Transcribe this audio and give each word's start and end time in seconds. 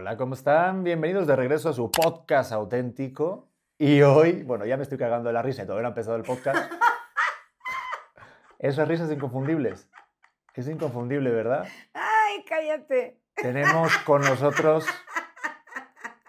Hola, 0.00 0.16
¿cómo 0.16 0.32
están? 0.32 0.82
Bienvenidos 0.82 1.26
de 1.26 1.36
regreso 1.36 1.68
a 1.68 1.74
su 1.74 1.90
podcast 1.90 2.52
auténtico. 2.52 3.50
Y 3.76 4.00
hoy, 4.00 4.44
bueno, 4.44 4.64
ya 4.64 4.78
me 4.78 4.82
estoy 4.82 4.96
cagando 4.96 5.28
de 5.28 5.34
la 5.34 5.42
risa 5.42 5.62
y 5.62 5.66
todavía 5.66 5.82
no 5.82 5.88
ha 5.88 5.90
empezado 5.90 6.16
el 6.16 6.22
podcast. 6.22 6.72
Esas 8.58 8.88
risas 8.88 9.12
inconfundibles. 9.12 9.90
Es 10.54 10.68
inconfundible, 10.68 11.28
¿verdad? 11.30 11.68
Ay, 11.92 12.42
cállate. 12.48 13.20
Tenemos 13.34 13.94
con 13.98 14.22
nosotros 14.22 14.86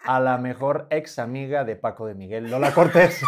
a 0.04 0.20
la 0.20 0.38
mejor 0.38 0.88
ex 0.90 1.18
amiga 1.18 1.64
de 1.64 1.78
Paco 1.78 2.08
de 2.08 2.14
Miguel, 2.16 2.52
Lola 2.52 2.74
Cortés. 2.74 3.22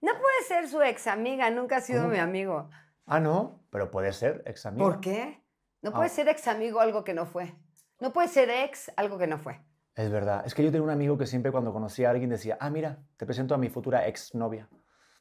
No 0.00 0.12
puede 0.18 0.42
ser 0.48 0.66
su 0.66 0.80
ex 0.80 1.08
amiga, 1.08 1.50
nunca 1.50 1.76
ha 1.76 1.80
sido 1.82 2.04
¿Cómo? 2.04 2.14
mi 2.14 2.20
amigo. 2.20 2.70
Ah, 3.04 3.20
no, 3.20 3.66
pero 3.68 3.90
puede 3.90 4.14
ser 4.14 4.42
ex 4.46 4.64
amiga. 4.64 4.82
¿Por 4.82 5.00
qué? 5.02 5.44
No 5.82 5.92
puede 5.92 6.06
Ah. 6.06 6.08
ser 6.08 6.26
ex 6.30 6.48
amigo 6.48 6.80
algo 6.80 7.04
que 7.04 7.12
no 7.12 7.26
fue. 7.26 7.54
No 8.00 8.12
puede 8.12 8.28
ser 8.28 8.50
ex 8.50 8.92
algo 8.96 9.18
que 9.18 9.26
no 9.26 9.38
fue. 9.38 9.60
Es 9.94 10.10
verdad. 10.10 10.42
Es 10.44 10.54
que 10.54 10.64
yo 10.64 10.70
tenía 10.70 10.82
un 10.82 10.90
amigo 10.90 11.16
que 11.16 11.26
siempre 11.26 11.52
cuando 11.52 11.72
conocía 11.72 12.08
a 12.08 12.10
alguien 12.10 12.30
decía, 12.30 12.58
ah, 12.60 12.68
mira, 12.68 12.98
te 13.16 13.26
presento 13.26 13.54
a 13.54 13.58
mi 13.58 13.68
futura 13.68 14.06
ex 14.08 14.34
novia. 14.34 14.68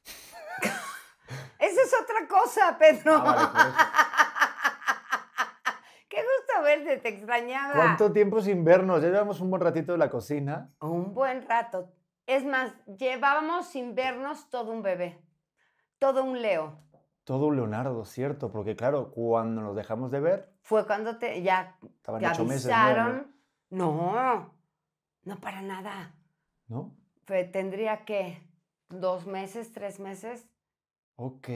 Esa 1.59 1.81
es 1.81 1.93
otra 2.01 2.27
cosa, 2.27 2.77
Pedro. 2.77 3.13
Ah, 3.15 3.23
vale. 3.23 3.73
Qué 6.09 6.17
gusto 6.17 6.63
verte, 6.63 6.97
te 6.97 7.09
extrañaba. 7.09 7.73
¿Cuánto 7.73 8.11
tiempo 8.11 8.41
sin 8.41 8.63
vernos? 8.63 9.01
Ya 9.01 9.09
llevamos 9.09 9.39
un 9.41 9.49
buen 9.49 9.61
ratito 9.61 9.93
en 9.93 9.99
la 9.99 10.09
cocina. 10.09 10.69
Un 10.79 11.13
buen 11.13 11.47
rato. 11.47 11.91
Es 12.25 12.45
más, 12.45 12.73
llevábamos 12.85 13.67
sin 13.67 13.95
vernos 13.95 14.49
todo 14.49 14.71
un 14.71 14.81
bebé. 14.81 15.19
Todo 15.99 16.23
un 16.23 16.41
Leo. 16.41 16.79
Todo 17.23 17.47
un 17.47 17.55
Leonardo, 17.55 18.05
cierto, 18.05 18.51
porque 18.51 18.75
claro, 18.75 19.11
cuando 19.11 19.61
nos 19.61 19.75
dejamos 19.75 20.11
de 20.11 20.19
ver, 20.19 20.52
Fue 20.63 20.87
cuando 20.87 21.17
te 21.17 21.41
ya 21.43 21.75
estaban 21.97 22.21
te 22.21 22.27
ocho 22.27 22.45
meses. 22.45 22.65
avisaron. 22.71 23.27
No, 23.69 24.53
no 25.25 25.35
para 25.39 25.61
nada. 25.61 26.13
¿No? 26.67 26.95
Fue- 27.25 27.43
tendría 27.43 28.05
que 28.05 28.41
dos 28.89 29.25
meses, 29.27 29.71
tres 29.73 29.99
meses. 29.99 30.47
Ok, 31.15 31.47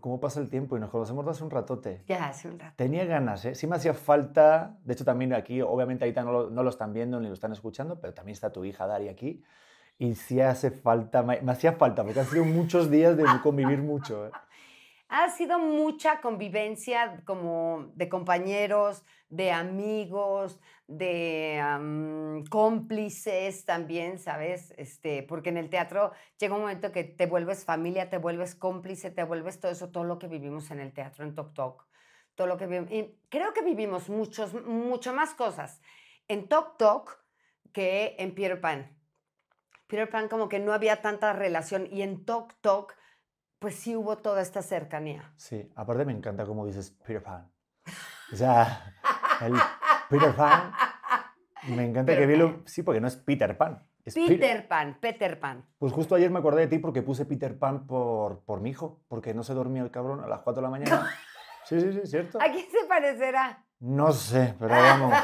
¿cómo 0.00 0.18
pasa 0.18 0.40
el 0.40 0.48
tiempo? 0.50 0.76
Y 0.76 0.80
nos 0.80 0.90
conocemos 0.90 1.26
hace 1.28 1.44
un 1.44 1.50
ratote. 1.50 2.02
Ya 2.08 2.26
hace 2.26 2.48
un 2.48 2.58
rato. 2.58 2.74
Tenía 2.76 3.04
ganas, 3.04 3.44
¿eh? 3.44 3.54
Sí 3.54 3.66
me 3.66 3.76
hacía 3.76 3.94
falta, 3.94 4.76
de 4.82 4.92
hecho 4.92 5.04
también 5.04 5.32
aquí, 5.34 5.62
obviamente 5.62 6.04
ahorita 6.04 6.24
no 6.24 6.32
lo, 6.32 6.50
no 6.50 6.62
lo 6.64 6.70
están 6.70 6.92
viendo 6.92 7.20
ni 7.20 7.28
lo 7.28 7.34
están 7.34 7.52
escuchando, 7.52 8.00
pero 8.00 8.12
también 8.12 8.32
está 8.34 8.50
tu 8.52 8.64
hija 8.64 8.86
Dari 8.86 9.08
aquí. 9.08 9.42
Y 9.98 10.16
sí 10.16 10.40
hace 10.40 10.72
falta, 10.72 11.22
me, 11.22 11.40
me 11.42 11.52
hacía 11.52 11.74
falta, 11.74 12.02
porque 12.02 12.18
han 12.18 12.26
sido 12.26 12.44
muchos 12.44 12.90
días 12.90 13.16
de 13.16 13.24
convivir 13.42 13.80
mucho. 13.82 14.26
¿eh? 14.26 14.30
Ha 15.16 15.28
sido 15.30 15.60
mucha 15.60 16.20
convivencia 16.20 17.22
como 17.24 17.92
de 17.94 18.08
compañeros, 18.08 19.04
de 19.28 19.52
amigos, 19.52 20.58
de 20.88 21.62
cómplices 22.50 23.64
también, 23.64 24.18
¿sabes? 24.18 24.74
Este, 24.76 25.22
porque 25.22 25.50
en 25.50 25.58
el 25.58 25.70
teatro 25.70 26.10
llega 26.36 26.56
un 26.56 26.62
momento 26.62 26.90
que 26.90 27.04
te 27.04 27.26
vuelves 27.26 27.64
familia, 27.64 28.10
te 28.10 28.18
vuelves 28.18 28.56
cómplice, 28.56 29.12
te 29.12 29.22
vuelves 29.22 29.60
todo 29.60 29.70
eso, 29.70 29.92
todo 29.92 30.02
lo 30.02 30.18
que 30.18 30.26
vivimos 30.26 30.72
en 30.72 30.80
el 30.80 30.92
teatro, 30.92 31.22
en 31.22 31.36
Tok 31.36 31.54
Tok. 31.54 31.86
Todo 32.34 32.48
lo 32.48 32.56
que. 32.56 32.64
Y 32.90 33.16
creo 33.28 33.52
que 33.52 33.62
vivimos 33.62 34.08
muchos, 34.08 34.52
mucho 34.64 35.14
más 35.14 35.32
cosas 35.34 35.80
en 36.26 36.48
Tok 36.48 36.76
Tok 36.76 37.24
que 37.72 38.16
en 38.18 38.34
Peter 38.34 38.60
Pan. 38.60 38.98
Peter 39.86 40.10
Pan 40.10 40.26
como 40.26 40.48
que 40.48 40.58
no 40.58 40.72
había 40.72 41.02
tanta 41.02 41.32
relación 41.32 41.86
y 41.88 42.02
en 42.02 42.24
Tok 42.24 42.52
Tok 42.60 42.96
pues 43.64 43.76
sí 43.76 43.96
hubo 43.96 44.18
toda 44.18 44.42
esta 44.42 44.60
cercanía. 44.60 45.32
Sí, 45.36 45.72
aparte 45.74 46.04
me 46.04 46.12
encanta 46.12 46.44
cómo 46.44 46.66
dices 46.66 46.90
Peter 47.02 47.22
Pan. 47.22 47.50
O 48.30 48.36
sea, 48.36 48.94
el 49.40 49.54
Peter 50.10 50.36
Pan, 50.36 50.70
me 51.68 51.86
encanta 51.86 52.14
que 52.14 52.26
vi 52.26 52.36
lo... 52.36 52.60
Sí, 52.66 52.82
porque 52.82 53.00
no 53.00 53.08
es 53.08 53.16
Peter 53.16 53.56
Pan. 53.56 53.82
Es 54.04 54.16
Peter 54.16 54.68
Pan, 54.68 54.98
Peter 55.00 55.40
Pan. 55.40 55.66
Pues 55.78 55.94
justo 55.94 56.14
ayer 56.14 56.30
me 56.30 56.40
acordé 56.40 56.60
de 56.60 56.66
ti 56.66 56.78
porque 56.78 57.00
puse 57.00 57.24
Peter 57.24 57.58
Pan 57.58 57.86
por, 57.86 58.44
por 58.44 58.60
mi 58.60 58.68
hijo, 58.68 59.00
porque 59.08 59.32
no 59.32 59.42
se 59.42 59.54
dormía 59.54 59.80
el 59.80 59.90
cabrón 59.90 60.22
a 60.22 60.26
las 60.26 60.40
4 60.40 60.60
de 60.60 60.62
la 60.62 60.70
mañana. 60.70 61.10
Sí, 61.64 61.80
sí, 61.80 61.90
sí, 61.90 62.00
¿cierto? 62.06 62.38
¿A 62.42 62.50
quién 62.52 62.70
se 62.70 62.86
parecerá? 62.86 63.64
No 63.80 64.12
sé, 64.12 64.54
pero 64.58 64.74
vamos. 64.74 65.14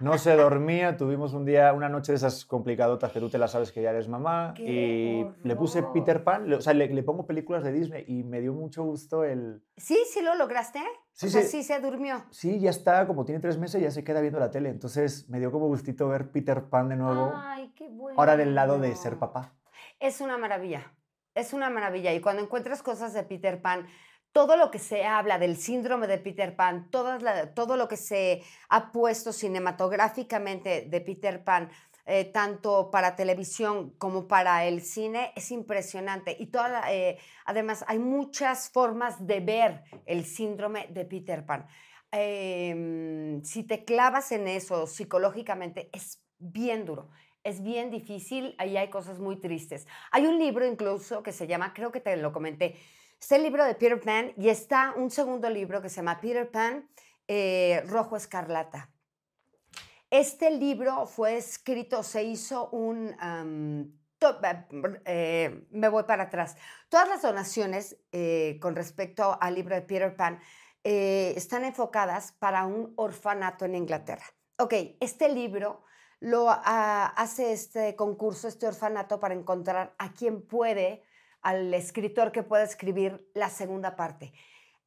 No 0.00 0.16
se 0.18 0.34
dormía, 0.34 0.96
tuvimos 0.96 1.34
un 1.34 1.44
día, 1.44 1.72
una 1.72 1.88
noche 1.88 2.12
de 2.12 2.16
esas 2.16 2.44
complicadotas 2.46 3.12
que 3.12 3.20
tú 3.20 3.28
te 3.28 3.36
las 3.38 3.50
sabes 3.52 3.70
que 3.70 3.82
ya 3.82 3.90
eres 3.90 4.08
mamá. 4.08 4.54
¡Qué 4.56 4.62
y 4.64 5.46
le 5.46 5.56
puse! 5.56 5.82
Peter 5.92 6.24
Pan, 6.24 6.48
le- 6.48 6.56
o 6.56 6.60
sea, 6.60 6.72
le, 6.72 6.88
le 6.88 7.02
pongo 7.02 7.26
películas 7.26 7.62
de 7.62 7.72
Disney 7.72 8.04
y 8.08 8.22
me 8.24 8.40
dio 8.40 8.54
mucho 8.54 8.82
gusto 8.82 9.24
el... 9.24 9.62
¿Sí? 9.76 9.98
¿Sí 10.10 10.22
lo 10.22 10.34
lograste? 10.36 10.80
Sí, 11.12 11.26
o 11.26 11.28
sea, 11.30 11.42
sí. 11.42 11.48
sí 11.48 11.62
se 11.62 11.78
durmió. 11.80 12.24
Sí, 12.30 12.58
ya 12.60 12.70
está, 12.70 13.06
como 13.06 13.24
tiene 13.24 13.40
tres 13.40 13.58
meses, 13.58 13.82
ya 13.82 13.90
se 13.90 14.02
queda 14.02 14.20
viendo 14.20 14.40
la 14.40 14.50
tele. 14.50 14.70
Entonces 14.70 15.28
me 15.28 15.38
dio 15.38 15.52
como 15.52 15.66
gustito 15.66 16.08
ver 16.08 16.30
Peter 16.30 16.64
Pan 16.70 16.88
de 16.88 16.96
nuevo, 16.96 17.32
Ay, 17.34 17.72
qué 17.76 17.88
bueno. 17.88 18.18
ahora 18.18 18.36
del 18.36 18.54
lado 18.54 18.78
de 18.78 18.96
ser 18.96 19.16
papá. 19.18 19.52
Es 19.98 20.20
una 20.22 20.38
maravilla. 20.38 20.94
Es 21.34 21.52
una 21.52 21.68
maravilla. 21.70 22.12
Y 22.14 22.20
cuando 22.20 22.42
encuentras 22.42 22.82
cosas 22.82 23.12
de 23.12 23.22
Peter 23.22 23.60
Pan, 23.60 23.86
todo 24.32 24.56
lo 24.56 24.70
que 24.70 24.78
se 24.78 25.04
habla 25.04 25.38
del 25.38 25.56
síndrome 25.56 26.06
de 26.06 26.18
Peter 26.18 26.54
Pan, 26.54 26.90
todo 26.90 27.76
lo 27.76 27.88
que 27.88 27.96
se 27.96 28.42
ha 28.68 28.92
puesto 28.92 29.32
cinematográficamente 29.32 30.86
de 30.88 31.00
Peter 31.00 31.42
Pan, 31.42 31.70
eh, 32.06 32.24
tanto 32.24 32.90
para 32.90 33.14
televisión 33.14 33.90
como 33.98 34.26
para 34.26 34.64
el 34.64 34.82
cine, 34.82 35.32
es 35.36 35.50
impresionante. 35.50 36.36
Y 36.38 36.46
toda 36.46 36.92
eh, 36.92 37.18
además 37.44 37.84
hay 37.86 37.98
muchas 37.98 38.70
formas 38.70 39.26
de 39.26 39.40
ver 39.40 39.82
el 40.06 40.24
síndrome 40.24 40.86
de 40.90 41.04
Peter 41.04 41.44
Pan. 41.44 41.66
Em, 42.12 43.42
si 43.44 43.62
te 43.64 43.84
clavas 43.84 44.32
en 44.32 44.48
eso 44.48 44.86
psicológicamente, 44.86 45.90
es 45.92 46.20
bien 46.38 46.84
duro. 46.84 47.10
Es 47.42 47.62
bien 47.62 47.90
difícil, 47.90 48.54
ahí 48.58 48.76
hay 48.76 48.90
cosas 48.90 49.18
muy 49.18 49.36
tristes. 49.36 49.86
Hay 50.10 50.26
un 50.26 50.38
libro 50.38 50.66
incluso 50.66 51.22
que 51.22 51.32
se 51.32 51.46
llama, 51.46 51.72
creo 51.72 51.92
que 51.92 52.00
te 52.00 52.16
lo 52.16 52.32
comenté, 52.32 52.76
está 53.20 53.36
el 53.36 53.42
libro 53.42 53.64
de 53.64 53.74
Peter 53.74 54.00
Pan 54.00 54.32
y 54.36 54.48
está 54.48 54.94
un 54.96 55.10
segundo 55.10 55.50
libro 55.50 55.82
que 55.82 55.88
se 55.88 55.96
llama 55.96 56.20
Peter 56.20 56.50
Pan 56.50 56.88
eh, 57.28 57.82
Rojo 57.86 58.16
Escarlata. 58.16 58.90
Este 60.08 60.50
libro 60.50 61.06
fue 61.06 61.36
escrito, 61.36 62.02
se 62.02 62.24
hizo 62.24 62.70
un... 62.70 63.14
to- 64.18 64.40
eh, 65.04 65.66
me 65.70 65.88
voy 65.88 66.02
para 66.04 66.24
atrás. 66.24 66.56
Todas 66.88 67.08
las 67.08 67.22
donaciones 67.22 67.96
eh, 68.10 68.58
con 68.60 68.74
respecto 68.74 69.38
al 69.40 69.54
libro 69.54 69.74
de 69.76 69.82
Peter 69.82 70.16
Pan 70.16 70.40
eh, 70.82 71.34
están 71.36 71.64
enfocadas 71.64 72.32
para 72.32 72.64
un 72.64 72.92
orfanato 72.96 73.66
en 73.66 73.76
Inglaterra. 73.76 74.24
Ok, 74.58 74.74
este 74.98 75.28
libro 75.28 75.84
lo 76.18 76.46
ah, 76.48 77.12
hace 77.16 77.52
este 77.52 77.94
concurso, 77.94 78.48
este 78.48 78.66
orfanato, 78.66 79.20
para 79.20 79.34
encontrar 79.34 79.94
a 79.98 80.12
quien 80.12 80.42
puede, 80.42 81.02
al 81.42 81.72
escritor 81.74 82.32
que 82.32 82.42
pueda 82.42 82.62
escribir 82.64 83.30
la 83.34 83.48
segunda 83.50 83.96
parte. 83.96 84.32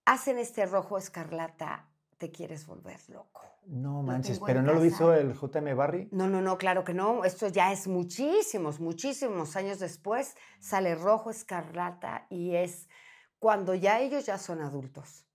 Hacen 0.05 0.37
este 0.37 0.65
rojo 0.65 0.97
escarlata, 0.97 1.89
te 2.17 2.31
quieres 2.31 2.65
volver 2.67 2.99
loco. 3.09 3.41
No 3.65 4.01
manches, 4.03 4.39
pero 4.45 4.61
no 4.61 4.73
lo 4.73 4.83
hizo 4.83 5.13
el 5.13 5.33
JM 5.33 5.73
Barry. 5.75 6.09
No, 6.11 6.27
no, 6.27 6.41
no, 6.41 6.57
claro 6.57 6.83
que 6.83 6.93
no. 6.93 7.23
Esto 7.23 7.47
ya 7.47 7.71
es 7.71 7.87
muchísimos, 7.87 8.81
muchísimos 8.81 9.55
años 9.55 9.79
después. 9.79 10.35
Sale 10.59 10.95
rojo 10.95 11.29
escarlata 11.29 12.27
y 12.29 12.55
es 12.55 12.89
cuando 13.39 13.73
ya 13.73 13.99
ellos 14.01 14.25
ya 14.25 14.37
son 14.37 14.61
adultos. 14.61 15.25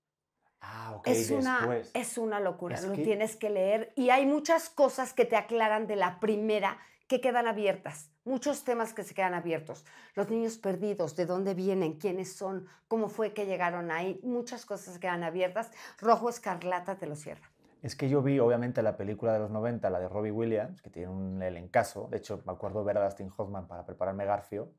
Ah, 0.61 0.95
ok, 0.97 1.07
es, 1.09 1.31
una, 1.31 1.81
es 1.95 2.19
una 2.19 2.41
locura, 2.41 2.75
Es 2.77 2.85
lo 2.85 2.93
que- 2.95 3.03
tienes 3.05 3.37
que 3.37 3.49
leer 3.49 3.93
y 3.97 4.11
hay 4.11 4.27
muchas 4.27 4.69
cosas 4.69 5.15
que 5.15 5.25
te 5.25 5.37
aclaran 5.37 5.87
de 5.87 5.97
la 5.97 6.19
primera 6.21 6.79
que 7.07 7.21
quedan 7.21 7.47
abiertas, 7.47 8.11
muchos 8.29 8.65
temas 8.65 8.93
que 8.95 9.03
se 9.03 9.15
quedan 9.15 9.35
abiertos. 9.35 9.85
Los 10.15 10.29
niños 10.31 10.59
perdidos, 10.59 11.17
de 11.17 11.27
dónde 11.27 11.55
vienen, 11.55 11.95
quiénes 11.99 12.35
son, 12.37 12.67
cómo 12.87 13.09
fue 13.09 13.33
que 13.33 13.47
llegaron 13.47 13.91
ahí, 13.91 14.21
muchas 14.23 14.65
cosas 14.67 14.99
quedan 14.99 15.25
abiertas. 15.25 15.71
Rojo 16.01 16.29
Escarlata 16.29 16.97
te 16.99 17.07
lo 17.07 17.17
cierra. 17.17 17.51
Es 17.83 17.95
que 17.95 18.09
yo 18.09 18.23
vi, 18.23 18.39
obviamente, 18.41 18.83
la 18.83 18.97
película 18.97 19.33
de 19.33 19.39
los 19.39 19.51
90, 19.51 19.89
la 19.91 20.01
de 20.01 20.09
Robbie 20.09 20.33
Williams, 20.33 20.83
que 20.83 20.91
tiene 20.91 21.09
un 21.09 21.41
elencazo. 21.43 22.09
De 22.11 22.19
hecho, 22.19 22.43
me 22.45 22.53
acuerdo 22.53 22.83
ver 22.85 22.99
a 22.99 23.05
Dustin 23.05 23.31
Hoffman 23.37 23.69
para 23.69 23.85
prepararme 23.87 24.25
Garfio. 24.25 24.73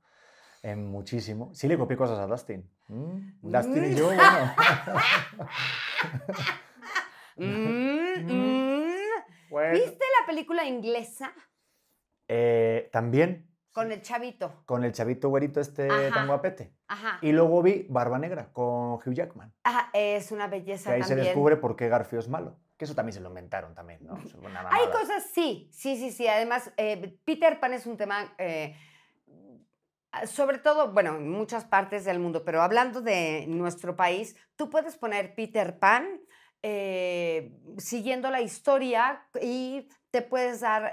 eh, 0.62 0.76
muchísimo. 0.76 1.52
Sí 1.54 1.70
le 1.70 1.78
copié 1.78 1.96
cosas 1.96 2.20
a 2.20 2.28
Dustin. 2.28 2.70
Mm, 2.90 3.32
Dustin 3.44 3.86
y 3.86 3.96
yo, 3.96 4.08
bueno. 4.08 4.54
Mm, 7.38 7.46
Mm. 7.46 8.28
mm. 8.28 8.90
Bueno. 9.50 9.74
¿Viste 9.74 10.06
la 10.20 10.26
película 10.28 10.66
inglesa 10.66 11.34
Eh, 12.32 12.90
también 12.92 13.50
con 13.72 13.92
el 13.92 14.02
chavito? 14.02 14.62
con 14.66 14.84
el 14.84 14.92
chavito 14.92 15.30
güerito 15.30 15.60
este 15.60 15.90
Ajá. 15.90 16.14
tan 16.14 16.28
guapete. 16.28 16.74
Ajá. 16.88 17.18
Y 17.22 17.32
luego 17.32 17.62
vi 17.64 17.86
Barba 17.90 18.20
Negra 18.20 18.52
con 18.54 18.94
Hugh 18.94 19.14
Jackman. 19.14 19.52
Ajá, 19.64 19.90
es 19.94 20.32
una 20.32 20.50
Que 20.50 20.60
belleza 20.60 20.92
ahí 20.92 21.02
se 21.04 21.10
también. 21.10 21.26
descubre 21.28 21.58
por 21.58 21.76
qué 21.76 21.90
Garfio 21.90 22.20
es 22.20 22.28
malo. 22.30 22.58
Que 22.78 22.86
eso 22.86 22.96
también 22.96 23.14
se 23.14 23.20
lo 23.20 23.28
inventaron 23.30 23.74
también, 23.76 24.00
¿no? 24.06 24.14
Hay 24.72 24.88
cosas, 24.88 25.24
sí, 25.34 25.70
sí, 25.74 25.98
sí, 25.98 26.12
sí. 26.12 26.28
Además, 26.28 26.72
eh, 26.78 27.20
Peter 27.26 27.60
Pan 27.60 27.74
es 27.74 27.86
un 27.86 27.98
tema, 27.98 28.34
eh, 28.38 28.74
sobre 30.26 30.60
todo, 30.60 30.92
bueno, 30.94 31.16
en 31.18 31.30
muchas 31.30 31.66
partes 31.66 32.06
del 32.06 32.20
mundo, 32.20 32.46
pero 32.46 32.62
hablando 32.62 33.02
de 33.02 33.46
nuestro 33.48 33.96
país, 33.98 34.36
tú 34.56 34.70
puedes 34.70 34.96
poner 34.98 35.36
Peter 35.36 35.78
Pan 35.78 36.22
eh, 36.64 37.54
siguiendo 37.78 38.30
la 38.32 38.42
historia 38.42 39.26
y 39.42 39.90
te 40.12 40.22
puedes 40.22 40.62
dar 40.62 40.92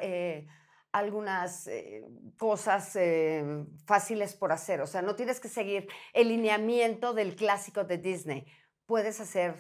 algunas 0.97 1.67
eh, 1.67 2.05
cosas 2.39 2.97
eh, 2.97 3.65
fáciles 3.85 4.35
por 4.35 4.53
hacer. 4.53 4.81
O 4.81 4.87
sea, 4.87 5.03
no 5.03 5.15
tienes 5.15 5.41
que 5.41 5.49
seguir 5.49 5.89
el 6.15 6.29
lineamiento 6.29 7.13
del 7.13 7.37
clásico 7.37 7.85
de 7.85 7.99
Disney. 7.99 8.47
Puedes 8.87 9.21
hacer, 9.21 9.55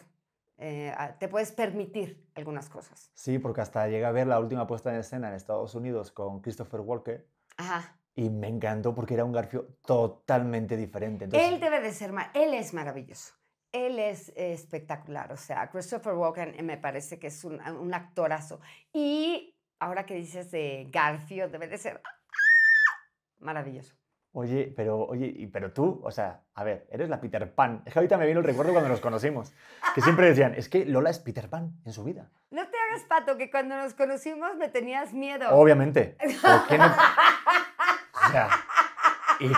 eh, 0.56 0.94
te 1.20 1.28
puedes 1.28 1.52
permitir 1.52 2.26
algunas 2.34 2.70
cosas. 2.70 3.10
Sí, 3.14 3.38
porque 3.38 3.60
hasta 3.60 3.86
llegué 3.86 4.06
a 4.06 4.12
ver 4.12 4.26
la 4.26 4.40
última 4.40 4.66
puesta 4.66 4.92
en 4.92 5.00
escena 5.00 5.28
en 5.28 5.34
Estados 5.34 5.74
Unidos 5.74 6.10
con 6.10 6.40
Christopher 6.40 6.80
Walker 6.80 7.28
Ajá. 7.58 7.98
y 8.14 8.30
me 8.30 8.48
encantó 8.48 8.94
porque 8.94 9.14
era 9.14 9.24
un 9.24 9.32
Garfio 9.32 9.76
totalmente 9.84 10.76
diferente. 10.76 11.24
Entonces, 11.26 11.52
Él 11.52 11.60
debe 11.60 11.80
de 11.80 11.92
ser, 11.92 12.12
él 12.32 12.54
es 12.54 12.72
maravilloso. 12.72 13.34
Él 13.72 13.98
es 13.98 14.32
espectacular. 14.36 15.32
O 15.32 15.36
sea, 15.36 15.68
Christopher 15.68 16.14
Walken 16.14 16.54
eh, 16.58 16.62
me 16.62 16.78
parece 16.78 17.18
que 17.18 17.26
es 17.26 17.44
un, 17.44 17.60
un 17.60 17.92
actorazo. 17.92 18.60
Y 18.90 19.55
ahora 19.78 20.06
que 20.06 20.14
dices 20.14 20.50
de 20.50 20.86
Garfield, 20.90 21.52
debe 21.52 21.68
de 21.68 21.78
ser 21.78 22.00
maravilloso. 23.38 23.94
Oye, 24.32 24.70
pero, 24.76 24.98
oye, 24.98 25.48
pero 25.50 25.72
tú, 25.72 26.02
o 26.04 26.10
sea, 26.10 26.42
a 26.54 26.62
ver, 26.62 26.86
eres 26.90 27.08
la 27.08 27.20
Peter 27.22 27.54
Pan. 27.54 27.82
Es 27.86 27.94
que 27.94 27.98
ahorita 28.00 28.18
me 28.18 28.26
vino 28.26 28.40
el 28.40 28.44
recuerdo 28.44 28.72
cuando 28.72 28.90
nos 28.90 29.00
conocimos, 29.00 29.54
que 29.94 30.02
siempre 30.02 30.26
decían, 30.26 30.54
es 30.54 30.68
que 30.68 30.84
Lola 30.84 31.08
es 31.08 31.18
Peter 31.18 31.48
Pan 31.48 31.72
en 31.86 31.92
su 31.92 32.04
vida. 32.04 32.30
No 32.50 32.68
te 32.68 32.76
hagas 32.78 33.04
pato, 33.04 33.38
que 33.38 33.50
cuando 33.50 33.76
nos 33.76 33.94
conocimos 33.94 34.54
me 34.56 34.68
tenías 34.68 35.14
miedo. 35.14 35.48
Obviamente. 35.56 36.18
¿Por 36.42 36.66
qué 36.68 36.78
no? 36.78 36.84
O 38.28 38.28
sea, 38.28 38.48
y, 39.38 39.52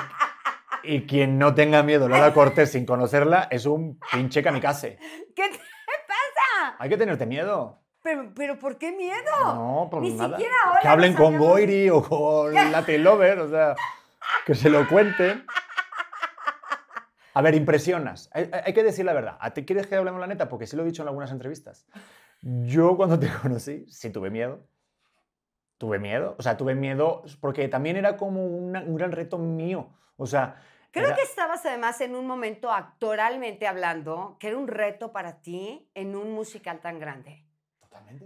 y 0.82 1.06
quien 1.06 1.38
no 1.38 1.54
tenga 1.54 1.82
miedo 1.82 2.04
a 2.04 2.08
Lola 2.08 2.34
Cortés 2.34 2.72
sin 2.72 2.84
conocerla 2.84 3.48
es 3.50 3.64
un 3.64 3.98
pinche 4.12 4.42
kamikaze. 4.42 4.98
¿Qué 5.34 5.48
te 5.48 5.58
pasa? 6.06 6.76
Hay 6.78 6.90
que 6.90 6.98
tenerte 6.98 7.24
miedo. 7.24 7.80
¿Pero, 8.08 8.32
pero 8.34 8.58
por 8.58 8.78
qué 8.78 8.90
miedo? 8.92 9.30
No, 9.44 9.88
por 9.90 10.00
Ni 10.02 10.12
nada. 10.14 10.36
siquiera 10.36 10.54
ahora 10.64 10.80
que 10.80 10.88
hablen 10.88 11.14
con 11.14 11.36
Goiri 11.36 11.90
o 11.90 12.02
con 12.02 12.54
Latin 12.72 13.04
Lover, 13.04 13.38
o 13.40 13.48
sea, 13.50 13.74
que 14.46 14.54
se 14.54 14.70
lo 14.70 14.88
cuenten. 14.88 15.44
A 17.34 17.42
ver, 17.42 17.54
impresionas. 17.54 18.30
Hay, 18.32 18.48
hay- 18.52 18.62
hay 18.66 18.72
que 18.72 18.82
decir 18.82 19.04
la 19.04 19.12
verdad. 19.12 19.36
¿A 19.40 19.52
ti 19.52 19.64
quieres 19.66 19.86
que 19.86 19.94
hablemos 19.96 20.20
la 20.20 20.26
neta? 20.26 20.48
Porque 20.48 20.66
sí 20.66 20.74
lo 20.74 20.82
he 20.82 20.86
dicho 20.86 21.02
en 21.02 21.08
algunas 21.08 21.30
entrevistas. 21.32 21.86
Yo 22.40 22.96
cuando 22.96 23.18
te 23.18 23.28
conocí, 23.42 23.84
sí 23.90 24.10
tuve 24.10 24.30
miedo. 24.30 24.66
Tuve 25.76 25.98
miedo. 25.98 26.34
O 26.38 26.42
sea, 26.42 26.56
tuve 26.56 26.74
miedo 26.74 27.22
porque 27.40 27.68
también 27.68 27.96
era 27.96 28.16
como 28.16 28.44
una- 28.46 28.80
un 28.80 28.96
gran 28.96 29.12
reto 29.12 29.36
mío. 29.38 29.90
O 30.16 30.26
sea, 30.26 30.56
Creo 30.92 31.08
era- 31.08 31.16
que 31.16 31.22
estabas 31.22 31.64
además 31.66 32.00
en 32.00 32.16
un 32.16 32.26
momento 32.26 32.72
actoralmente 32.72 33.66
hablando 33.66 34.38
que 34.40 34.48
era 34.48 34.56
un 34.56 34.66
reto 34.66 35.12
para 35.12 35.42
ti 35.42 35.90
en 35.94 36.16
un 36.16 36.32
musical 36.32 36.80
tan 36.80 36.98
grande. 36.98 37.44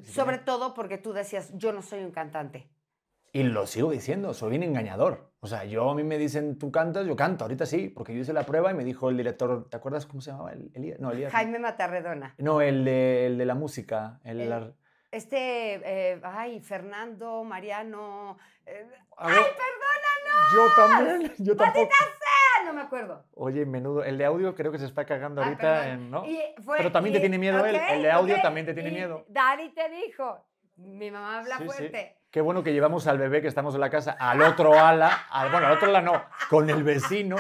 Sí, 0.05 0.12
Sobre 0.12 0.38
todo 0.38 0.75
porque 0.75 0.99
tú 0.99 1.12
decías, 1.12 1.50
yo 1.55 1.73
no 1.73 1.82
soy 1.82 2.00
un 2.05 2.11
cantante. 2.12 2.69
Y 3.34 3.44
lo 3.44 3.67
sigo 3.67 3.90
diciendo, 3.90 4.34
soy 4.34 4.50
bien 4.50 4.62
engañador. 4.62 5.32
O 5.40 5.46
sea, 5.46 5.64
yo 5.64 5.88
a 5.90 5.94
mí 5.94 6.02
me 6.05 6.19
dicen, 6.19 6.58
tú 6.58 6.70
cantas, 6.70 7.06
yo 7.06 7.17
canto, 7.17 7.44
ahorita 7.44 7.64
sí, 7.64 7.88
porque 7.88 8.14
yo 8.14 8.20
hice 8.20 8.32
la 8.34 8.44
prueba 8.44 8.70
y 8.70 8.75
me 8.75 8.84
dijo 8.84 9.08
el 9.08 9.17
director, 9.17 9.69
¿te 9.70 9.76
acuerdas 9.76 10.05
cómo 10.06 10.20
se 10.20 10.31
llamaba? 10.31 10.52
El- 10.52 10.70
Elías, 10.75 11.00
no, 11.00 11.12
no. 11.12 11.31
Jaime 11.31 11.58
Matarredona. 11.58 12.34
No, 12.38 12.61
el 12.61 12.84
de, 12.84 13.26
el 13.26 13.38
de 13.38 13.46
la 13.46 13.55
música. 13.55 14.20
El, 14.25 14.40
El- 14.43 14.50
la- 14.50 14.73
Este, 15.11 15.81
eh, 16.12 16.20
ay, 16.23 16.61
Fernando, 16.61 17.43
Mariano. 17.44 18.37
eh, 18.67 18.87
A 19.17 19.29
ver, 19.29 19.37
Yo 20.55 20.67
también, 20.76 21.32
yo 21.38 21.56
tampoco. 21.56 21.88
No 22.64 22.73
me 22.73 22.81
acuerdo. 22.82 23.25
Oye, 23.35 23.64
menudo, 23.67 24.05
el 24.05 24.19
de 24.19 24.25
audio 24.25 24.55
creo 24.55 24.73
que 24.73 24.79
se 24.79 24.87
está 24.87 25.05
cagando 25.05 25.41
Ah, 25.43 25.47
ahorita, 25.47 25.88
en, 25.88 26.11
¿no? 26.11 26.25
Y 26.26 26.41
fue- 26.64 26.76
Pero 26.79 26.93
también 26.93 27.12
te 27.12 27.19
y- 27.19 27.23
tiene 27.23 27.38
miedo 27.38 27.64
él, 27.64 27.76
ok, 27.76 27.82
el 27.91 28.03
de 28.03 28.11
audio 28.11 28.35
ok, 28.37 28.43
también 28.43 28.67
te 28.67 28.75
tiene 28.75 28.91
y 28.91 28.93
miedo. 28.93 29.25
Dani 29.29 29.70
te 29.70 29.88
dijo, 29.91 30.47
mi 30.76 31.11
mamá 31.11 31.38
habla 31.41 31.56
Sí, 31.59 31.62
sí. 31.64 31.67
fuerte. 31.67 32.17
Qué 32.31 32.41
bueno 32.41 32.62
que 32.62 32.73
llevamos 32.73 33.06
al 33.06 33.19
bebé 33.19 33.43
que 33.43 33.49
estamos 33.49 33.75
en 33.75 33.81
la 33.82 33.91
casa 33.91 34.12
al 34.19 34.41
otro 34.41 34.79
ala, 34.79 35.26
al, 35.31 35.50
bueno, 35.50 35.67
al 35.67 35.75
otro 35.75 35.88
ala 35.88 36.00
no, 36.00 36.23
con 36.49 36.70
el 36.70 36.82
vecino, 36.82 37.37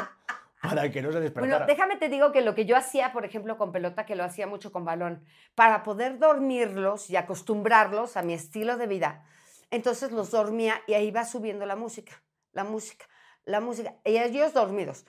para 0.60 0.90
que 0.90 1.00
no 1.00 1.10
se 1.12 1.18
despertara. 1.20 1.58
Bueno, 1.60 1.66
déjame 1.66 1.96
te 1.96 2.08
digo 2.10 2.30
que 2.30 2.42
lo 2.42 2.54
que 2.54 2.66
yo 2.66 2.76
hacía, 2.76 3.10
por 3.12 3.24
ejemplo, 3.24 3.56
con 3.56 3.72
pelota, 3.72 4.04
que 4.04 4.14
lo 4.16 4.22
hacía 4.22 4.46
mucho 4.46 4.70
con 4.70 4.84
balón, 4.84 5.24
para 5.54 5.82
poder 5.82 6.18
dormirlos 6.18 7.08
y 7.10 7.16
acostumbrarlos 7.16 8.16
a 8.18 8.22
mi 8.22 8.34
estilo 8.34 8.76
de 8.76 8.86
vida, 8.86 9.24
entonces 9.70 10.12
los 10.12 10.30
dormía 10.30 10.74
y 10.86 10.92
ahí 10.94 11.06
iba 11.08 11.24
subiendo 11.24 11.64
la 11.64 11.74
música, 11.74 12.22
la 12.52 12.62
música, 12.64 13.06
la 13.44 13.60
música, 13.60 13.94
y 14.04 14.16
ellos 14.18 14.52
dormidos. 14.52 15.04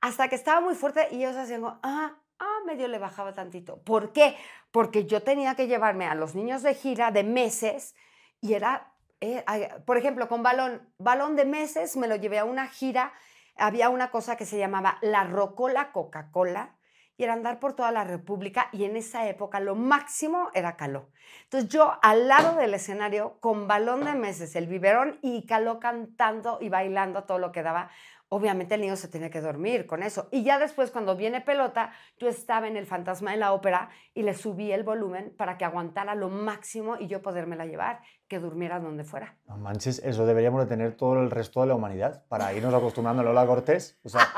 Hasta 0.00 0.28
que 0.28 0.34
estaba 0.34 0.60
muy 0.60 0.74
fuerte 0.74 1.08
y 1.10 1.16
ellos 1.16 1.36
hacían, 1.36 1.64
ah, 1.64 2.16
ah, 2.38 2.58
medio 2.66 2.88
le 2.88 2.98
bajaba 2.98 3.32
tantito. 3.32 3.78
¿Por 3.82 4.12
qué? 4.12 4.36
Porque 4.70 5.06
yo 5.06 5.22
tenía 5.22 5.54
que 5.54 5.66
llevarme 5.66 6.06
a 6.06 6.14
los 6.14 6.34
niños 6.34 6.62
de 6.62 6.74
gira 6.74 7.10
de 7.10 7.24
meses 7.24 7.94
y 8.40 8.54
era, 8.54 8.92
eh, 9.20 9.44
por 9.86 9.96
ejemplo, 9.96 10.28
con 10.28 10.42
balón, 10.42 10.82
balón 10.98 11.36
de 11.36 11.44
meses, 11.44 11.96
me 11.96 12.08
lo 12.08 12.16
llevé 12.16 12.38
a 12.38 12.44
una 12.44 12.66
gira 12.66 13.12
había 13.56 13.88
una 13.88 14.10
cosa 14.10 14.36
que 14.36 14.46
se 14.46 14.58
llamaba 14.58 14.98
la 15.00 15.24
Rocola 15.24 15.92
Coca-Cola 15.92 16.74
y 17.16 17.24
era 17.24 17.32
andar 17.32 17.58
por 17.58 17.74
toda 17.74 17.92
la 17.92 18.04
República 18.04 18.68
y 18.72 18.84
en 18.84 18.96
esa 18.96 19.28
época 19.28 19.60
lo 19.60 19.74
máximo 19.74 20.50
era 20.54 20.76
caló. 20.76 21.08
Entonces 21.44 21.68
yo 21.70 21.98
al 22.02 22.28
lado 22.28 22.56
del 22.56 22.74
escenario 22.74 23.38
con 23.40 23.66
balón 23.66 24.04
de 24.04 24.14
meses, 24.14 24.54
el 24.56 24.66
biberón 24.66 25.18
y 25.22 25.46
caló 25.46 25.80
cantando 25.80 26.58
y 26.60 26.68
bailando 26.68 27.24
todo 27.24 27.38
lo 27.38 27.52
que 27.52 27.62
daba. 27.62 27.90
Obviamente 28.28 28.74
el 28.74 28.80
niño 28.80 28.96
se 28.96 29.06
tenía 29.06 29.30
que 29.30 29.40
dormir 29.40 29.86
con 29.86 30.02
eso. 30.02 30.28
Y 30.32 30.42
ya 30.42 30.58
después 30.58 30.90
cuando 30.90 31.16
viene 31.16 31.40
pelota, 31.40 31.92
yo 32.18 32.28
estaba 32.28 32.66
en 32.66 32.76
el 32.76 32.84
fantasma 32.84 33.30
de 33.30 33.36
la 33.36 33.52
ópera 33.52 33.90
y 34.14 34.22
le 34.22 34.34
subí 34.34 34.72
el 34.72 34.82
volumen 34.82 35.32
para 35.36 35.56
que 35.56 35.64
aguantara 35.64 36.16
lo 36.16 36.28
máximo 36.28 36.96
y 36.98 37.06
yo 37.06 37.22
podérmela 37.22 37.66
llevar, 37.66 38.00
que 38.28 38.38
durmiera 38.40 38.80
donde 38.80 39.04
fuera. 39.04 39.34
No 39.46 39.56
manches, 39.56 40.00
eso 40.04 40.26
deberíamos 40.26 40.60
de 40.60 40.66
tener 40.66 40.94
todo 40.94 41.20
el 41.20 41.30
resto 41.30 41.60
de 41.60 41.68
la 41.68 41.74
humanidad, 41.74 42.22
para 42.28 42.52
irnos 42.52 42.74
acostumbrando 42.74 43.22
a 43.22 43.24
Lola 43.24 43.46
Cortés. 43.46 43.96
O 44.02 44.08
sea, 44.08 44.28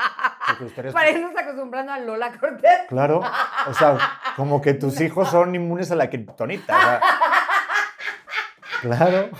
ustedes... 0.60 0.92
Para 0.94 1.10
irnos 1.10 1.34
acostumbrando 1.36 1.92
a 1.92 1.98
Lola 1.98 2.32
Cortés. 2.38 2.80
Claro, 2.88 3.22
o 3.66 3.74
sea, 3.74 3.98
como 4.36 4.60
que 4.60 4.74
tus 4.74 5.00
hijos 5.00 5.28
son 5.30 5.54
inmunes 5.54 5.90
a 5.90 5.96
la 5.96 6.10
kriptonita. 6.10 6.76
o 6.76 6.80
sea. 6.80 7.00
Claro, 8.80 9.30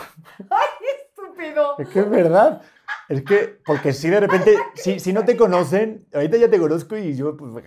¡Ay, 0.51 0.87
estúpido! 0.99 1.77
es 1.79 1.89
que 1.91 2.01
es 2.01 2.11
verdad. 2.11 2.61
Es 3.09 3.23
que, 3.23 3.59
porque 3.65 3.93
si 3.95 4.11
de 4.11 4.21
repente, 4.21 4.59
si, 4.75 5.01
si 5.01 5.13
no 5.15 5.25
te 5.25 5.37
conocen, 5.37 6.07
ahorita 6.13 6.37
ya 6.37 6.51
te 6.51 6.59
conozco 6.59 6.97
y 6.97 7.17
yo 7.17 7.37
pues, 7.37 7.65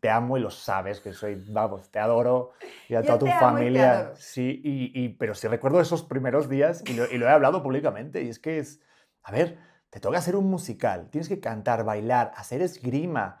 te 0.00 0.10
amo 0.10 0.36
y 0.36 0.40
lo 0.40 0.50
sabes, 0.50 1.00
que 1.00 1.12
soy, 1.14 1.42
vamos, 1.48 1.90
te 1.90 1.98
adoro 1.98 2.50
y 2.88 2.94
a 2.94 3.02
toda 3.02 3.18
tu 3.18 3.26
y 3.26 3.30
familia. 3.30 3.92
adoro. 3.98 4.16
Sí, 4.16 4.60
y, 4.62 4.92
y- 5.04 5.08
pero 5.10 5.34
sí 5.34 5.48
recuerdo 5.48 5.80
esos 5.80 6.02
primeros 6.02 6.48
días 6.50 6.84
y 6.86 6.92
lo, 6.92 7.10
y 7.10 7.16
lo 7.16 7.26
he 7.26 7.30
hablado 7.30 7.62
públicamente 7.62 8.22
y 8.22 8.28
es 8.28 8.38
que 8.38 8.58
es, 8.58 8.80
a 9.22 9.32
ver, 9.32 9.58
te 9.88 9.98
toca 9.98 10.18
hacer 10.18 10.36
un 10.36 10.50
musical, 10.50 11.08
tienes 11.10 11.28
que 11.28 11.40
cantar, 11.40 11.84
bailar, 11.84 12.32
hacer 12.36 12.60
esgrima 12.60 13.40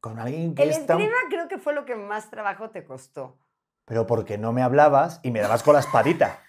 con 0.00 0.18
alguien 0.20 0.54
que 0.54 0.62
El 0.62 0.70
es 0.70 0.86
tan 0.86 1.00
esgrima 1.00 1.16
creo 1.30 1.48
que 1.48 1.58
fue 1.58 1.74
lo 1.74 1.84
que 1.84 1.96
más 1.96 2.30
trabajo 2.30 2.70
te 2.70 2.84
costó. 2.84 3.38
pero 3.86 4.06
porque 4.06 4.38
no 4.38 4.52
me 4.52 4.62
hablabas 4.62 5.18
y 5.24 5.32
me 5.32 5.40
dabas 5.40 5.64
con 5.64 5.74
la 5.74 5.80
espadita. 5.80 6.40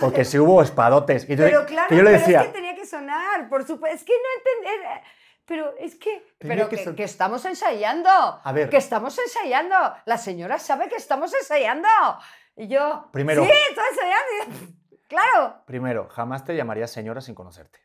Porque 0.00 0.24
si 0.24 0.38
hubo 0.38 0.62
espadotes. 0.62 1.24
Y 1.28 1.36
Pero 1.36 1.66
claro, 1.66 1.88
que 1.88 1.96
yo 1.96 2.02
le 2.02 2.10
pero 2.10 2.20
decía, 2.20 2.40
es 2.40 2.46
que 2.48 2.52
tenía 2.52 2.74
que 2.74 2.86
sonar, 2.86 3.48
por 3.48 3.66
supuesto. 3.66 3.96
Es 3.96 4.04
que 4.04 4.12
no 4.12 4.62
entender. 4.70 5.02
Pero 5.44 5.74
es 5.78 5.94
que. 5.96 6.26
Pero 6.38 6.68
que 6.68 6.84
que, 6.84 6.94
que 6.94 7.04
estamos 7.04 7.44
ensayando. 7.44 8.10
A 8.10 8.52
ver. 8.52 8.68
Que 8.68 8.76
estamos 8.76 9.18
ensayando. 9.18 9.74
La 10.04 10.18
señora 10.18 10.58
sabe 10.58 10.88
que 10.88 10.96
estamos 10.96 11.32
ensayando. 11.34 11.88
Y 12.56 12.68
yo. 12.68 13.08
Primero. 13.12 13.44
Sí, 13.44 13.50
estoy 13.70 13.84
ensayando. 13.90 14.72
claro. 15.08 15.62
primero, 15.66 16.08
jamás 16.08 16.44
te 16.44 16.54
llamaría 16.54 16.86
señora 16.86 17.20
sin 17.20 17.34
conocerte. 17.34 17.80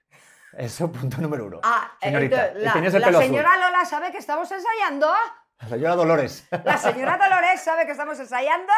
Eso, 0.57 0.91
punto 0.91 1.17
número 1.19 1.45
uno. 1.45 1.59
Ah, 1.63 1.91
Señorita, 1.99 2.47
entonces, 2.49 2.61
y 2.61 2.65
la, 2.65 2.73
el 2.73 2.91
la 3.01 3.07
pelo 3.07 3.17
azul. 3.17 3.27
señora 3.29 3.57
Lola 3.57 3.85
sabe 3.85 4.11
que 4.11 4.17
estamos 4.19 4.51
ensayando. 4.51 5.11
La 5.59 5.67
señora 5.69 5.95
Dolores. 5.95 6.47
La 6.63 6.77
señora 6.77 7.17
Dolores 7.17 7.61
sabe 7.61 7.85
que 7.85 7.91
estamos 7.93 8.19
ensayando. 8.19 8.71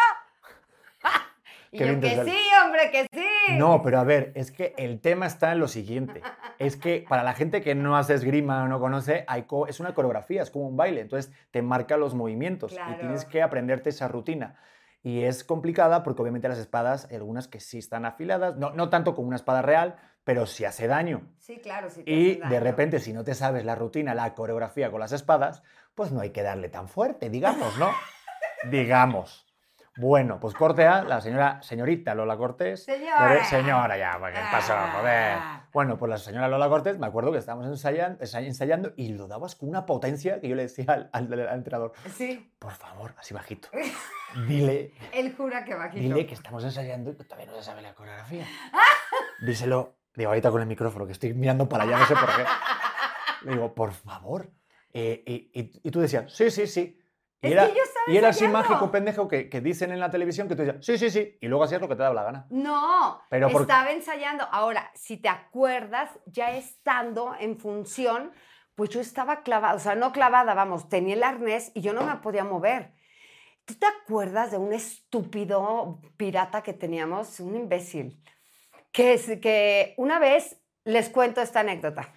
y 1.75 1.79
yo 1.79 2.00
que 2.00 2.24
sí, 2.25 2.38
hombre, 2.63 2.91
que 2.91 3.08
sí. 3.13 3.25
No, 3.58 3.82
pero 3.84 4.00
a 4.00 4.03
ver, 4.03 4.32
es 4.36 4.51
que 4.51 4.74
el 4.77 5.00
tema 5.00 5.27
está 5.27 5.51
en 5.51 5.60
lo 5.60 5.67
siguiente. 5.67 6.22
Es 6.58 6.77
que 6.77 7.05
para 7.08 7.22
la 7.24 7.34
gente 7.34 7.62
que 7.62 7.75
no 7.75 7.96
hace 7.98 8.13
esgrima 8.13 8.63
o 8.63 8.67
no 8.67 8.79
conoce, 8.79 9.24
hay 9.27 9.44
co- 9.44 9.67
es 9.67 9.79
una 9.79 9.94
coreografía, 9.94 10.41
es 10.41 10.50
como 10.50 10.67
un 10.67 10.77
baile. 10.77 11.01
Entonces 11.01 11.32
te 11.51 11.62
marca 11.62 11.98
los 11.98 12.15
movimientos 12.15 12.74
y 12.74 12.96
tienes 13.00 13.25
que 13.25 13.41
aprenderte 13.41 13.89
esa 13.89 14.08
rutina. 14.08 14.55
Y 15.03 15.24
es 15.24 15.44
complicada 15.44 16.01
porque 16.01 16.22
obviamente 16.24 16.48
las 16.50 16.58
espadas, 16.58 17.08
algunas 17.12 17.48
que 17.48 17.60
sí 17.60 17.77
están 17.77 18.05
afiladas, 18.05 18.55
no, 18.58 18.72
no 18.72 18.89
tanto 18.89 19.13
como 19.13 19.27
una 19.27 19.36
espada 19.36 19.62
real, 19.62 19.98
pero 20.24 20.48
sí 20.48 20.65
hace 20.65 20.88
daño. 20.88 21.27
Sí, 21.38 21.60
claro, 21.60 21.89
sí. 21.91 22.03
te 22.03 22.12
Y 22.12 22.41
hace 22.41 22.53
de 22.55 22.60
repente, 22.60 23.00
si 23.00 23.13
no 23.13 23.24
te 23.24 23.36
sabes 23.36 23.65
la 23.65 23.75
rutina, 23.75 24.15
la 24.15 24.34
coreografía 24.34 24.89
con 24.89 25.00
las 25.01 25.12
espadas, 25.12 25.62
pues 25.94 26.12
no 26.12 26.22
hay 26.22 26.32
que 26.32 26.41
darle 26.41 26.70
tan 26.70 26.88
fuerte, 26.88 27.29
digamos, 27.29 27.77
¿no? 27.77 27.89
digamos. 28.72 29.44
Bueno, 29.97 30.39
pues 30.41 30.53
corte 30.53 30.85
A, 30.85 31.03
la 31.03 31.21
señora, 31.21 31.61
señorita 31.61 32.13
Lola 32.15 32.35
Cortés. 32.35 32.83
Señora. 32.83 33.45
Señora, 33.45 33.97
ya, 33.97 34.13
¿qué 34.33 34.39
pasó? 34.51 34.73
Joder. 34.99 35.37
Ah. 35.37 35.67
Bueno, 35.71 35.97
pues 35.97 36.09
la 36.09 36.17
señora 36.17 36.49
Lola 36.49 36.67
Cortés, 36.67 36.99
me 36.99 37.07
acuerdo 37.07 37.31
que 37.31 37.37
estábamos 37.37 37.67
ensayando, 37.67 38.21
ensayando 38.21 38.91
y 38.97 39.13
lo 39.13 39.27
dabas 39.27 39.55
con 39.55 39.69
una 39.69 39.85
potencia 39.85 40.41
que 40.41 40.49
yo 40.49 40.55
le 40.55 40.63
decía 40.63 40.85
al, 40.89 41.09
al- 41.13 41.31
al 41.47 41.55
entrenador, 41.57 41.93
Sí, 42.13 42.53
por 42.59 42.73
favor, 42.73 43.13
así 43.17 43.33
bajito, 43.33 43.69
dile, 44.47 44.93
él 45.13 45.33
jura 45.35 45.63
que 45.63 45.75
bajito. 45.75 46.01
dile 46.01 46.25
que 46.25 46.33
estamos 46.33 46.63
ensayando 46.65 47.11
y 47.11 47.15
que 47.15 47.23
todavía 47.23 47.45
no 47.47 47.55
se 47.57 47.63
sabe 47.63 47.81
la 47.81 47.93
coreografía. 47.93 48.45
Díselo, 49.45 49.95
digo, 50.13 50.29
ahorita 50.29 50.51
con 50.51 50.61
el 50.61 50.67
micrófono, 50.67 51.05
que 51.05 51.13
estoy 51.13 51.33
mirando 51.33 51.69
para 51.69 51.83
allá, 51.85 51.99
no 51.99 52.05
sé 52.05 52.15
por 52.15 52.27
qué. 52.35 52.43
Le 53.43 53.51
digo, 53.53 53.73
por 53.73 53.93
favor. 53.93 54.49
Eh, 54.93 55.23
y, 55.25 55.59
y- 55.61 55.81
y 55.83 55.91
tú 55.91 55.99
decías, 56.01 56.31
sí, 56.33 56.49
sí, 56.51 56.67
sí. 56.67 56.99
Y 57.49 57.51
era, 57.53 57.69
y 58.07 58.17
así 58.17 58.47
mágico, 58.47 58.91
pendejo, 58.91 59.27
que, 59.27 59.49
que 59.49 59.61
dicen 59.61 59.91
en 59.91 59.99
la 59.99 60.09
televisión 60.09 60.47
que 60.47 60.55
tú 60.55 60.63
decías, 60.63 60.85
sí, 60.85 60.97
sí, 60.97 61.09
sí. 61.09 61.37
Y 61.41 61.47
luego 61.47 61.63
hacías 61.63 61.81
lo 61.81 61.87
que 61.87 61.95
te 61.95 62.03
daba 62.03 62.15
la 62.15 62.23
gana. 62.23 62.45
No, 62.49 63.21
Pero 63.29 63.47
estaba 63.47 63.91
ensayando. 63.91 64.47
Ahora, 64.51 64.91
si 64.95 65.17
te 65.17 65.29
acuerdas, 65.29 66.09
ya 66.25 66.51
estando 66.55 67.35
en 67.39 67.57
función, 67.57 68.31
pues 68.75 68.89
yo 68.89 68.99
estaba 68.99 69.41
clavada, 69.43 69.73
o 69.75 69.79
sea, 69.79 69.95
no 69.95 70.11
clavada, 70.11 70.53
vamos, 70.53 70.89
tenía 70.89 71.15
el 71.15 71.23
arnés 71.23 71.71
y 71.73 71.81
yo 71.81 71.93
no 71.93 72.03
me 72.03 72.15
podía 72.17 72.43
mover. 72.43 72.93
¿Tú 73.63 73.73
te 73.75 73.85
acuerdas 73.87 74.51
de 74.51 74.57
un 74.57 74.73
estúpido 74.73 75.99
pirata 76.17 76.61
que 76.61 76.73
teníamos, 76.73 77.39
un 77.39 77.55
imbécil? 77.55 78.21
Que, 78.91 79.13
es- 79.13 79.39
que 79.41 79.93
una 79.97 80.19
vez 80.19 80.61
les 80.83 81.09
cuento 81.09 81.41
esta 81.41 81.61
anécdota. 81.61 82.13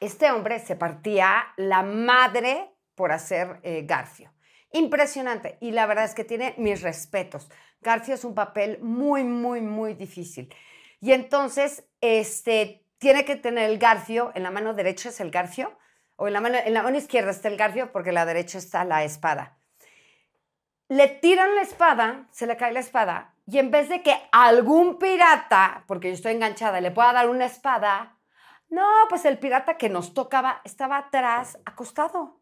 Este 0.00 0.30
hombre 0.30 0.58
se 0.60 0.76
partía 0.76 1.44
la 1.56 1.82
madre 1.82 2.70
por 2.94 3.12
hacer 3.12 3.60
eh, 3.62 3.82
Garfio. 3.86 4.32
Impresionante. 4.72 5.58
Y 5.60 5.72
la 5.72 5.86
verdad 5.86 6.04
es 6.04 6.14
que 6.14 6.24
tiene 6.24 6.54
mis 6.56 6.82
respetos. 6.82 7.50
Garfio 7.80 8.14
es 8.14 8.24
un 8.24 8.34
papel 8.34 8.78
muy, 8.80 9.24
muy, 9.24 9.60
muy 9.60 9.94
difícil. 9.94 10.54
Y 11.00 11.12
entonces, 11.12 11.84
este, 12.00 12.84
tiene 12.98 13.24
que 13.24 13.36
tener 13.36 13.70
el 13.70 13.78
Garfio, 13.78 14.30
en 14.34 14.42
la 14.42 14.50
mano 14.50 14.74
derecha 14.74 15.08
es 15.08 15.20
el 15.20 15.30
Garfio, 15.30 15.72
o 16.16 16.26
en 16.26 16.34
la 16.34 16.40
mano, 16.40 16.58
en 16.62 16.74
la 16.74 16.82
mano 16.82 16.98
izquierda 16.98 17.30
está 17.30 17.48
el 17.48 17.56
Garfio, 17.56 17.90
porque 17.92 18.10
en 18.10 18.16
la 18.16 18.26
derecha 18.26 18.58
está 18.58 18.84
la 18.84 19.02
espada. 19.04 19.58
Le 20.88 21.08
tiran 21.08 21.54
la 21.54 21.62
espada, 21.62 22.28
se 22.30 22.46
le 22.46 22.56
cae 22.56 22.72
la 22.72 22.80
espada, 22.80 23.34
y 23.46 23.58
en 23.58 23.70
vez 23.70 23.88
de 23.88 24.02
que 24.02 24.14
algún 24.30 24.98
pirata, 24.98 25.84
porque 25.86 26.08
yo 26.08 26.14
estoy 26.14 26.32
enganchada, 26.32 26.80
le 26.80 26.90
pueda 26.90 27.12
dar 27.14 27.30
una 27.30 27.46
espada, 27.46 28.18
no, 28.68 28.86
pues 29.08 29.24
el 29.24 29.38
pirata 29.38 29.78
que 29.78 29.88
nos 29.88 30.12
tocaba 30.12 30.60
estaba 30.64 30.98
atrás, 30.98 31.58
acostado, 31.64 32.40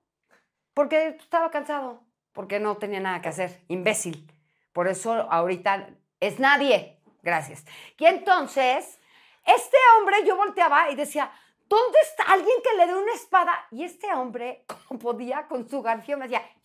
porque 0.74 1.16
estaba 1.18 1.50
cansado, 1.50 2.07
porque 2.32 2.60
no 2.60 2.76
tenía 2.76 3.00
nada 3.00 3.20
que 3.22 3.28
hacer, 3.28 3.60
imbécil. 3.68 4.32
Por 4.72 4.88
eso 4.88 5.12
ahorita 5.30 5.88
es 6.20 6.38
nadie. 6.38 7.00
Gracias. 7.22 7.64
Y 7.98 8.06
entonces, 8.06 8.98
este 9.44 9.76
hombre, 9.98 10.24
yo 10.24 10.36
volteaba 10.36 10.90
y 10.90 10.94
decía, 10.94 11.30
¿dónde 11.66 11.98
está 12.02 12.22
alguien 12.24 12.56
que 12.62 12.76
le 12.76 12.86
dé 12.86 12.94
una 12.94 13.12
espada? 13.12 13.66
Y 13.70 13.84
este 13.84 14.12
hombre, 14.12 14.64
como 14.88 15.00
podía, 15.00 15.46
con 15.48 15.68
su 15.68 15.82
garfio, 15.82 16.16
me 16.16 16.28
decía, 16.28 16.42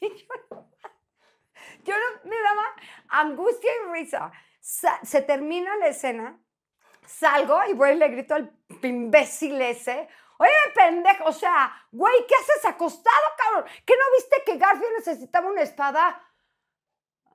y 0.00 0.08
yo, 0.08 0.34
yo 1.84 1.94
me 2.24 2.36
daba 2.36 2.64
angustia 3.08 3.70
y 3.70 3.92
risa. 3.92 4.32
Sa- 4.60 5.00
se 5.04 5.22
termina 5.22 5.76
la 5.76 5.86
escena, 5.88 6.38
salgo 7.06 7.58
y 7.70 7.72
voy 7.74 7.90
y 7.90 7.94
le 7.94 8.08
grito 8.08 8.34
al 8.34 8.52
imbécil 8.82 9.60
ese, 9.62 10.08
oye, 10.38 10.50
pendejo, 10.74 11.24
o 11.26 11.32
sea, 11.32 11.70
güey, 11.92 12.14
¿qué 12.26 12.34
haces 12.34 12.64
acostado, 12.64 13.16
cabrón? 13.36 13.64
¿Qué 13.84 13.94
no 13.94 14.02
viste 14.16 14.42
que 14.46 14.56
Garfio 14.58 14.86
necesitaba 14.96 15.48
una 15.48 15.62
espada? 15.62 16.20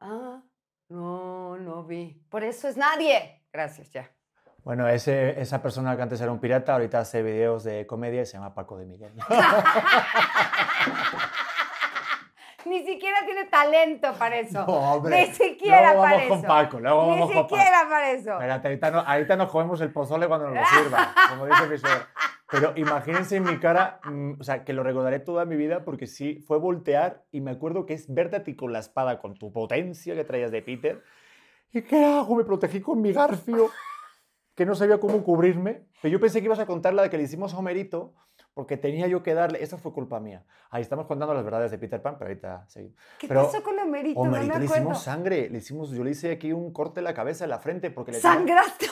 Ah, 0.02 0.42
no, 0.90 1.58
no 1.58 1.84
vi. 1.84 2.22
Por 2.30 2.44
eso 2.44 2.68
es 2.68 2.76
nadie. 2.78 3.46
Gracias, 3.54 3.90
ya. 3.92 4.10
Bueno, 4.64 4.88
ese, 4.88 5.40
esa 5.42 5.62
persona 5.62 5.96
que 5.96 6.02
antes 6.04 6.22
era 6.22 6.32
un 6.32 6.40
pirata, 6.40 6.74
ahorita 6.74 7.00
hace 7.00 7.22
videos 7.22 7.64
de 7.66 7.86
comedia 7.86 8.22
y 8.22 8.26
se 8.26 8.34
llama 8.38 8.54
Paco 8.56 8.78
de 8.78 8.86
Miguel. 8.86 9.14
Ni 12.66 12.86
siquiera 12.86 13.18
tiene 13.26 13.44
talento 13.46 14.14
para 14.14 14.38
eso. 14.38 14.60
No, 14.66 14.94
hombre. 14.94 15.28
Ni 15.28 15.34
siquiera 15.34 15.94
Luego 15.94 16.02
para 16.04 16.14
vamos 16.16 16.30
con 16.30 16.38
eso. 16.40 16.48
Paco, 16.48 16.80
luego 16.80 17.04
Ni 17.04 17.10
vamos 17.10 17.26
con 17.34 17.44
Paco. 17.44 17.56
siquiera 17.58 17.90
para 17.90 18.12
eso. 18.12 18.32
Espérate, 18.32 18.68
ahorita, 18.70 18.92
no- 18.92 19.00
ahorita 19.02 19.36
nos 19.36 19.52
comemos 19.52 19.82
el 19.82 19.92
pozole 19.92 20.28
cuando 20.30 20.50
nos 20.50 20.56
lo 20.60 20.66
sirva, 20.84 21.14
como 21.30 21.46
dice 21.46 21.68
mi 21.68 21.78
suegra. 21.78 22.08
Pero 22.54 22.72
imagínense 22.76 23.38
en 23.38 23.46
mi 23.46 23.58
cara, 23.58 24.00
mm, 24.04 24.34
o 24.40 24.44
sea, 24.44 24.64
que 24.64 24.74
lo 24.74 24.84
recordaré 24.84 25.20
toda 25.20 25.44
mi 25.44 25.56
vida 25.56 25.84
porque 25.84 26.06
sí, 26.06 26.40
fue 26.46 26.60
voltear 26.60 27.26
y 27.32 27.42
me 27.42 27.50
acuerdo 27.50 27.88
que 27.88 27.96
es 27.96 28.14
verte 28.14 28.36
a 28.36 28.44
ti 28.44 28.56
con 28.56 28.72
la 28.72 28.78
espada, 28.78 29.20
con 29.20 29.34
tu 29.34 29.52
potencia 29.52 30.14
que 30.14 30.24
traías 30.24 30.52
de 30.52 30.62
Peter. 30.62 31.02
¿Y 31.72 31.82
qué 31.82 32.06
hago? 32.06 32.36
Me 32.36 32.44
protegí 32.44 32.80
con 32.80 33.02
mi 33.02 33.12
garfio, 33.12 33.72
que 34.54 34.68
no 34.68 34.76
sabía 34.76 35.00
cómo 35.00 35.24
cubrirme. 35.24 35.88
Pero 36.00 36.12
yo 36.12 36.20
pensé 36.20 36.42
que 36.42 36.46
ibas 36.46 36.60
a 36.60 36.68
contar 36.68 36.94
la 36.94 37.02
de 37.02 37.10
que 37.10 37.18
le 37.18 37.24
hicimos 37.24 37.56
a 37.56 37.58
Homerito, 37.58 38.14
porque 38.54 38.78
tenía 38.78 39.08
yo 39.08 39.24
que 39.24 39.34
darle. 39.34 39.64
Esa 39.64 39.80
fue 39.80 39.92
culpa 39.92 40.20
mía. 40.20 40.46
Ahí 40.70 40.84
estamos 40.84 41.08
contando 41.08 41.34
las 41.34 41.44
verdades 41.44 41.72
de 41.72 41.80
Peter 41.80 42.04
Pan, 42.04 42.18
pero 42.20 42.30
ahorita 42.30 42.68
seguimos. 42.68 43.00
¿Qué 43.18 43.28
Pero 43.28 43.46
pasó 43.46 43.64
con 43.64 43.80
Homerito? 43.80 44.20
Homerito 44.20 44.54
no 44.54 44.60
me 44.60 44.60
le 44.60 44.66
hicimos 44.66 45.02
sangre, 45.02 45.50
le 45.50 45.58
hicimos, 45.58 45.90
yo 45.90 46.04
le 46.04 46.12
hice 46.12 46.32
aquí 46.32 46.54
un 46.54 46.72
corte 46.72 47.00
en 47.00 47.06
la 47.06 47.16
cabeza, 47.16 47.46
en 47.46 47.50
la 47.50 47.58
frente, 47.58 47.90
porque 47.90 48.12
le 48.12 48.20
¿Sangraste? 48.20 48.86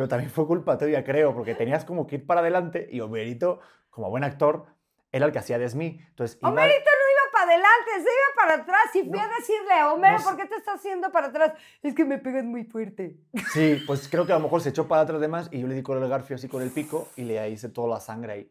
Pero 0.00 0.08
también 0.08 0.30
fue 0.30 0.46
culpa 0.46 0.78
tuya, 0.78 1.04
creo, 1.04 1.34
porque 1.34 1.54
tenías 1.54 1.84
como 1.84 2.06
que 2.06 2.14
ir 2.14 2.26
para 2.26 2.40
adelante 2.40 2.88
y 2.90 3.00
Homerito, 3.02 3.60
como 3.90 4.08
buen 4.08 4.24
actor, 4.24 4.64
era 5.12 5.26
el 5.26 5.32
que 5.32 5.40
hacía 5.40 5.58
de 5.58 5.68
Smee. 5.68 6.02
Entonces, 6.08 6.38
Homerito 6.40 6.78
no 6.90 7.12
iba 7.12 7.32
para 7.32 7.44
adelante, 7.44 7.90
se 7.96 8.00
iba 8.00 8.34
para 8.34 8.54
atrás. 8.62 8.94
Y 8.94 9.00
fui 9.00 9.10
No, 9.10 9.20
a 9.20 9.28
decirle, 9.28 9.84
Homero, 9.92 10.16
no. 10.16 10.24
¿por 10.24 10.36
qué 10.38 10.46
te 10.46 10.56
estás 10.56 10.76
haciendo 10.76 11.12
para 11.12 11.26
atrás? 11.26 11.52
Es 11.82 11.94
que 11.94 12.06
me 12.06 12.16
pegas 12.16 12.44
muy 12.44 12.64
fuerte. 12.64 13.18
Sí, 13.52 13.82
pues 13.86 14.08
creo 14.08 14.24
que 14.24 14.32
a 14.32 14.36
lo 14.36 14.42
mejor 14.42 14.62
se 14.62 14.70
echó 14.70 14.88
para 14.88 15.02
atrás 15.02 15.20
de 15.20 15.28
más 15.28 15.50
y 15.52 15.60
yo 15.60 15.66
le 15.66 15.74
di 15.74 15.82
con 15.82 16.02
el 16.02 16.08
garfio 16.08 16.36
así 16.36 16.48
con 16.48 16.62
el 16.62 16.70
pico 16.70 17.08
y 17.16 17.24
le 17.24 17.50
hice 17.50 17.68
toda 17.68 17.88
la 17.88 18.00
sangre 18.00 18.32
ahí. 18.32 18.50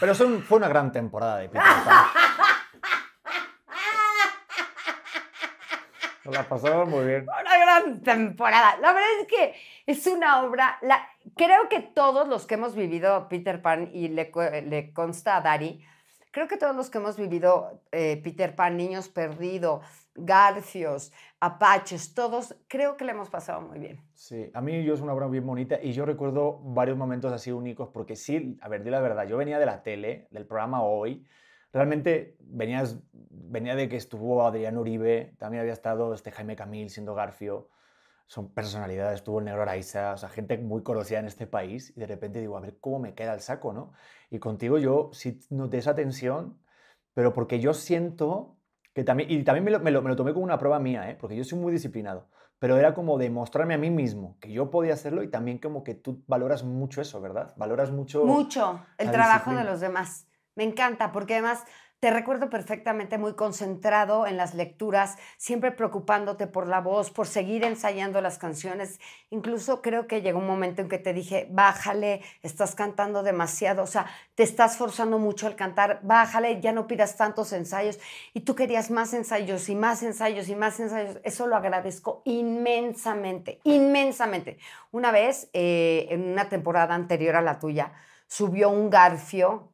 Pero 0.00 0.12
eso 0.12 0.28
fue 0.40 0.58
una 0.58 0.68
gran 0.68 0.92
temporada 0.92 1.38
de 1.38 1.48
Peter 1.48 1.62
Pan. 1.62 2.04
Nos 6.24 6.34
la 6.34 6.48
pasamos 6.48 6.88
muy 6.88 7.04
bien. 7.04 7.22
Una 7.22 7.58
gran 7.58 8.00
temporada. 8.02 8.76
La 8.78 8.92
verdad 8.92 9.08
es 9.20 9.26
que 9.26 9.54
es 9.86 10.06
una 10.06 10.42
obra, 10.42 10.78
la, 10.82 11.06
creo 11.36 11.68
que 11.68 11.80
todos 11.80 12.28
los 12.28 12.46
que 12.46 12.54
hemos 12.54 12.74
vivido 12.74 13.28
Peter 13.28 13.60
Pan, 13.60 13.90
y 13.92 14.08
le 14.08 14.92
consta 14.92 15.36
a 15.36 15.40
Dari, 15.40 15.84
creo 16.34 16.48
que 16.48 16.56
todos 16.56 16.74
los 16.74 16.90
que 16.90 16.98
hemos 16.98 17.16
vivido 17.16 17.80
eh, 17.92 18.20
Peter 18.22 18.56
Pan, 18.56 18.76
Niños 18.76 19.08
Perdidos, 19.08 19.84
Garfios, 20.16 21.12
Apaches, 21.38 22.12
todos, 22.12 22.56
creo 22.66 22.96
que 22.96 23.04
le 23.04 23.12
hemos 23.12 23.30
pasado 23.30 23.60
muy 23.60 23.78
bien. 23.78 24.00
Sí, 24.14 24.50
a 24.52 24.60
mí 24.60 24.82
yo 24.82 24.94
es 24.94 25.00
una 25.00 25.12
obra 25.12 25.28
bien 25.28 25.46
bonita 25.46 25.78
y 25.80 25.92
yo 25.92 26.04
recuerdo 26.04 26.58
varios 26.60 26.98
momentos 26.98 27.32
así 27.32 27.52
únicos 27.52 27.88
porque 27.88 28.16
sí, 28.16 28.58
a 28.60 28.68
ver, 28.68 28.82
di 28.82 28.90
la 28.90 29.00
verdad, 29.00 29.28
yo 29.28 29.36
venía 29.36 29.60
de 29.60 29.66
la 29.66 29.84
tele, 29.84 30.26
del 30.32 30.44
programa 30.44 30.82
Hoy, 30.82 31.24
realmente 31.74 32.36
venías, 32.40 32.98
venía 33.12 33.74
de 33.76 33.88
que 33.88 33.96
estuvo 33.96 34.46
Adrián 34.46 34.78
Uribe, 34.78 35.34
también 35.38 35.60
había 35.60 35.72
estado 35.74 36.14
este 36.14 36.30
Jaime 36.30 36.56
Camil 36.56 36.88
siendo 36.88 37.14
Garfio, 37.14 37.68
son 38.26 38.54
personalidades, 38.54 39.16
estuvo 39.16 39.40
el 39.40 39.44
Negro 39.44 39.62
Araiza, 39.62 40.14
o 40.14 40.16
sea, 40.16 40.30
gente 40.30 40.56
muy 40.56 40.82
conocida 40.82 41.18
en 41.18 41.26
este 41.26 41.46
país 41.46 41.92
y 41.94 42.00
de 42.00 42.06
repente 42.06 42.40
digo, 42.40 42.56
a 42.56 42.60
ver 42.60 42.78
cómo 42.80 42.98
me 42.98 43.14
queda 43.14 43.34
el 43.34 43.40
saco, 43.40 43.74
¿no? 43.74 43.92
Y 44.30 44.38
contigo 44.38 44.78
yo 44.78 45.10
sí 45.12 45.40
noté 45.50 45.76
esa 45.78 45.94
tensión, 45.94 46.58
pero 47.12 47.34
porque 47.34 47.60
yo 47.60 47.74
siento 47.74 48.56
que 48.94 49.04
también, 49.04 49.30
y 49.30 49.42
también 49.44 49.64
me 49.64 49.70
lo, 49.72 49.80
me 49.80 49.90
lo- 49.90 50.00
me 50.02 50.08
lo 50.08 50.16
tomé 50.16 50.32
como 50.32 50.44
una 50.44 50.58
prueba 50.58 50.78
mía, 50.78 51.10
¿eh? 51.10 51.16
porque 51.20 51.36
yo 51.36 51.44
soy 51.44 51.58
muy 51.58 51.72
disciplinado, 51.72 52.28
pero 52.58 52.78
era 52.78 52.94
como 52.94 53.18
demostrarme 53.18 53.74
a 53.74 53.78
mí 53.78 53.90
mismo 53.90 54.38
que 54.40 54.50
yo 54.52 54.70
podía 54.70 54.94
hacerlo 54.94 55.22
y 55.22 55.28
también 55.28 55.58
como 55.58 55.84
que 55.84 55.94
tú 55.94 56.22
valoras 56.26 56.62
mucho 56.64 57.02
eso, 57.02 57.20
¿verdad? 57.20 57.52
Valoras 57.56 57.90
mucho... 57.90 58.24
Mucho 58.24 58.86
el 58.96 59.10
trabajo 59.10 59.50
de 59.56 59.64
los 59.64 59.80
demás. 59.80 60.28
Me 60.54 60.64
encanta 60.64 61.12
porque 61.12 61.34
además 61.34 61.64
te 62.04 62.10
recuerdo 62.10 62.50
perfectamente 62.50 63.16
muy 63.16 63.32
concentrado 63.32 64.26
en 64.26 64.36
las 64.36 64.52
lecturas, 64.52 65.16
siempre 65.38 65.72
preocupándote 65.72 66.46
por 66.46 66.66
la 66.66 66.82
voz, 66.82 67.10
por 67.10 67.26
seguir 67.26 67.64
ensayando 67.64 68.20
las 68.20 68.36
canciones. 68.36 69.00
Incluso 69.30 69.80
creo 69.80 70.06
que 70.06 70.20
llegó 70.20 70.38
un 70.38 70.46
momento 70.46 70.82
en 70.82 70.90
que 70.90 70.98
te 70.98 71.14
dije, 71.14 71.48
bájale, 71.50 72.20
estás 72.42 72.74
cantando 72.74 73.22
demasiado, 73.22 73.82
o 73.82 73.86
sea, 73.86 74.04
te 74.34 74.42
estás 74.42 74.76
forzando 74.76 75.18
mucho 75.18 75.46
al 75.46 75.56
cantar, 75.56 76.00
bájale, 76.02 76.60
ya 76.60 76.72
no 76.72 76.86
pidas 76.86 77.16
tantos 77.16 77.54
ensayos. 77.54 77.98
Y 78.34 78.40
tú 78.40 78.54
querías 78.54 78.90
más 78.90 79.14
ensayos 79.14 79.70
y 79.70 79.74
más 79.74 80.02
ensayos 80.02 80.50
y 80.50 80.56
más 80.56 80.78
ensayos. 80.80 81.20
Eso 81.24 81.46
lo 81.46 81.56
agradezco 81.56 82.20
inmensamente, 82.26 83.60
inmensamente. 83.64 84.58
Una 84.92 85.10
vez, 85.10 85.48
eh, 85.54 86.06
en 86.10 86.32
una 86.32 86.50
temporada 86.50 86.94
anterior 86.94 87.34
a 87.36 87.40
la 87.40 87.58
tuya, 87.58 87.94
subió 88.26 88.68
un 88.68 88.90
garfio, 88.90 89.70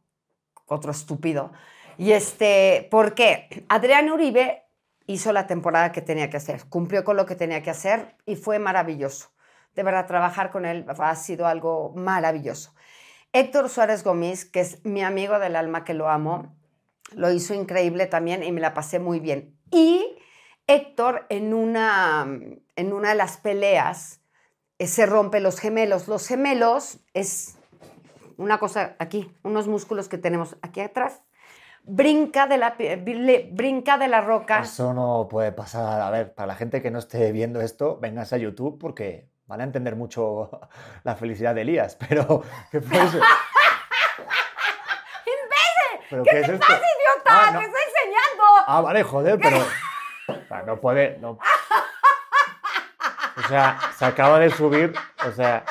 otro 0.71 0.93
estúpido. 0.93 1.53
Y 1.99 2.13
este, 2.13 2.89
¿por 2.91 3.15
qué? 3.15 3.67
Adrián 3.69 4.11
Uribe 4.11 4.65
hizo 5.07 5.33
la 5.33 5.47
temporada 5.47 5.93
que 5.93 6.01
tenía 6.01 6.31
que 6.31 6.37
hacer, 6.37 6.65
cumplió 6.69 7.05
con 7.05 7.17
lo 7.17 7.27
que 7.27 7.35
tenía 7.35 7.63
que 7.63 7.71
hacer 7.71 8.17
y 8.25 8.37
fue 8.37 8.59
maravilloso. 8.59 9.31
De 9.75 9.83
verdad, 9.83 10.07
trabajar 10.07 10.51
con 10.51 10.65
él 10.65 10.87
ha 10.89 11.17
sido 11.17 11.47
algo 11.47 11.93
maravilloso. 11.95 12.75
Héctor 13.33 13.69
Suárez 13.69 14.03
Gómez, 14.03 14.45
que 14.45 14.61
es 14.61 14.85
mi 14.85 15.03
amigo 15.03 15.39
del 15.39 15.57
alma, 15.57 15.85
que 15.85 15.95
lo 15.95 16.09
amo, 16.09 16.57
lo 17.13 17.31
hizo 17.31 17.55
increíble 17.55 18.07
también 18.07 18.43
y 18.43 18.53
me 18.53 18.61
la 18.61 18.75
pasé 18.75 18.99
muy 18.99 19.21
bien. 19.21 19.57
Y 19.71 20.17
Héctor 20.67 21.27
en 21.29 21.55
una, 21.55 22.27
en 22.77 22.93
una 22.93 23.11
de 23.11 23.15
las 23.15 23.37
peleas 23.37 24.21
eh, 24.79 24.87
se 24.87 25.07
rompe 25.07 25.41
los 25.41 25.61
gemelos. 25.61 26.09
Los 26.09 26.27
gemelos 26.27 27.01
es 27.15 27.57
una 28.41 28.59
cosa 28.59 28.97
aquí, 28.99 29.31
unos 29.43 29.69
músculos 29.69 30.09
que 30.09 30.19
tenemos 30.19 30.57
aquí 30.63 30.81
atrás. 30.81 31.23
Brinca 31.83 32.47
de 32.47 32.59
la, 32.59 32.75
brinca 33.53 33.99
de 33.99 34.09
la 34.09 34.21
roca. 34.21 34.61
Eso 34.61 34.93
no 34.95 35.29
puede 35.31 35.53
pasar. 35.53 36.01
A 36.01 36.11
ver, 36.11 36.35
para 36.35 36.47
la 36.49 36.55
gente 36.55 36.83
que 36.83 36.91
no 36.91 36.99
esté 36.99 37.33
viendo 37.33 37.61
esto, 37.61 37.99
vengas 38.01 38.33
a 38.33 38.39
YouTube 38.39 38.79
porque 38.79 39.29
van 39.47 39.61
a 39.61 39.65
entender 39.65 39.95
mucho 39.97 40.51
la 41.05 41.17
felicidad 41.17 41.55
de 41.55 41.63
Elías. 41.63 41.97
Pero, 42.09 42.43
¿qué 42.71 42.81
fue 42.81 42.99
eso? 42.99 43.21
¿Pero 46.11 46.25
¿Qué, 46.25 46.31
qué 46.31 46.43
te 46.43 46.55
es 46.55 46.59
pasa, 46.59 46.75
idiota? 46.75 47.27
Ah, 47.27 47.53
¡Te 47.57 47.65
estoy 47.65 47.83
enseñando! 47.87 48.43
Ah, 48.67 48.81
vale, 48.81 49.03
joder, 49.05 49.39
pero... 49.41 50.67
no 50.67 50.81
puede... 50.81 51.19
No. 51.19 51.39
O 53.37 53.49
sea, 53.49 53.79
se 53.97 54.05
acaba 54.05 54.41
de 54.41 54.51
subir, 54.51 54.93
o 55.25 55.31
sea... 55.31 55.65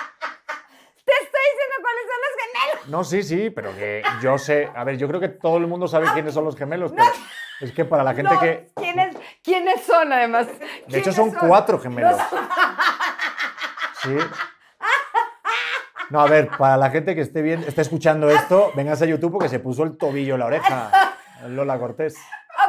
Te 1.06 1.12
estoy 1.12 1.42
diciendo 1.52 1.76
cuáles 1.82 2.06
son 2.08 2.20
los 2.24 2.34
gemelos. 2.40 2.79
No, 2.90 3.04
sí, 3.04 3.24
sí, 3.24 3.50
pero 3.50 3.76
que 3.76 4.02
yo 4.22 4.38
sé... 4.38 4.70
A 4.76 4.84
ver, 4.84 4.98
yo 4.98 5.08
creo 5.08 5.20
que 5.20 5.30
todo 5.30 5.58
el 5.58 5.68
mundo 5.68 5.88
sabe 5.88 6.08
quiénes 6.14 6.34
son 6.34 6.46
los 6.46 6.56
gemelos, 6.56 6.92
pero 6.92 7.10
es 7.62 7.72
que 7.72 7.86
para 7.86 8.04
la 8.04 8.14
gente 8.14 8.34
que... 8.40 8.70
¿quiénes, 8.76 9.16
¿Quiénes 9.44 9.82
son, 9.84 10.12
además? 10.12 10.48
De 10.88 11.00
hecho, 11.00 11.12
son, 11.12 11.32
cuatro 11.32 11.80
gemelos. 11.80 12.20
Sí. 14.02 14.18
No, 16.10 16.22
a 16.22 16.28
ver, 16.28 16.50
para 16.58 16.78
la 16.78 16.90
gente 16.90 17.14
que 17.14 17.22
esté 17.22 17.42
bien, 17.42 17.64
está 17.68 17.82
escuchando 17.82 18.30
esto, 18.30 18.72
vengas 18.76 19.02
a 19.02 19.06
YouTube 19.06 19.34
porque 19.34 19.50
se 19.50 19.60
puso 19.60 19.84
el 19.84 19.98
tobillo 19.98 20.34
en 20.34 20.40
la 20.40 20.46
oreja. 20.48 20.92
Lola 21.48 21.78
Cortés. 21.78 22.18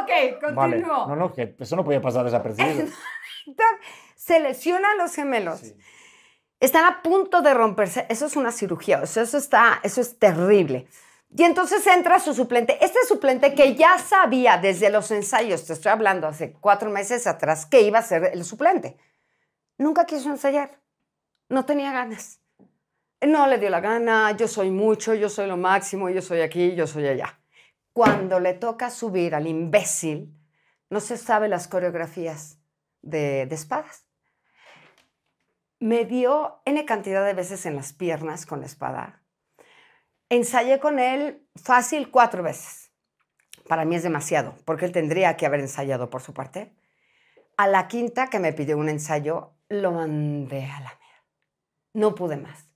Ok, 0.02 0.40
continúo. 0.40 1.06
No, 1.06 1.16
no, 1.16 1.32
que 1.32 1.56
eso 1.58 1.76
no 1.76 1.84
podía 1.84 2.00
pasar 2.00 2.24
desapercibido. 2.24 2.86
se 4.16 4.40
lesionan 4.40 4.98
los 4.98 5.14
gemelos. 5.14 5.74
Están 6.60 6.84
a 6.84 7.02
punto 7.02 7.42
de 7.42 7.54
romperse. 7.54 8.06
Eso 8.08 8.26
es 8.26 8.36
una 8.36 8.52
cirugía. 8.52 9.02
eso, 9.02 9.22
está, 9.22 9.80
eso 9.82 10.00
es 10.00 10.18
terrible. 10.18 10.86
Y 11.36 11.42
entonces 11.44 11.86
entra 11.86 12.20
su 12.20 12.34
suplente. 12.34 12.78
Este 12.84 12.98
suplente 13.08 13.54
que 13.54 13.74
ya 13.74 13.98
sabía 13.98 14.58
desde 14.58 14.90
los 14.90 15.10
ensayos, 15.10 15.66
te 15.66 15.72
estoy 15.72 15.90
hablando 15.90 16.26
hace 16.26 16.52
cuatro 16.52 16.90
meses 16.90 17.26
atrás, 17.26 17.66
que 17.66 17.82
iba 17.82 17.98
a 17.98 18.02
ser 18.02 18.30
el 18.32 18.44
suplente. 18.44 18.96
Nunca 19.78 20.04
quiso 20.04 20.28
ensayar. 20.28 20.78
No 21.48 21.64
tenía 21.64 21.92
ganas 21.92 22.40
no 23.26 23.46
le 23.46 23.58
dio 23.58 23.70
la 23.70 23.80
gana, 23.80 24.32
yo 24.36 24.48
soy 24.48 24.70
mucho, 24.70 25.14
yo 25.14 25.28
soy 25.28 25.46
lo 25.46 25.56
máximo, 25.56 26.08
yo 26.08 26.22
soy 26.22 26.40
aquí, 26.40 26.74
yo 26.74 26.86
soy 26.86 27.06
allá. 27.06 27.38
Cuando 27.92 28.40
le 28.40 28.54
toca 28.54 28.90
subir 28.90 29.34
al 29.34 29.46
imbécil, 29.46 30.34
no 30.88 31.00
se 31.00 31.16
sabe 31.16 31.48
las 31.48 31.68
coreografías 31.68 32.58
de, 33.02 33.46
de 33.46 33.54
espadas. 33.54 34.06
Me 35.80 36.04
dio 36.04 36.60
N 36.66 36.84
cantidad 36.84 37.24
de 37.24 37.32
veces 37.32 37.64
en 37.64 37.74
las 37.74 37.94
piernas 37.94 38.44
con 38.44 38.60
la 38.60 38.66
espada. 38.66 39.22
Ensayé 40.28 40.78
con 40.78 40.98
él 40.98 41.48
fácil 41.56 42.10
cuatro 42.10 42.42
veces. 42.42 42.92
Para 43.66 43.86
mí 43.86 43.96
es 43.96 44.02
demasiado, 44.02 44.54
porque 44.66 44.84
él 44.84 44.92
tendría 44.92 45.38
que 45.38 45.46
haber 45.46 45.60
ensayado 45.60 46.10
por 46.10 46.20
su 46.20 46.34
parte. 46.34 46.76
A 47.56 47.66
la 47.66 47.88
quinta 47.88 48.28
que 48.28 48.38
me 48.38 48.52
pidió 48.52 48.76
un 48.76 48.90
ensayo, 48.90 49.54
lo 49.70 49.92
mandé 49.92 50.66
a 50.66 50.80
la 50.80 50.98
mierda. 50.98 51.24
No 51.94 52.14
pude 52.14 52.36
más. 52.36 52.68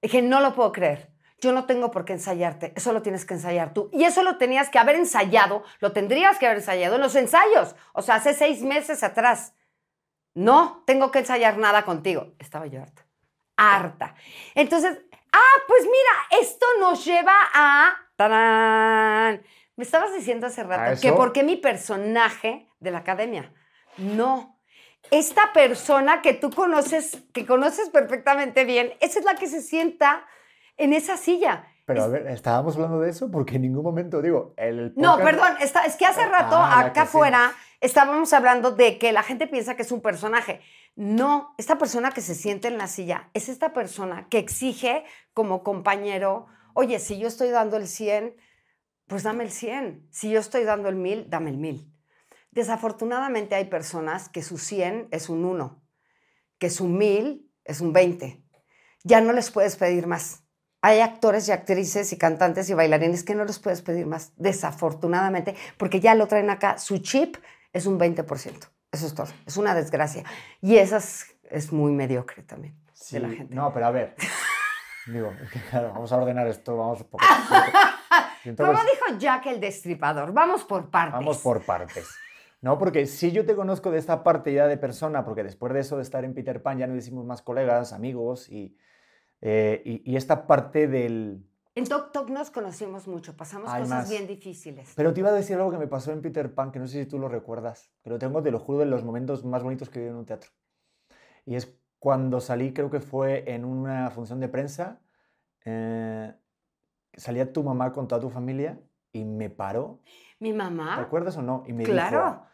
Dije, 0.00 0.20
no 0.20 0.40
lo 0.40 0.52
puedo 0.52 0.72
creer. 0.72 1.12
Yo 1.40 1.52
no 1.52 1.66
tengo 1.66 1.92
por 1.92 2.04
qué 2.04 2.14
ensayarte, 2.14 2.72
eso 2.74 2.92
lo 2.92 3.02
tienes 3.02 3.24
que 3.24 3.34
ensayar 3.34 3.72
tú. 3.72 3.88
Y 3.92 4.02
eso 4.02 4.24
lo 4.24 4.36
tenías 4.36 4.68
que 4.68 4.80
haber 4.80 4.96
ensayado, 4.96 5.62
lo 5.78 5.92
tendrías 5.92 6.38
que 6.38 6.46
haber 6.46 6.58
ensayado 6.58 6.96
en 6.96 7.02
los 7.02 7.14
ensayos, 7.14 7.76
o 7.92 8.02
sea, 8.02 8.16
hace 8.16 8.34
seis 8.34 8.62
meses 8.62 9.02
atrás. 9.04 9.54
No 10.34 10.82
tengo 10.86 11.10
que 11.10 11.20
ensayar 11.20 11.58
nada 11.58 11.84
contigo. 11.84 12.34
Estaba 12.38 12.66
yo 12.66 12.80
harta. 12.80 13.06
Harta. 13.56 14.14
Entonces, 14.54 14.98
ah, 15.32 15.62
pues 15.68 15.84
mira, 15.84 16.40
esto 16.42 16.66
nos 16.80 17.04
lleva 17.04 17.34
a... 17.54 17.94
¡Tarán! 18.16 19.42
Me 19.76 19.84
estabas 19.84 20.14
diciendo 20.14 20.46
hace 20.46 20.62
rato 20.62 21.00
que 21.00 21.12
por 21.12 21.32
qué 21.32 21.42
mi 21.42 21.56
personaje 21.56 22.68
de 22.78 22.90
la 22.90 22.98
academia. 22.98 23.52
No, 23.96 24.58
esta 25.10 25.52
persona 25.52 26.22
que 26.22 26.34
tú 26.34 26.50
conoces, 26.50 27.22
que 27.32 27.46
conoces 27.46 27.90
perfectamente 27.90 28.64
bien, 28.64 28.92
esa 29.00 29.18
es 29.18 29.24
la 29.24 29.34
que 29.34 29.46
se 29.46 29.60
sienta 29.60 30.24
en 30.76 30.92
esa 30.92 31.16
silla. 31.16 31.66
Pero 31.84 32.04
a 32.04 32.08
ver, 32.08 32.26
estábamos 32.28 32.76
hablando 32.76 33.00
de 33.00 33.10
eso 33.10 33.30
porque 33.30 33.56
en 33.56 33.62
ningún 33.62 33.82
momento 33.82 34.22
digo 34.22 34.54
el 34.56 34.92
No, 34.96 35.18
perdón, 35.18 35.56
está, 35.60 35.84
es 35.84 35.96
que 35.96 36.06
hace 36.06 36.24
rato 36.26 36.56
ah, 36.56 36.80
acá 36.80 37.02
afuera 37.02 37.52
estábamos 37.82 38.32
hablando 38.32 38.70
de 38.70 38.96
que 38.98 39.12
la 39.12 39.22
gente 39.22 39.46
piensa 39.46 39.76
que 39.76 39.82
es 39.82 39.92
un 39.92 40.00
personaje. 40.00 40.60
No, 40.94 41.54
esta 41.58 41.76
persona 41.76 42.12
que 42.12 42.20
se 42.20 42.34
siente 42.34 42.68
en 42.68 42.78
la 42.78 42.86
silla 42.86 43.28
es 43.34 43.48
esta 43.48 43.72
persona 43.72 44.28
que 44.30 44.38
exige 44.38 45.04
como 45.34 45.62
compañero, 45.62 46.46
oye, 46.74 46.98
si 46.98 47.18
yo 47.18 47.28
estoy 47.28 47.50
dando 47.50 47.76
el 47.76 47.88
100, 47.88 48.36
pues 49.08 49.24
dame 49.24 49.44
el 49.44 49.50
100. 49.50 50.08
Si 50.10 50.30
yo 50.30 50.40
estoy 50.40 50.64
dando 50.64 50.88
el 50.88 50.96
1000, 50.96 51.28
dame 51.28 51.50
el 51.50 51.58
1000. 51.58 51.92
Desafortunadamente 52.52 53.56
hay 53.56 53.64
personas 53.64 54.28
que 54.28 54.42
su 54.42 54.58
100 54.58 55.08
es 55.10 55.28
un 55.28 55.44
1, 55.44 55.82
que 56.58 56.70
su 56.70 56.86
1000 56.86 57.50
es 57.64 57.80
un 57.80 57.92
20. 57.92 58.44
Ya 59.02 59.20
no 59.20 59.32
les 59.32 59.50
puedes 59.50 59.76
pedir 59.76 60.06
más. 60.06 60.44
Hay 60.82 61.00
actores 61.00 61.48
y 61.48 61.52
actrices 61.52 62.12
y 62.12 62.18
cantantes 62.18 62.68
y 62.70 62.74
bailarines 62.74 63.24
que 63.24 63.34
no 63.34 63.44
les 63.44 63.58
puedes 63.58 63.82
pedir 63.82 64.06
más, 64.06 64.32
desafortunadamente, 64.36 65.56
porque 65.78 66.00
ya 66.00 66.14
lo 66.14 66.28
traen 66.28 66.50
acá. 66.50 66.78
Su 66.78 66.98
chip 66.98 67.36
es 67.72 67.86
un 67.86 67.98
20%. 67.98 68.68
Eso 68.92 69.06
es 69.06 69.14
todo. 69.14 69.28
Es 69.46 69.56
una 69.56 69.74
desgracia. 69.74 70.24
Y 70.60 70.76
esa 70.76 70.98
es, 70.98 71.72
muy 71.72 71.92
mediocre 71.92 72.42
también 72.42 72.76
de 73.10 73.20
la 73.20 73.28
gente. 73.30 73.54
No, 73.54 73.72
pero 73.72 73.86
a 73.86 73.90
ver. 73.90 74.14
Digo, 75.06 75.32
claro, 75.70 75.92
vamos 75.92 76.12
a 76.12 76.16
ordenar 76.16 76.46
esto, 76.46 76.76
vamos 76.76 77.02
por... 77.04 77.20
Como 78.56 78.72
dijo 78.72 79.18
Jack 79.18 79.46
el 79.46 79.60
Destripador, 79.60 80.32
vamos 80.32 80.64
por 80.64 80.90
partes. 80.90 81.14
Vamos 81.14 81.38
por 81.38 81.64
partes. 81.64 82.08
No, 82.60 82.78
porque 82.78 83.06
si 83.06 83.32
yo 83.32 83.44
te 83.44 83.56
conozco 83.56 83.90
de 83.90 83.98
esta 83.98 84.22
parte 84.22 84.52
ya 84.52 84.68
de 84.68 84.76
persona, 84.76 85.24
porque 85.24 85.42
después 85.42 85.72
de 85.72 85.80
eso 85.80 85.96
de 85.96 86.02
estar 86.02 86.24
en 86.24 86.34
Peter 86.34 86.62
Pan 86.62 86.78
ya 86.78 86.86
nos 86.86 86.98
hicimos 86.98 87.24
más 87.24 87.42
colegas, 87.42 87.92
amigos, 87.92 88.48
y, 88.48 88.76
eh, 89.40 89.82
y, 89.84 90.16
esta 90.16 90.46
parte 90.46 90.86
del... 90.86 91.44
En 91.74 91.84
Tok 91.84 92.12
Tok 92.12 92.28
nos 92.28 92.50
conocimos 92.50 93.08
mucho, 93.08 93.34
pasamos 93.34 93.72
cosas 93.72 94.10
bien 94.10 94.26
difíciles. 94.26 94.92
Pero 94.94 95.14
te 95.14 95.20
iba 95.20 95.30
a 95.30 95.32
decir 95.32 95.56
algo 95.56 95.70
que 95.70 95.78
me 95.78 95.86
pasó 95.86 96.12
en 96.12 96.20
Peter 96.20 96.54
Pan, 96.54 96.70
que 96.70 96.78
no 96.78 96.86
sé 96.86 97.02
si 97.02 97.08
tú 97.08 97.18
lo 97.18 97.28
recuerdas, 97.28 97.90
pero 98.02 98.18
tengo, 98.18 98.42
te 98.42 98.50
lo 98.50 98.58
juro, 98.58 98.78
de 98.78 98.86
los 98.86 99.04
momentos 99.04 99.42
más 99.44 99.62
bonitos 99.62 99.88
que 99.88 99.98
he 99.98 100.02
vivido 100.02 100.16
en 100.16 100.20
un 100.20 100.26
teatro. 100.26 100.50
Y 101.46 101.54
es 101.54 101.78
cuando 101.98 102.40
salí, 102.40 102.74
creo 102.74 102.90
que 102.90 103.00
fue 103.00 103.50
en 103.50 103.64
una 103.64 104.10
función 104.10 104.38
de 104.40 104.48
prensa, 104.48 105.00
eh, 105.64 106.34
salía 107.14 107.52
tu 107.52 107.62
mamá 107.62 107.92
con 107.92 108.06
toda 108.06 108.20
tu 108.20 108.28
familia 108.28 108.78
y 109.10 109.24
me 109.24 109.48
paró. 109.48 110.02
¿Mi 110.40 110.52
mamá? 110.52 110.96
¿Te 110.96 111.02
acuerdas 111.02 111.36
o 111.38 111.42
no? 111.42 111.64
Y 111.66 111.72
me 111.72 111.84
claro. 111.84 112.44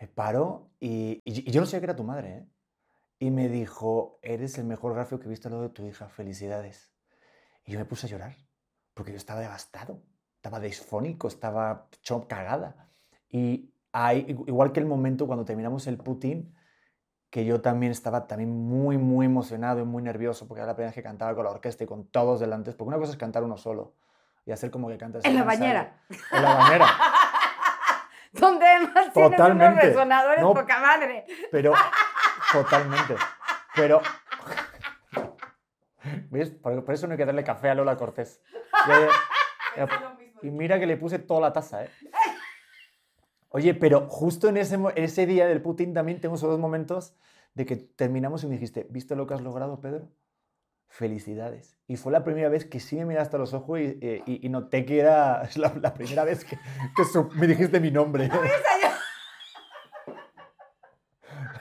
Me 0.00 0.08
paró 0.08 0.70
y, 0.80 1.20
yo 1.50 1.60
no 1.60 1.66
sabía 1.66 1.80
que 1.80 1.86
era 1.86 1.96
tu 1.96 2.04
madre, 2.04 2.36
¿eh? 2.36 2.48
Y 3.18 3.30
me 3.30 3.48
dijo, 3.48 4.18
eres 4.22 4.58
el 4.58 4.64
mejor 4.64 4.94
gráfico 4.94 5.20
que 5.20 5.26
he 5.26 5.30
visto 5.30 5.48
al 5.48 5.52
lado 5.52 5.68
de 5.68 5.74
tu 5.74 5.86
hija, 5.86 6.08
felicidades. 6.08 6.92
Y 7.64 7.72
yo 7.72 7.78
me 7.78 7.84
puse 7.84 8.06
a 8.06 8.10
llorar, 8.10 8.34
porque 8.94 9.12
yo 9.12 9.16
estaba 9.16 9.40
devastado, 9.40 10.02
estaba 10.36 10.60
disfónico, 10.60 11.28
estaba 11.28 11.88
cagada. 12.28 12.88
Y 13.28 13.72
hay, 13.92 14.26
igual 14.46 14.72
que 14.72 14.80
el 14.80 14.86
momento 14.86 15.26
cuando 15.26 15.44
terminamos 15.44 15.86
el 15.86 15.98
Putin, 15.98 16.54
que 17.30 17.44
yo 17.44 17.60
también 17.62 17.92
estaba 17.92 18.26
también 18.26 18.50
muy, 18.50 18.98
muy 18.98 19.26
emocionado 19.26 19.80
y 19.80 19.84
muy 19.84 20.02
nervioso, 20.02 20.46
porque 20.46 20.60
era 20.60 20.66
la 20.66 20.74
primera 20.74 20.88
vez 20.88 20.94
que 20.94 21.02
cantaba 21.02 21.34
con 21.34 21.44
la 21.44 21.50
orquesta 21.50 21.84
y 21.84 21.86
con 21.86 22.06
todos 22.06 22.40
delante, 22.40 22.72
porque 22.72 22.88
una 22.88 22.98
cosa 22.98 23.12
es 23.12 23.18
cantar 23.18 23.42
uno 23.42 23.56
solo 23.56 23.94
y 24.44 24.52
hacer 24.52 24.70
como 24.70 24.88
que 24.88 24.98
cantas. 24.98 25.24
En 25.24 25.34
la 25.36 25.44
bañera. 25.44 26.02
En 26.30 26.42
la 26.42 26.54
bañera. 26.54 26.86
donde 28.32 28.66
además 28.66 29.12
tienes 29.12 29.40
unos 29.40 29.76
resonadores 29.76 30.42
poca 30.42 30.80
madre. 30.80 31.26
Pero, 31.50 31.72
totalmente. 32.50 33.16
Pero, 33.74 34.02
¿ves? 36.30 36.50
Por, 36.50 36.92
eso 36.92 37.06
no 37.06 37.12
hay 37.12 37.18
que 37.18 37.26
darle 37.26 37.44
café 37.44 37.70
a 37.70 37.74
Lola 37.74 37.96
Cortés. 37.96 38.40
y 40.42 40.50
mira 40.50 40.78
que 40.78 40.86
le 40.86 40.96
puse 40.96 41.18
toda 41.18 41.40
la 41.40 41.52
taza, 41.52 41.84
¿eh? 41.84 41.90
Oye, 43.50 43.74
pero 43.74 44.08
justo 44.08 44.48
en 44.48 44.56
ese, 44.56 44.78
ese 44.96 45.26
día 45.26 45.46
del 45.46 45.60
Putin 45.60 45.92
también 45.92 46.20
tengo 46.20 46.36
esos 46.36 46.48
dos 46.48 46.58
momentos 46.58 47.14
de 47.52 47.66
que 47.66 47.76
terminamos 47.76 48.42
y 48.44 48.46
me 48.46 48.54
dijiste, 48.54 48.86
¿viste 48.88 49.14
lo 49.14 49.26
que 49.26 49.34
has 49.34 49.42
logrado, 49.42 49.78
Pedro? 49.78 50.08
felicidades. 50.92 51.78
Y 51.88 51.96
fue 51.96 52.12
la 52.12 52.22
primera 52.22 52.50
vez 52.50 52.66
que 52.66 52.78
sí 52.78 52.96
me 52.96 53.06
miraste 53.06 53.36
a 53.36 53.38
los 53.38 53.54
ojos 53.54 53.80
y, 53.80 53.98
eh, 54.02 54.22
y, 54.26 54.48
noté 54.50 54.84
que 54.84 55.00
era 55.00 55.48
la, 55.56 55.94
primera 55.94 56.24
vez 56.24 56.44
que, 56.44 56.58
me 57.34 57.46
dijiste 57.46 57.80
mi 57.80 57.90
nombre. 57.90 58.30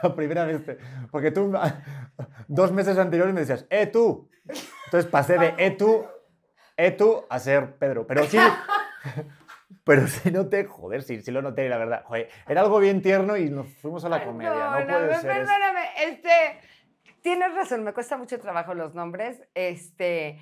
la 0.04 0.16
primera 0.16 0.46
vez. 0.46 0.62
Porque 1.12 1.32
tú, 1.32 1.54
dos 2.48 2.72
meses 2.72 2.98
anteriores 2.98 3.34
me 3.34 3.42
decías, 3.42 3.66
¡eh, 3.70 3.88
tú! 3.88 4.30
Entonces 4.86 5.10
pasé 5.10 5.38
de, 5.38 5.54
¡eh, 5.58 5.72
tú! 5.72 6.06
¡eh, 6.78 6.92
tú! 6.92 7.26
a 7.30 7.40
ser 7.40 7.76
Pedro. 7.78 8.08
Pero 8.08 8.24
sí, 8.26 8.38
Pero 9.84 10.08
sí 10.08 10.32
noté, 10.32 10.66
joder, 10.66 11.02
sí, 11.02 11.22
sí 11.22 11.32
lo 11.32 11.42
noté, 11.42 11.68
la 11.68 11.78
verdad. 11.78 12.04
Joder, 12.06 12.30
era 12.48 12.62
algo 12.62 12.80
bien 12.80 13.02
tierno 13.02 13.38
y 13.38 13.50
nos 13.50 13.68
fuimos 13.68 14.06
a 14.06 14.10
la 14.10 14.24
comedia. 14.24 14.52
No, 14.52 14.80
no, 14.80 14.86
puede 14.86 15.08
no, 15.08 15.22
ser. 15.22 15.32
perdóname, 15.32 15.82
este, 16.04 16.60
tienes 17.22 17.54
razón, 17.56 17.84
me 17.84 17.94
cuesta 17.94 18.18
mucho 18.18 18.40
trabajo 18.40 18.74
los 18.74 18.94
nombres. 18.94 19.42
Este, 19.56 20.40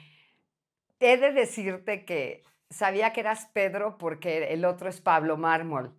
he 1.00 1.18
de 1.18 1.32
decirte 1.32 2.06
que 2.06 2.44
sabía 2.70 3.14
que 3.14 3.22
eras 3.22 3.50
Pedro 3.54 3.98
porque 3.98 4.52
el 4.54 4.66
otro 4.66 4.90
es 4.90 5.00
Pablo 5.00 5.38
Mármol. 5.38 5.96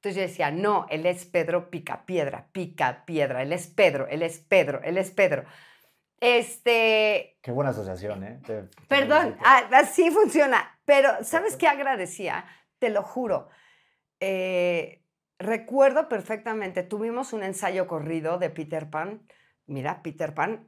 Entonces 0.00 0.16
yo 0.16 0.22
decía, 0.22 0.50
no, 0.50 0.86
él 0.88 1.04
es 1.04 1.26
Pedro 1.26 1.68
Picapiedra, 1.68 2.48
Picapiedra, 2.52 3.42
él 3.42 3.52
es 3.52 3.66
Pedro, 3.66 4.08
él 4.08 4.22
es 4.22 4.38
Pedro, 4.38 4.80
él 4.82 4.96
es 4.96 5.10
Pedro. 5.10 5.44
Este, 6.20 7.38
Qué 7.42 7.50
buena 7.50 7.70
asociación, 7.70 8.24
¿eh? 8.24 8.40
Te- 8.46 8.62
te 8.62 8.82
Perdón, 8.88 9.36
ah, 9.44 9.68
así 9.72 10.10
funciona. 10.10 10.78
Pero, 10.86 11.22
¿sabes 11.22 11.56
qué 11.56 11.68
agradecía? 11.68 12.46
Te 12.78 12.88
lo 12.88 13.02
juro. 13.02 13.50
Eh, 14.20 15.04
recuerdo 15.38 16.08
perfectamente, 16.08 16.82
tuvimos 16.82 17.34
un 17.34 17.42
ensayo 17.42 17.86
corrido 17.86 18.38
de 18.38 18.48
Peter 18.48 18.88
Pan, 18.88 19.26
mira, 19.66 20.02
Peter 20.02 20.32
Pan, 20.32 20.66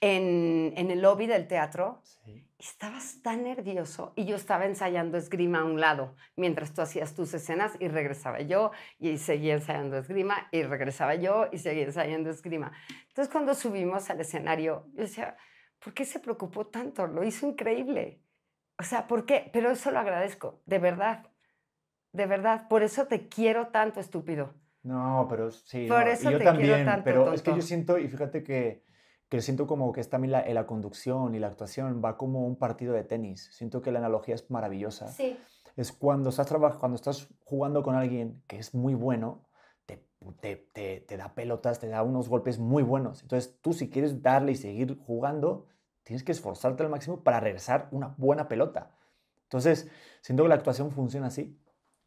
en, 0.00 0.74
en 0.76 0.90
el 0.90 1.02
lobby 1.02 1.28
del 1.28 1.46
teatro. 1.46 2.00
Sí. 2.02 2.48
Estabas 2.62 3.20
tan 3.22 3.42
nervioso 3.42 4.12
y 4.14 4.24
yo 4.24 4.36
estaba 4.36 4.66
ensayando 4.66 5.18
esgrima 5.18 5.62
a 5.62 5.64
un 5.64 5.80
lado, 5.80 6.14
mientras 6.36 6.72
tú 6.72 6.80
hacías 6.80 7.12
tus 7.12 7.34
escenas 7.34 7.72
y 7.80 7.88
regresaba 7.88 8.40
yo 8.40 8.70
y 9.00 9.18
seguía 9.18 9.54
ensayando 9.54 9.98
esgrima 9.98 10.46
y 10.52 10.62
regresaba 10.62 11.16
yo 11.16 11.48
y 11.50 11.58
seguía 11.58 11.86
ensayando 11.86 12.30
esgrima. 12.30 12.70
Entonces 13.08 13.32
cuando 13.32 13.56
subimos 13.56 14.08
al 14.10 14.20
escenario, 14.20 14.86
yo 14.94 15.02
decía, 15.02 15.36
¿por 15.80 15.92
qué 15.92 16.04
se 16.04 16.20
preocupó 16.20 16.68
tanto? 16.68 17.08
Lo 17.08 17.24
hizo 17.24 17.48
increíble. 17.48 18.22
O 18.78 18.84
sea, 18.84 19.08
¿por 19.08 19.26
qué? 19.26 19.50
Pero 19.52 19.72
eso 19.72 19.90
lo 19.90 19.98
agradezco, 19.98 20.62
de 20.64 20.78
verdad, 20.78 21.26
de 22.12 22.26
verdad. 22.26 22.68
Por 22.68 22.84
eso 22.84 23.08
te 23.08 23.26
quiero 23.26 23.70
tanto, 23.70 23.98
estúpido. 23.98 24.54
No, 24.84 25.26
pero 25.28 25.50
sí. 25.50 25.88
Por 25.88 26.04
no, 26.04 26.10
y 26.10 26.12
eso 26.12 26.30
yo 26.30 26.38
te 26.38 26.44
quiero 26.44 26.52
también, 26.52 26.84
tanto, 26.84 27.02
pero 27.02 27.32
es 27.32 27.42
que 27.42 27.56
yo 27.56 27.62
siento, 27.62 27.98
y 27.98 28.06
fíjate 28.06 28.44
que, 28.44 28.84
que 29.32 29.40
siento 29.40 29.66
como 29.66 29.94
que 29.94 30.02
es 30.02 30.10
también 30.10 30.30
la, 30.30 30.46
la 30.46 30.66
conducción 30.66 31.34
y 31.34 31.38
la 31.38 31.46
actuación 31.46 32.02
va 32.04 32.18
como 32.18 32.46
un 32.46 32.56
partido 32.56 32.92
de 32.92 33.02
tenis. 33.02 33.48
Siento 33.50 33.80
que 33.80 33.90
la 33.90 33.98
analogía 33.98 34.34
es 34.34 34.50
maravillosa. 34.50 35.08
Sí. 35.08 35.38
Es 35.74 35.90
cuando 35.90 36.28
estás, 36.28 36.52
cuando 36.78 36.96
estás 36.96 37.28
jugando 37.42 37.82
con 37.82 37.94
alguien 37.94 38.42
que 38.46 38.58
es 38.58 38.74
muy 38.74 38.92
bueno, 38.92 39.48
te, 39.86 40.06
te, 40.42 40.56
te, 40.74 41.00
te 41.00 41.16
da 41.16 41.34
pelotas, 41.34 41.80
te 41.80 41.88
da 41.88 42.02
unos 42.02 42.28
golpes 42.28 42.58
muy 42.58 42.82
buenos. 42.82 43.22
Entonces 43.22 43.58
tú 43.62 43.72
si 43.72 43.88
quieres 43.88 44.20
darle 44.20 44.52
y 44.52 44.56
seguir 44.56 44.98
jugando, 44.98 45.64
tienes 46.02 46.24
que 46.24 46.32
esforzarte 46.32 46.82
al 46.82 46.90
máximo 46.90 47.24
para 47.24 47.40
regresar 47.40 47.88
una 47.90 48.14
buena 48.18 48.48
pelota. 48.48 48.98
Entonces, 49.44 49.88
siento 50.20 50.42
que 50.42 50.50
la 50.50 50.56
actuación 50.56 50.90
funciona 50.90 51.28
así. 51.28 51.58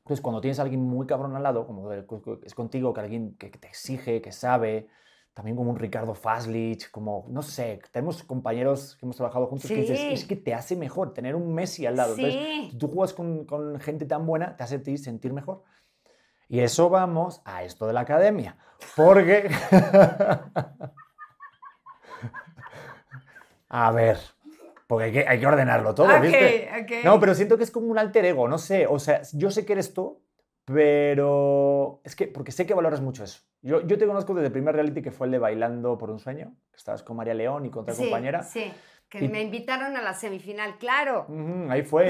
Entonces, 0.03 0.21
cuando 0.21 0.41
tienes 0.41 0.59
a 0.59 0.61
alguien 0.61 0.83
muy 0.83 1.07
cabrón 1.07 1.35
al 1.35 1.41
lado, 1.41 1.65
como 1.65 1.91
es 1.91 2.53
contigo, 2.53 2.93
que 2.93 3.01
alguien 3.01 3.35
que 3.35 3.49
te 3.49 3.67
exige, 3.67 4.21
que 4.21 4.31
sabe, 4.31 4.89
también 5.35 5.55
como 5.57 5.69
un 5.69 5.77
Ricardo 5.77 6.15
Faslich, 6.15 6.89
como, 6.89 7.25
no 7.29 7.43
sé, 7.43 7.79
tenemos 7.91 8.23
compañeros 8.23 8.95
que 8.97 9.05
hemos 9.05 9.17
trabajado 9.17 9.45
juntos 9.47 9.67
que 9.69 9.75
dices, 9.75 9.99
Sí. 9.99 10.13
es 10.13 10.25
que 10.25 10.35
te 10.37 10.53
hace 10.55 10.75
mejor 10.77 11.13
tener 11.13 11.35
un 11.35 11.53
Messi 11.53 11.85
al 11.85 11.97
lado. 11.97 12.15
Entonces, 12.15 12.41
Sí. 12.41 12.69
si 12.71 12.77
tú 12.77 12.87
juegas 12.87 13.13
con, 13.13 13.45
con 13.45 13.77
gente 13.79 14.05
tan 14.05 14.25
buena, 14.25 14.55
te 14.55 14.63
hace 14.63 14.79
ti 14.79 14.97
sentir 14.97 15.33
mejor. 15.33 15.61
Y 16.47 16.61
eso 16.61 16.89
vamos 16.89 17.41
a 17.45 17.63
esto 17.63 17.85
de 17.85 17.93
la 17.93 17.99
academia. 18.01 18.57
Porque. 18.95 19.49
a 23.69 23.91
ver. 23.91 24.17
Porque 24.87 25.05
hay 25.05 25.11
que, 25.11 25.27
hay 25.27 25.39
que 25.39 25.47
ordenarlo 25.47 25.95
todo, 25.95 26.07
¿viste? 26.21 26.69
ok. 26.81 26.91
No, 27.03 27.19
pero 27.19 27.33
siento 27.33 27.57
que 27.57 27.63
es 27.63 27.71
como 27.71 27.87
un 27.87 27.97
alter 27.97 28.23
ego, 28.25 28.47
no 28.47 28.57
sé. 28.59 28.85
O 28.87 28.99
sea, 28.99 29.21
yo 29.33 29.49
sé 29.49 29.65
que 29.65 29.73
eres 29.73 29.93
tú, 29.93 30.21
pero 30.65 32.01
es 32.03 32.15
que, 32.15 32.27
porque 32.27 32.51
sé 32.51 32.65
que 32.65 32.73
valoras 32.73 33.01
mucho 33.01 33.23
eso. 33.23 33.41
Yo, 33.61 33.81
yo 33.81 33.97
te 33.97 34.05
conozco 34.05 34.33
desde 34.33 34.47
el 34.47 34.51
primer 34.53 34.75
reality 34.75 35.01
que 35.01 35.11
fue 35.11 35.27
el 35.27 35.31
de 35.31 35.39
Bailando 35.39 35.97
por 35.97 36.09
un 36.11 36.19
sueño, 36.19 36.55
que 36.71 36.77
estabas 36.77 37.01
con 37.03 37.17
María 37.17 37.33
León 37.33 37.65
y 37.65 37.69
con 37.71 37.83
otra 37.83 37.95
Sí, 37.95 38.03
compañera. 38.03 38.43
Sí, 38.43 38.71
que 39.09 39.25
Y- 39.25 39.29
me 39.29 39.41
invitaron 39.41 39.95
a 39.95 40.01
la 40.01 40.13
semifinal, 40.13 40.77
claro. 40.77 41.25
Ujú, 41.29 41.71
ahí 41.71 41.81
fue. 41.83 42.05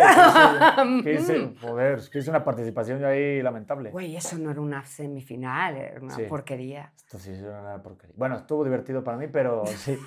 que 1.03 1.13
hice- 1.13 1.37
hice- 1.37 1.55
joder, 1.61 1.99
es 1.99 2.09
que 2.09 2.19
hice 2.19 2.29
una 2.29 2.43
participación 2.43 3.03
ahí 3.05 3.41
lamentable. 3.41 3.91
Güey, 3.91 4.15
eso 4.17 4.37
no 4.37 4.51
era 4.51 4.59
una 4.61 4.83
semifinal, 4.85 5.75
era 5.77 6.01
una 6.01 6.15
Sí. 6.15 6.23
porquería. 6.23 6.91
Esto 6.97 7.19
sí 7.19 7.31
es 7.31 7.41
una 7.41 7.81
porquería. 7.81 8.15
Bueno, 8.17 8.35
estuvo 8.35 8.63
divertido 8.63 9.03
para 9.03 9.17
mí, 9.17 9.27
pero 9.27 9.65
sí. 9.67 9.97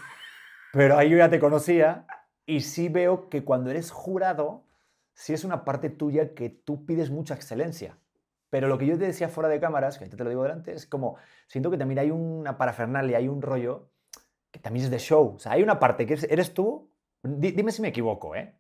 Pero 0.73 0.99
ahí 0.99 1.09
yo 1.11 1.17
ya 1.17 1.31
te 1.31 1.39
conocía 1.41 2.07
y 2.45 2.61
sí 2.61 2.89
veo 2.91 3.31
que 3.31 3.43
cuando 3.45 3.71
eres 3.71 3.91
jurado, 3.91 4.65
sí 5.15 5.33
es 5.33 5.45
una 5.45 5.65
parte 5.65 5.89
tuya 5.89 6.35
que 6.35 6.51
tú 6.51 6.85
pides 6.85 7.11
mucha 7.11 7.35
excelencia. 7.35 7.97
Pero 8.51 8.69
lo 8.69 8.79
que 8.79 8.87
yo 8.87 8.99
te 8.99 9.05
decía 9.07 9.29
fuera 9.29 9.49
de 9.49 9.61
cámaras, 9.61 9.99
que 9.99 10.05
ahorita 10.05 10.17
te 10.17 10.25
lo 10.25 10.31
digo 10.31 10.43
delante, 10.43 10.73
es 10.73 10.87
como, 10.87 11.17
siento 11.47 11.71
que 11.71 11.79
también 11.79 11.99
hay 11.99 12.11
una 12.11 12.57
parafernalia, 12.59 13.19
hay 13.19 13.29
un 13.29 13.43
rollo 13.43 13.91
que 14.51 14.61
también 14.61 14.85
es 14.87 14.91
de 14.91 14.99
show. 14.99 15.35
O 15.37 15.39
sea, 15.39 15.53
hay 15.53 15.63
una 15.63 15.79
parte 15.79 16.07
que 16.07 16.15
es- 16.15 16.25
eres 16.25 16.55
tú, 16.55 16.91
di- 17.23 17.53
dime 17.53 17.73
si 17.73 17.83
me 17.83 17.89
equivoco, 17.89 18.35
¿eh? 18.37 18.55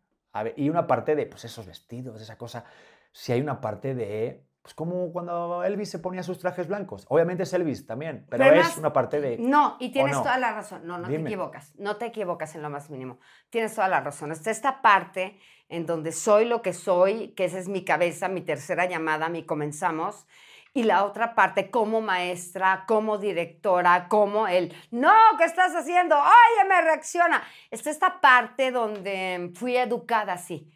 Y 0.57 0.69
una 0.71 0.87
parte 0.87 1.17
de, 1.17 1.27
pues, 1.27 1.45
esos 1.45 1.67
vestidos, 1.67 2.21
esa 2.23 2.37
cosa. 2.39 2.65
Si 3.13 3.33
hay 3.33 3.41
una 3.41 3.61
parte 3.61 3.95
de, 3.95 4.47
pues, 4.69 4.75
como 4.75 5.11
cuando 5.13 5.65
Elvis 5.65 5.91
se 5.91 5.99
ponía 5.99 6.23
sus 6.23 6.39
trajes 6.39 6.69
blancos. 6.69 7.07
Obviamente 7.09 7.45
es 7.45 7.53
Elvis 7.55 7.87
también, 7.87 8.27
pero, 8.29 8.45
Pero 8.45 8.61
es 8.61 8.77
una 8.77 8.93
parte 8.93 9.19
de... 9.19 9.39
No, 9.39 9.77
y 9.81 9.91
tienes 9.91 10.17
no? 10.17 10.23
toda 10.23 10.37
la 10.37 10.53
razón. 10.53 10.87
No, 10.87 10.99
no 10.99 11.09
te 11.09 11.17
equivocas. 11.17 11.75
No 11.79 11.97
te 11.97 12.05
equivocas 12.05 12.55
en 12.55 12.61
lo 12.61 12.69
más 12.69 12.91
mínimo. 12.91 13.19
Tienes 13.49 13.75
toda 13.75 13.89
la 13.89 14.01
razón. 14.01 14.31
Está 14.31 14.51
esta 14.51 14.83
parte 14.83 15.39
en 15.71 15.87
donde 15.87 16.13
soy 16.13 16.45
lo 16.45 16.61
que 16.61 16.75
soy, 16.75 17.29
que 17.29 17.47
esa 17.47 17.59
es 17.59 17.69
mi 17.69 17.83
cabeza, 17.83 18.29
mi 18.29 18.43
tercera 18.43 18.85
llamada, 18.85 19.31
mi 19.31 19.47
comenzamos. 19.47 20.27
Y 20.75 20.83
la 20.83 21.05
otra 21.05 21.35
parte 21.35 21.71
como 21.71 22.03
maestra, 22.03 22.85
como 22.87 23.17
directora, 23.17 24.07
como 24.09 24.49
el, 24.49 24.75
no, 24.91 25.15
¿qué 25.39 25.45
estás 25.45 25.75
haciendo? 25.75 26.15
Oye, 26.15 26.69
me 26.69 26.83
reacciona. 26.83 27.43
Está 27.71 27.89
esta 27.89 28.21
parte 28.21 28.71
donde 28.71 29.51
fui 29.55 29.79
educada 29.79 30.35
así, 30.35 30.71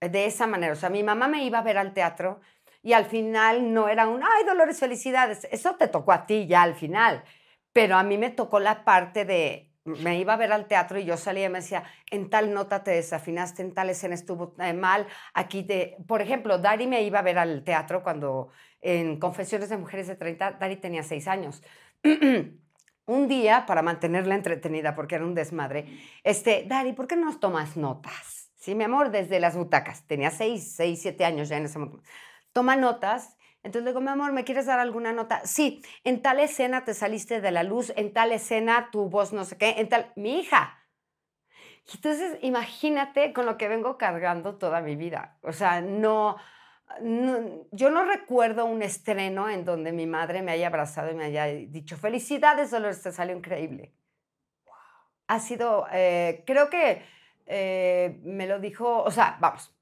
de 0.00 0.26
esa 0.26 0.48
manera. 0.48 0.72
O 0.72 0.76
sea, 0.76 0.90
mi 0.90 1.04
mamá 1.04 1.28
me 1.28 1.44
iba 1.44 1.60
a 1.60 1.62
ver 1.62 1.78
al 1.78 1.94
teatro 1.94 2.40
y 2.82 2.92
al 2.92 3.06
final 3.06 3.72
no 3.72 3.88
era 3.88 4.08
un, 4.08 4.22
ay, 4.22 4.44
Dolores, 4.46 4.78
felicidades. 4.78 5.46
Eso 5.50 5.74
te 5.76 5.88
tocó 5.88 6.12
a 6.12 6.26
ti 6.26 6.46
ya 6.46 6.62
al 6.62 6.74
final. 6.74 7.24
Pero 7.72 7.96
a 7.96 8.02
mí 8.02 8.18
me 8.18 8.30
tocó 8.30 8.58
la 8.60 8.84
parte 8.84 9.24
de, 9.24 9.70
me 9.84 10.18
iba 10.18 10.34
a 10.34 10.36
ver 10.36 10.52
al 10.52 10.66
teatro 10.66 10.98
y 10.98 11.04
yo 11.04 11.16
salía 11.16 11.46
y 11.46 11.48
me 11.48 11.60
decía, 11.60 11.84
en 12.10 12.30
tal 12.30 12.52
nota 12.52 12.82
te 12.82 12.92
desafinaste, 12.92 13.62
en 13.62 13.74
tal 13.74 13.90
escena 13.90 14.14
estuvo 14.14 14.54
eh, 14.58 14.72
mal, 14.72 15.06
aquí 15.34 15.62
te... 15.62 15.96
Por 16.06 16.22
ejemplo, 16.22 16.58
Dari 16.58 16.86
me 16.86 17.02
iba 17.02 17.20
a 17.20 17.22
ver 17.22 17.38
al 17.38 17.62
teatro 17.64 18.02
cuando 18.02 18.50
en 18.80 19.18
Confesiones 19.18 19.68
de 19.68 19.76
Mujeres 19.76 20.08
de 20.08 20.16
30, 20.16 20.52
Dari 20.52 20.76
tenía 20.76 21.02
seis 21.02 21.28
años. 21.28 21.62
un 23.10 23.28
día, 23.28 23.66
para 23.66 23.82
mantenerla 23.82 24.34
entretenida, 24.36 24.94
porque 24.94 25.16
era 25.16 25.24
un 25.24 25.34
desmadre, 25.34 25.86
este, 26.22 26.64
Dari, 26.66 26.92
¿por 26.92 27.06
qué 27.06 27.16
no 27.16 27.26
nos 27.26 27.40
tomas 27.40 27.76
notas? 27.76 28.50
Sí, 28.56 28.74
mi 28.74 28.84
amor, 28.84 29.10
desde 29.10 29.40
las 29.40 29.56
butacas. 29.56 30.06
Tenía 30.06 30.30
seis, 30.30 30.74
seis, 30.76 31.00
siete 31.02 31.24
años 31.24 31.48
ya 31.48 31.56
en 31.56 31.64
ese 31.64 31.78
momento. 31.78 32.02
Toma 32.52 32.76
notas. 32.76 33.36
Entonces 33.62 33.84
le 33.84 33.90
digo, 33.90 34.00
mi 34.00 34.08
amor, 34.08 34.32
¿me 34.32 34.44
quieres 34.44 34.66
dar 34.66 34.78
alguna 34.80 35.12
nota? 35.12 35.42
Sí, 35.44 35.82
en 36.04 36.22
tal 36.22 36.40
escena 36.40 36.84
te 36.84 36.94
saliste 36.94 37.40
de 37.40 37.50
la 37.50 37.62
luz, 37.62 37.92
en 37.96 38.12
tal 38.12 38.32
escena 38.32 38.88
tu 38.90 39.08
voz 39.10 39.32
no 39.32 39.44
sé 39.44 39.58
qué, 39.58 39.74
en 39.78 39.88
tal... 39.88 40.12
Mi 40.16 40.40
hija. 40.40 40.78
Entonces, 41.94 42.38
imagínate 42.42 43.32
con 43.32 43.46
lo 43.46 43.56
que 43.58 43.68
vengo 43.68 43.98
cargando 43.98 44.56
toda 44.58 44.80
mi 44.80 44.96
vida. 44.96 45.38
O 45.42 45.52
sea, 45.52 45.80
no, 45.80 46.36
no- 47.00 47.66
yo 47.72 47.90
no 47.90 48.04
recuerdo 48.04 48.64
un 48.66 48.82
estreno 48.82 49.48
en 49.48 49.64
donde 49.64 49.92
mi 49.92 50.06
madre 50.06 50.42
me 50.42 50.52
haya 50.52 50.68
abrazado 50.68 51.10
y 51.10 51.14
me 51.14 51.24
haya 51.24 51.46
dicho, 51.46 51.96
felicidades, 51.96 52.70
Dolores, 52.70 53.02
te 53.02 53.12
salió 53.12 53.36
increíble. 53.36 53.92
Ha 55.28 55.38
sido, 55.40 55.86
eh, 55.92 56.42
creo 56.46 56.68
que 56.70 57.02
eh, 57.46 58.20
me 58.24 58.46
lo 58.46 58.58
dijo, 58.58 59.02
o 59.04 59.10
sea, 59.10 59.36
vamos, 59.40 59.72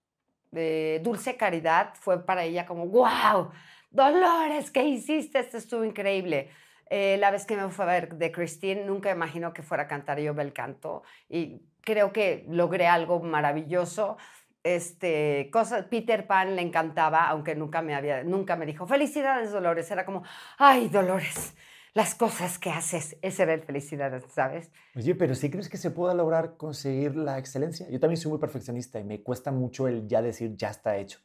Dulce 0.50 1.36
Caridad 1.36 1.94
fue 1.94 2.24
para 2.24 2.44
ella 2.44 2.66
como, 2.66 2.86
wow, 2.86 3.50
Dolores, 3.90 4.70
¿qué 4.70 4.82
hiciste? 4.82 5.38
Esto 5.38 5.56
estuvo 5.56 5.84
increíble. 5.84 6.50
Eh, 6.90 7.16
la 7.18 7.30
vez 7.30 7.44
que 7.44 7.56
me 7.56 7.68
fue 7.68 7.84
a 7.84 7.88
ver 7.88 8.14
de 8.14 8.32
Christine, 8.32 8.84
nunca 8.84 9.10
imaginó 9.10 9.52
que 9.52 9.62
fuera 9.62 9.84
a 9.84 9.88
cantar 9.88 10.20
yo 10.20 10.34
bel 10.34 10.52
canto 10.52 11.02
y 11.28 11.60
creo 11.82 12.12
que 12.12 12.44
logré 12.48 12.86
algo 12.86 13.20
maravilloso. 13.20 14.16
Este, 14.62 15.48
cosa, 15.52 15.88
Peter 15.88 16.26
Pan 16.26 16.56
le 16.56 16.62
encantaba, 16.62 17.28
aunque 17.28 17.54
nunca 17.54 17.80
me 17.80 17.94
había, 17.94 18.24
nunca 18.24 18.56
me 18.56 18.66
dijo 18.66 18.86
felicidades 18.86 19.52
Dolores, 19.52 19.90
era 19.90 20.04
como, 20.04 20.24
ay 20.58 20.88
Dolores, 20.88 21.54
las 21.94 22.14
cosas 22.14 22.58
que 22.58 22.70
haces, 22.70 23.16
ese 23.22 23.42
era 23.42 23.54
el 23.54 23.62
felicidades, 23.62 24.24
¿sabes? 24.32 24.70
Oye, 24.94 25.14
pero 25.14 25.34
¿sí 25.34 25.50
crees 25.50 25.68
que 25.68 25.76
se 25.76 25.90
pueda 25.90 26.14
lograr 26.14 26.56
conseguir 26.56 27.16
la 27.16 27.38
excelencia? 27.38 27.88
Yo 27.90 28.00
también 28.00 28.20
soy 28.20 28.30
muy 28.30 28.40
perfeccionista 28.40 28.98
y 29.00 29.04
me 29.04 29.22
cuesta 29.22 29.50
mucho 29.50 29.88
el 29.88 30.06
ya 30.06 30.22
decir 30.22 30.56
ya 30.56 30.70
está 30.70 30.96
hecho. 30.96 31.20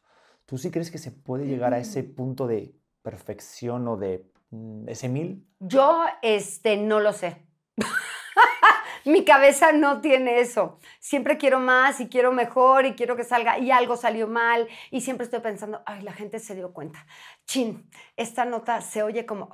¿Tú 0.46 0.58
sí 0.58 0.72
crees 0.72 0.92
que 0.92 0.98
se 0.98 1.12
puede 1.12 1.46
llegar 1.46 1.74
a 1.74 1.80
ese 1.80 2.04
punto 2.04 2.48
de 2.48 2.76
perfección 3.02 3.88
o 3.88 3.98
de 3.98 4.26
mm, 4.52 4.90
ese 4.90 5.10
mil? 5.10 5.48
Yo, 5.60 6.04
este, 6.22 6.78
no 6.78 7.00
lo 7.00 7.14
sé. 7.14 7.38
mi 9.06 9.26
cabeza 9.26 9.72
no 9.72 10.02
tiene 10.02 10.40
eso. 10.40 10.80
Siempre 11.00 11.38
quiero 11.38 11.60
más 11.60 12.00
y 12.00 12.08
quiero 12.08 12.32
mejor 12.32 12.86
y 12.86 12.94
quiero 12.94 13.16
que 13.16 13.24
salga 13.24 13.58
y 13.60 13.72
algo 13.72 13.98
salió 13.98 14.28
mal 14.28 14.68
y 14.92 15.02
siempre 15.02 15.26
estoy 15.26 15.40
pensando, 15.40 15.82
ay, 15.86 16.02
la 16.02 16.14
gente 16.14 16.40
se 16.40 16.56
dio 16.56 16.74
cuenta. 16.74 17.06
Chin, 17.46 17.90
esta 18.16 18.46
nota 18.46 18.82
se 18.82 19.04
oye 19.04 19.26
como... 19.26 19.50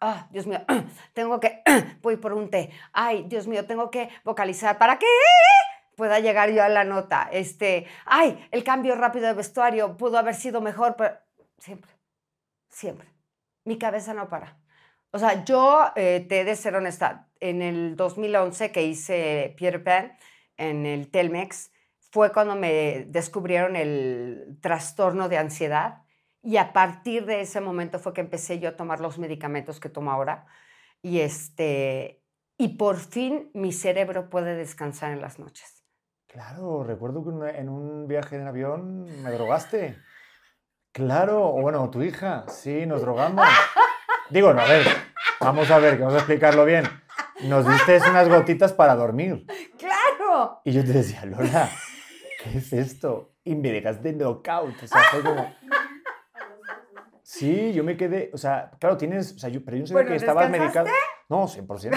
Ah, 0.00 0.28
Dios 0.30 0.46
mío, 0.46 0.60
tengo 1.14 1.40
que, 1.40 1.62
voy 2.02 2.16
por 2.16 2.32
un 2.32 2.50
té. 2.50 2.70
Ay, 2.92 3.24
Dios 3.28 3.46
mío, 3.46 3.66
tengo 3.66 3.90
que 3.90 4.08
vocalizar 4.24 4.78
para 4.78 4.98
que 4.98 5.06
pueda 5.96 6.20
llegar 6.20 6.50
yo 6.50 6.62
a 6.62 6.68
la 6.68 6.84
nota. 6.84 7.28
Este, 7.32 7.86
ay, 8.04 8.46
el 8.50 8.62
cambio 8.64 8.94
rápido 8.94 9.26
de 9.26 9.34
vestuario 9.34 9.96
pudo 9.96 10.18
haber 10.18 10.34
sido 10.34 10.60
mejor, 10.60 10.96
pero 10.96 11.16
siempre, 11.58 11.90
siempre. 12.68 13.08
Mi 13.64 13.78
cabeza 13.78 14.14
no 14.14 14.28
para. 14.28 14.58
O 15.10 15.18
sea, 15.18 15.44
yo 15.44 15.92
eh, 15.96 16.24
te 16.28 16.40
he 16.40 16.44
de 16.44 16.56
ser 16.56 16.76
honesta. 16.76 17.28
En 17.40 17.62
el 17.62 17.96
2011 17.96 18.72
que 18.72 18.82
hice 18.82 19.54
Peter 19.58 19.82
Pan 19.82 20.16
en 20.56 20.86
el 20.86 21.10
Telmex, 21.10 21.70
fue 22.10 22.32
cuando 22.32 22.56
me 22.56 23.04
descubrieron 23.08 23.76
el 23.76 24.58
trastorno 24.62 25.28
de 25.28 25.38
ansiedad 25.38 26.05
y 26.46 26.58
a 26.58 26.72
partir 26.72 27.26
de 27.26 27.40
ese 27.40 27.60
momento 27.60 27.98
fue 27.98 28.14
que 28.14 28.20
empecé 28.20 28.60
yo 28.60 28.68
a 28.68 28.76
tomar 28.76 29.00
los 29.00 29.18
medicamentos 29.18 29.80
que 29.80 29.88
tomo 29.88 30.12
ahora 30.12 30.46
y 31.02 31.18
este 31.18 32.22
y 32.56 32.76
por 32.76 32.98
fin 32.98 33.50
mi 33.52 33.72
cerebro 33.72 34.30
puede 34.30 34.54
descansar 34.54 35.10
en 35.10 35.20
las 35.20 35.40
noches. 35.40 35.84
Claro, 36.28 36.84
recuerdo 36.84 37.24
que 37.24 37.58
en 37.58 37.68
un 37.68 38.06
viaje 38.06 38.36
en 38.36 38.46
avión 38.46 39.22
me 39.24 39.30
drogaste. 39.32 39.98
Claro, 40.92 41.48
o 41.48 41.60
bueno, 41.60 41.90
tu 41.90 42.02
hija, 42.02 42.44
sí, 42.48 42.86
nos 42.86 43.00
drogamos. 43.00 43.44
Digo, 44.30 44.54
no, 44.54 44.60
a 44.60 44.66
ver, 44.66 44.86
vamos 45.40 45.68
a 45.72 45.78
ver, 45.78 45.96
que 45.96 46.04
vamos 46.04 46.14
a 46.14 46.18
explicarlo 46.18 46.64
bien. 46.64 46.84
Nos 47.42 47.66
diste 47.66 47.98
unas 48.08 48.28
gotitas 48.28 48.72
para 48.72 48.94
dormir. 48.94 49.46
¡Claro! 49.76 50.60
Y 50.64 50.70
yo 50.70 50.84
te 50.84 50.92
decía, 50.92 51.24
Lola, 51.24 51.68
¿qué 52.40 52.58
es 52.58 52.72
esto? 52.72 53.32
Y 53.42 53.56
me 53.56 53.72
dejaste 53.72 54.12
knockout. 54.12 54.82
O 54.82 54.86
sea, 54.86 55.02
fue 55.10 55.22
como... 55.22 55.52
Sí, 57.28 57.72
yo 57.72 57.82
me 57.82 57.96
quedé, 57.96 58.30
o 58.32 58.38
sea, 58.38 58.70
claro, 58.78 58.96
tienes, 58.96 59.32
o 59.34 59.38
sea, 59.40 59.50
yo, 59.50 59.64
pero 59.64 59.76
yo 59.76 59.80
no 59.80 59.88
sabía 59.88 60.04
que 60.06 60.14
estabas 60.14 60.48
medicado. 60.48 60.86
No, 61.28 61.48
100%. 61.48 61.90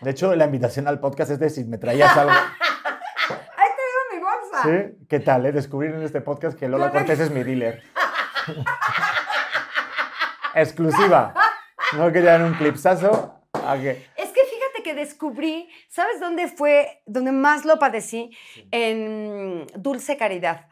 De 0.00 0.10
hecho, 0.12 0.36
la 0.36 0.44
invitación 0.44 0.86
al 0.86 1.00
podcast 1.00 1.32
es 1.32 1.40
de 1.40 1.50
si 1.50 1.64
me 1.64 1.76
traías 1.76 2.16
algo. 2.16 2.30
¡Ahí 2.30 3.68
te 3.76 3.82
digo 3.88 4.00
mi 4.12 4.18
bolsa! 4.22 4.62
¿Sí? 4.62 5.06
¿Qué 5.08 5.18
tal, 5.18 5.44
eh? 5.44 5.50
Descubrir 5.50 5.92
en 5.92 6.04
este 6.04 6.20
podcast 6.20 6.56
que 6.56 6.68
Lola 6.68 6.92
Cortés 6.92 7.18
es 7.18 7.32
mi 7.32 7.42
dealer. 7.42 7.82
Exclusiva. 10.54 11.34
No 11.96 12.12
quería 12.12 12.38
dar 12.38 12.44
un 12.44 12.54
clipsazo. 12.54 13.42
¿A 13.54 13.76
qué? 13.76 14.06
Es 14.16 14.28
que 14.28 14.40
fíjate 14.44 14.84
que 14.84 14.94
descubrí, 14.94 15.68
¿sabes 15.88 16.20
dónde 16.20 16.46
fue, 16.46 17.02
donde 17.06 17.32
más 17.32 17.64
lo 17.64 17.80
padecí? 17.80 18.30
En 18.70 19.66
Dulce 19.74 20.16
Caridad. 20.16 20.68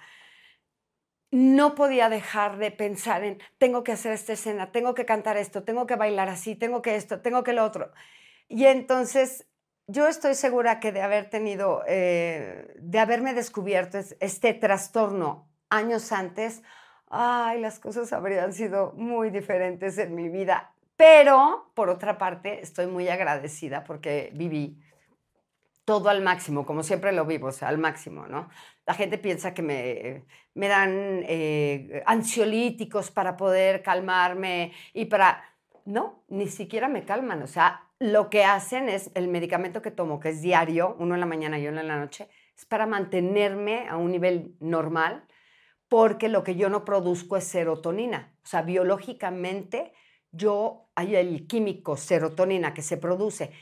No 1.31 1.75
podía 1.75 2.09
dejar 2.09 2.57
de 2.57 2.71
pensar 2.71 3.23
en, 3.23 3.39
tengo 3.59 3.85
que 3.85 3.93
hacer 3.93 4.13
esta 4.13 4.33
escena, 4.33 4.73
tengo 4.73 4.95
que 4.95 5.05
cantar 5.05 5.37
esto, 5.37 5.63
tengo 5.63 5.87
que 5.87 5.97
bailar 5.97 6.29
así, 6.29 6.55
tengo 6.55 6.81
que 6.81 6.97
esto, 6.97 7.21
tengo 7.21 7.45
que 7.45 7.53
lo 7.53 7.65
otro. 7.65 7.93
Y 8.49 8.65
entonces 8.65 9.47
yo 9.87 10.07
estoy 10.07 10.35
segura 10.35 10.81
que 10.81 10.93
de 10.93 11.03
haber 11.03 11.31
tenido, 11.31 11.83
eh, 11.87 12.75
de 12.79 12.99
haberme 12.99 13.35
descubierto 13.35 13.99
este 14.21 14.55
trastorno 14.55 15.49
años 15.71 16.13
antes, 16.13 16.63
ay, 17.09 17.61
las 17.61 17.79
cosas 17.79 18.13
habrían 18.13 18.53
sido 18.53 18.93
muy 18.93 19.31
diferentes 19.31 19.99
en 19.99 20.15
mi 20.15 20.29
vida. 20.29 20.73
Pero, 20.97 21.71
por 21.75 21.91
otra 21.91 22.19
parte, 22.19 22.61
estoy 22.61 22.87
muy 22.87 23.09
agradecida 23.09 23.85
porque 23.85 24.31
viví 24.35 24.83
todo 25.89 26.11
al 26.11 26.21
máximo, 26.21 26.67
como 26.67 26.83
siempre 26.83 27.13
lo 27.13 27.25
vivo, 27.25 27.47
o 27.47 27.53
sea, 27.53 27.69
al 27.69 27.79
máximo, 27.79 28.27
¿no? 28.27 28.51
La 28.85 28.93
gente 28.93 29.17
piensa 29.17 29.55
que 29.55 29.63
me, 29.63 30.27
me 30.53 30.69
dan 30.69 31.25
eh, 31.27 32.03
ansiolíticos 32.05 33.11
para 33.11 33.39
poder 33.39 33.81
calmarme 33.81 34.73
y 34.93 35.07
para... 35.07 35.43
No, 35.87 36.25
ni 36.29 36.47
siquiera 36.49 36.89
me 36.89 37.07
calman, 37.07 37.43
o 37.43 37.47
sea, 37.47 37.89
lo 37.99 38.29
que 38.29 38.45
hacen 38.45 38.91
es 38.91 39.11
el 39.15 39.29
medicamento 39.29 39.81
que 39.81 39.91
tomo, 39.91 40.21
que 40.21 40.29
es 40.29 40.43
diario, 40.43 40.95
uno 40.99 41.15
en 41.15 41.21
la 41.21 41.27
mañana 41.27 41.59
y 41.59 41.67
uno 41.67 41.81
en 41.81 41.89
la 41.89 41.97
noche, 41.97 42.29
es 42.55 42.67
para 42.67 42.85
mantenerme 42.85 43.89
a 43.89 43.97
un 43.97 44.13
nivel 44.13 44.57
normal, 44.61 45.25
porque 45.89 46.29
lo 46.29 46.45
que 46.45 46.57
yo 46.57 46.69
no 46.69 46.85
produzco 46.85 47.39
es 47.39 47.45
serotonina. 47.45 48.35
O 48.45 48.47
sea, 48.47 48.61
biológicamente, 48.61 49.95
yo, 50.33 50.91
hay 50.95 51.17
el 51.17 51.47
químico 51.47 51.97
serotonina 51.97 52.75
que 52.75 52.83
se 52.83 52.99
produce 52.99 53.53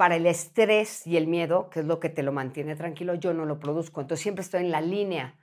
para 0.00 0.16
el 0.16 0.24
estrés 0.24 1.06
y 1.06 1.18
el 1.18 1.26
miedo, 1.26 1.68
que 1.68 1.80
es 1.80 1.84
lo 1.84 2.00
que 2.00 2.08
te 2.08 2.22
lo 2.22 2.32
mantiene 2.32 2.74
tranquilo, 2.74 3.16
yo 3.16 3.34
no 3.34 3.44
lo 3.44 3.60
produzco. 3.60 4.00
Entonces 4.00 4.22
siempre 4.22 4.40
estoy 4.40 4.62
en 4.62 4.70
la 4.70 4.80
línea 4.80 5.34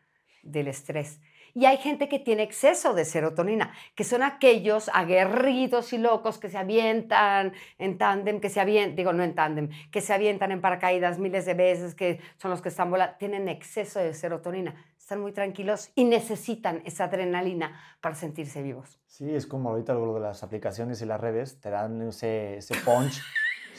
del 0.42 0.68
estrés. 0.68 1.22
Y 1.54 1.66
hay 1.66 1.78
gente 1.78 2.10
que 2.10 2.18
tiene 2.18 2.42
exceso 2.42 2.96
de 2.96 3.06
serotonina, 3.06 3.72
que 3.94 4.04
son 4.04 4.24
aquellos 4.24 4.90
aguerridos 4.96 5.94
y 5.94 6.00
locos 6.00 6.40
que 6.40 6.50
se 6.50 6.58
avientan 6.58 7.54
en 7.78 8.00
tándem, 8.00 8.40
que 8.40 8.50
se 8.50 8.60
avientan, 8.60 8.96
digo, 8.96 9.14
no 9.14 9.22
en 9.22 9.36
tándem, 9.36 9.70
que 9.92 10.02
se 10.02 10.12
avientan 10.12 10.52
en 10.52 10.60
paracaídas 10.60 11.20
miles 11.20 11.46
de 11.46 11.54
veces, 11.54 11.94
que 11.94 12.20
son 12.38 12.50
los 12.50 12.64
que 12.64 12.70
están 12.70 12.90
volando, 12.90 13.16
tienen 13.20 13.50
exceso 13.50 14.00
de 14.00 14.16
serotonina, 14.16 14.74
están 14.98 15.22
muy 15.22 15.34
tranquilos 15.34 15.92
y 15.94 16.04
necesitan 16.04 16.82
esa 16.84 17.04
adrenalina 17.04 17.80
para 18.02 18.16
sentirse 18.16 18.64
vivos. 18.64 18.98
Sí, 19.06 19.36
es 19.36 19.46
como 19.46 19.70
ahorita 19.70 19.94
lo 19.94 20.16
de 20.16 20.22
las 20.22 20.42
aplicaciones 20.42 21.00
y 21.04 21.06
las 21.06 21.22
redes, 21.22 21.62
te 21.62 21.70
dan 21.70 22.02
ese, 22.02 22.58
ese 22.58 22.74
punch 22.84 23.22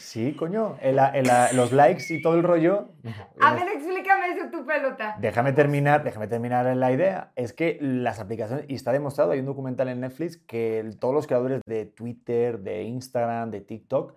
Sí, 0.08 0.32
coño. 0.32 0.78
los 1.52 1.72
likes 1.72 2.14
y 2.14 2.22
todo 2.22 2.34
el 2.34 2.42
rollo. 2.42 2.88
A 3.42 3.52
ver, 3.52 3.68
explícame 3.68 4.28
eso 4.30 4.50
tu 4.50 4.64
pelota. 4.64 5.16
Déjame 5.20 5.52
terminar, 5.52 6.02
déjame 6.02 6.26
terminar 6.28 6.64
la 6.74 6.92
idea. 6.92 7.30
Es 7.36 7.52
que 7.52 7.76
las 7.82 8.18
aplicaciones, 8.18 8.64
y 8.68 8.74
está 8.74 8.90
demostrado, 8.90 9.32
hay 9.32 9.40
un 9.40 9.44
documental 9.44 9.86
en 9.88 10.00
Netflix 10.00 10.38
que 10.38 10.92
todos 10.98 11.12
los 11.12 11.26
creadores 11.26 11.60
de 11.66 11.84
Twitter, 11.84 12.60
de 12.60 12.84
Instagram, 12.84 13.50
de 13.50 13.60
TikTok, 13.60 14.14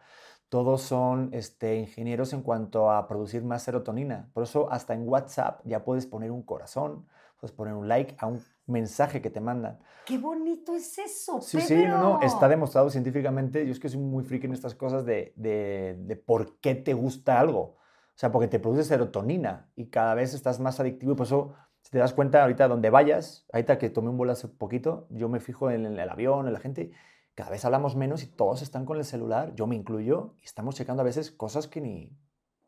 todos 0.47 0.82
son 0.82 1.30
este, 1.34 1.75
ingenieros 1.75 2.32
en 2.32 2.41
cuanto 2.41 2.89
a 2.89 3.06
producir 3.10 3.43
más 3.43 3.63
serotonina. 3.63 4.30
Por 4.34 4.43
eso 4.43 4.71
hasta 4.71 4.93
en 4.93 5.06
WhatsApp 5.06 5.60
ya 5.65 5.84
puedes 5.84 6.06
poner 6.06 6.32
un 6.32 6.41
corazón, 6.41 7.06
puedes 7.38 7.54
poner 7.54 7.73
un 7.73 7.89
like 7.89 8.15
a 8.17 8.27
un 8.27 8.39
mensaje 8.67 9.21
que 9.21 9.30
te 9.30 9.39
mandan. 9.39 9.80
¡Qué 10.06 10.17
bonito 10.17 10.76
es 10.76 10.97
eso! 10.97 11.41
Sí, 11.41 11.62
sí, 11.62 11.76
no, 11.86 11.97
no, 12.00 12.21
está 12.21 12.47
demostrado 12.47 12.89
científicamente. 12.89 13.65
Yo 13.65 13.71
es 13.71 13.80
que 13.80 13.89
soy 13.89 14.00
muy 14.00 14.24
friki 14.24 14.47
en 14.47 14.54
estas 14.54 14.76
cosas 14.76 15.06
de, 15.06 15.34
de, 15.36 15.95
de, 16.00 16.15
por 16.15 16.60
qué 16.60 16.76
te 16.76 16.93
gusta 16.93 17.39
algo. 17.39 17.60
O 17.60 18.17
sea, 18.21 18.32
porque 18.32 18.47
te 18.47 18.60
produce 18.60 18.84
serotonina 18.84 19.69
y 19.76 19.88
cada 19.88 20.13
vez 20.13 20.34
estás 20.34 20.60
más 20.60 20.80
adictivo 20.80 21.13
y 21.13 21.15
por 21.15 21.26
eso, 21.26 21.54
si 21.82 21.91
te 21.91 21.97
das 21.97 22.13
cuenta, 22.13 22.41
ahorita 22.41 22.67
donde 22.67 22.89
vayas, 22.89 23.47
ahorita 23.52 23.78
que 23.78 23.89
tomé 23.89 24.10
un 24.10 24.17
vuelo 24.17 24.34
hace 24.34 24.47
poquito, 24.47 25.08
yo 25.10 25.30
me 25.30 25.39
fijo 25.39 25.71
en 25.71 25.86
el 25.86 26.10
avión, 26.10 26.47
en 26.47 26.54
la 26.54 26.60
gente, 26.60 26.91
cada 27.36 27.50
vez 27.50 27.63
hablamos 27.65 27.95
menos 27.95 28.24
y 28.24 28.28
todos 28.28 28.62
están 28.62 28.86
con 28.86 28.97
el 28.97 29.06
celular, 29.06 29.56
yo 29.56 29.65
me 29.65 29.76
incluyo, 29.76 30.36
y 30.41 30.45
estamos 30.45 30.76
checando 30.76 31.02
a 31.02 31.06
veces 31.06 31.32
cosas 31.32 31.67
que 31.67 31.82
ni 31.82 32.15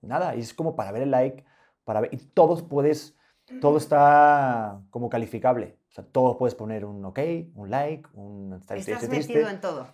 nada, 0.01 0.35
y 0.35 0.39
es 0.39 0.53
como 0.53 0.75
para 0.75 0.91
ver 0.91 1.03
el 1.03 1.11
like, 1.11 1.45
para 1.83 2.01
ver, 2.01 2.13
y 2.13 2.17
todos 2.17 2.63
puedes, 2.63 3.17
todo 3.59 3.77
está 3.77 4.81
como 4.89 5.09
calificable. 5.09 5.77
O 5.89 5.93
sea, 5.93 6.03
todo 6.03 6.37
puedes 6.37 6.55
poner 6.55 6.85
un 6.85 7.03
ok, 7.05 7.19
un 7.55 7.69
like, 7.69 8.09
un 8.13 8.53
Estás 8.53 9.07
metido 9.09 9.49
en 9.49 9.61
todo. 9.61 9.87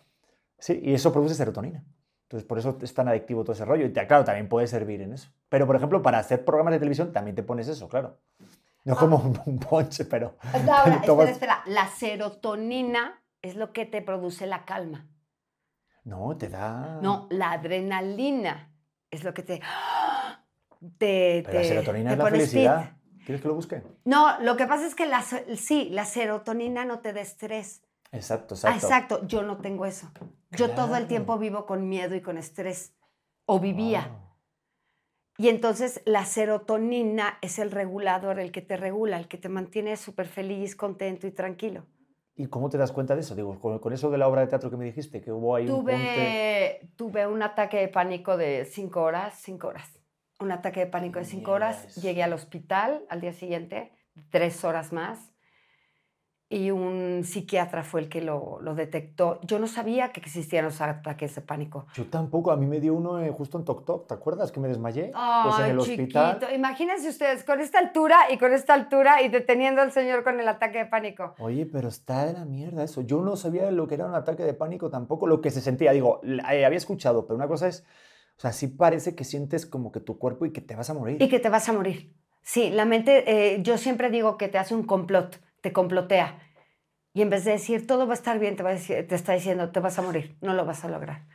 Sí, 0.57 0.79
y 0.83 0.93
eso 0.93 1.11
produce 1.11 1.35
serotonina. 1.35 1.83
Entonces, 2.23 2.47
por 2.47 2.59
eso 2.59 2.77
es 2.81 2.93
tan 2.93 3.07
adictivo 3.07 3.43
todo 3.43 3.53
ese 3.53 3.65
rollo. 3.65 3.87
Y 3.87 3.91
claro, 3.91 4.23
también 4.23 4.47
puede 4.47 4.67
servir 4.67 5.01
en 5.01 5.13
eso. 5.13 5.31
Pero, 5.49 5.65
por 5.65 5.75
ejemplo, 5.75 6.01
para 6.03 6.19
hacer 6.19 6.45
programas 6.45 6.73
de 6.73 6.79
televisión 6.79 7.11
también 7.11 7.35
te 7.35 7.41
pones 7.41 7.67
eso, 7.67 7.89
claro. 7.89 8.19
No 8.85 8.95
como 8.95 9.17
ah. 9.17 9.41
un, 9.45 9.59
ponche, 9.59 10.05
pero... 10.05 10.35
Ahora, 10.53 10.95
espera, 11.03 11.29
espera. 11.29 11.63
La 11.65 11.87
serotonina 11.87 13.21
es 13.41 13.55
lo 13.55 13.73
que 13.73 13.85
te 13.85 14.01
produce 14.01 14.45
la 14.45 14.63
calma. 14.65 15.07
No, 16.03 16.37
te 16.37 16.49
da... 16.49 16.99
No, 17.01 17.27
la 17.31 17.51
adrenalina 17.51 18.71
es 19.09 19.23
lo 19.23 19.33
que 19.33 19.41
te... 19.41 19.61
te 20.99 21.43
pero 21.45 21.59
la 21.59 21.65
serotonina 21.65 22.11
es 22.11 22.17
la 22.19 22.25
felicidad. 22.25 22.91
¿Quieres 23.29 23.43
que 23.43 23.47
lo 23.47 23.53
busque? 23.53 23.83
No, 24.05 24.41
lo 24.41 24.57
que 24.57 24.65
pasa 24.65 24.87
es 24.87 24.95
que 24.95 25.05
la, 25.05 25.21
sí, 25.21 25.89
la 25.91 26.05
serotonina 26.05 26.83
no 26.83 26.97
te 26.97 27.13
da 27.13 27.21
estrés. 27.21 27.83
Exacto, 28.11 28.55
exacto. 28.55 28.87
exacto, 28.87 29.27
yo 29.27 29.43
no 29.43 29.57
tengo 29.57 29.85
eso. 29.85 30.09
Yo 30.49 30.71
todo 30.71 30.95
el 30.95 31.05
tiempo 31.05 31.37
vivo 31.37 31.67
con 31.67 31.87
miedo 31.87 32.15
y 32.15 32.21
con 32.21 32.39
estrés. 32.39 32.95
O 33.45 33.59
vivía. 33.59 34.17
Y 35.37 35.49
entonces 35.49 36.01
la 36.05 36.25
serotonina 36.25 37.37
es 37.43 37.59
el 37.59 37.69
regulador, 37.69 38.39
el 38.39 38.51
que 38.51 38.63
te 38.63 38.77
regula, 38.77 39.19
el 39.19 39.27
que 39.27 39.37
te 39.37 39.47
mantiene 39.47 39.95
súper 39.95 40.25
feliz, 40.25 40.75
contento 40.75 41.27
y 41.27 41.31
tranquilo. 41.31 41.85
¿Y 42.35 42.47
cómo 42.47 42.71
te 42.71 42.79
das 42.79 42.91
cuenta 42.91 43.13
de 43.13 43.21
eso? 43.21 43.35
Digo, 43.35 43.59
con, 43.59 43.93
eso 43.93 44.09
de 44.09 44.17
la 44.17 44.27
obra 44.27 44.41
de 44.41 44.47
teatro 44.47 44.71
que 44.71 44.77
me 44.77 44.85
dijiste, 44.85 45.21
que 45.21 45.31
hubo 45.31 45.55
ahí 45.55 45.67
tuve, 45.67 46.79
un 46.81 46.89
Tuve 46.95 47.27
un 47.27 47.43
ataque 47.43 47.77
de 47.77 47.89
pánico 47.89 48.37
de 48.37 48.65
cinco 48.65 49.03
horas, 49.03 49.35
cinco 49.39 49.67
horas 49.67 49.98
un 50.39 50.51
ataque 50.51 50.79
de 50.79 50.87
pánico 50.87 51.19
de 51.19 51.25
cinco 51.25 51.51
horas, 51.51 51.95
llegué 51.95 52.23
al 52.23 52.33
hospital 52.33 53.03
al 53.09 53.21
día 53.21 53.33
siguiente, 53.33 53.91
tres 54.29 54.63
horas 54.63 54.93
más, 54.93 55.31
y 56.51 56.71
un 56.71 57.23
psiquiatra 57.23 57.83
fue 57.83 58.01
el 58.01 58.09
que 58.09 58.21
lo, 58.21 58.59
lo, 58.61 58.73
detectó. 58.73 59.39
Yo 59.43 59.59
no 59.59 59.67
sabía 59.67 60.11
que 60.11 60.19
existían 60.19 60.65
los 60.65 60.81
ataques 60.81 61.35
de 61.35 61.41
pánico. 61.41 61.85
Yo 61.93 62.05
tampoco, 62.07 62.51
a 62.51 62.57
mí 62.57 62.65
me 62.65 62.79
dio 62.79 62.95
uno 62.95 63.19
eh, 63.19 63.29
justo 63.29 63.59
en 63.59 63.65
Tok 63.65 63.85
Tok, 63.85 64.07
¿te 64.07 64.15
acuerdas 64.15 64.51
que 64.51 64.59
me 64.59 64.67
desmayé? 64.67 65.11
pues 65.43 65.59
en 65.59 65.65
el 65.65 65.79
chiquito. 65.79 66.19
Imagínense 66.55 67.07
ustedes, 67.07 67.43
con 67.43 67.61
esta 67.61 67.77
altura 67.77 68.31
y 68.31 68.39
con 68.39 68.51
esta 68.51 68.73
altura 68.73 69.21
y 69.21 69.29
deteniendo 69.29 69.83
al 69.83 69.91
señor 69.91 70.23
con 70.23 70.39
el 70.39 70.47
ataque 70.47 70.79
de 70.79 70.85
pánico. 70.87 71.35
Oye, 71.37 71.67
pero 71.67 71.87
está 71.87 72.25
de 72.25 72.33
la 72.33 72.45
mierda 72.45 72.83
eso. 72.83 73.01
Yo 73.01 73.21
no 73.21 73.35
sabía 73.35 73.69
lo 73.69 73.87
que 73.87 73.93
era 73.93 74.07
un 74.07 74.15
ataque 74.15 74.43
de 74.43 74.55
pánico 74.55 74.89
tampoco, 74.89 75.27
lo 75.27 75.41
que 75.41 75.51
se 75.51 75.61
sentía. 75.61 75.91
Digo, 75.91 76.19
eh, 76.23 76.65
había 76.65 76.77
escuchado, 76.77 77.27
pero 77.27 77.35
una 77.35 77.47
cosa 77.47 77.67
es, 77.67 77.85
o 78.39 78.41
sea, 78.41 78.53
sí 78.53 78.67
parece 78.67 79.15
que 79.15 79.25
sientes 79.25 79.65
como 79.65 79.91
que 79.91 79.99
tu 79.99 80.17
cuerpo 80.17 80.45
y 80.45 80.53
que 80.53 80.61
te 80.61 80.73
vas 80.73 80.89
a 80.89 80.93
morir. 80.93 81.21
Y 81.21 81.27
que 81.27 81.41
te 81.41 81.49
vas 81.49 81.67
a 81.67 81.73
morir. 81.73 82.15
Sí, 82.41 82.69
la 82.69 82.85
mente, 82.85 83.25
eh, 83.27 83.61
yo 83.61 83.77
siempre 83.77 84.09
digo 84.09 84.37
que 84.37 84.47
te 84.47 84.57
hace 84.57 84.73
un 84.73 84.83
complot 84.83 85.41
te 85.59 85.73
complotea. 85.73 86.39
Y 87.13 87.21
en 87.21 87.29
vez 87.29 87.43
de 87.43 87.51
decir 87.51 87.85
todo 87.85 88.07
va 88.07 88.13
a 88.13 88.15
estar 88.15 88.39
bien, 88.39 88.55
te, 88.55 88.63
va 88.63 88.69
a 88.69 88.73
decir, 88.73 89.05
te 89.09 89.15
está 89.15 89.33
diciendo 89.33 89.71
te 89.71 89.81
vas 89.81 89.99
a 89.99 90.03
morir, 90.03 90.37
no 90.39 90.53
lo 90.53 90.63
vas 90.63 90.85
a 90.85 90.87
lograr. 90.87 91.25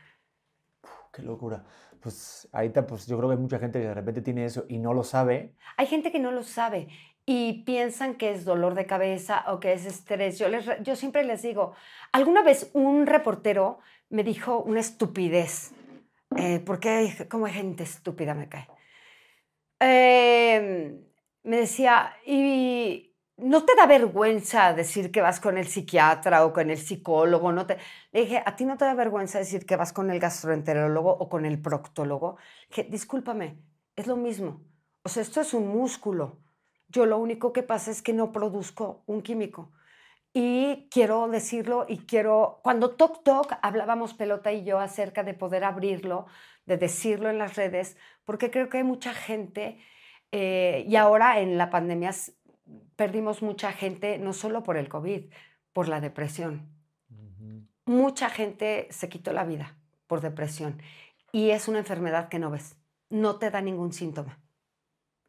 qué 1.13 1.21
locura. 1.21 1.63
Pues 2.01 2.49
ahí 2.53 2.69
está, 2.69 2.87
pues 2.87 3.07
yo 3.07 3.19
creo 3.19 3.29
que 3.29 3.37
hay 3.37 3.41
mucha 3.41 3.59
gente 3.59 3.81
que 3.81 3.89
de 3.89 3.95
repente 3.95 4.23
tiene 4.23 4.47
eso 4.47 4.65
y 4.69 4.79
no 4.79 4.95
lo 4.95 5.05
sabe. 5.05 5.55
Hay 5.77 5.87
gente 5.87 6.11
que 6.11 6.21
no 6.21 6.31
lo 6.31 6.43
sabe 6.43 6.89
y 7.27 7.65
piensan 7.65 8.15
que 8.15 8.31
es 8.31 8.47
dolor 8.47 8.75
de 8.75 8.87
cabeza 8.87 9.45
o 9.49 9.61
que 9.61 9.75
es 9.75 9.85
estrés. 9.85 10.39
Yo, 10.39 10.49
les, 10.49 10.65
yo 10.83 10.97
siempre 10.97 11.23
les 11.25 11.43
digo, 11.43 11.75
alguna 12.13 12.43
vez 12.43 12.71
un 12.73 13.07
reportero 13.07 13.79
me 14.11 14.23
dijo 14.23 14.63
una 14.63 14.81
estupidez, 14.81 15.73
eh, 16.37 16.61
porque 16.61 17.27
como 17.31 17.47
hay 17.47 17.53
gente 17.53 17.83
estúpida 17.83 18.35
me 18.35 18.49
cae. 18.49 18.69
Eh, 19.81 21.01
me 21.43 21.57
decía, 21.59 22.15
y 22.25 23.15
¿no 23.37 23.65
te 23.65 23.75
da 23.77 23.87
vergüenza 23.87 24.73
decir 24.73 25.11
que 25.11 25.21
vas 25.21 25.41
con 25.41 25.59
el 25.59 25.67
psiquiatra 25.67 26.45
o 26.47 26.53
con 26.53 26.71
el 26.71 26.79
psicólogo? 26.79 27.53
No 27.53 27.67
te... 27.67 27.79
Le 28.13 28.21
dije, 28.21 28.43
¿a 28.45 28.57
ti 28.57 28.65
no 28.65 28.77
te 28.77 28.85
da 28.85 28.95
vergüenza 28.95 29.39
decir 29.39 29.67
que 29.67 29.77
vas 29.77 29.93
con 29.93 30.11
el 30.11 30.21
gastroenterólogo 30.21 31.11
o 31.11 31.29
con 31.29 31.45
el 31.45 31.61
proctólogo? 31.61 32.37
Que 32.71 32.85
discúlpame, 32.85 33.59
es 33.97 34.07
lo 34.07 34.17
mismo. 34.17 34.63
O 35.03 35.09
sea, 35.09 35.23
esto 35.23 35.41
es 35.41 35.53
un 35.55 35.69
músculo. 35.69 36.39
Yo 36.89 37.07
lo 37.07 37.19
único 37.19 37.53
que 37.53 37.63
pasa 37.63 37.91
es 37.91 38.03
que 38.03 38.13
no 38.13 38.33
produzco 38.33 39.03
un 39.07 39.23
químico. 39.23 39.73
Y 40.37 40.89
quiero 40.91 41.29
decirlo 41.29 41.87
y 41.89 41.99
quiero, 41.99 42.59
cuando 42.65 42.91
Tok 42.97 43.23
Tok 43.23 43.53
hablábamos 43.63 44.15
pelota 44.15 44.53
y 44.53 44.65
yo 44.65 44.81
acerca 44.81 45.23
de 45.23 45.33
poder 45.33 45.63
abrirlo, 45.63 46.27
de 46.67 46.77
decirlo 46.77 47.31
en 47.31 47.39
las 47.39 47.55
redes, 47.55 47.97
porque 48.25 48.51
creo 48.51 48.69
que 48.69 48.79
hay 48.79 48.85
mucha 48.85 49.15
gente, 49.15 49.79
eh, 50.33 50.85
y 50.89 50.97
ahora 50.97 51.39
en 51.39 51.57
la 51.57 51.71
pandemia 51.71 52.11
perdimos 52.97 53.43
mucha 53.43 53.71
gente, 53.71 54.19
no 54.19 54.33
solo 54.33 54.65
por 54.65 54.77
el 54.77 54.89
COVID, 54.89 55.33
por 55.73 55.87
la 55.87 56.01
depresión. 56.01 56.69
Mucha 57.85 58.29
gente 58.29 58.89
se 58.91 59.09
quitó 59.09 59.33
la 59.33 59.45
vida 59.45 59.77
por 60.09 60.21
depresión 60.21 60.83
y 61.31 61.51
es 61.51 61.69
una 61.69 61.79
enfermedad 61.79 62.29
que 62.29 62.41
no 62.41 62.51
ves, 62.51 62.77
no 63.09 63.39
te 63.39 63.53
da 63.53 63.61
ningún 63.61 63.93
síntoma. 63.93 64.41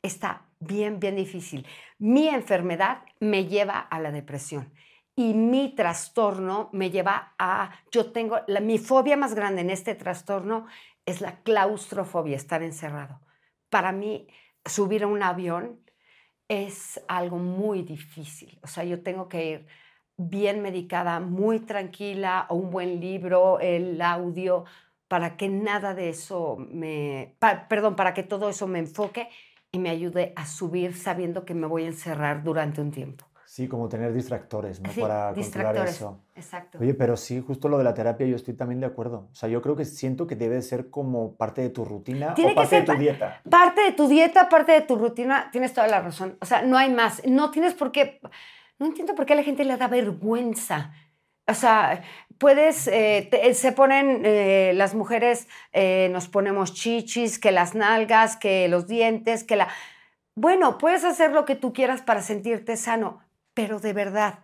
Está 0.01 0.47
bien, 0.59 0.99
bien 0.99 1.15
difícil. 1.15 1.67
Mi 1.99 2.27
enfermedad 2.27 3.03
me 3.19 3.45
lleva 3.45 3.79
a 3.79 3.99
la 3.99 4.11
depresión 4.11 4.73
y 5.15 5.33
mi 5.33 5.73
trastorno 5.75 6.69
me 6.73 6.91
lleva 6.91 7.33
a, 7.39 7.71
yo 7.91 8.11
tengo, 8.11 8.39
la, 8.47 8.59
mi 8.59 8.77
fobia 8.77 9.15
más 9.15 9.33
grande 9.33 9.61
en 9.61 9.69
este 9.69 9.95
trastorno 9.95 10.65
es 11.05 11.21
la 11.21 11.41
claustrofobia, 11.43 12.35
estar 12.35 12.63
encerrado. 12.63 13.21
Para 13.69 13.91
mí, 13.91 14.27
subir 14.65 15.03
a 15.03 15.07
un 15.07 15.23
avión 15.23 15.79
es 16.47 17.01
algo 17.07 17.37
muy 17.37 17.83
difícil. 17.83 18.59
O 18.63 18.67
sea, 18.67 18.83
yo 18.83 19.01
tengo 19.03 19.29
que 19.29 19.49
ir 19.51 19.67
bien 20.17 20.61
medicada, 20.61 21.19
muy 21.19 21.59
tranquila, 21.59 22.45
o 22.49 22.55
un 22.55 22.69
buen 22.71 22.99
libro, 22.99 23.59
el 23.59 24.01
audio, 24.01 24.65
para 25.07 25.37
que 25.37 25.49
nada 25.49 25.93
de 25.93 26.09
eso 26.09 26.57
me, 26.57 27.35
perdón, 27.69 27.95
para 27.95 28.13
que 28.13 28.23
todo 28.23 28.49
eso 28.49 28.67
me 28.67 28.79
enfoque 28.79 29.29
y 29.71 29.79
me 29.79 29.89
ayude 29.89 30.33
a 30.35 30.45
subir 30.45 30.95
sabiendo 30.95 31.45
que 31.45 31.53
me 31.53 31.67
voy 31.67 31.83
a 31.83 31.87
encerrar 31.87 32.43
durante 32.43 32.81
un 32.81 32.91
tiempo. 32.91 33.25
Sí, 33.55 33.69
como 33.69 33.87
tener 33.87 34.11
distractores, 34.11 34.81
¿no? 34.81 34.89
Para 34.99 35.33
controlar 35.33 35.87
eso. 35.87 36.19
Exacto. 36.35 36.77
Oye, 36.81 36.93
pero 36.93 37.15
sí, 37.15 37.39
justo 37.39 37.69
lo 37.69 37.77
de 37.77 37.85
la 37.85 37.93
terapia, 37.93 38.27
yo 38.27 38.35
estoy 38.35 38.53
también 38.53 38.81
de 38.81 38.85
acuerdo. 38.85 39.29
O 39.31 39.33
sea, 39.33 39.47
yo 39.47 39.61
creo 39.61 39.77
que 39.77 39.85
siento 39.85 40.27
que 40.27 40.35
debe 40.35 40.61
ser 40.61 40.89
como 40.89 41.37
parte 41.37 41.61
de 41.61 41.69
tu 41.69 41.85
rutina 41.85 42.35
o 42.37 42.53
parte 42.53 42.81
de 42.81 42.81
tu 42.81 42.97
dieta. 42.97 43.41
Parte 43.49 43.79
de 43.79 43.91
tu 43.93 44.09
dieta, 44.09 44.49
parte 44.49 44.73
de 44.73 44.81
tu 44.81 44.97
rutina, 44.97 45.47
tienes 45.53 45.71
toda 45.71 45.87
la 45.87 46.01
razón. 46.01 46.37
O 46.41 46.45
sea, 46.45 46.63
no 46.63 46.77
hay 46.77 46.89
más. 46.91 47.25
No 47.25 47.49
tienes 47.51 47.75
por 47.75 47.93
qué. 47.93 48.19
No 48.77 48.87
entiendo 48.87 49.15
por 49.15 49.25
qué 49.25 49.31
a 49.31 49.37
la 49.37 49.43
gente 49.43 49.63
le 49.63 49.77
da 49.77 49.87
vergüenza. 49.87 50.91
O 51.47 51.53
sea, 51.53 52.03
puedes, 52.37 52.89
eh, 52.89 53.29
se 53.53 53.71
ponen 53.71 54.23
eh, 54.25 54.73
las 54.75 54.95
mujeres, 54.95 55.47
eh, 55.71 56.09
nos 56.11 56.27
ponemos 56.27 56.73
chichis, 56.73 57.39
que 57.39 57.53
las 57.53 57.73
nalgas, 57.73 58.35
que 58.35 58.67
los 58.67 58.85
dientes, 58.85 59.45
que 59.45 59.55
la. 59.55 59.69
Bueno, 60.35 60.77
puedes 60.77 61.05
hacer 61.05 61.31
lo 61.31 61.45
que 61.45 61.55
tú 61.55 61.71
quieras 61.71 62.01
para 62.01 62.21
sentirte 62.21 62.75
sano 62.75 63.24
pero 63.55 63.79
de 63.79 63.93
verdad. 63.93 64.43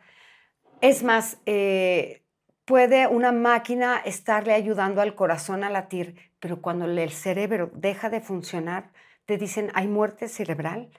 Es 0.81 1.03
más, 1.03 1.37
eh, 1.45 2.23
puede 2.65 3.05
una 3.05 3.31
máquina 3.31 3.97
estarle 3.97 4.53
ayudando 4.53 5.01
al 5.01 5.13
corazón 5.13 5.63
a 5.63 5.69
latir, 5.69 6.31
pero 6.39 6.61
cuando 6.61 6.85
el 6.85 7.11
cerebro 7.11 7.69
deja 7.75 8.09
de 8.09 8.21
funcionar, 8.21 8.91
te 9.25 9.37
dicen 9.37 9.69
hay 9.75 9.87
muerte 9.87 10.27
cerebral 10.27 10.89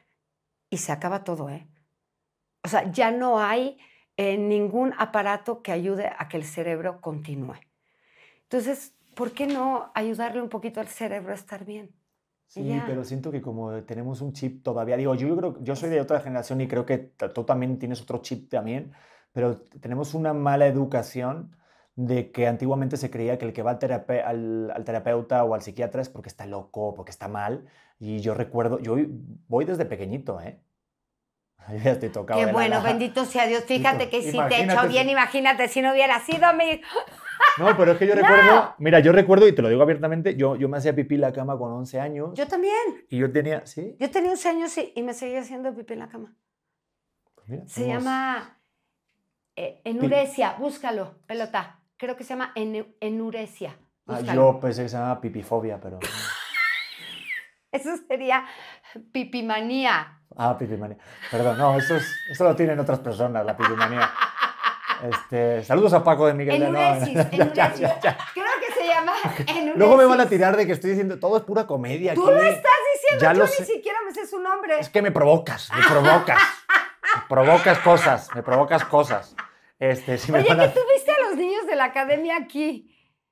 y 0.70 0.78
se 0.78 0.92
acaba 0.92 1.24
todo, 1.24 1.50
¿eh? 1.50 1.66
O 2.62 2.68
sea, 2.68 2.88
ya 2.92 3.10
no 3.10 3.40
hay 3.40 3.78
eh, 4.16 4.38
ningún 4.38 4.94
aparato 4.98 5.62
que 5.62 5.72
ayude 5.72 6.12
a 6.16 6.28
que 6.28 6.36
el 6.36 6.44
cerebro 6.44 7.00
continúe. 7.00 7.56
Entonces, 8.44 8.94
¿por 9.16 9.32
qué 9.32 9.46
no 9.46 9.90
ayudarle 9.94 10.40
un 10.40 10.48
poquito 10.48 10.80
al 10.80 10.86
cerebro 10.86 11.32
a 11.32 11.34
estar 11.34 11.64
bien? 11.64 11.90
Sí, 12.52 12.82
pero 12.86 13.02
siento 13.02 13.30
que 13.30 13.40
como 13.40 13.82
tenemos 13.84 14.20
un 14.20 14.34
chip 14.34 14.62
todavía, 14.62 14.98
digo, 14.98 15.14
yo, 15.14 15.34
creo, 15.34 15.58
yo 15.62 15.74
soy 15.74 15.88
de 15.88 16.02
otra 16.02 16.20
generación 16.20 16.60
y 16.60 16.68
creo 16.68 16.84
que 16.84 16.98
tú 17.34 17.44
también 17.44 17.78
tienes 17.78 18.02
otro 18.02 18.18
chip 18.18 18.50
también, 18.50 18.92
pero 19.32 19.62
tenemos 19.80 20.12
una 20.12 20.34
mala 20.34 20.66
educación 20.66 21.56
de 21.96 22.30
que 22.30 22.46
antiguamente 22.46 22.98
se 22.98 23.10
creía 23.10 23.38
que 23.38 23.46
el 23.46 23.54
que 23.54 23.62
va 23.62 23.78
al, 23.80 24.70
al, 24.70 24.84
terapeuta 24.84 25.44
o 25.44 25.54
al 25.54 25.62
psiquiatra 25.62 26.02
es 26.02 26.10
porque 26.10 26.28
está 26.28 26.44
loco, 26.44 26.92
porque 26.94 27.10
está 27.10 27.26
mal. 27.26 27.64
Y 27.98 28.20
yo 28.20 28.34
recuerdo, 28.34 28.78
yo 28.80 28.96
voy 29.48 29.64
desde 29.64 29.86
pequeñito, 29.86 30.38
¿eh? 30.42 30.60
Ya 31.68 31.92
estoy 31.92 32.08
tocado. 32.08 32.40
Qué 32.40 32.52
bueno, 32.52 32.82
bendito 32.82 33.24
sea 33.24 33.46
Dios. 33.46 33.64
Fíjate 33.64 34.08
que 34.08 34.22
si 34.22 34.38
te 34.48 34.64
hecho 34.64 34.88
bien, 34.88 35.08
imagínate 35.08 35.68
si 35.68 35.80
no 35.80 35.92
hubiera 35.92 36.18
sido 36.20 36.52
mi... 36.54 36.80
No, 37.58 37.76
pero 37.76 37.92
es 37.92 37.98
que 37.98 38.06
yo 38.06 38.14
recuerdo, 38.16 38.74
mira, 38.78 39.00
yo 39.00 39.10
recuerdo, 39.12 39.48
y 39.48 39.54
te 39.54 39.62
lo 39.62 39.68
digo 39.68 39.82
abiertamente, 39.82 40.36
yo, 40.36 40.54
yo 40.56 40.68
me 40.68 40.78
hacía 40.78 40.94
pipí 40.94 41.16
en 41.16 41.22
la 41.22 41.32
cama 41.32 41.58
con 41.58 41.72
11 41.72 42.00
años. 42.00 42.30
Yo 42.34 42.46
también. 42.46 43.04
Y 43.08 43.18
yo 43.18 43.32
tenía, 43.32 43.66
¿sí? 43.66 43.96
Yo 43.98 44.10
tenía 44.10 44.30
11 44.30 44.48
años 44.48 44.70
sí, 44.70 44.92
y 44.94 45.02
me 45.02 45.12
seguía 45.12 45.40
haciendo 45.40 45.74
pipí 45.74 45.94
en 45.94 45.98
la 45.98 46.08
cama. 46.08 46.34
Pues 47.34 47.72
se 47.72 47.86
llama 47.86 48.60
eh, 49.56 49.80
enuresia, 49.84 50.56
búscalo, 50.58 51.16
pelota. 51.26 51.80
Creo 51.96 52.16
que 52.16 52.24
se 52.24 52.30
llama 52.30 52.52
enuresia. 53.00 53.76
Ah, 54.06 54.20
yo 54.20 54.58
pensé 54.60 54.82
que 54.84 54.88
se 54.88 54.96
llama 54.96 55.20
pipifobia, 55.20 55.80
pero... 55.80 55.98
Eso 57.72 57.96
sería 58.08 58.44
pipimanía. 59.12 60.21
Ah, 60.36 60.56
pipimanía. 60.58 60.96
Perdón, 61.30 61.58
no, 61.58 61.76
eso, 61.76 61.96
es, 61.96 62.04
eso 62.30 62.44
lo 62.44 62.56
tienen 62.56 62.78
otras 62.78 62.98
personas, 63.00 63.44
la 63.44 63.56
pipimanía. 63.56 64.10
Este, 65.02 65.64
saludos 65.64 65.92
a 65.94 66.04
Paco 66.04 66.26
de 66.28 66.34
Miguel 66.34 66.62
enuresis, 66.62 67.14
de 67.14 67.38
no. 67.38 67.52
Creo 67.52 67.64
que 67.74 68.72
se 68.72 68.86
llama 68.86 69.12
enuresis. 69.48 69.76
Luego 69.76 69.96
me 69.96 70.04
van 70.04 70.20
a 70.20 70.28
tirar 70.28 70.56
de 70.56 70.64
que 70.64 70.72
estoy 70.72 70.90
diciendo 70.90 71.18
todo 71.18 71.36
es 71.36 71.42
pura 71.42 71.66
comedia. 71.66 72.14
Tú 72.14 72.24
lo 72.24 72.40
estás 72.40 72.72
diciendo, 72.94 73.34
yo 73.34 73.44
ni 73.44 73.66
siquiera 73.66 73.98
me 74.06 74.12
sé 74.12 74.26
su 74.26 74.38
nombre. 74.38 74.78
Es 74.78 74.88
que 74.88 75.02
me 75.02 75.10
provocas, 75.10 75.70
me 75.76 75.84
provocas. 75.84 76.40
me 77.16 77.22
provocas 77.28 77.78
cosas, 77.80 78.28
me 78.34 78.42
provocas 78.42 78.84
cosas. 78.84 79.34
Este, 79.78 80.18
si 80.18 80.30
me 80.30 80.38
Oye, 80.38 80.46
que 80.46 80.68
tú 80.68 80.80
viste 80.94 81.10
a 81.10 81.28
los 81.28 81.36
niños 81.36 81.66
de 81.66 81.74
la 81.74 81.84
academia 81.86 82.36
aquí. 82.36 82.88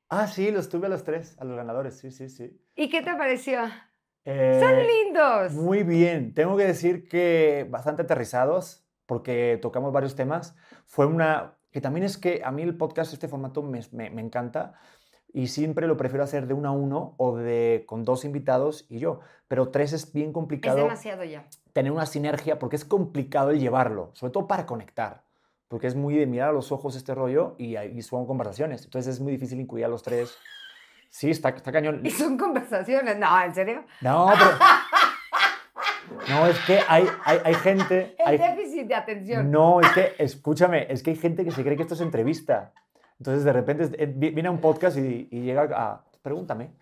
Ah, 0.08 0.26
sí, 0.26 0.50
los 0.50 0.68
tuve 0.68 0.86
a 0.86 0.90
los 0.90 1.04
tres, 1.04 1.36
a 1.38 1.44
los 1.44 1.56
ganadores, 1.56 1.96
sí, 1.96 2.10
sí, 2.10 2.28
sí. 2.28 2.60
¿Y 2.74 2.90
qué 2.90 3.00
te 3.02 3.14
pareció? 3.14 3.70
Eh, 4.24 4.60
Son 4.60 4.76
lindos. 4.86 5.52
Muy 5.54 5.82
bien. 5.82 6.34
Tengo 6.34 6.56
que 6.56 6.64
decir 6.64 7.08
que 7.08 7.66
bastante 7.70 8.02
aterrizados, 8.02 8.84
porque 9.06 9.58
tocamos 9.60 9.92
varios 9.92 10.14
temas. 10.14 10.54
Fue 10.86 11.06
una, 11.06 11.56
que 11.70 11.80
también 11.80 12.04
es 12.04 12.18
que 12.18 12.42
a 12.44 12.50
mí 12.50 12.62
el 12.62 12.76
podcast, 12.76 13.12
este 13.12 13.28
formato 13.28 13.62
me, 13.62 13.80
me, 13.92 14.20
encanta 14.20 14.74
y 15.32 15.48
siempre 15.48 15.86
lo 15.86 15.96
prefiero 15.96 16.24
hacer 16.24 16.46
de 16.46 16.54
uno 16.54 16.68
a 16.68 16.72
uno 16.72 17.14
o 17.16 17.36
de 17.36 17.84
con 17.86 18.04
dos 18.04 18.24
invitados 18.24 18.86
y 18.88 18.98
yo, 18.98 19.20
pero 19.48 19.70
tres 19.70 19.92
es 19.92 20.12
bien 20.12 20.32
complicado. 20.32 20.78
Es 20.78 20.84
demasiado 20.84 21.24
ya. 21.24 21.46
Tener 21.72 21.92
una 21.92 22.06
sinergia 22.06 22.58
porque 22.58 22.76
es 22.76 22.84
complicado 22.84 23.50
el 23.50 23.60
llevarlo, 23.60 24.10
sobre 24.14 24.32
todo 24.32 24.48
para 24.48 24.66
conectar, 24.66 25.24
porque 25.68 25.86
es 25.86 25.94
muy 25.94 26.16
de 26.16 26.26
mirar 26.26 26.50
a 26.50 26.52
los 26.52 26.72
ojos 26.72 26.96
este 26.96 27.14
rollo 27.14 27.54
y, 27.58 27.76
y 27.76 28.02
son 28.02 28.26
conversaciones, 28.26 28.84
entonces 28.84 29.14
es 29.14 29.20
muy 29.20 29.32
difícil 29.32 29.60
incluir 29.60 29.84
a 29.84 29.88
los 29.88 30.02
tres. 30.02 30.36
Sí, 31.10 31.30
está, 31.30 31.50
está 31.50 31.70
cañón. 31.72 32.00
¿Y 32.04 32.10
son 32.10 32.38
conversaciones? 32.38 33.18
No, 33.18 33.42
¿en 33.42 33.54
serio? 33.54 33.84
No, 34.00 34.30
pero... 34.38 34.50
No, 36.28 36.46
es 36.46 36.58
que 36.60 36.80
hay, 36.88 37.06
hay, 37.24 37.38
hay 37.44 37.54
gente... 37.54 38.14
El 38.18 38.26
hay- 38.26 38.38
déficit 38.38 38.86
de 38.86 38.94
atención. 38.94 39.50
No, 39.50 39.80
es 39.80 39.88
que, 39.92 40.14
escúchame, 40.18 40.86
es 40.90 41.02
que 41.02 41.10
hay 41.10 41.16
gente 41.16 41.44
que 41.44 41.50
se 41.50 41.62
cree 41.62 41.76
que 41.76 41.82
esto 41.82 41.94
es 41.94 42.00
entrevista. 42.00 42.72
Entonces, 43.18 43.44
de 43.44 43.52
repente, 43.52 43.90
eh, 44.02 44.06
vi- 44.06 44.30
viene 44.30 44.48
a 44.48 44.52
un 44.52 44.60
podcast 44.60 44.96
y, 44.98 45.28
y 45.30 45.40
llega 45.42 45.68
a, 45.72 46.04
pregúntame. 46.22 46.72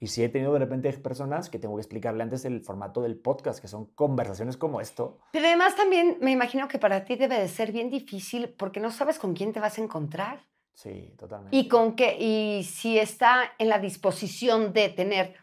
Y 0.00 0.06
sí 0.06 0.22
he 0.22 0.28
tenido 0.28 0.52
de 0.52 0.60
repente 0.60 0.92
personas 0.92 1.50
que 1.50 1.58
tengo 1.58 1.74
que 1.76 1.80
explicarle 1.80 2.22
antes 2.22 2.44
el 2.44 2.60
formato 2.60 3.02
del 3.02 3.18
podcast, 3.18 3.60
que 3.60 3.66
son 3.68 3.86
conversaciones 3.94 4.56
como 4.56 4.80
esto. 4.80 5.18
Pero 5.32 5.46
además 5.46 5.74
también 5.74 6.18
me 6.20 6.30
imagino 6.30 6.68
que 6.68 6.78
para 6.78 7.04
ti 7.04 7.16
debe 7.16 7.38
de 7.40 7.48
ser 7.48 7.72
bien 7.72 7.90
difícil 7.90 8.48
porque 8.56 8.78
no 8.80 8.90
sabes 8.92 9.18
con 9.18 9.34
quién 9.34 9.52
te 9.52 9.58
vas 9.60 9.76
a 9.78 9.82
encontrar. 9.82 10.40
Sí, 10.78 11.12
totalmente. 11.18 11.56
Y 11.56 11.66
con 11.66 11.96
qué, 11.96 12.16
y 12.20 12.62
si 12.62 13.00
está 13.00 13.52
en 13.58 13.68
la 13.68 13.80
disposición 13.80 14.72
de 14.72 14.88
tener 14.90 15.34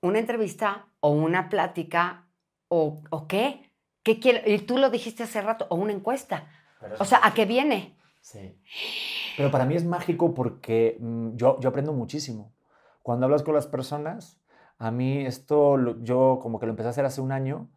una 0.00 0.20
entrevista 0.20 0.86
o 1.00 1.10
una 1.10 1.48
plática 1.48 2.28
o, 2.68 3.02
o 3.10 3.26
qué. 3.26 3.72
¿Qué 4.04 4.20
quiere? 4.20 4.48
Y 4.54 4.60
tú 4.60 4.78
lo 4.78 4.90
dijiste 4.90 5.24
hace 5.24 5.40
rato, 5.42 5.66
o 5.70 5.74
una 5.74 5.92
encuesta. 5.92 6.48
Pero 6.80 6.94
O 7.00 7.04
sea, 7.04 7.18
¿a 7.24 7.34
qué 7.34 7.46
viene? 7.46 7.98
Sí. 8.20 8.56
Pero 9.36 9.50
para 9.50 9.64
mí 9.66 9.74
es 9.74 9.84
mágico 9.84 10.34
porque 10.34 10.98
mm, 11.00 11.34
yo, 11.34 11.58
yo 11.58 11.70
aprendo 11.70 11.92
muchísimo. 11.92 12.54
Cuando 13.02 13.26
hablas 13.26 13.42
con 13.42 13.54
las 13.56 13.66
personas, 13.66 14.40
a 14.78 14.92
mí 14.92 15.26
esto 15.26 15.76
lo- 15.76 16.00
yo 16.04 16.38
como 16.40 16.60
que 16.60 16.66
lo 16.66 16.70
empecé 16.70 16.86
a 16.86 16.90
hacer 16.90 17.04
hace 17.06 17.20
un 17.20 17.32
año 17.32 17.68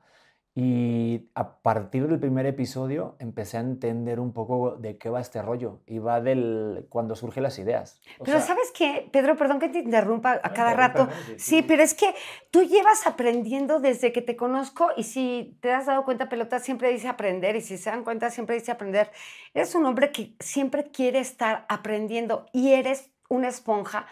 y 0.54 1.30
a 1.34 1.62
partir 1.62 2.10
del 2.10 2.20
primer 2.20 2.45
episodio 2.45 3.16
empecé 3.20 3.56
a 3.56 3.62
entender 3.62 4.20
un 4.20 4.34
poco 4.34 4.76
de 4.76 4.97
qué 4.97 5.10
va 5.10 5.22
este 5.22 5.41
rollo 5.41 5.80
y 5.86 5.99
va 5.99 6.20
del 6.20 6.88
cuando 6.89 7.16
surgen 7.16 7.43
las 7.43 7.58
ideas. 7.58 8.02
O 8.20 8.26
Pero 8.26 8.39
sea, 8.39 8.47
¿sabes 8.47 8.72
qué, 8.76 9.08
Pedro? 9.14 9.38
Perdón 9.38 9.60
que 9.60 9.70
te 9.70 9.80
interrumpa 9.80 10.41
a 10.43 10.54
cada 10.54 10.74
rato. 10.74 11.04
interrúmpeme, 11.04 11.39
Sí, 11.39 11.62
pero 11.62 11.84
es 11.84 11.93
que 11.93 12.14
tú 12.52 12.64
llevas 12.64 13.08
aprendiendo 13.08 13.80
desde 13.80 14.12
que 14.12 14.22
te 14.22 14.36
conozco 14.36 14.89
y 14.97 15.04
si 15.04 15.58
te 15.62 15.72
has 15.72 15.86
dado 15.86 16.04
cuenta, 16.04 16.28
Pelota 16.28 16.60
siempre 16.60 16.91
dice 16.91 17.08
aprender 17.08 17.56
y 17.56 17.62
si 17.62 17.78
se 17.78 17.89
dan 17.89 18.04
cuenta, 18.04 18.30
siempre 18.30 18.56
dice 18.56 18.72
aprender. 18.72 19.10
Eres 19.54 19.74
un 19.74 19.86
hombre 19.86 20.12
que 20.12 20.36
siempre 20.41 20.91
quiere 20.91 21.20
estar 21.20 21.66
aprendiendo 21.70 22.45
y 22.52 22.74
eres 22.74 23.10
una 23.30 23.47
esponja 23.47 24.06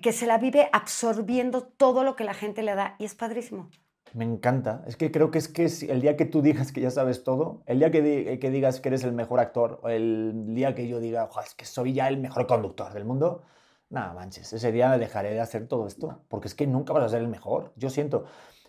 que 0.00 0.12
se 0.12 0.26
la 0.26 0.38
vive 0.38 0.70
absorbiendo 0.72 1.62
todo 1.62 2.04
lo 2.04 2.16
que 2.16 2.24
la 2.24 2.34
gente 2.34 2.62
le 2.62 2.74
da 2.74 2.96
y 2.98 3.04
es 3.04 3.14
padrísimo. 3.14 3.68
Me 4.14 4.24
encanta. 4.24 4.84
Es 4.86 4.96
que 4.96 5.10
creo 5.10 5.30
que 5.32 5.38
es 5.38 5.48
que 5.48 5.64
el 5.90 6.00
día 6.00 6.16
que 6.16 6.24
tú 6.24 6.40
digas 6.40 6.70
que 6.72 6.80
ya 6.80 6.90
sabes 6.90 7.24
todo, 7.24 7.62
el 7.66 7.80
día 7.80 7.90
que, 7.90 8.00
di- 8.00 8.38
que 8.38 8.50
digas 8.50 8.80
que 8.80 8.88
eres 8.88 9.02
el 9.02 9.12
mejor 9.12 9.40
actor, 9.40 9.80
o 9.82 9.88
el 9.88 10.54
día 10.54 10.74
que 10.74 10.86
yo 10.88 11.00
diga, 11.00 11.26
"Jo, 11.30 11.40
es 11.40 11.54
que 11.54 11.64
soy 11.64 11.94
ya 11.94 12.06
el 12.08 12.18
mejor 12.18 12.46
conductor 12.46 12.92
del 12.92 13.04
mundo, 13.04 13.42
nada, 13.90 14.12
manches, 14.14 14.52
ese 14.52 14.70
día 14.72 14.96
dejaré 14.98 15.30
de 15.30 15.40
hacer 15.40 15.66
todo 15.66 15.86
esto, 15.88 16.20
porque 16.28 16.46
es 16.48 16.54
que 16.54 16.66
nunca 16.68 16.92
vas 16.92 17.02
a 17.04 17.08
ser 17.08 17.22
el 17.22 17.28
mejor. 17.28 17.72
Yo 17.76 17.90
siento, 17.90 18.24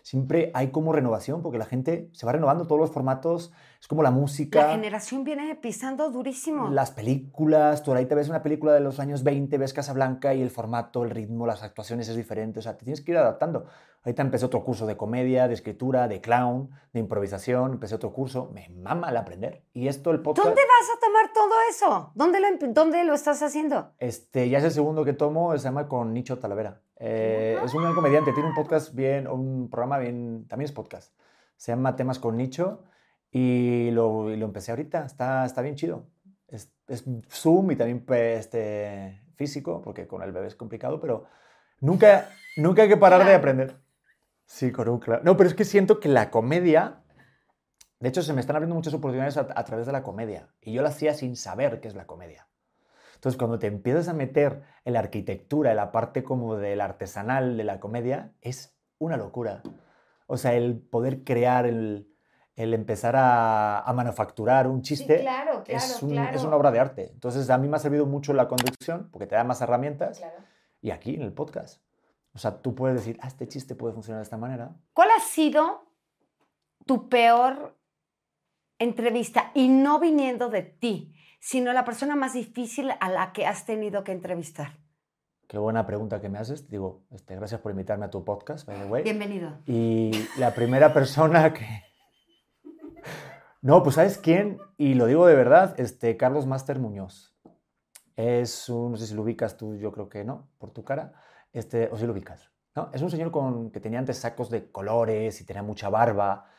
siempre 0.06 0.52
hay 0.54 0.70
como 0.70 0.92
renovación, 0.92 1.42
porque 1.42 1.58
la 1.58 1.64
gente 1.64 2.08
se 2.12 2.26
va 2.26 2.30
renovando 2.30 2.64
todos 2.68 2.80
los 2.80 2.92
formatos, 2.92 3.52
es 3.80 3.88
como 3.88 4.04
la 4.04 4.12
música. 4.12 4.62
La 4.62 4.70
generación 4.70 5.24
viene 5.24 5.52
pisando 5.56 6.12
durísimo. 6.12 6.70
Las 6.70 6.92
películas, 6.92 7.82
tú 7.82 7.92
ahí 7.92 8.06
te 8.06 8.14
ves 8.14 8.28
una 8.28 8.40
película 8.40 8.72
de 8.72 8.78
los 8.78 9.00
años 9.00 9.24
20, 9.24 9.58
ves 9.58 9.72
Casablanca 9.72 10.32
y 10.32 10.42
el 10.42 10.50
formato, 10.50 11.02
el 11.02 11.10
ritmo, 11.10 11.44
las 11.44 11.64
actuaciones 11.64 12.08
es 12.08 12.14
diferente, 12.14 12.60
o 12.60 12.62
sea, 12.62 12.76
te 12.76 12.84
tienes 12.84 13.00
que 13.00 13.10
ir 13.10 13.18
adaptando. 13.18 13.66
Ahorita 14.04 14.22
empecé 14.22 14.46
otro 14.46 14.62
curso 14.62 14.86
de 14.86 14.96
comedia, 14.96 15.48
de 15.48 15.54
escritura, 15.54 16.06
de 16.06 16.20
clown, 16.20 16.70
de 16.92 17.00
improvisación, 17.00 17.72
empecé 17.72 17.96
otro 17.96 18.12
curso, 18.12 18.52
me 18.54 18.68
mama 18.68 19.10
el 19.10 19.16
aprender. 19.16 19.64
Y 19.72 19.88
esto, 19.88 20.12
el 20.12 20.22
podcast, 20.22 20.46
¿Dónde 20.46 20.62
vas 20.62 20.96
a 20.96 21.00
tomar 21.04 21.32
todo 21.32 21.54
eso? 21.68 22.12
¿Dónde 22.14 22.38
lo, 22.38 22.46
dónde 22.72 23.02
lo 23.02 23.12
estás 23.12 23.42
haciendo? 23.42 23.90
este, 23.98 24.48
ya 24.48 24.58
es 24.58 24.64
el 24.64 24.70
segundo 24.70 25.04
que 25.04 25.14
tomo, 25.14 25.58
se 25.58 25.64
llama 25.64 25.88
con 25.88 26.12
Nicho 26.12 26.38
Talavera. 26.38 26.85
Eh, 26.98 27.58
es 27.62 27.74
un 27.74 27.82
gran 27.82 27.94
comediante, 27.94 28.32
tiene 28.32 28.48
un 28.48 28.54
podcast 28.54 28.94
bien, 28.94 29.28
un 29.28 29.68
programa 29.68 29.98
bien, 29.98 30.46
también 30.48 30.66
es 30.66 30.72
podcast. 30.72 31.12
Se 31.56 31.72
llama 31.72 31.96
Temas 31.96 32.18
con 32.18 32.36
Nicho 32.36 32.84
y 33.30 33.90
lo, 33.90 34.30
y 34.30 34.36
lo 34.36 34.46
empecé 34.46 34.72
ahorita, 34.72 35.04
está, 35.04 35.44
está 35.44 35.62
bien 35.62 35.74
chido. 35.74 36.06
Es, 36.48 36.72
es 36.88 37.04
Zoom 37.28 37.72
y 37.72 37.76
también 37.76 38.04
este, 38.08 39.20
físico, 39.34 39.82
porque 39.82 40.06
con 40.06 40.22
el 40.22 40.32
bebé 40.32 40.46
es 40.46 40.54
complicado, 40.54 41.00
pero 41.00 41.26
nunca, 41.80 42.30
nunca 42.56 42.82
hay 42.82 42.88
que 42.88 42.96
parar 42.96 43.24
de 43.26 43.34
aprender. 43.34 43.76
Sí, 44.46 44.70
con 44.72 44.88
un 44.88 45.00
claro. 45.00 45.22
No, 45.24 45.36
pero 45.36 45.48
es 45.48 45.54
que 45.54 45.64
siento 45.64 45.98
que 45.98 46.08
la 46.08 46.30
comedia, 46.30 47.02
de 48.00 48.08
hecho 48.08 48.22
se 48.22 48.32
me 48.32 48.40
están 48.40 48.56
abriendo 48.56 48.76
muchas 48.76 48.94
oportunidades 48.94 49.36
a, 49.36 49.48
a 49.54 49.64
través 49.64 49.86
de 49.86 49.92
la 49.92 50.02
comedia 50.02 50.48
y 50.60 50.72
yo 50.72 50.82
la 50.82 50.90
hacía 50.90 51.14
sin 51.14 51.36
saber 51.36 51.80
qué 51.80 51.88
es 51.88 51.94
la 51.94 52.06
comedia. 52.06 52.46
Entonces, 53.16 53.36
cuando 53.36 53.58
te 53.58 53.66
empiezas 53.66 54.06
a 54.08 54.12
meter 54.14 54.62
en 54.84 54.92
la 54.92 55.00
arquitectura, 55.00 55.70
en 55.72 55.76
la 55.76 55.90
parte 55.90 56.22
como 56.22 56.56
del 56.56 56.80
artesanal 56.80 57.56
de 57.56 57.64
la 57.64 57.80
comedia, 57.80 58.32
es 58.40 58.78
una 58.98 59.16
locura. 59.16 59.62
O 60.28 60.36
sea, 60.36 60.54
el 60.54 60.78
poder 60.78 61.24
crear, 61.24 61.66
el, 61.66 62.08
el 62.54 62.72
empezar 62.72 63.16
a, 63.16 63.80
a 63.80 63.92
manufacturar 63.92 64.66
un 64.68 64.82
chiste, 64.82 65.20
claro, 65.20 65.62
es, 65.66 66.02
un- 66.02 66.18
es 66.34 66.44
una 66.44 66.56
obra 66.56 66.70
de 66.70 66.78
arte. 66.80 67.10
Entonces, 67.12 67.50
a 67.50 67.58
mí 67.58 67.68
me 67.68 67.76
ha 67.76 67.80
servido 67.80 68.06
mucho 68.06 68.32
la 68.32 68.48
conducción, 68.48 69.08
porque 69.10 69.26
te 69.26 69.34
da 69.34 69.44
más 69.44 69.60
herramientas, 69.60 70.22
y 70.80 70.90
aquí 70.90 71.14
en 71.14 71.22
el 71.22 71.32
podcast. 71.32 71.82
O 72.34 72.38
sea, 72.38 72.60
tú 72.62 72.74
puedes 72.74 72.96
decir, 72.96 73.18
ah, 73.22 73.28
este 73.28 73.48
chiste 73.48 73.74
puede 73.74 73.94
funcionar 73.94 74.18
de 74.20 74.24
esta 74.24 74.36
manera. 74.36 74.74
¿Cuál 74.92 75.08
ha 75.16 75.20
sido 75.20 75.84
tu 76.86 77.08
peor 77.08 77.76
entrevista? 78.78 79.50
Y 79.54 79.68
no 79.68 79.98
viniendo 79.98 80.48
de 80.48 80.62
ti, 80.62 81.14
sino 81.46 81.72
la 81.72 81.84
persona 81.84 82.16
más 82.16 82.32
difícil 82.32 82.90
a 82.98 83.08
la 83.08 83.32
que 83.32 83.46
has 83.46 83.64
tenido 83.66 84.02
que 84.02 84.10
entrevistar. 84.10 84.80
Qué 85.46 85.58
buena 85.58 85.86
pregunta 85.86 86.20
que 86.20 86.28
me 86.28 86.38
haces. 86.38 86.68
Digo, 86.68 87.04
este, 87.12 87.36
gracias 87.36 87.60
por 87.60 87.70
invitarme 87.70 88.04
a 88.04 88.10
tu 88.10 88.24
podcast, 88.24 88.66
by 88.66 88.76
the 88.76 88.86
way. 88.86 89.04
Bienvenido. 89.04 89.60
Y 89.64 90.10
la 90.38 90.52
primera 90.52 90.92
persona 90.92 91.52
que... 91.54 91.84
No, 93.62 93.84
pues 93.84 93.94
¿sabes 93.94 94.18
quién? 94.18 94.58
Y 94.76 94.94
lo 94.94 95.06
digo 95.06 95.24
de 95.24 95.36
verdad, 95.36 95.78
este, 95.78 96.16
Carlos 96.16 96.46
Master 96.46 96.80
Muñoz. 96.80 97.38
Es 98.16 98.68
un, 98.68 98.90
no 98.90 98.96
sé 98.96 99.06
si 99.06 99.14
lo 99.14 99.22
ubicas 99.22 99.56
tú, 99.56 99.76
yo 99.76 99.92
creo 99.92 100.08
que 100.08 100.24
no, 100.24 100.48
por 100.58 100.72
tu 100.72 100.82
cara, 100.82 101.12
este, 101.52 101.88
o 101.92 101.96
si 101.96 102.06
lo 102.06 102.12
ubicas. 102.12 102.50
¿no? 102.74 102.90
Es 102.92 103.02
un 103.02 103.10
señor 103.10 103.30
con, 103.30 103.70
que 103.70 103.78
tenía 103.78 104.00
antes 104.00 104.18
sacos 104.18 104.50
de 104.50 104.72
colores 104.72 105.40
y 105.40 105.46
tenía 105.46 105.62
mucha 105.62 105.90
barba, 105.90 106.50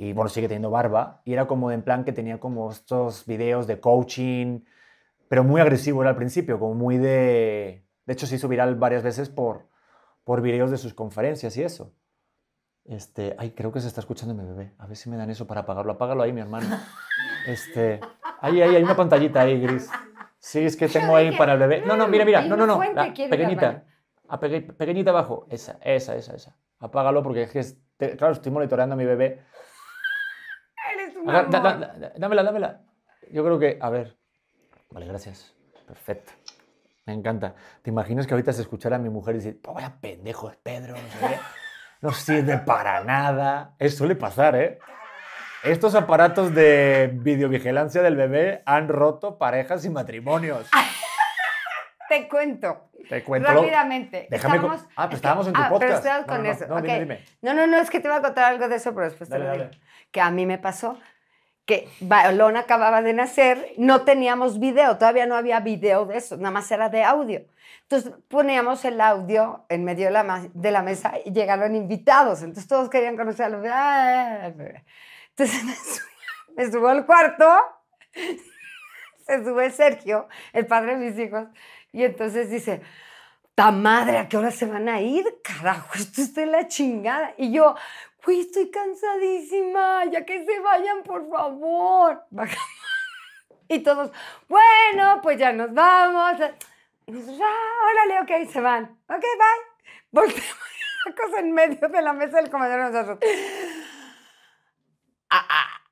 y 0.00 0.12
bueno, 0.12 0.28
sigue 0.28 0.46
teniendo 0.46 0.70
barba, 0.70 1.22
y 1.24 1.32
era 1.32 1.48
como 1.48 1.72
en 1.72 1.82
plan 1.82 2.04
que 2.04 2.12
tenía 2.12 2.38
como 2.38 2.70
estos 2.70 3.26
videos 3.26 3.66
de 3.66 3.80
coaching, 3.80 4.60
pero 5.28 5.42
muy 5.42 5.60
agresivo 5.60 6.02
era 6.02 6.10
al 6.10 6.16
principio, 6.16 6.58
como 6.58 6.74
muy 6.74 6.98
de... 6.98 7.84
De 8.06 8.12
hecho, 8.12 8.26
se 8.26 8.36
hizo 8.36 8.46
viral 8.48 8.76
varias 8.76 9.02
veces 9.02 9.28
por, 9.28 9.66
por 10.22 10.40
videos 10.40 10.70
de 10.70 10.78
sus 10.78 10.94
conferencias 10.94 11.56
y 11.56 11.64
eso. 11.64 11.92
Este, 12.84 13.34
ay, 13.38 13.50
creo 13.50 13.70
que 13.72 13.80
se 13.80 13.88
está 13.88 14.00
escuchando 14.00 14.34
mi 14.34 14.44
bebé. 14.44 14.72
A 14.78 14.86
ver 14.86 14.96
si 14.96 15.10
me 15.10 15.16
dan 15.16 15.28
eso 15.28 15.46
para 15.46 15.62
apagarlo. 15.62 15.92
Apágalo 15.92 16.22
ahí, 16.22 16.32
mi 16.32 16.40
hermano. 16.40 16.66
Este, 17.46 18.00
ahí, 18.40 18.62
ahí, 18.62 18.76
hay 18.76 18.82
una 18.82 18.96
pantallita 18.96 19.40
ahí, 19.42 19.60
gris. 19.60 19.90
Sí, 20.38 20.60
es 20.64 20.76
que 20.76 20.88
tengo 20.88 21.14
ahí 21.14 21.36
para 21.36 21.52
el 21.54 21.58
bebé. 21.58 21.82
No, 21.84 21.96
no, 21.96 22.08
mira, 22.08 22.24
mira. 22.24 22.40
No, 22.42 22.56
no, 22.56 22.66
no. 22.66 22.82
la 22.82 23.12
pequeñita. 23.12 23.84
A 24.28 24.40
peque- 24.40 24.72
pequeñita 24.72 25.10
abajo. 25.10 25.46
Esa, 25.50 25.78
esa, 25.82 26.16
esa, 26.16 26.34
esa. 26.34 26.56
Apágalo 26.78 27.22
porque 27.22 27.42
es 27.42 27.76
que, 27.98 28.16
claro, 28.16 28.32
estoy 28.32 28.52
monitoreando 28.52 28.94
a 28.94 28.96
mi 28.96 29.04
bebé. 29.04 29.42
Agar- 31.30 31.50
da- 31.50 31.60
da- 31.60 31.74
da- 31.98 32.12
dámela, 32.16 32.42
dámela. 32.42 32.80
Yo 33.30 33.44
creo 33.44 33.58
que, 33.58 33.78
a 33.80 33.90
ver. 33.90 34.16
Vale, 34.90 35.06
gracias. 35.06 35.54
Perfecto. 35.86 36.32
Me 37.06 37.12
encanta. 37.14 37.54
¿Te 37.82 37.90
imaginas 37.90 38.26
que 38.26 38.34
ahorita 38.34 38.52
se 38.52 38.62
escuchara 38.62 38.96
a 38.96 38.98
mi 38.98 39.08
mujer 39.08 39.34
y 39.34 39.38
decir, 39.38 39.60
"Oh, 39.66 39.74
vaya 39.74 39.96
pendejo 40.00 40.50
es 40.50 40.56
Pedro, 40.58 40.92
no 40.94 41.08
sé 41.08 41.18
qué? 41.34 41.38
No 42.02 42.12
sirve 42.12 42.58
para 42.58 43.02
nada. 43.04 43.74
Eso 43.78 43.98
suele 43.98 44.14
pasar, 44.14 44.54
¿eh? 44.56 44.78
Estos 45.64 45.94
aparatos 45.96 46.54
de 46.54 47.10
videovigilancia 47.12 48.02
del 48.02 48.14
bebé 48.14 48.62
han 48.66 48.88
roto 48.88 49.36
parejas 49.38 49.84
y 49.84 49.90
matrimonios. 49.90 50.68
Te 52.08 52.28
cuento 52.28 52.90
Te 53.08 53.22
cuento. 53.24 53.50
rápidamente. 53.52 54.28
Déjame 54.30 54.60
con- 54.60 54.72
Estábamos- 54.74 54.88
Ah, 54.96 55.02
pero 55.02 55.04
es 55.04 55.08
que- 55.10 55.16
estábamos 55.16 55.46
en 55.48 55.52
tu 55.52 55.60
ah, 55.60 55.64
Pero 55.68 55.78
podcast. 55.80 56.04
estabas 56.04 56.20
No, 56.26 56.32
con 56.34 56.42
no, 56.44 56.50
eso. 56.50 56.66
no, 56.68 56.74
ok. 56.76 56.82
dime, 56.82 56.98
dime. 57.00 57.24
No, 57.42 57.54
no, 57.54 57.66
no, 57.66 57.76
es 57.78 57.90
que 57.90 58.00
te 58.00 58.08
voy 58.08 58.16
a 58.18 58.22
contar 58.22 58.44
algo 58.44 58.68
de 58.68 58.76
eso, 58.76 58.94
pero 58.94 59.04
después 59.06 59.28
Dale, 59.28 59.44
te 59.44 59.48
lo 59.48 59.54
digo. 59.56 59.64
dale. 59.66 59.80
Que 60.10 60.20
a 60.20 60.30
mí 60.30 60.46
me 60.46 60.58
pasó 60.58 60.98
que 61.68 61.86
Balón 62.00 62.56
acababa 62.56 63.02
de 63.02 63.12
nacer, 63.12 63.74
no 63.76 64.00
teníamos 64.00 64.58
video, 64.58 64.96
todavía 64.96 65.26
no 65.26 65.36
había 65.36 65.60
video 65.60 66.06
de 66.06 66.16
eso, 66.16 66.38
nada 66.38 66.50
más 66.50 66.70
era 66.70 66.88
de 66.88 67.04
audio. 67.04 67.44
Entonces 67.82 68.14
poníamos 68.28 68.86
el 68.86 68.98
audio 69.02 69.66
en 69.68 69.84
medio 69.84 70.06
de 70.06 70.70
la, 70.70 70.82
mesa 70.82 71.12
y 71.22 71.30
llegaron 71.30 71.74
invitados, 71.74 72.40
entonces 72.40 72.66
todos 72.66 72.88
querían 72.88 73.18
conocer 73.18 73.44
a 73.44 73.48
los... 73.50 73.62
Entonces 75.28 75.62
me 75.64 75.74
subo, 75.74 76.06
me 76.56 76.72
subo 76.72 76.88
al 76.88 77.04
cuarto, 77.04 77.46
se 79.26 79.44
sube 79.44 79.70
Sergio, 79.70 80.26
el 80.54 80.64
padre 80.64 80.96
de 80.96 81.10
mis 81.10 81.18
hijos, 81.18 81.48
y 81.92 82.02
entonces 82.02 82.48
dice, 82.48 82.80
¡ta 83.54 83.72
madre! 83.72 84.16
¿A 84.16 84.28
qué 84.28 84.38
hora 84.38 84.50
se 84.50 84.64
van 84.64 84.88
a 84.88 85.02
ir? 85.02 85.26
Carajo, 85.44 85.90
esto 85.96 86.22
está 86.22 86.44
en 86.44 86.52
la 86.52 86.66
chingada. 86.66 87.34
Y 87.36 87.52
yo, 87.52 87.74
güey, 88.28 88.40
estoy 88.40 88.70
cansadísima, 88.70 90.04
ya 90.04 90.26
que 90.26 90.44
se 90.44 90.60
vayan, 90.60 91.02
por 91.02 91.30
favor. 91.30 92.26
Y 93.70 93.80
todos, 93.80 94.10
bueno, 94.48 95.20
pues 95.22 95.38
ya 95.38 95.52
nos 95.52 95.74
vamos. 95.74 96.40
Y 97.04 97.12
nosotros, 97.12 97.38
ah, 97.42 97.90
órale, 97.90 98.20
ok, 98.22 98.30
se 98.50 98.62
van. 98.62 98.84
Ok, 99.10 99.20
bye. 99.20 99.90
Volteamos 100.10 100.56
la 101.04 101.14
cosa 101.14 101.40
en 101.40 101.52
medio 101.52 101.86
de 101.86 102.00
la 102.00 102.14
mesa 102.14 102.38
del 102.38 102.48
comedor 102.50 102.90
nosotros. 102.90 103.18
Ah, 105.28 105.46
ah. 105.50 105.82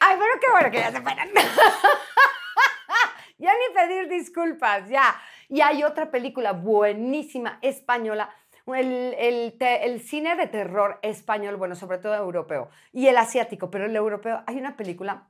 Ay, 0.00 0.16
pero 0.18 0.40
qué 0.40 0.50
bueno 0.50 0.70
que 0.70 0.78
ya 0.78 0.92
se 0.92 1.02
fueran. 1.02 1.28
ya 3.38 3.52
ni 3.52 3.74
pedir 3.74 4.08
disculpas, 4.08 4.88
ya. 4.88 5.20
Y 5.50 5.60
hay 5.60 5.84
otra 5.84 6.10
película 6.10 6.52
buenísima 6.52 7.58
española. 7.60 8.34
El, 8.66 9.14
el, 9.18 9.56
el, 9.60 10.00
cine 10.00 10.34
de 10.34 10.48
terror 10.48 10.98
español, 11.02 11.56
bueno, 11.56 11.76
sobre 11.76 11.98
todo 11.98 12.14
europeo, 12.14 12.68
y 12.92 13.06
el 13.06 13.16
asiático, 13.16 13.70
pero 13.70 13.86
el 13.86 13.94
europeo, 13.94 14.42
hay 14.46 14.56
una 14.56 14.76
película 14.76 15.28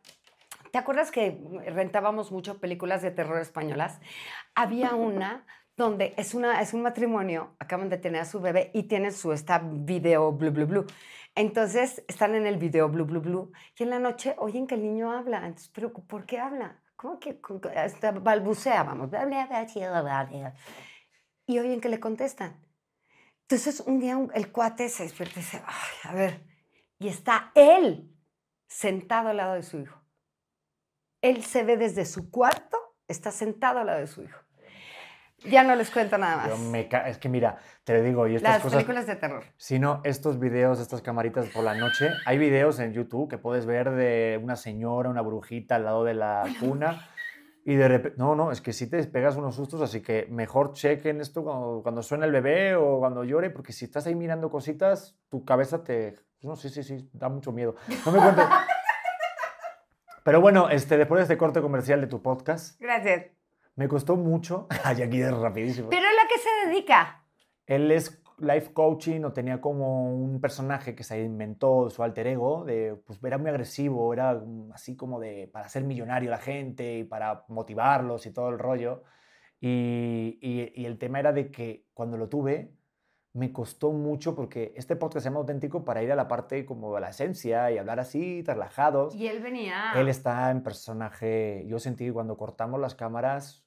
¿Te 0.76 0.80
acuerdas 0.80 1.10
que 1.10 1.38
rentábamos 1.68 2.30
mucho 2.30 2.58
películas 2.58 3.00
de 3.00 3.10
terror 3.10 3.40
españolas? 3.40 3.98
Había 4.54 4.94
una 4.94 5.46
donde 5.74 6.12
es, 6.18 6.34
una, 6.34 6.60
es 6.60 6.74
un 6.74 6.82
matrimonio, 6.82 7.54
acaban 7.58 7.88
de 7.88 7.96
tener 7.96 8.20
a 8.20 8.24
su 8.26 8.42
bebé 8.42 8.70
y 8.74 8.82
tienen 8.82 9.12
su 9.12 9.32
esta 9.32 9.58
video 9.58 10.32
blue, 10.32 10.50
blue, 10.50 10.66
blue. 10.66 10.86
Entonces 11.34 12.04
están 12.08 12.34
en 12.34 12.46
el 12.46 12.58
video 12.58 12.90
blue, 12.90 13.06
blue, 13.06 13.22
blue 13.22 13.52
y 13.78 13.84
en 13.84 13.90
la 13.90 13.98
noche 13.98 14.34
oyen 14.36 14.66
que 14.66 14.74
el 14.74 14.82
niño 14.82 15.12
habla. 15.12 15.46
Entonces, 15.46 15.70
¿pero 15.74 15.94
por 15.94 16.26
qué 16.26 16.38
habla? 16.38 16.80
¿Cómo 16.96 17.18
que 17.20 17.40
balbucea? 18.20 18.82
Vamos. 18.82 19.10
Y 21.46 21.58
oyen 21.58 21.80
que 21.80 21.88
le 21.88 22.00
contestan. 22.00 22.65
Entonces 23.48 23.80
un 23.86 24.00
día 24.00 24.18
el 24.34 24.50
cuate 24.50 24.88
se 24.88 25.04
despierta 25.04 25.38
y 25.38 25.42
dice, 25.42 25.62
Ay, 25.64 26.10
a 26.10 26.14
ver, 26.14 26.44
y 26.98 27.06
está 27.06 27.52
él 27.54 28.12
sentado 28.66 29.28
al 29.28 29.36
lado 29.36 29.54
de 29.54 29.62
su 29.62 29.78
hijo. 29.78 30.02
Él 31.22 31.44
se 31.44 31.62
ve 31.62 31.76
desde 31.76 32.06
su 32.06 32.28
cuarto, 32.30 32.76
está 33.06 33.30
sentado 33.30 33.78
al 33.78 33.86
lado 33.86 34.00
de 34.00 34.08
su 34.08 34.22
hijo. 34.22 34.40
Ya 35.44 35.62
no 35.62 35.76
les 35.76 35.90
cuento 35.90 36.18
nada 36.18 36.48
más. 36.48 37.06
es 37.06 37.18
que 37.18 37.28
mira, 37.28 37.58
te 37.84 38.02
digo, 38.02 38.26
y 38.26 38.34
estas 38.34 38.64
Las 38.64 38.72
películas 38.72 39.06
de 39.06 39.14
terror. 39.14 39.44
Si 39.56 39.78
no, 39.78 40.00
estos 40.02 40.40
videos, 40.40 40.80
estas 40.80 41.02
camaritas 41.02 41.46
por 41.50 41.62
la 41.62 41.74
noche, 41.74 42.08
hay 42.24 42.38
videos 42.38 42.80
en 42.80 42.94
YouTube 42.94 43.28
que 43.28 43.38
puedes 43.38 43.64
ver 43.64 43.90
de 43.90 44.40
una 44.42 44.56
señora, 44.56 45.08
una 45.08 45.22
brujita 45.22 45.76
al 45.76 45.84
lado 45.84 46.04
de 46.04 46.14
la 46.14 46.44
cuna. 46.58 47.10
Y 47.68 47.74
de 47.74 47.88
repente, 47.88 48.16
no, 48.16 48.36
no, 48.36 48.52
es 48.52 48.60
que 48.60 48.72
si 48.72 48.88
te 48.88 49.02
pegas 49.06 49.34
unos 49.34 49.56
sustos, 49.56 49.82
así 49.82 50.00
que 50.00 50.28
mejor 50.30 50.72
chequen 50.72 51.20
esto 51.20 51.42
cuando, 51.42 51.80
cuando 51.82 52.00
suena 52.00 52.24
el 52.24 52.30
bebé 52.30 52.76
o 52.76 53.00
cuando 53.00 53.24
llore, 53.24 53.50
porque 53.50 53.72
si 53.72 53.86
estás 53.86 54.06
ahí 54.06 54.14
mirando 54.14 54.48
cositas, 54.50 55.18
tu 55.28 55.44
cabeza 55.44 55.82
te... 55.82 56.14
No, 56.42 56.54
sí, 56.54 56.68
sí, 56.68 56.84
sí, 56.84 57.10
da 57.12 57.28
mucho 57.28 57.50
miedo. 57.50 57.74
No 58.06 58.12
me 58.12 58.20
cuentes... 58.20 58.44
Pero 60.22 60.40
bueno, 60.40 60.70
este, 60.70 60.96
después 60.96 61.18
de 61.18 61.22
este 61.22 61.36
corte 61.36 61.60
comercial 61.60 62.00
de 62.00 62.06
tu 62.06 62.22
podcast. 62.22 62.80
Gracias. 62.80 63.32
Me 63.74 63.88
costó 63.88 64.14
mucho. 64.14 64.68
Ay, 64.84 65.02
aquí 65.02 65.20
es 65.20 65.36
rapidísimo. 65.36 65.88
¿Pero 65.88 66.06
a 66.06 66.12
la 66.12 66.28
que 66.28 66.38
se 66.38 66.68
dedica? 66.68 67.24
Él 67.66 67.90
es 67.90 68.22
life 68.38 68.72
coaching 68.72 69.22
o 69.24 69.32
tenía 69.32 69.60
como 69.60 70.14
un 70.14 70.40
personaje 70.40 70.94
que 70.94 71.04
se 71.04 71.22
inventó 71.22 71.88
su 71.90 72.02
alter 72.02 72.26
ego, 72.26 72.64
de, 72.64 72.94
pues 73.06 73.22
era 73.24 73.38
muy 73.38 73.50
agresivo, 73.50 74.12
era 74.12 74.42
así 74.72 74.96
como 74.96 75.20
de 75.20 75.48
para 75.52 75.68
ser 75.68 75.84
millonario 75.84 76.30
la 76.30 76.38
gente 76.38 76.98
y 76.98 77.04
para 77.04 77.44
motivarlos 77.48 78.26
y 78.26 78.32
todo 78.32 78.50
el 78.50 78.58
rollo. 78.58 79.02
Y, 79.60 80.38
y, 80.40 80.72
y 80.74 80.84
el 80.84 80.98
tema 80.98 81.20
era 81.20 81.32
de 81.32 81.50
que 81.50 81.86
cuando 81.94 82.18
lo 82.18 82.28
tuve, 82.28 82.76
me 83.36 83.52
costó 83.52 83.92
mucho 83.92 84.34
porque 84.34 84.72
este 84.76 84.96
podcast 84.96 85.24
se 85.24 85.28
llama 85.28 85.40
auténtico 85.40 85.84
para 85.84 86.02
ir 86.02 86.10
a 86.10 86.16
la 86.16 86.26
parte 86.26 86.64
como 86.64 86.94
de 86.94 87.02
la 87.02 87.10
esencia 87.10 87.70
y 87.70 87.76
hablar 87.76 88.00
así, 88.00 88.42
relajados. 88.42 89.14
Y 89.14 89.26
él 89.26 89.42
venía. 89.42 89.92
Él 89.94 90.08
está 90.08 90.50
en 90.50 90.62
personaje. 90.62 91.64
Yo 91.66 91.78
sentí 91.78 92.06
que 92.06 92.12
cuando 92.14 92.38
cortamos 92.38 92.80
las 92.80 92.94
cámaras, 92.94 93.65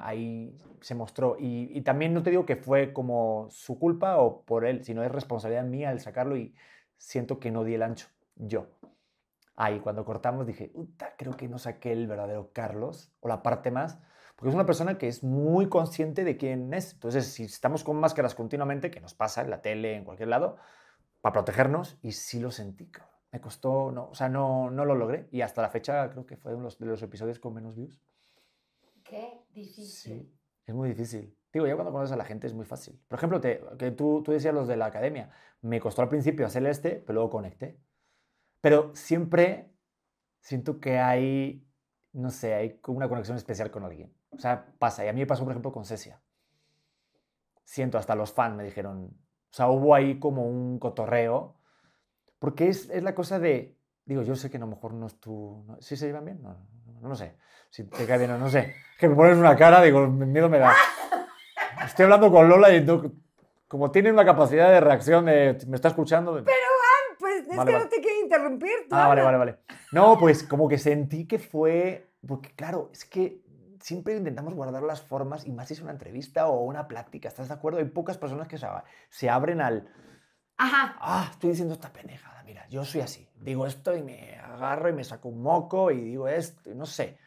ahí 0.00 0.56
se 0.80 0.94
mostró. 0.94 1.36
Y, 1.38 1.80
también 1.82 2.14
no 2.14 2.22
te 2.22 2.30
digo 2.30 2.46
que 2.46 2.56
fue 2.56 2.92
como 2.92 3.46
su 3.50 3.78
culpa 3.78 4.18
o 4.18 4.42
por 4.42 4.64
él, 4.64 4.84
sino 4.84 5.02
es 5.02 5.12
responsabilidad 5.12 5.64
mía 5.64 5.90
el 5.90 6.00
sacarlo 6.00 6.36
y 6.36 6.54
siento 6.96 7.38
que 7.38 7.50
no 7.50 7.64
di 7.64 7.74
el 7.74 7.82
ancho. 7.82 8.08
Yo. 8.36 8.66
Ahí, 9.56 9.80
cuando 9.80 10.04
cortamos, 10.04 10.46
dije, 10.46 10.72
creo 11.18 11.36
que 11.36 11.48
no 11.48 11.58
saqué 11.58 11.92
el 11.92 12.06
verdadero 12.06 12.50
Carlos 12.52 13.12
o 13.20 13.28
la 13.28 13.42
parte 13.42 13.70
más 13.70 13.98
porque 14.40 14.48
es 14.48 14.54
una 14.54 14.64
persona 14.64 14.96
que 14.96 15.06
es 15.06 15.22
muy 15.22 15.68
consciente 15.68 16.24
de 16.24 16.38
quién 16.38 16.72
es. 16.72 16.94
Entonces, 16.94 17.26
si 17.26 17.44
estamos 17.44 17.84
con 17.84 18.00
máscaras 18.00 18.34
continuamente, 18.34 18.90
que 18.90 18.98
nos 18.98 19.12
pasa 19.12 19.42
en 19.42 19.50
la 19.50 19.60
tele, 19.60 19.96
en 19.96 20.04
cualquier 20.04 20.30
lado, 20.30 20.56
para 21.20 21.34
protegernos, 21.34 21.98
y 22.00 22.12
sí 22.12 22.40
lo 22.40 22.50
sentí, 22.50 22.90
Me 23.32 23.42
costó, 23.42 23.92
no, 23.92 24.08
o 24.08 24.14
sea, 24.14 24.30
no, 24.30 24.70
no 24.70 24.86
lo 24.86 24.94
logré. 24.94 25.28
Y 25.30 25.42
hasta 25.42 25.60
la 25.60 25.68
fecha 25.68 26.08
creo 26.08 26.24
que 26.24 26.38
fue 26.38 26.54
uno 26.54 26.70
de 26.70 26.86
los, 26.86 27.02
episodios 27.02 27.38
con 27.38 27.52
menos 27.52 27.74
views. 27.76 28.00
Qué 29.10 29.44
difícil. 29.52 29.84
Sí, 29.84 30.38
es 30.66 30.74
muy 30.74 30.88
difícil. 30.90 31.36
Digo, 31.52 31.66
ya 31.66 31.74
cuando 31.74 31.92
conoces 31.92 32.12
a 32.12 32.16
la 32.16 32.24
gente 32.24 32.46
es 32.46 32.54
muy 32.54 32.64
fácil. 32.64 33.02
Por 33.08 33.18
ejemplo, 33.18 33.40
te, 33.40 33.60
que 33.76 33.90
tú, 33.90 34.22
tú 34.22 34.30
decías 34.30 34.54
los 34.54 34.68
de 34.68 34.76
la 34.76 34.86
academia. 34.86 35.30
Me 35.62 35.80
costó 35.80 36.02
al 36.02 36.08
principio 36.08 36.46
hacer 36.46 36.64
este, 36.66 36.90
pero 36.94 37.14
luego 37.14 37.30
conecté. 37.30 37.80
Pero 38.60 38.94
siempre 38.94 39.74
siento 40.40 40.80
que 40.80 40.98
hay, 40.98 41.66
no 42.12 42.30
sé, 42.30 42.54
hay 42.54 42.80
una 42.86 43.08
conexión 43.08 43.36
especial 43.36 43.70
con 43.70 43.84
alguien. 43.84 44.14
O 44.30 44.38
sea, 44.38 44.72
pasa. 44.78 45.04
Y 45.04 45.08
a 45.08 45.12
mí 45.12 45.20
me 45.20 45.26
pasó, 45.26 45.42
por 45.42 45.52
ejemplo, 45.52 45.72
con 45.72 45.84
Cecia. 45.84 46.22
Siento, 47.64 47.98
hasta 47.98 48.14
los 48.14 48.32
fans 48.32 48.56
me 48.56 48.64
dijeron. 48.64 49.06
O 49.06 49.52
sea, 49.52 49.68
hubo 49.68 49.94
ahí 49.94 50.20
como 50.20 50.46
un 50.46 50.78
cotorreo. 50.78 51.56
Porque 52.38 52.68
es, 52.68 52.88
es 52.90 53.02
la 53.02 53.14
cosa 53.14 53.40
de. 53.40 53.76
Digo, 54.04 54.22
yo 54.22 54.36
sé 54.36 54.50
que 54.50 54.56
a 54.56 54.60
lo 54.60 54.66
mejor 54.68 54.94
no 54.94 55.06
es 55.06 55.18
tu. 55.18 55.66
¿Sí 55.80 55.96
se 55.96 56.06
llevan 56.06 56.24
bien? 56.26 56.42
No, 56.42 56.52
no, 56.52 56.68
no, 57.00 57.14
sé. 57.14 57.34
Si 57.70 57.84
te 57.84 58.06
cae 58.06 58.18
bien 58.18 58.32
o 58.32 58.38
no 58.38 58.48
sé. 58.48 58.74
Que 58.98 59.08
me 59.08 59.14
pones 59.14 59.36
una 59.36 59.56
cara, 59.56 59.82
digo, 59.82 60.06
miedo 60.06 60.48
me 60.48 60.58
da. 60.58 60.74
Estoy 61.84 62.04
hablando 62.04 62.30
con 62.30 62.48
Lola 62.48 62.72
y 62.74 62.84
como 63.68 63.90
tiene 63.90 64.12
una 64.12 64.24
capacidad 64.24 64.70
de 64.70 64.80
reacción 64.80 65.26
de. 65.26 65.58
¿Me 65.66 65.76
está 65.76 65.88
escuchando? 65.88 66.32
Pero, 66.32 66.44
Juan, 66.44 67.16
pues 67.18 67.40
es 67.42 67.64
que 67.64 67.72
no 67.72 67.88
te 67.88 68.00
quiero 68.00 68.20
interrumpir. 68.20 68.72
Ah, 68.90 69.08
vale, 69.08 69.22
vale, 69.22 69.38
vale. 69.38 69.56
No, 69.92 70.18
pues 70.18 70.42
como 70.42 70.68
que 70.68 70.78
sentí 70.78 71.26
que 71.26 71.38
fue. 71.38 72.08
Porque, 72.26 72.50
claro, 72.54 72.90
es 72.92 73.04
que 73.04 73.40
siempre 73.80 74.16
intentamos 74.16 74.54
guardar 74.54 74.82
las 74.82 75.00
formas 75.02 75.46
y 75.46 75.52
más 75.52 75.68
si 75.68 75.74
es 75.74 75.80
una 75.80 75.92
entrevista 75.92 76.48
o 76.48 76.64
una 76.64 76.86
plática, 76.86 77.28
¿estás 77.28 77.48
de 77.48 77.54
acuerdo? 77.54 77.78
Hay 77.78 77.86
pocas 77.86 78.18
personas 78.18 78.48
que 78.48 78.58
se 79.08 79.30
abren 79.30 79.60
al... 79.60 79.88
Ajá. 80.60 80.96
Ah, 81.00 81.28
estoy 81.30 81.50
diciendo 81.50 81.74
esta 81.74 81.92
penejada, 81.92 82.42
mira, 82.44 82.68
yo 82.68 82.84
soy 82.84 83.00
así. 83.00 83.26
Digo 83.36 83.66
esto 83.66 83.96
y 83.96 84.02
me 84.02 84.36
agarro 84.36 84.90
y 84.90 84.92
me 84.92 85.04
saco 85.04 85.28
un 85.28 85.42
moco 85.42 85.90
y 85.90 86.00
digo 86.00 86.28
esto, 86.28 86.70
y 86.70 86.74
no 86.74 86.84
sé. 86.84 87.18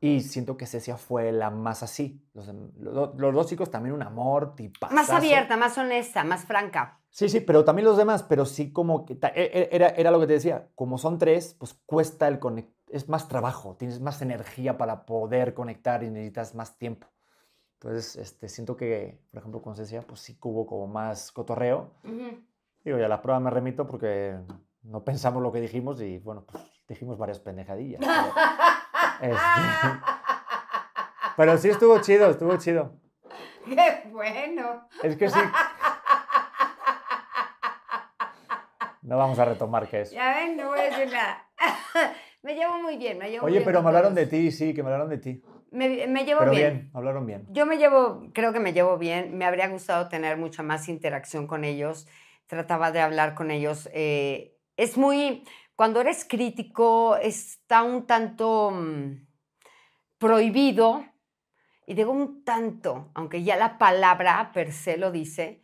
Y 0.00 0.20
siento 0.22 0.56
que 0.56 0.66
Cecia 0.66 0.96
fue 0.96 1.30
la 1.30 1.50
más 1.50 1.82
así. 1.82 2.26
Los, 2.32 2.48
los, 2.78 3.34
dos 3.34 3.46
chicos 3.46 3.70
también 3.70 3.94
un 3.94 4.02
amor, 4.02 4.54
tipazazo. 4.56 4.94
Más 4.94 5.10
abierta, 5.10 5.56
más 5.56 5.76
honesta, 5.78 6.24
más 6.24 6.44
franca. 6.44 6.98
Sí, 7.10 7.28
sí, 7.28 7.40
pero 7.40 7.64
también 7.64 7.86
los 7.86 7.98
demás, 7.98 8.22
pero 8.22 8.46
sí 8.46 8.72
como 8.72 9.04
que... 9.04 9.12
E, 9.12 9.30
e, 9.34 9.68
era, 9.72 9.88
era 9.90 10.10
lo 10.10 10.18
que 10.18 10.26
te 10.26 10.32
decía, 10.34 10.68
como 10.74 10.96
son 10.96 11.18
tres, 11.18 11.54
pues 11.58 11.74
cuesta 11.86 12.26
el 12.28 12.38
conectar 12.38 12.80
es 12.90 13.08
más 13.08 13.28
trabajo, 13.28 13.76
tienes 13.76 14.00
más 14.00 14.20
energía 14.22 14.76
para 14.76 15.06
poder 15.06 15.54
conectar 15.54 16.02
y 16.02 16.10
necesitas 16.10 16.54
más 16.54 16.76
tiempo. 16.76 17.06
Entonces, 17.82 18.16
este, 18.16 18.46
siento 18.50 18.76
que, 18.76 19.18
por 19.30 19.38
ejemplo, 19.38 19.62
con 19.62 19.74
Cecia, 19.74 20.02
pues 20.02 20.20
sí 20.20 20.36
hubo 20.42 20.66
como 20.66 20.86
más 20.86 21.32
cotorreo. 21.32 21.94
Digo, 22.84 22.98
ya 22.98 23.08
la 23.08 23.22
prueba 23.22 23.40
me 23.40 23.48
remito 23.48 23.86
porque 23.86 24.36
no 24.82 25.02
pensamos 25.02 25.42
lo 25.42 25.50
que 25.50 25.62
dijimos 25.62 25.98
y, 26.02 26.18
bueno, 26.18 26.44
pues 26.44 26.62
dijimos 26.86 27.16
varias 27.16 27.38
pendejadillas. 27.40 28.02
Pero, 29.20 29.34
este, 29.34 30.00
pero 31.36 31.58
sí 31.58 31.68
estuvo 31.68 31.98
chido, 32.00 32.30
estuvo 32.30 32.56
chido. 32.56 32.92
¡Qué 33.66 34.08
bueno! 34.10 34.88
Es 35.02 35.14
que 35.14 35.28
sí. 35.28 35.38
No 39.02 39.18
vamos 39.18 39.38
a 39.38 39.44
retomar 39.44 39.86
qué 39.88 40.02
es. 40.02 40.10
Ya 40.10 40.36
ven, 40.36 40.56
no 40.56 40.68
voy 40.68 40.80
a 40.80 40.84
decir 40.84 41.12
nada. 41.12 41.46
Me 42.42 42.54
llevo 42.54 42.78
muy 42.78 42.96
bien, 42.96 43.18
me 43.18 43.30
llevo 43.30 43.44
Oye, 43.44 43.60
pero 43.60 43.82
me 43.82 43.88
hablaron 43.88 44.14
de 44.14 44.24
ti, 44.24 44.50
sí, 44.50 44.72
que 44.72 44.82
me 44.82 44.88
hablaron 44.88 45.10
de 45.10 45.18
ti. 45.18 45.42
Me, 45.70 46.06
me 46.06 46.24
llevo 46.24 46.40
pero 46.40 46.52
bien. 46.52 46.74
bien. 46.74 46.90
hablaron 46.94 47.26
bien. 47.26 47.46
Yo 47.50 47.66
me 47.66 47.76
llevo, 47.78 48.28
creo 48.32 48.52
que 48.52 48.60
me 48.60 48.72
llevo 48.72 48.98
bien. 48.98 49.36
Me 49.36 49.44
habría 49.44 49.68
gustado 49.68 50.08
tener 50.08 50.36
mucha 50.36 50.62
más 50.62 50.88
interacción 50.88 51.46
con 51.46 51.64
ellos. 51.64 52.06
Trataba 52.46 52.90
de 52.90 53.00
hablar 53.00 53.34
con 53.34 53.50
ellos. 53.50 53.88
Eh, 53.92 54.56
es 54.76 54.96
muy, 54.96 55.44
cuando 55.76 56.00
eres 56.00 56.24
crítico, 56.24 57.16
está 57.16 57.82
un 57.82 58.06
tanto 58.06 58.70
mm, 58.70 59.26
prohibido, 60.18 61.04
y 61.86 61.94
digo 61.94 62.12
un 62.12 62.44
tanto, 62.44 63.10
aunque 63.14 63.42
ya 63.42 63.56
la 63.56 63.78
palabra 63.78 64.52
per 64.52 64.72
se 64.72 64.96
lo 64.96 65.10
dice, 65.10 65.62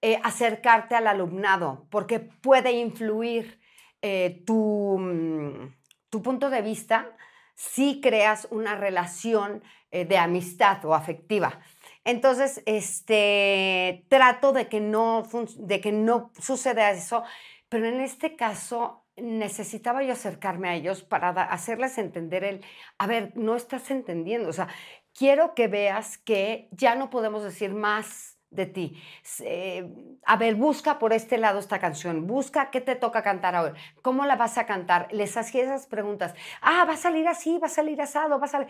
eh, 0.00 0.18
acercarte 0.22 0.94
al 0.94 1.06
alumnado, 1.06 1.86
porque 1.90 2.20
puede 2.20 2.72
influir 2.72 3.60
eh, 4.02 4.42
tu 4.46 4.98
mm, 4.98 5.82
tu 6.12 6.20
punto 6.20 6.50
de 6.50 6.60
vista 6.60 7.16
si 7.54 8.00
creas 8.00 8.48
una 8.50 8.74
relación 8.74 9.62
eh, 9.90 10.04
de 10.04 10.18
amistad 10.18 10.84
o 10.84 10.94
afectiva. 10.94 11.60
Entonces, 12.04 12.62
este, 12.66 14.04
trato 14.08 14.52
de 14.52 14.68
que, 14.68 14.80
no, 14.80 15.22
de 15.58 15.80
que 15.80 15.92
no 15.92 16.32
suceda 16.38 16.90
eso, 16.90 17.22
pero 17.68 17.86
en 17.86 18.00
este 18.00 18.34
caso 18.34 19.04
necesitaba 19.16 20.02
yo 20.02 20.12
acercarme 20.12 20.68
a 20.68 20.74
ellos 20.74 21.02
para 21.02 21.30
hacerles 21.30 21.98
entender 21.98 22.44
el, 22.44 22.64
a 22.98 23.06
ver, 23.06 23.32
no 23.36 23.56
estás 23.56 23.90
entendiendo, 23.90 24.48
o 24.48 24.52
sea, 24.52 24.68
quiero 25.14 25.54
que 25.54 25.68
veas 25.68 26.18
que 26.18 26.68
ya 26.70 26.94
no 26.94 27.10
podemos 27.10 27.44
decir 27.44 27.74
más 27.74 28.31
de 28.52 28.66
ti. 28.66 29.02
Eh, 29.40 29.88
a 30.24 30.36
ver, 30.36 30.54
busca 30.54 30.98
por 30.98 31.12
este 31.12 31.38
lado 31.38 31.58
esta 31.58 31.78
canción, 31.78 32.26
busca 32.26 32.70
qué 32.70 32.80
te 32.80 32.94
toca 32.94 33.22
cantar 33.22 33.54
ahora, 33.54 33.74
cómo 34.02 34.24
la 34.26 34.36
vas 34.36 34.58
a 34.58 34.66
cantar. 34.66 35.08
Les 35.10 35.36
hacía 35.36 35.64
esas 35.64 35.86
preguntas. 35.86 36.34
Ah, 36.60 36.84
va 36.84 36.94
a 36.94 36.96
salir 36.96 37.26
así, 37.26 37.58
va 37.58 37.66
a 37.66 37.70
salir 37.70 38.00
asado, 38.00 38.38
va 38.38 38.46
a 38.46 38.48
salir. 38.48 38.68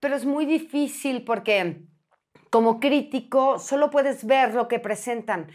Pero 0.00 0.16
es 0.16 0.24
muy 0.24 0.46
difícil 0.46 1.24
porque 1.24 1.82
como 2.50 2.80
crítico 2.80 3.58
solo 3.58 3.90
puedes 3.90 4.24
ver 4.24 4.54
lo 4.54 4.68
que 4.68 4.78
presentan 4.78 5.48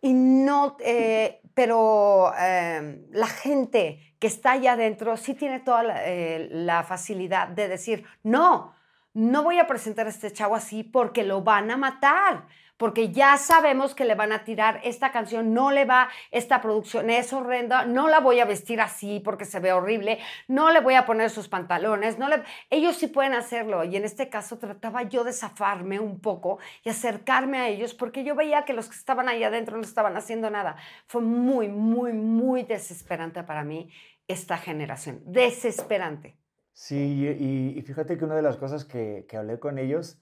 y 0.00 0.12
no, 0.12 0.76
eh, 0.80 1.40
pero 1.54 2.32
eh, 2.38 3.06
la 3.10 3.26
gente 3.26 4.14
que 4.18 4.26
está 4.26 4.52
allá 4.52 4.72
adentro 4.72 5.16
sí 5.16 5.34
tiene 5.34 5.60
toda 5.60 5.82
la 5.82 6.84
facilidad 6.84 7.48
de 7.48 7.68
decir, 7.68 8.04
no, 8.22 8.74
no 9.16 9.42
voy 9.42 9.58
a 9.58 9.66
presentar 9.66 10.06
a 10.06 10.10
este 10.10 10.30
chavo 10.30 10.54
así 10.54 10.82
porque 10.84 11.24
lo 11.24 11.42
van 11.42 11.70
a 11.70 11.78
matar, 11.78 12.46
porque 12.76 13.10
ya 13.10 13.36
sabemos 13.36 13.94
que 13.94 14.04
le 14.04 14.14
van 14.14 14.32
a 14.32 14.44
tirar 14.44 14.80
esta 14.84 15.12
canción, 15.12 15.54
no 15.54 15.70
le 15.70 15.84
va, 15.84 16.08
esta 16.30 16.60
producción 16.60 17.10
es 17.10 17.32
horrenda, 17.32 17.84
no 17.86 18.08
la 18.08 18.20
voy 18.20 18.40
a 18.40 18.44
vestir 18.44 18.80
así 18.80 19.20
porque 19.20 19.44
se 19.44 19.60
ve 19.60 19.72
horrible, 19.72 20.18
no 20.48 20.70
le 20.70 20.80
voy 20.80 20.94
a 20.94 21.06
poner 21.06 21.30
sus 21.30 21.48
pantalones, 21.48 22.18
no 22.18 22.28
le, 22.28 22.42
ellos 22.70 22.96
sí 22.96 23.06
pueden 23.06 23.34
hacerlo 23.34 23.84
y 23.84 23.96
en 23.96 24.04
este 24.04 24.28
caso 24.28 24.58
trataba 24.58 25.02
yo 25.04 25.24
de 25.24 25.32
zafarme 25.32 26.00
un 26.00 26.20
poco 26.20 26.58
y 26.84 26.90
acercarme 26.90 27.58
a 27.58 27.68
ellos 27.68 27.94
porque 27.94 28.24
yo 28.24 28.34
veía 28.34 28.64
que 28.64 28.72
los 28.72 28.88
que 28.88 28.96
estaban 28.96 29.28
ahí 29.28 29.42
adentro 29.44 29.76
no 29.76 29.82
estaban 29.82 30.16
haciendo 30.16 30.50
nada. 30.50 30.76
Fue 31.06 31.22
muy, 31.22 31.68
muy, 31.68 32.12
muy 32.12 32.62
desesperante 32.62 33.42
para 33.42 33.64
mí 33.64 33.90
esta 34.28 34.58
generación, 34.58 35.22
desesperante. 35.24 36.36
Sí, 36.72 37.74
y, 37.74 37.80
fíjate 37.82 38.18
que 38.18 38.24
una 38.24 38.36
de 38.36 38.42
las 38.42 38.58
cosas 38.58 38.84
que, 38.84 39.24
que, 39.28 39.38
hablé 39.38 39.58
con 39.58 39.78
ellos 39.78 40.20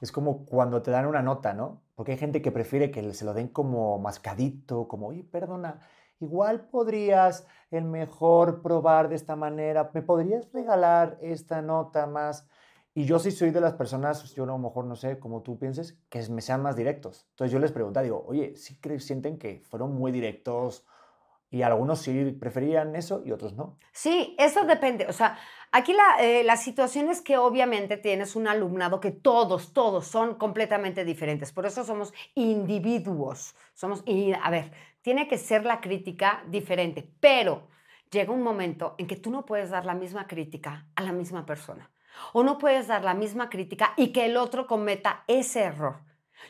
es 0.00 0.12
como 0.12 0.44
cuando 0.44 0.82
te 0.82 0.90
dan 0.90 1.06
una 1.06 1.22
nota, 1.22 1.54
¿no? 1.54 1.82
Porque 1.94 2.12
hay 2.12 2.18
gente 2.18 2.42
que 2.42 2.52
prefiere 2.52 2.90
que 2.90 3.12
se 3.14 3.24
lo 3.24 3.34
den 3.34 3.48
como 3.48 3.98
mascadito, 3.98 4.88
como, 4.88 5.08
oye, 5.08 5.24
perdona, 5.24 5.80
igual 6.20 6.68
podrías 6.68 7.46
el 7.70 7.84
mejor 7.84 8.62
probar 8.62 9.08
de 9.08 9.16
esta 9.16 9.36
manera, 9.36 9.90
¿me 9.94 10.02
podrías 10.02 10.52
regalar 10.52 11.18
esta 11.20 11.62
nota 11.62 12.06
más? 12.06 12.46
Y 12.94 13.04
yo 13.04 13.18
sí 13.18 13.30
soy 13.30 13.50
de 13.50 13.60
las 13.60 13.74
personas, 13.74 14.34
yo 14.34 14.44
a 14.44 14.46
lo 14.46 14.58
mejor 14.58 14.86
no 14.86 14.96
sé, 14.96 15.18
como 15.18 15.42
tú 15.42 15.58
pienses, 15.58 15.98
que 16.08 16.26
me 16.30 16.40
sean 16.40 16.62
más 16.62 16.76
directos. 16.76 17.26
Entonces 17.30 17.52
yo 17.52 17.58
les 17.58 17.72
pregunto, 17.72 18.00
digo, 18.00 18.24
oye, 18.26 18.56
¿sí 18.56 18.78
sienten 19.00 19.38
que 19.38 19.62
fueron 19.68 19.94
muy 19.94 20.12
directos? 20.12 20.86
Y 21.50 21.62
algunos 21.62 22.00
sí 22.00 22.32
preferían 22.32 22.96
eso 22.96 23.22
y 23.24 23.32
otros 23.32 23.54
no. 23.54 23.78
Sí, 23.92 24.34
eso 24.38 24.64
depende. 24.64 25.06
O 25.06 25.12
sea, 25.12 25.38
Aquí 25.72 25.94
eh, 26.20 26.42
la, 26.44 26.56
situación 26.56 27.10
es 27.10 27.20
que 27.20 27.36
obviamente 27.36 27.96
tienes 27.96 28.36
un 28.36 28.48
alumnado 28.48 29.00
que 29.00 29.10
todos, 29.10 29.72
todos 29.72 30.06
son 30.06 30.36
completamente 30.36 31.04
diferentes. 31.04 31.52
Por 31.52 31.66
eso 31.66 31.84
somos 31.84 32.14
individuos. 32.34 33.54
Somos, 33.74 34.02
y, 34.06 34.32
a 34.32 34.50
ver, 34.50 34.72
tiene 35.02 35.28
que 35.28 35.38
ser 35.38 35.64
la 35.64 35.80
crítica 35.80 36.42
diferente, 36.48 37.08
pero 37.20 37.68
llega 38.10 38.32
un 38.32 38.42
momento 38.42 38.94
en 38.98 39.06
que 39.06 39.16
tú 39.16 39.30
no 39.30 39.44
puedes 39.44 39.70
dar 39.70 39.84
la 39.84 39.94
misma 39.94 40.26
crítica 40.26 40.86
a 40.94 41.02
la 41.02 41.12
misma 41.12 41.44
persona. 41.44 41.90
O 42.32 42.42
no 42.42 42.58
puedes 42.58 42.86
dar 42.86 43.04
la 43.04 43.14
misma 43.14 43.50
crítica 43.50 43.92
y 43.96 44.08
que 44.12 44.24
el 44.24 44.36
otro 44.36 44.66
cometa 44.66 45.24
ese 45.26 45.64
error. 45.64 46.00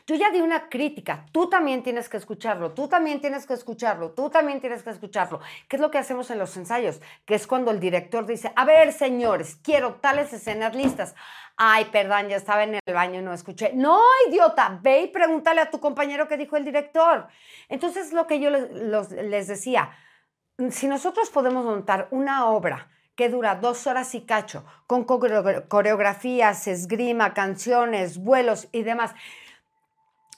Yo 0.05 0.15
ya 0.15 0.31
di 0.31 0.41
una 0.41 0.69
crítica, 0.69 1.25
tú 1.31 1.49
también 1.49 1.83
tienes 1.83 2.09
que 2.09 2.17
escucharlo, 2.17 2.71
tú 2.71 2.87
también 2.87 3.19
tienes 3.19 3.45
que 3.45 3.53
escucharlo, 3.53 4.11
tú 4.11 4.29
también 4.29 4.61
tienes 4.61 4.83
que 4.83 4.89
escucharlo. 4.89 5.39
¿Qué 5.67 5.75
es 5.75 5.81
lo 5.81 5.91
que 5.91 5.97
hacemos 5.97 6.29
en 6.31 6.39
los 6.39 6.55
ensayos? 6.55 7.01
Que 7.25 7.35
es 7.35 7.47
cuando 7.47 7.71
el 7.71 7.79
director 7.79 8.25
dice, 8.25 8.51
a 8.55 8.65
ver, 8.65 8.93
señores, 8.93 9.57
quiero 9.63 9.95
tales 9.95 10.31
escenas 10.33 10.75
listas. 10.75 11.15
Ay, 11.57 11.85
perdón, 11.91 12.29
ya 12.29 12.37
estaba 12.37 12.63
en 12.63 12.75
el 12.75 12.93
baño 12.93 13.19
y 13.19 13.23
no 13.23 13.33
escuché. 13.33 13.71
No, 13.73 13.99
idiota, 14.29 14.79
ve 14.81 15.01
y 15.01 15.07
pregúntale 15.07 15.61
a 15.61 15.71
tu 15.71 15.79
compañero 15.79 16.27
qué 16.27 16.37
dijo 16.37 16.55
el 16.55 16.65
director. 16.65 17.27
Entonces, 17.67 18.13
lo 18.13 18.27
que 18.27 18.39
yo 18.39 18.49
les, 18.49 19.11
les 19.11 19.47
decía, 19.47 19.91
si 20.69 20.87
nosotros 20.87 21.29
podemos 21.29 21.65
montar 21.65 22.07
una 22.11 22.47
obra 22.49 22.89
que 23.15 23.29
dura 23.29 23.55
dos 23.55 23.87
horas 23.87 24.13
y 24.13 24.21
cacho, 24.21 24.63
con 24.85 25.03
coreografías, 25.03 26.67
esgrima, 26.67 27.33
canciones, 27.33 28.19
vuelos 28.19 28.67
y 28.71 28.83
demás, 28.83 29.15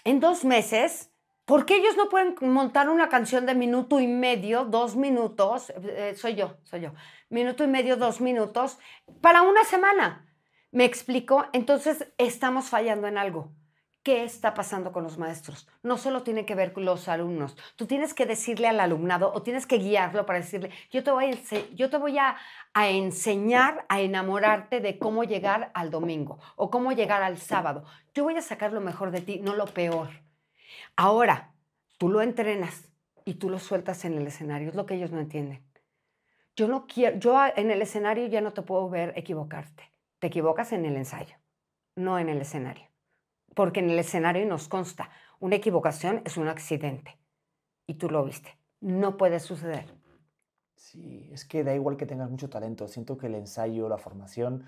en 0.03 0.19
dos 0.19 0.45
meses, 0.45 1.11
¿por 1.45 1.65
qué 1.65 1.77
ellos 1.77 1.97
no 1.97 2.09
pueden 2.09 2.35
montar 2.41 2.89
una 2.89 3.09
canción 3.09 3.45
de 3.45 3.55
minuto 3.55 3.99
y 3.99 4.07
medio, 4.07 4.65
dos 4.65 4.95
minutos? 4.95 5.71
Eh, 5.83 6.13
soy 6.15 6.35
yo, 6.35 6.57
soy 6.63 6.81
yo. 6.81 6.93
Minuto 7.29 7.63
y 7.63 7.67
medio, 7.67 7.97
dos 7.97 8.21
minutos, 8.21 8.79
para 9.21 9.41
una 9.41 9.63
semana. 9.63 10.25
¿Me 10.71 10.85
explico? 10.85 11.45
Entonces 11.53 12.11
estamos 12.17 12.69
fallando 12.69 13.07
en 13.07 13.17
algo. 13.17 13.51
¿Qué 14.09 14.23
está 14.23 14.55
pasando 14.55 14.91
con 14.91 15.03
los 15.03 15.19
maestros? 15.19 15.67
No 15.83 15.95
solo 15.95 16.23
tiene 16.23 16.43
que 16.43 16.55
ver 16.55 16.73
con 16.73 16.83
los 16.83 17.07
alumnos. 17.07 17.55
Tú 17.75 17.85
tienes 17.85 18.15
que 18.15 18.25
decirle 18.25 18.67
al 18.67 18.79
alumnado 18.79 19.31
o 19.31 19.43
tienes 19.43 19.67
que 19.67 19.77
guiarlo 19.77 20.25
para 20.25 20.39
decirle, 20.39 20.71
yo 20.89 21.03
te 21.03 21.11
voy 21.11 22.17
a, 22.17 22.35
enseñar 22.73 23.85
a 23.87 24.01
enamorarte 24.01 24.79
de 24.79 24.97
cómo 24.97 25.25
llegar 25.25 25.69
al 25.75 25.91
domingo 25.91 26.39
o 26.55 26.71
cómo 26.71 26.91
llegar 26.91 27.21
al 27.21 27.37
sábado. 27.37 27.83
Yo 28.15 28.23
voy 28.23 28.35
a 28.35 28.41
sacar 28.41 28.73
lo 28.73 28.81
mejor 28.81 29.11
de 29.11 29.21
ti, 29.21 29.41
no 29.43 29.55
lo 29.55 29.67
peor. 29.67 30.09
Ahora, 30.95 31.53
tú 31.99 32.09
lo 32.09 32.23
entrenas 32.23 32.89
y 33.25 33.35
tú 33.35 33.47
lo 33.47 33.59
sueltas 33.59 34.05
en 34.05 34.17
el 34.17 34.25
escenario. 34.25 34.69
Es 34.69 34.75
lo 34.75 34.87
que 34.87 34.95
ellos 34.95 35.11
no 35.11 35.19
entienden. 35.19 35.63
Yo 36.55 36.67
no 36.67 36.87
quiero, 36.87 37.19
yo 37.19 37.39
en 37.55 37.69
el 37.69 37.83
escenario 37.83 38.25
ya 38.25 38.41
no 38.41 38.53
te 38.53 38.63
puedo 38.63 38.89
ver 38.89 39.13
equivocarte. 39.15 39.83
Te 40.17 40.25
equivocas 40.25 40.71
en 40.71 40.85
el 40.85 40.95
ensayo, 40.95 41.35
no 41.95 42.17
en 42.17 42.29
el 42.29 42.41
escenario 42.41 42.89
porque 43.59 43.81
en 43.81 43.89
el 43.89 43.99
escenario 43.99 44.45
nos 44.45 44.69
consta, 44.69 45.09
una 45.41 45.57
equivocación 45.57 46.21
es 46.23 46.37
un 46.37 46.47
accidente 46.47 47.19
y 47.87 47.95
tú 47.95 48.09
lo 48.09 48.23
viste. 48.23 48.57
No 48.79 49.17
puede 49.17 49.41
suceder. 49.41 49.93
Sí, 50.77 51.29
es 51.33 51.43
que 51.43 51.65
da 51.65 51.75
igual 51.75 51.97
que 51.97 52.05
tengas 52.05 52.29
mucho 52.29 52.49
talento. 52.49 52.87
Siento 52.87 53.17
que 53.17 53.27
el 53.27 53.35
ensayo, 53.35 53.89
la 53.89 53.97
formación, 53.97 54.63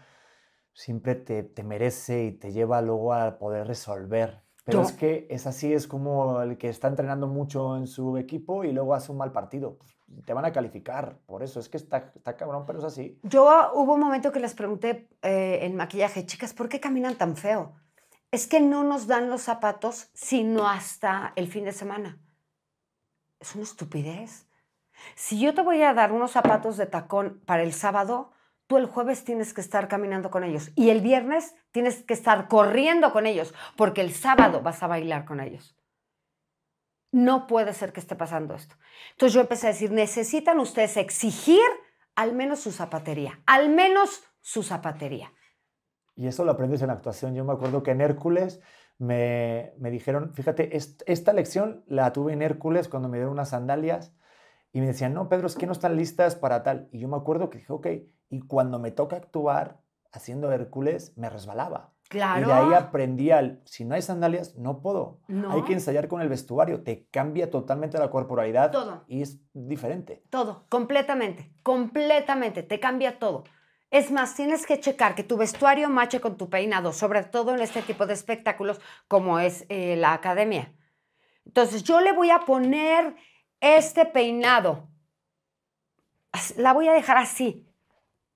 siempre 0.73 1.15
te, 1.15 1.41
te 1.41 1.63
merece 1.63 2.25
y 2.25 2.31
te 2.33 2.51
lleva 2.51 2.81
luego 2.81 3.13
a 3.13 3.39
poder 3.39 3.65
resolver. 3.65 4.43
Pero 4.65 4.81
es 4.81 4.91
que 4.91 5.25
es 5.29 5.47
así, 5.47 5.71
es 5.71 5.87
como 5.87 6.41
el 6.41 6.57
que 6.57 6.67
está 6.67 6.89
entrenando 6.89 7.27
mucho 7.27 7.77
en 7.77 7.87
su 7.87 8.17
equipo 8.17 8.65
y 8.65 8.73
luego 8.73 8.93
hace 8.93 9.13
un 9.13 9.19
mal 9.19 9.31
partido. 9.31 9.79
Te 10.25 10.33
van 10.33 10.43
a 10.43 10.51
calificar, 10.51 11.17
por 11.27 11.43
eso 11.43 11.61
es 11.61 11.69
que 11.69 11.77
está, 11.77 12.11
está 12.13 12.35
cabrón, 12.35 12.65
pero 12.67 12.79
es 12.79 12.83
así. 12.83 13.17
Yo 13.23 13.71
hubo 13.73 13.93
un 13.93 14.01
momento 14.01 14.33
que 14.33 14.41
les 14.41 14.53
pregunté 14.53 15.07
eh, 15.21 15.59
en 15.61 15.77
maquillaje, 15.77 16.25
chicas, 16.25 16.53
¿por 16.53 16.67
qué 16.67 16.81
caminan 16.81 17.15
tan 17.15 17.37
feo? 17.37 17.79
Es 18.31 18.47
que 18.47 18.61
no 18.61 18.83
nos 18.83 19.07
dan 19.07 19.29
los 19.29 19.43
zapatos 19.43 20.09
sino 20.13 20.67
hasta 20.67 21.33
el 21.35 21.47
fin 21.47 21.65
de 21.65 21.73
semana. 21.73 22.19
Es 23.39 23.55
una 23.55 23.63
estupidez. 23.63 24.47
Si 25.15 25.39
yo 25.39 25.53
te 25.53 25.61
voy 25.61 25.81
a 25.81 25.93
dar 25.93 26.11
unos 26.11 26.31
zapatos 26.31 26.77
de 26.77 26.85
tacón 26.85 27.41
para 27.45 27.63
el 27.63 27.73
sábado, 27.73 28.31
tú 28.67 28.77
el 28.77 28.85
jueves 28.85 29.23
tienes 29.25 29.53
que 29.53 29.61
estar 29.61 29.87
caminando 29.87 30.31
con 30.31 30.43
ellos 30.43 30.71
y 30.75 30.89
el 30.89 31.01
viernes 31.01 31.55
tienes 31.71 32.03
que 32.03 32.13
estar 32.13 32.47
corriendo 32.47 33.11
con 33.11 33.25
ellos 33.25 33.53
porque 33.75 34.01
el 34.01 34.13
sábado 34.13 34.61
vas 34.61 34.81
a 34.81 34.87
bailar 34.87 35.25
con 35.25 35.39
ellos. 35.39 35.75
No 37.11 37.47
puede 37.47 37.73
ser 37.73 37.91
que 37.91 37.99
esté 37.99 38.15
pasando 38.15 38.55
esto. 38.55 38.75
Entonces 39.11 39.33
yo 39.33 39.41
empecé 39.41 39.67
a 39.67 39.71
decir, 39.71 39.91
necesitan 39.91 40.59
ustedes 40.59 40.95
exigir 40.95 41.61
al 42.15 42.33
menos 42.33 42.61
su 42.61 42.71
zapatería, 42.71 43.41
al 43.45 43.69
menos 43.69 44.23
su 44.39 44.63
zapatería. 44.63 45.33
Y 46.15 46.27
eso 46.27 46.45
lo 46.45 46.51
aprendes 46.51 46.81
en 46.81 46.89
actuación. 46.89 47.35
Yo 47.35 47.45
me 47.45 47.53
acuerdo 47.53 47.83
que 47.83 47.91
en 47.91 48.01
Hércules 48.01 48.61
me, 48.97 49.73
me 49.79 49.89
dijeron, 49.89 50.33
fíjate, 50.33 50.75
esta 50.75 51.33
lección 51.33 51.83
la 51.87 52.13
tuve 52.13 52.33
en 52.33 52.41
Hércules 52.41 52.87
cuando 52.87 53.09
me 53.09 53.17
dieron 53.17 53.33
unas 53.33 53.49
sandalias 53.49 54.13
y 54.73 54.79
me 54.79 54.87
decían, 54.87 55.13
no, 55.13 55.27
Pedro, 55.27 55.47
es 55.47 55.55
que 55.55 55.65
no 55.65 55.73
están 55.73 55.97
listas 55.97 56.35
para 56.35 56.63
tal. 56.63 56.87
Y 56.91 56.99
yo 56.99 57.07
me 57.07 57.17
acuerdo 57.17 57.49
que 57.49 57.57
dije, 57.59 57.73
ok, 57.73 57.87
y 58.29 58.41
cuando 58.41 58.79
me 58.79 58.91
toca 58.91 59.17
actuar 59.17 59.81
haciendo 60.11 60.51
Hércules, 60.51 61.17
me 61.17 61.29
resbalaba. 61.29 61.91
Claro. 62.09 62.41
Y 62.41 62.45
de 62.45 62.53
ahí 62.53 62.73
aprendí 62.73 63.31
al, 63.31 63.61
si 63.63 63.85
no 63.85 63.95
hay 63.95 64.01
sandalias, 64.01 64.57
no 64.57 64.81
puedo. 64.81 65.19
Hay 65.49 65.63
que 65.63 65.73
ensayar 65.73 66.09
con 66.09 66.21
el 66.21 66.27
vestuario, 66.27 66.83
te 66.83 67.07
cambia 67.09 67.49
totalmente 67.49 67.97
la 67.97 68.09
corporalidad. 68.09 68.71
Todo. 68.71 69.03
Y 69.07 69.21
es 69.21 69.39
diferente. 69.53 70.23
Todo, 70.29 70.65
completamente, 70.67 71.53
completamente, 71.63 72.63
te 72.63 72.79
cambia 72.81 73.17
todo. 73.17 73.45
Es 73.91 74.09
más, 74.09 74.35
tienes 74.35 74.65
que 74.65 74.79
checar 74.79 75.15
que 75.15 75.23
tu 75.23 75.35
vestuario 75.35 75.89
mache 75.89 76.21
con 76.21 76.37
tu 76.37 76.49
peinado, 76.49 76.93
sobre 76.93 77.23
todo 77.23 77.53
en 77.53 77.61
este 77.61 77.81
tipo 77.81 78.07
de 78.07 78.13
espectáculos 78.13 78.79
como 79.09 79.37
es 79.37 79.65
eh, 79.67 79.97
la 79.97 80.13
academia. 80.13 80.73
Entonces, 81.45 81.83
yo 81.83 81.99
le 81.99 82.13
voy 82.13 82.29
a 82.29 82.39
poner 82.39 83.15
este 83.59 84.05
peinado. 84.05 84.87
La 86.55 86.71
voy 86.71 86.87
a 86.87 86.93
dejar 86.93 87.17
así, 87.17 87.67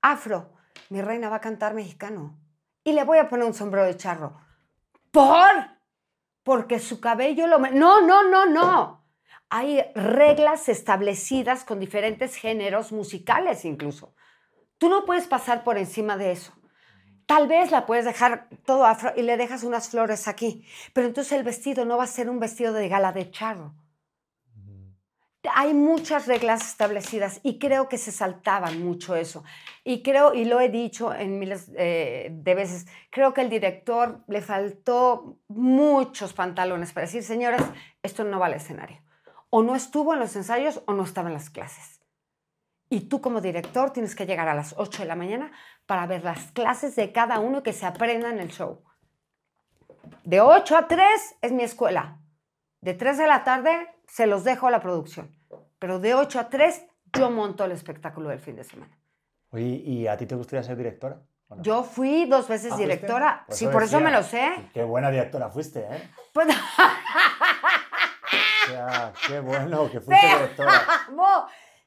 afro. 0.01 0.53
Mi 0.89 1.01
reina 1.01 1.29
va 1.29 1.37
a 1.37 1.41
cantar 1.41 1.73
mexicano. 1.73 2.37
Y 2.83 2.91
le 2.91 3.05
voy 3.05 3.17
a 3.17 3.29
poner 3.29 3.45
un 3.45 3.53
sombrero 3.53 3.85
de 3.85 3.95
charro. 3.95 4.37
¿Por? 5.11 5.51
Porque 6.43 6.79
su 6.79 6.99
cabello 6.99 7.47
lo... 7.47 7.59
No, 7.59 8.01
no, 8.01 8.29
no, 8.29 8.45
no. 8.45 9.05
Hay 9.49 9.81
reglas 9.95 10.67
establecidas 10.67 11.63
con 11.63 11.79
diferentes 11.79 12.35
géneros 12.35 12.91
musicales 12.91 13.63
incluso. 13.63 14.13
Tú 14.77 14.89
no 14.89 15.05
puedes 15.05 15.27
pasar 15.27 15.63
por 15.63 15.77
encima 15.77 16.17
de 16.17 16.31
eso. 16.31 16.53
Tal 17.25 17.47
vez 17.47 17.71
la 17.71 17.85
puedes 17.85 18.05
dejar 18.05 18.49
todo 18.65 18.85
afro 18.85 19.13
y 19.15 19.23
le 19.23 19.37
dejas 19.37 19.63
unas 19.63 19.89
flores 19.89 20.27
aquí, 20.27 20.65
pero 20.93 21.07
entonces 21.07 21.33
el 21.33 21.43
vestido 21.43 21.83
no 21.85 21.97
va 21.97 22.03
a 22.03 22.07
ser 22.07 22.29
un 22.29 22.39
vestido 22.39 22.73
de 22.73 22.87
gala 22.87 23.11
de 23.13 23.31
charro. 23.31 23.73
Hay 25.53 25.73
muchas 25.73 26.27
reglas 26.27 26.67
establecidas 26.67 27.39
y 27.43 27.59
creo 27.59 27.87
que 27.87 27.97
se 27.97 28.11
saltaban 28.11 28.83
mucho 28.83 29.15
eso. 29.15 29.43
Y 29.83 30.01
creo, 30.01 30.33
y 30.33 30.45
lo 30.45 30.59
he 30.59 30.69
dicho 30.69 31.13
en 31.13 31.37
miles 31.37 31.71
eh, 31.75 32.29
de 32.31 32.55
veces, 32.55 32.87
creo 33.11 33.33
que 33.33 33.41
el 33.41 33.49
director 33.49 34.23
le 34.27 34.41
faltó 34.41 35.37
muchos 35.47 36.33
pantalones 36.33 36.93
para 36.93 37.05
decir, 37.05 37.23
señores, 37.23 37.61
esto 38.01 38.23
no 38.23 38.39
va 38.39 38.47
al 38.47 38.55
escenario. 38.55 39.01
O 39.51 39.61
no 39.61 39.75
estuvo 39.75 40.13
en 40.13 40.19
los 40.19 40.35
ensayos 40.35 40.81
o 40.87 40.93
no 40.93 41.03
estaba 41.03 41.29
en 41.29 41.35
las 41.35 41.49
clases. 41.51 41.94
Y 42.89 43.01
tú 43.01 43.21
como 43.21 43.41
director 43.41 43.91
tienes 43.91 44.15
que 44.15 44.25
llegar 44.25 44.47
a 44.47 44.53
las 44.53 44.73
8 44.77 45.03
de 45.03 45.07
la 45.07 45.15
mañana 45.15 45.51
para 45.85 46.05
ver 46.05 46.23
las 46.23 46.51
clases 46.51 46.95
de 46.95 47.11
cada 47.11 47.39
uno 47.39 47.63
que 47.63 47.73
se 47.73 47.85
aprenda 47.85 48.29
en 48.29 48.39
el 48.39 48.51
show. 48.51 48.83
De 50.23 50.41
8 50.41 50.77
a 50.77 50.87
3 50.87 51.35
es 51.41 51.51
mi 51.51 51.63
escuela. 51.63 52.19
De 52.81 52.93
3 52.93 53.17
de 53.17 53.27
la 53.27 53.43
tarde 53.43 53.89
se 54.07 54.27
los 54.27 54.43
dejo 54.43 54.67
a 54.67 54.71
la 54.71 54.81
producción. 54.81 55.35
Pero 55.79 55.99
de 55.99 56.13
8 56.13 56.39
a 56.39 56.49
3 56.49 56.85
yo 57.13 57.31
monto 57.31 57.65
el 57.65 57.71
espectáculo 57.71 58.29
del 58.29 58.39
fin 58.39 58.55
de 58.55 58.63
semana. 58.63 58.97
Oye, 59.51 59.65
¿y 59.65 60.07
a 60.07 60.17
ti 60.17 60.25
te 60.25 60.35
gustaría 60.35 60.63
ser 60.63 60.77
directora? 60.77 61.21
Yo 61.61 61.83
fui 61.83 62.25
dos 62.25 62.47
veces 62.47 62.73
¿Ah, 62.73 62.77
directora. 62.77 63.43
Por 63.47 63.55
sí, 63.55 63.67
por 63.67 63.83
eso 63.83 63.99
me 63.99 64.11
decía. 64.11 64.17
lo 64.17 64.23
sé. 64.57 64.69
Qué 64.73 64.83
buena 64.83 65.09
directora 65.11 65.49
fuiste, 65.49 65.79
¿eh? 65.79 66.09
Pues, 66.33 66.47
O 66.49 66.53
sea, 68.67 69.13
qué 69.27 69.39
bueno 69.39 69.89
que 69.89 69.99
fuiste 70.01 70.27
directora. 70.27 70.81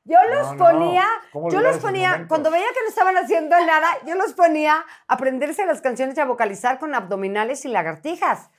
Yo 0.08 0.16
los 0.34 0.52
No, 0.52 0.56
ponía, 0.56 1.04
¿cómo 1.32 1.50
yo 1.50 1.60
los 1.60 1.76
ponía, 1.76 2.24
cuando 2.28 2.50
veía 2.50 2.66
que 2.68 2.80
no 2.82 2.88
estaban 2.88 3.16
haciendo 3.18 3.54
nada, 3.66 3.88
yo 4.06 4.14
los 4.14 4.32
ponía 4.32 4.76
a 5.06 5.14
aprenderse 5.14 5.66
las 5.66 5.82
canciones 5.82 6.16
y 6.16 6.20
a 6.20 6.24
vocalizar 6.24 6.78
con 6.78 6.94
abdominales 6.94 7.66
y 7.66 7.68
lagartijas 7.68 8.50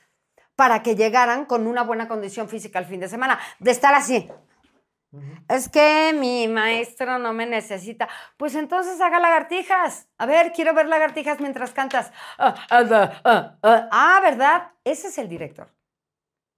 para 0.54 0.84
que 0.84 0.94
llegaran 0.94 1.46
con 1.46 1.66
una 1.66 1.82
buena 1.82 2.06
condición 2.06 2.48
física 2.48 2.78
el 2.78 2.84
fin 2.84 3.00
de 3.00 3.08
semana, 3.08 3.40
de 3.58 3.72
estar 3.72 3.94
así. 3.94 4.30
Es 5.48 5.68
que 5.68 6.14
mi 6.16 6.46
maestro 6.46 7.18
no 7.18 7.32
me 7.32 7.46
necesita. 7.46 8.08
Pues 8.36 8.54
entonces 8.54 9.00
haga 9.00 9.18
lagartijas. 9.18 10.06
A 10.18 10.26
ver, 10.26 10.52
quiero 10.52 10.72
ver 10.72 10.86
lagartijas 10.86 11.40
mientras 11.40 11.72
cantas. 11.72 12.12
Ah, 12.38 12.54
ah, 12.70 13.20
ah. 13.24 13.88
Ah, 13.90 14.20
¿verdad? 14.22 14.70
Ese 14.84 15.08
es 15.08 15.18
el 15.18 15.28
director. 15.28 15.68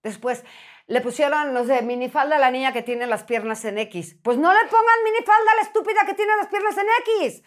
Después 0.02 0.44
le 0.86 1.00
pusieron, 1.00 1.52
no 1.52 1.64
sé, 1.64 1.82
minifalda 1.82 2.36
a 2.36 2.38
la 2.38 2.50
niña 2.50 2.72
que 2.72 2.82
tiene 2.82 3.06
las 3.06 3.24
piernas 3.24 3.64
en 3.64 3.78
X. 3.78 4.16
Pues 4.22 4.38
no 4.38 4.52
le 4.52 4.68
pongan 4.68 5.04
minifalda 5.04 5.52
a 5.52 5.56
la 5.56 5.62
estúpida 5.62 6.04
que 6.06 6.14
tiene 6.14 6.36
las 6.36 6.48
piernas 6.48 6.76
en 6.76 6.86
X. 7.00 7.42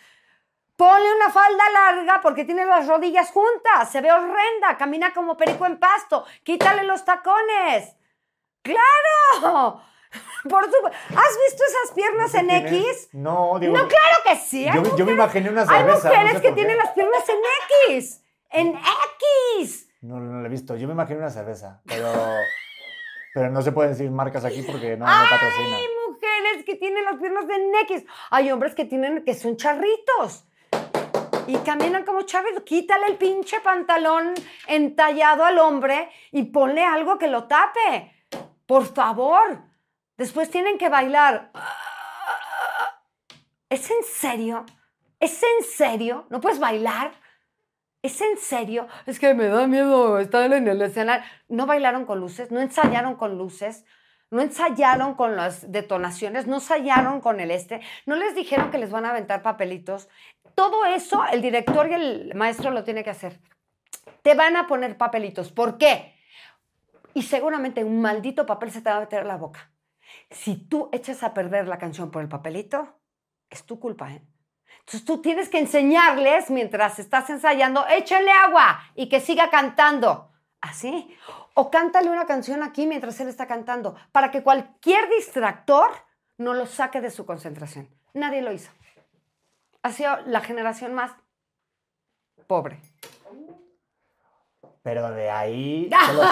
Ponle 0.76 1.16
una 1.16 1.30
falda 1.30 1.64
larga 1.72 2.20
porque 2.22 2.44
tiene 2.44 2.66
las 2.66 2.88
rodillas 2.88 3.32
juntas. 3.32 3.90
Se 3.92 4.02
ve 4.02 4.12
horrenda. 4.12 4.78
Camina 4.78 5.14
como 5.14 5.38
perico 5.38 5.66
en 5.66 5.80
pasto. 5.80 6.26
Quítale 6.44 6.84
los 6.84 7.06
tacones. 7.06 7.96
¡Claro! 8.62 9.82
Por. 10.50 10.64
¿Has 10.66 10.72
visto 10.72 11.64
esas 11.68 11.94
piernas 11.96 12.34
en. 12.36 12.50
X? 12.50 13.10
No, 13.14 13.58
digo. 13.60 13.74
No, 13.74 13.88
claro 13.88 14.18
que 14.26 14.36
sí. 14.36 14.68
Hay, 14.68 14.76
yo, 14.76 14.84
yo 14.98 15.06
me 15.06 15.14
mujeres, 15.14 15.16
imaginé 15.16 15.50
una 15.50 15.62
hay 15.62 15.68
cerveza. 15.68 16.10
no 16.10 16.16
mujeres 16.16 16.34
sé 16.34 16.42
que 16.42 16.52
tienen 16.52 16.78
las 16.78 16.92
piernas 16.92 17.24
en 17.30 17.38
X. 17.90 18.24
En 18.52 18.80
X. 19.60 19.88
No, 20.02 20.20
no 20.20 20.40
lo 20.40 20.46
he 20.46 20.50
visto. 20.50 20.76
Yo 20.76 20.88
me 20.88 20.94
imaginé 20.94 21.20
una 21.20 21.30
cerveza, 21.30 21.82
pero. 21.86 22.12
Pero 23.36 23.50
no 23.50 23.62
se 23.62 23.74
pueden 23.74 23.92
decir 23.92 24.10
marcas 24.10 24.46
aquí 24.46 24.62
porque 24.62 24.96
no 24.96 25.06
me 25.06 25.12
patrocina. 25.30 25.76
Hay 25.76 25.88
mujeres 26.08 26.64
que 26.66 26.76
tienen 26.76 27.04
las 27.04 27.18
piernas 27.18 27.44
en 27.44 27.76
X. 27.82 28.06
Hay 28.30 28.50
hombres 28.50 28.74
que 28.74 28.86
tienen 28.86 29.26
que 29.26 29.34
son 29.34 29.58
charritos. 29.58 30.46
Y 31.46 31.58
caminan 31.58 32.06
como 32.06 32.22
charritos. 32.22 32.64
Quítale 32.64 33.08
el 33.08 33.18
pinche 33.18 33.60
pantalón 33.60 34.34
entallado 34.68 35.44
al 35.44 35.60
hombre 35.60 36.10
y 36.32 36.44
ponle 36.44 36.86
algo 36.86 37.18
que 37.18 37.28
lo 37.28 37.44
tape. 37.44 38.16
Por 38.66 38.86
favor. 38.86 39.64
Después 40.16 40.50
tienen 40.50 40.78
que 40.78 40.88
bailar. 40.88 41.52
¿Es 43.70 43.92
en 43.92 44.02
serio? 44.06 44.66
¿Es 45.20 45.44
en 45.44 45.66
serio? 45.66 46.26
¿No 46.30 46.40
puedes 46.40 46.60
bailar? 46.60 47.12
¿Es 48.06 48.22
en 48.22 48.38
serio? 48.38 48.88
Es 49.08 49.18
que 49.18 49.34
me 49.34 49.48
da 49.48 49.66
miedo 49.66 50.20
estar 50.20 50.54
en 50.54 50.68
el 50.68 50.80
escenario. 50.80 51.26
¿No 51.48 51.66
bailaron 51.66 52.06
con 52.06 52.20
luces? 52.20 52.52
¿No 52.52 52.60
ensayaron 52.62 53.16
con 53.16 53.40
luces? 53.40 53.84
¿No 54.30 54.44
ensayaron 54.44 55.16
con 55.16 55.36
las 55.36 55.72
detonaciones? 55.72 56.46
¿No 56.46 56.58
ensayaron 56.58 57.20
con 57.20 57.40
el 57.40 57.50
este? 57.50 57.82
¿No 58.06 58.16
les 58.16 58.36
dijeron 58.36 58.70
que 58.70 58.78
les 58.78 58.92
van 58.92 59.06
a 59.06 59.10
aventar 59.10 59.42
papelitos? 59.42 60.08
Todo 60.54 60.86
eso 60.86 61.26
el 61.32 61.42
director 61.42 61.90
y 61.90 61.94
el 61.96 62.36
maestro 62.36 62.70
lo 62.70 62.84
tiene 62.84 63.04
que 63.04 63.10
hacer. 63.10 63.40
Te 64.22 64.36
van 64.36 64.56
a 64.56 64.68
poner 64.68 64.98
papelitos. 64.98 65.52
¿Por 65.52 65.80
qué? 65.80 66.14
Y 67.16 67.24
seguramente 67.24 67.84
un 67.84 68.02
maldito 68.02 68.46
papel 68.46 68.70
se 68.70 68.82
te 68.82 68.90
va 68.92 68.98
a 68.98 69.00
meter 69.00 69.24
en 69.24 69.30
la 69.30 69.38
boca. 69.38 69.72
Si 70.30 70.58
tú 70.68 70.90
echas 70.92 71.24
a 71.24 71.34
perder 71.34 71.68
la 71.68 71.80
canción 71.80 72.12
por 72.12 72.22
el 72.22 72.30
papelito, 72.30 73.00
es 73.50 73.66
tu 73.66 73.80
culpa, 73.80 74.14
¿eh? 74.14 74.22
Entonces 74.80 75.06
tú 75.06 75.22
tienes 75.22 75.50
que 75.50 75.60
enseñarles 75.60 76.50
mientras 76.52 77.00
estás 77.00 77.30
ensayando, 77.30 77.86
échale 77.88 78.32
agua 78.32 78.80
y 78.96 79.10
que 79.10 79.20
siga 79.20 79.50
cantando. 79.50 80.32
Así. 80.62 81.16
O 81.54 81.72
cántale 81.72 82.10
una 82.10 82.26
canción 82.26 82.64
aquí 82.64 82.86
mientras 82.88 83.20
él 83.20 83.28
está 83.30 83.48
cantando, 83.48 83.96
para 84.12 84.30
que 84.32 84.44
cualquier 84.44 85.10
distractor 85.10 85.90
no 86.38 86.54
lo 86.54 86.66
saque 86.66 87.02
de 87.02 87.12
su 87.12 87.26
concentración. 87.26 87.90
Nadie 88.14 88.42
lo 88.42 88.52
hizo. 88.52 88.72
Ha 89.84 89.92
sido 89.92 90.18
la 90.26 90.42
generación 90.42 90.94
más 90.94 91.12
pobre. 92.48 92.80
Pero 94.84 95.10
de 95.12 95.30
ahí. 95.32 95.90
te 96.08 96.14
lo- 96.14 96.24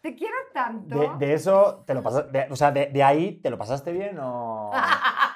Te 0.00 0.14
quiero 0.14 0.36
tanto. 0.52 0.98
de, 0.98 1.26
de 1.26 1.34
eso, 1.34 1.82
te 1.86 1.94
lo 1.94 2.02
pasaste. 2.02 2.46
o 2.50 2.56
sea, 2.56 2.70
de, 2.72 2.86
de 2.86 3.02
ahí, 3.02 3.40
¿te 3.40 3.48
lo 3.50 3.56
pasaste 3.56 3.90
bien 3.92 4.18
o.? 4.20 4.70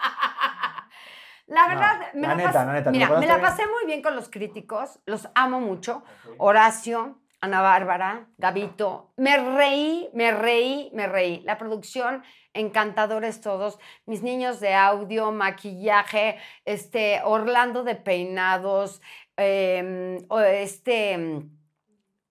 La 1.48 1.62
No, 1.62 1.68
verdad, 1.70 2.00
me 2.14 2.20
la 2.22 2.28
la, 2.28 2.34
neta, 2.36 2.50
pas- 2.50 2.66
la 2.66 2.72
neta, 2.74 2.84
¿te 2.84 2.90
mira, 2.98 3.08
lo 3.10 3.18
me 3.20 3.26
la 3.26 3.40
pasaste 3.40 3.62
pasé 3.64 3.72
muy 3.72 3.86
bien 3.86 4.02
con 4.02 4.14
los 4.14 4.28
críticos, 4.28 5.00
los 5.06 5.28
amo 5.34 5.60
mucho. 5.60 6.02
Horacio, 6.36 7.18
Ana 7.40 7.62
Bárbara, 7.62 8.26
Gabito, 8.36 9.12
me 9.16 9.36
reí, 9.38 10.10
me 10.12 10.30
reí, 10.32 10.90
me 10.92 11.06
reí. 11.06 11.40
La 11.44 11.56
producción, 11.56 12.22
encantadores 12.52 13.40
todos. 13.40 13.78
Mis 14.06 14.22
niños 14.22 14.60
de 14.60 14.74
audio, 14.74 15.32
maquillaje, 15.32 16.38
este, 16.64 17.22
Orlando 17.24 17.82
de 17.82 17.94
peinados, 17.94 19.00
em, 19.36 20.18
este, 20.52 21.12
em, 21.12 21.50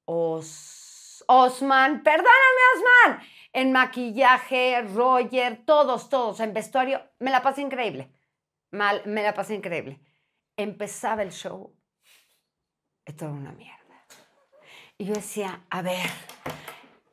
Os- 0.05 1.23
Osman, 1.27 2.03
perdóname 2.03 2.61
Osman, 2.75 3.27
en 3.53 3.71
maquillaje, 3.71 4.81
Roger, 4.93 5.65
todos, 5.65 6.09
todos, 6.09 6.39
en 6.39 6.53
vestuario, 6.53 7.01
me 7.19 7.31
la 7.31 7.41
pasé 7.41 7.61
increíble. 7.61 8.11
Mal, 8.71 9.01
me 9.05 9.23
la 9.23 9.33
pasé 9.33 9.55
increíble. 9.55 9.99
Empezaba 10.55 11.23
el 11.23 11.31
show, 11.31 11.75
esto 13.05 13.25
era 13.25 13.33
una 13.33 13.51
mierda. 13.51 13.77
Y 14.97 15.05
yo 15.05 15.13
decía, 15.13 15.63
a 15.69 15.81
ver, 15.81 16.09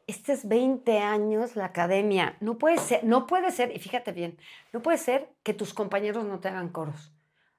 este 0.07 0.33
es 0.33 0.49
20 0.49 0.99
años 0.99 1.55
la 1.55 1.67
academia, 1.67 2.37
no 2.41 2.59
puede 2.59 2.79
ser, 2.79 3.05
no 3.05 3.27
puede 3.27 3.51
ser, 3.51 3.75
y 3.75 3.79
fíjate 3.79 4.13
bien, 4.13 4.39
no 4.73 4.83
puede 4.83 4.99
ser 4.99 5.31
que 5.43 5.55
tus 5.55 5.75
compañeros 5.75 6.25
no 6.25 6.41
te 6.41 6.49
hagan 6.49 6.71
coros. 6.71 7.13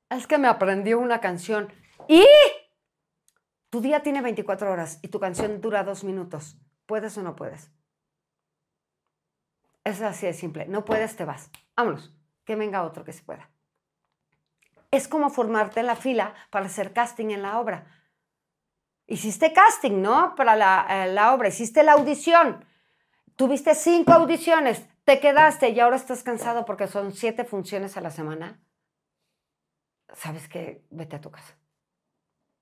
Es 0.09 0.27
que 0.27 0.37
me 0.37 0.47
aprendió 0.47 0.99
una 0.99 1.21
canción 1.21 1.71
y 2.07 2.25
tu 3.69 3.81
día 3.81 4.01
tiene 4.01 4.21
24 4.21 4.71
horas 4.71 4.99
y 5.01 5.07
tu 5.07 5.19
canción 5.19 5.61
dura 5.61 5.83
dos 5.83 6.03
minutos. 6.03 6.57
¿Puedes 6.85 7.17
o 7.17 7.23
no 7.23 7.35
puedes? 7.35 7.71
Es 9.83 10.01
así 10.01 10.25
de 10.25 10.33
simple. 10.33 10.67
No 10.67 10.85
puedes, 10.85 11.15
te 11.15 11.25
vas. 11.25 11.51
Vámonos. 11.75 12.15
Que 12.43 12.55
venga 12.55 12.83
otro 12.83 13.03
que 13.03 13.13
se 13.13 13.23
pueda. 13.23 13.49
Es 14.95 15.09
como 15.09 15.29
formarte 15.29 15.81
en 15.81 15.87
la 15.87 15.97
fila 15.97 16.33
para 16.49 16.67
hacer 16.67 16.93
casting 16.93 17.31
en 17.31 17.41
la 17.41 17.59
obra. 17.59 17.85
Hiciste 19.07 19.51
casting, 19.51 20.01
¿no? 20.01 20.35
Para 20.35 20.55
la, 20.55 20.87
eh, 20.89 21.11
la 21.11 21.33
obra. 21.33 21.49
Hiciste 21.49 21.83
la 21.83 21.91
audición. 21.91 22.63
Tuviste 23.35 23.75
cinco 23.75 24.13
audiciones. 24.13 24.87
Te 25.03 25.19
quedaste 25.19 25.71
y 25.71 25.81
ahora 25.81 25.97
estás 25.97 26.23
cansado 26.23 26.63
porque 26.63 26.87
son 26.87 27.11
siete 27.11 27.43
funciones 27.43 27.97
a 27.97 28.01
la 28.01 28.09
semana. 28.09 28.63
¿Sabes 30.13 30.47
qué? 30.47 30.85
Vete 30.91 31.17
a 31.17 31.21
tu 31.21 31.29
casa. 31.29 31.57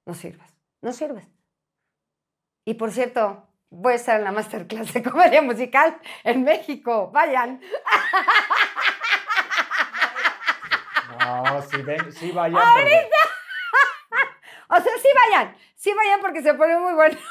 No 0.07 0.15
sirves. 0.15 0.57
No 0.81 0.91
sirves. 0.91 1.27
Y 2.65 2.73
por 2.73 2.91
cierto, 2.91 3.47
voy 3.69 3.93
a 3.93 3.97
estar 3.97 4.17
en 4.17 4.23
la 4.23 4.31
masterclass 4.31 4.91
de 4.91 5.03
comedia 5.03 5.43
musical 5.43 6.01
en 6.23 6.43
México. 6.43 7.11
Vayan. 7.11 7.61
No, 11.25 11.61
sí, 11.61 11.81
ven, 11.81 12.11
sí 12.11 12.31
vayan. 12.31 12.61
porque- 12.73 13.09
O 14.69 14.75
sea, 14.81 14.93
sí 15.01 15.07
vayan, 15.29 15.55
sí 15.75 15.93
vayan 15.93 16.19
porque 16.21 16.41
se 16.41 16.53
pone 16.53 16.77
muy 16.77 16.93
bueno. 16.93 17.17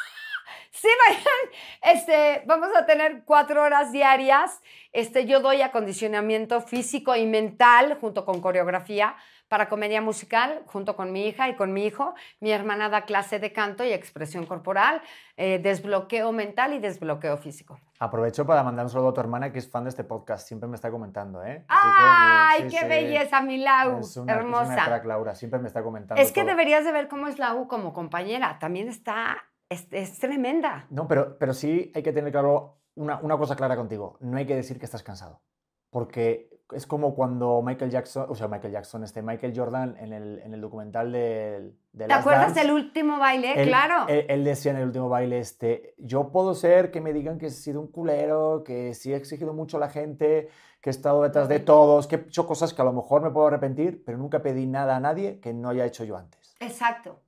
Sí 0.75 0.89
vayan, 1.07 1.95
este, 1.97 2.43
vamos 2.47 2.71
a 2.75 2.87
tener 2.87 3.23
cuatro 3.27 3.63
horas 3.63 3.93
diarias. 3.93 4.61
Este, 4.93 5.27
yo 5.27 5.41
doy 5.41 5.61
acondicionamiento 5.61 6.61
físico 6.63 7.15
y 7.15 7.27
mental 7.27 7.99
junto 8.01 8.25
con 8.25 8.41
coreografía 8.41 9.15
para 9.53 9.69
comedia 9.69 10.01
musical 10.01 10.63
junto 10.65 10.97
con 10.97 11.13
mi 11.13 11.27
hija 11.27 11.47
y 11.51 11.57
con 11.57 11.75
mi 11.75 11.85
hijo. 11.85 12.15
Mi 12.41 12.53
hermana 12.53 12.89
da 12.89 13.03
clase 13.03 13.39
de 13.39 13.53
canto 13.53 13.85
y 13.85 13.93
expresión 13.93 14.47
corporal, 14.47 15.03
eh, 15.37 15.59
desbloqueo 15.59 16.33
mental 16.33 16.73
y 16.73 16.79
desbloqueo 16.79 17.37
físico. 17.37 17.79
Aprovecho 17.99 18.47
para 18.47 18.63
mandar 18.63 18.87
un 18.87 18.91
saludo 18.91 19.11
a 19.11 19.13
tu 19.13 19.21
hermana 19.21 19.53
que 19.53 19.59
es 19.59 19.71
fan 19.71 19.85
de 19.85 19.91
este 19.91 20.05
podcast, 20.05 20.49
siempre 20.49 20.71
me 20.71 20.77
está 20.77 20.91
comentando, 20.91 21.45
¿eh? 21.45 21.67
¡Ay, 21.69 22.67
qué 22.69 22.89
belleza, 22.89 23.43
mi 23.43 23.59
Lau! 23.59 24.01
Es 24.01 24.17
una, 24.17 24.33
Hermosa. 24.33 24.73
Es 24.73 24.87
una 24.87 25.05
Laura, 25.05 25.35
siempre 25.35 25.61
me 25.61 25.69
está 25.69 25.83
comentando. 25.83 26.23
Es 26.23 26.33
que 26.33 26.41
todo. 26.41 26.49
deberías 26.53 26.87
de 26.87 26.93
ver 26.93 27.09
cómo 27.09 27.29
es 27.29 27.39
Lau 27.39 27.69
como 27.69 27.93
compañera, 27.93 28.59
también 28.59 28.89
está, 28.89 29.37
es, 29.69 29.87
es 29.91 30.19
tremenda. 30.19 30.87
No, 30.89 31.07
pero, 31.07 31.37
pero 31.37 31.53
sí 31.53 31.93
hay 31.95 32.03
que 32.03 32.15
tener 32.15 32.33
claro 32.33 32.79
una, 32.95 33.19
una 33.21 33.37
cosa 33.37 33.55
clara 33.55 33.77
contigo, 33.77 34.17
no 34.21 34.39
hay 34.39 34.47
que 34.47 34.57
decir 34.57 34.79
que 34.79 34.87
estás 34.87 35.03
cansado, 35.03 35.43
porque 35.91 36.49
es 36.75 36.87
como 36.87 37.15
cuando 37.15 37.63
Michael 37.63 37.91
Jackson, 37.91 38.27
o 38.29 38.35
sea, 38.35 38.49
Michael 38.49 38.73
Jackson, 38.73 39.05
este 39.05 39.23
Michael 39.23 39.53
Jordan 39.57 39.97
en 39.99 40.13
el, 40.13 40.39
en 40.41 40.55
el 40.55 40.61
documental 40.61 41.13
de, 41.13 41.73
de 41.93 42.07
¿Te 42.07 42.13
acuerdas 42.13 42.55
del 42.55 42.71
último 42.71 43.19
baile? 43.19 43.63
él, 43.63 43.69
claro. 43.69 44.09
Él, 44.09 44.27
él, 44.29 44.45
decía 44.45 44.73
en 44.73 44.79
el 44.79 44.87
último 44.87 45.09
baile, 45.09 45.39
este, 45.39 45.95
yo 45.99 46.31
puedo 46.31 46.55
ser 46.55 46.91
que 46.91 47.01
me 47.01 47.13
digan 47.13 47.39
que 47.39 47.47
he 47.47 47.51
sido 47.51 47.81
un 47.81 47.89
culero, 47.89 48.63
que 48.65 48.95
sí 48.95 49.13
he 49.13 49.17
exigido 49.17 49.53
mucho 49.53 49.77
a 49.77 49.81
la 49.81 49.89
gente, 49.89 50.49
que 50.81 50.91
he 50.91 50.93
estado 50.93 51.23
detrás 51.23 51.49
de 51.49 51.61
todos, 51.61 52.07
que 52.07 52.17
he 52.17 52.19
hecho 52.21 52.47
cosas 52.47 52.75
que 52.75 52.83
a 52.83 52.85
lo 52.85 52.93
mejor 52.93 53.23
me 53.23 53.31
puedo 53.31 53.47
arrepentir, 53.47 54.05
pero 54.05 54.19
nunca 54.19 54.43
pedí 54.43 54.67
nada 54.67 54.97
a 54.97 55.01
nadie 55.01 55.41
que 55.41 55.53
no 55.53 55.69
haya 55.69 55.87
hecho 55.87 56.05
yo 56.05 56.17
antes. 56.17 56.57
Exacto. 56.61 57.21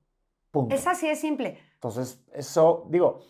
Punto. 0.51 0.75
Es 0.75 0.85
así 0.87 1.07
de 1.07 1.15
simple. 1.15 1.57
Entonces, 1.73 2.23
eso, 2.33 2.85
digo, 2.89 3.21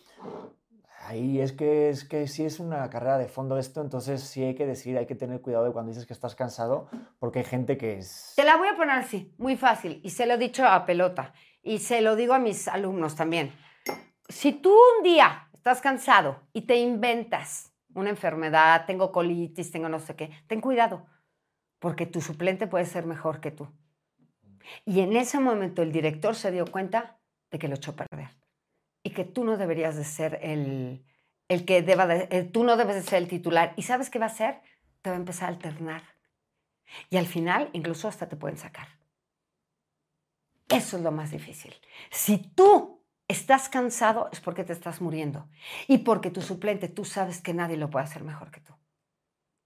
ahí 1.06 1.40
es 1.40 1.52
que, 1.52 1.88
es 1.88 2.04
que 2.04 2.26
sí 2.26 2.44
es 2.44 2.58
una 2.58 2.88
carrera 2.90 3.18
de 3.18 3.28
fondo 3.28 3.58
esto, 3.58 3.80
entonces 3.80 4.22
sí 4.22 4.42
hay 4.42 4.54
que 4.54 4.66
decir, 4.66 4.98
hay 4.98 5.06
que 5.06 5.14
tener 5.14 5.40
cuidado 5.40 5.64
de 5.64 5.72
cuando 5.72 5.90
dices 5.90 6.06
que 6.06 6.12
estás 6.12 6.34
cansado, 6.34 6.88
porque 7.18 7.40
hay 7.40 7.44
gente 7.44 7.78
que 7.78 7.98
es... 7.98 8.32
Te 8.36 8.44
la 8.44 8.56
voy 8.56 8.68
a 8.68 8.76
poner 8.76 8.96
así, 8.96 9.32
muy 9.38 9.56
fácil, 9.56 10.00
y 10.02 10.10
se 10.10 10.26
lo 10.26 10.34
he 10.34 10.38
dicho 10.38 10.66
a 10.66 10.84
pelota, 10.84 11.32
y 11.62 11.78
se 11.78 12.00
lo 12.00 12.16
digo 12.16 12.34
a 12.34 12.38
mis 12.38 12.68
alumnos 12.68 13.14
también. 13.14 13.52
Si 14.28 14.52
tú 14.52 14.70
un 14.70 15.04
día 15.04 15.48
estás 15.54 15.80
cansado 15.80 16.42
y 16.52 16.62
te 16.62 16.76
inventas 16.76 17.72
una 17.94 18.10
enfermedad, 18.10 18.84
tengo 18.86 19.12
colitis, 19.12 19.70
tengo 19.70 19.88
no 19.88 20.00
sé 20.00 20.16
qué, 20.16 20.30
ten 20.46 20.60
cuidado, 20.60 21.06
porque 21.78 22.06
tu 22.06 22.20
suplente 22.20 22.66
puede 22.66 22.84
ser 22.84 23.06
mejor 23.06 23.40
que 23.40 23.52
tú. 23.52 23.68
Y 24.84 25.00
en 25.00 25.16
ese 25.16 25.38
momento 25.38 25.82
el 25.82 25.92
director 25.92 26.34
se 26.34 26.50
dio 26.50 26.66
cuenta 26.66 27.18
de 27.50 27.58
que 27.58 27.68
lo 27.68 27.76
echó 27.76 27.92
a 27.92 27.96
perder 27.96 28.45
y 29.06 29.10
que 29.10 29.24
tú 29.24 29.44
no 29.44 29.56
deberías 29.56 29.94
de 29.94 30.02
ser 30.02 30.40
el, 30.42 31.06
el 31.46 31.64
que 31.64 31.80
deba 31.80 32.08
de, 32.08 32.26
el, 32.32 32.50
tú 32.50 32.64
no 32.64 32.76
debes 32.76 32.96
de 32.96 33.02
ser 33.02 33.22
el 33.22 33.28
titular. 33.28 33.72
¿Y 33.76 33.82
sabes 33.82 34.10
qué 34.10 34.18
va 34.18 34.24
a 34.24 34.30
hacer? 34.30 34.60
Te 35.00 35.10
va 35.10 35.14
a 35.14 35.20
empezar 35.20 35.48
a 35.48 35.52
alternar. 35.52 36.02
Y 37.08 37.16
al 37.16 37.26
final 37.26 37.70
incluso 37.72 38.08
hasta 38.08 38.28
te 38.28 38.34
pueden 38.34 38.58
sacar. 38.58 38.88
Eso 40.68 40.96
es 40.96 41.04
lo 41.04 41.12
más 41.12 41.30
difícil. 41.30 41.72
Si 42.10 42.38
tú 42.38 43.00
estás 43.28 43.68
cansado 43.68 44.28
es 44.32 44.40
porque 44.40 44.64
te 44.64 44.72
estás 44.72 45.00
muriendo 45.00 45.48
y 45.86 45.98
porque 45.98 46.32
tu 46.32 46.42
suplente 46.42 46.88
tú 46.88 47.04
sabes 47.04 47.40
que 47.40 47.54
nadie 47.54 47.76
lo 47.76 47.90
puede 47.90 48.06
hacer 48.06 48.24
mejor 48.24 48.50
que 48.50 48.58
tú. 48.58 48.74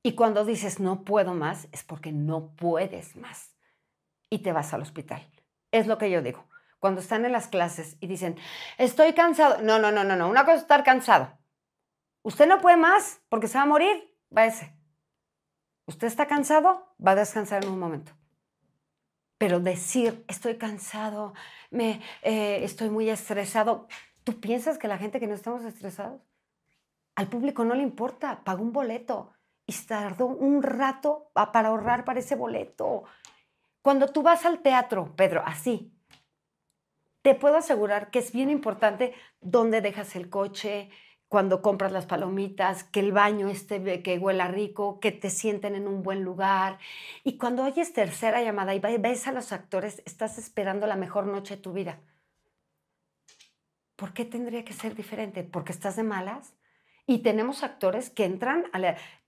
Y 0.03 0.12
cuando 0.12 0.45
dices 0.45 0.80
no 0.80 1.03
puedo 1.03 1.32
más 1.32 1.66
es 1.72 1.82
porque 1.82 2.12
no 2.12 2.55
puedes 2.57 3.16
más 3.16 3.57
y 4.28 4.41
te 4.41 4.53
vas 4.53 4.74
al 4.74 4.82
hospital. 4.82 5.26
Es 5.72 5.86
lo 5.86 5.97
que 5.97 6.11
yo 6.11 6.20
digo 6.20 6.49
cuando 6.80 7.00
están 7.00 7.24
en 7.24 7.32
las 7.32 7.46
clases 7.46 7.96
y 8.00 8.06
dicen, 8.06 8.36
estoy 8.78 9.12
cansado. 9.12 9.62
No, 9.62 9.78
no, 9.78 9.92
no, 9.92 10.02
no, 10.02 10.16
no. 10.16 10.28
Una 10.28 10.44
cosa 10.44 10.56
es 10.56 10.62
estar 10.62 10.82
cansado. 10.82 11.38
Usted 12.22 12.48
no 12.48 12.60
puede 12.60 12.76
más 12.76 13.20
porque 13.28 13.46
se 13.46 13.58
va 13.58 13.62
a 13.62 13.66
morir. 13.66 14.16
Váyase. 14.30 14.74
Usted 15.86 16.06
está 16.06 16.26
cansado, 16.26 16.94
va 17.04 17.12
a 17.12 17.16
descansar 17.16 17.64
en 17.64 17.70
un 17.70 17.78
momento. 17.78 18.12
Pero 19.38 19.60
decir, 19.60 20.24
estoy 20.28 20.56
cansado, 20.56 21.34
me, 21.70 22.00
eh, 22.22 22.62
estoy 22.62 22.90
muy 22.90 23.08
estresado. 23.10 23.88
¿Tú 24.24 24.40
piensas 24.40 24.78
que 24.78 24.88
la 24.88 24.98
gente 24.98 25.18
que 25.18 25.26
no 25.26 25.34
estamos 25.34 25.64
estresados? 25.64 26.20
Al 27.16 27.28
público 27.28 27.64
no 27.64 27.74
le 27.74 27.82
importa, 27.82 28.44
pagó 28.44 28.62
un 28.62 28.72
boleto 28.72 29.32
y 29.66 29.72
tardó 29.72 30.26
un 30.26 30.62
rato 30.62 31.30
para 31.32 31.68
ahorrar 31.68 32.04
para 32.04 32.20
ese 32.20 32.36
boleto. 32.36 33.04
Cuando 33.82 34.08
tú 34.08 34.22
vas 34.22 34.44
al 34.44 34.60
teatro, 34.60 35.14
Pedro, 35.16 35.42
así, 35.44 35.92
te 37.22 37.34
puedo 37.34 37.56
asegurar 37.56 38.10
que 38.10 38.18
es 38.18 38.32
bien 38.32 38.50
importante 38.50 39.14
dónde 39.40 39.80
dejas 39.80 40.16
el 40.16 40.30
coche, 40.30 40.90
cuando 41.30 41.62
compras 41.62 41.92
las 41.92 42.06
palomitas, 42.06 42.82
que 42.82 42.98
el 42.98 43.12
baño 43.12 43.48
esté, 43.48 44.02
que 44.02 44.18
huela 44.18 44.48
rico, 44.48 44.98
que 44.98 45.12
te 45.12 45.30
sienten 45.30 45.76
en 45.76 45.86
un 45.86 46.02
buen 46.02 46.24
lugar. 46.24 46.80
Y 47.22 47.38
cuando 47.38 47.62
oyes 47.62 47.92
tercera 47.92 48.42
llamada 48.42 48.74
y 48.74 48.80
ves 48.80 49.28
a 49.28 49.32
los 49.32 49.52
actores, 49.52 50.02
estás 50.06 50.38
esperando 50.38 50.88
la 50.88 50.96
mejor 50.96 51.26
noche 51.26 51.54
de 51.54 51.62
tu 51.62 51.72
vida. 51.72 52.00
¿Por 53.94 54.12
qué 54.12 54.24
tendría 54.24 54.64
que 54.64 54.72
ser 54.72 54.96
diferente? 54.96 55.44
¿Porque 55.44 55.70
estás 55.70 55.94
de 55.94 56.02
malas? 56.02 56.52
Y 57.06 57.18
tenemos 57.18 57.62
actores 57.62 58.10
que 58.10 58.24
entran, 58.24 58.64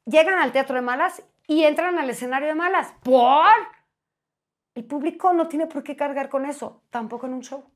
llegan 0.04 0.40
al 0.40 0.50
teatro 0.50 0.74
de 0.74 0.82
malas 0.82 1.22
y 1.46 1.62
entran 1.62 2.00
al 2.00 2.10
escenario 2.10 2.48
de 2.48 2.56
malas. 2.56 2.92
¿Por? 3.04 3.46
El 4.74 4.84
público 4.86 5.32
no 5.34 5.46
tiene 5.46 5.68
por 5.68 5.84
qué 5.84 5.94
cargar 5.94 6.28
con 6.28 6.46
eso, 6.46 6.82
tampoco 6.90 7.26
en 7.26 7.34
un 7.34 7.42
show. 7.42 7.71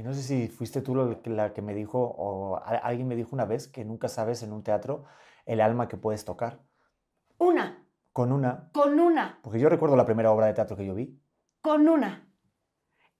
Y 0.00 0.02
no 0.02 0.14
sé 0.14 0.22
si 0.22 0.48
fuiste 0.48 0.80
tú 0.80 0.94
la 1.26 1.52
que 1.52 1.60
me 1.60 1.74
dijo, 1.74 2.00
o 2.00 2.58
alguien 2.64 3.06
me 3.06 3.16
dijo 3.16 3.28
una 3.32 3.44
vez 3.44 3.68
que 3.68 3.84
nunca 3.84 4.08
sabes 4.08 4.42
en 4.42 4.50
un 4.50 4.62
teatro 4.62 5.04
el 5.44 5.60
alma 5.60 5.88
que 5.88 5.98
puedes 5.98 6.24
tocar. 6.24 6.58
Una. 7.36 7.86
Con 8.10 8.32
una. 8.32 8.70
Con 8.72 8.98
una. 8.98 9.40
Porque 9.42 9.58
yo 9.58 9.68
recuerdo 9.68 9.96
la 9.96 10.06
primera 10.06 10.32
obra 10.32 10.46
de 10.46 10.54
teatro 10.54 10.74
que 10.74 10.86
yo 10.86 10.94
vi. 10.94 11.20
Con 11.60 11.86
una. 11.86 12.32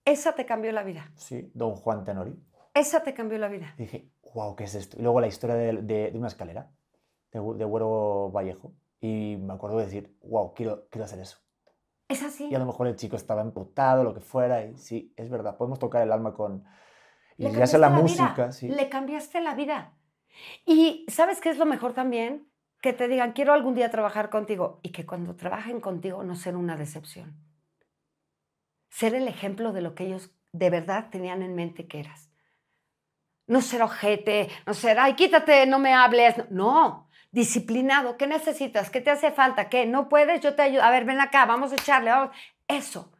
Esa 0.05 0.33
te 0.33 0.47
cambió 0.47 0.71
la 0.71 0.81
vida. 0.81 1.11
Sí, 1.13 1.51
Don 1.53 1.75
Juan 1.75 2.03
Tenori. 2.03 2.43
Esa 2.73 3.03
te 3.03 3.13
cambió 3.13 3.37
la 3.37 3.49
vida. 3.49 3.75
Y 3.77 3.83
dije, 3.83 4.09
wow, 4.33 4.55
¿qué 4.55 4.63
es 4.63 4.73
esto? 4.73 4.97
Y 4.97 5.03
luego 5.03 5.21
la 5.21 5.27
historia 5.27 5.55
de, 5.55 5.83
de, 5.83 6.09
de 6.09 6.17
una 6.17 6.29
escalera, 6.29 6.71
de, 7.31 7.39
de 7.57 7.65
Güero 7.65 8.31
Vallejo. 8.31 8.73
Y 8.99 9.37
me 9.39 9.53
acuerdo 9.53 9.77
de 9.77 9.85
decir, 9.85 10.17
wow, 10.23 10.55
quiero, 10.55 10.87
quiero 10.89 11.05
hacer 11.05 11.19
eso. 11.19 11.37
Es 12.11 12.23
así. 12.23 12.49
Y 12.51 12.55
a 12.55 12.59
lo 12.59 12.65
mejor 12.65 12.87
el 12.87 12.97
chico 12.97 13.15
estaba 13.15 13.41
emputado, 13.41 14.03
lo 14.03 14.13
que 14.13 14.19
fuera. 14.19 14.65
Y 14.65 14.77
sí, 14.77 15.13
es 15.15 15.29
verdad, 15.29 15.55
podemos 15.57 15.79
tocar 15.79 16.01
el 16.01 16.11
alma 16.11 16.33
con... 16.33 16.65
Y 17.37 17.49
ya 17.49 17.65
sea 17.65 17.79
la, 17.79 17.89
la 17.89 17.95
música, 17.95 18.51
sí. 18.51 18.67
Le 18.67 18.89
cambiaste 18.89 19.39
la 19.39 19.55
vida. 19.55 19.93
Y 20.65 21.05
¿sabes 21.07 21.39
qué 21.39 21.49
es 21.49 21.57
lo 21.57 21.65
mejor 21.65 21.93
también? 21.93 22.51
Que 22.81 22.91
te 22.91 23.07
digan, 23.07 23.31
quiero 23.31 23.53
algún 23.53 23.75
día 23.75 23.89
trabajar 23.89 24.29
contigo. 24.29 24.79
Y 24.83 24.91
que 24.91 25.05
cuando 25.05 25.35
trabajen 25.35 25.79
contigo 25.79 26.23
no 26.23 26.35
ser 26.35 26.57
una 26.57 26.75
decepción. 26.75 27.37
Ser 28.89 29.15
el 29.15 29.27
ejemplo 29.27 29.71
de 29.71 29.81
lo 29.81 29.95
que 29.95 30.05
ellos 30.05 30.31
de 30.51 30.69
verdad 30.69 31.09
tenían 31.09 31.41
en 31.41 31.55
mente 31.55 31.87
que 31.87 32.01
eras. 32.01 32.29
No 33.47 33.61
ser 33.61 33.81
ojete, 33.81 34.49
no 34.65 34.73
ser, 34.73 34.99
ay, 34.99 35.13
quítate, 35.15 35.65
no 35.65 35.79
me 35.79 35.93
hables. 35.93 36.35
No, 36.49 37.09
disciplinado. 37.31 38.17
¿Qué 38.17 38.27
necesitas? 38.27 38.89
¿Qué 38.89 39.01
te 39.01 39.09
hace 39.09 39.31
falta? 39.31 39.69
¿Qué? 39.69 39.85
¿No 39.85 40.09
puedes? 40.09 40.41
Yo 40.41 40.55
te 40.55 40.61
ayudo. 40.61 40.83
A 40.83 40.91
ver, 40.91 41.05
ven 41.05 41.21
acá, 41.21 41.45
vamos 41.45 41.71
a 41.71 41.75
echarle. 41.75 42.11
Vamos. 42.11 42.35
Eso. 42.67 43.11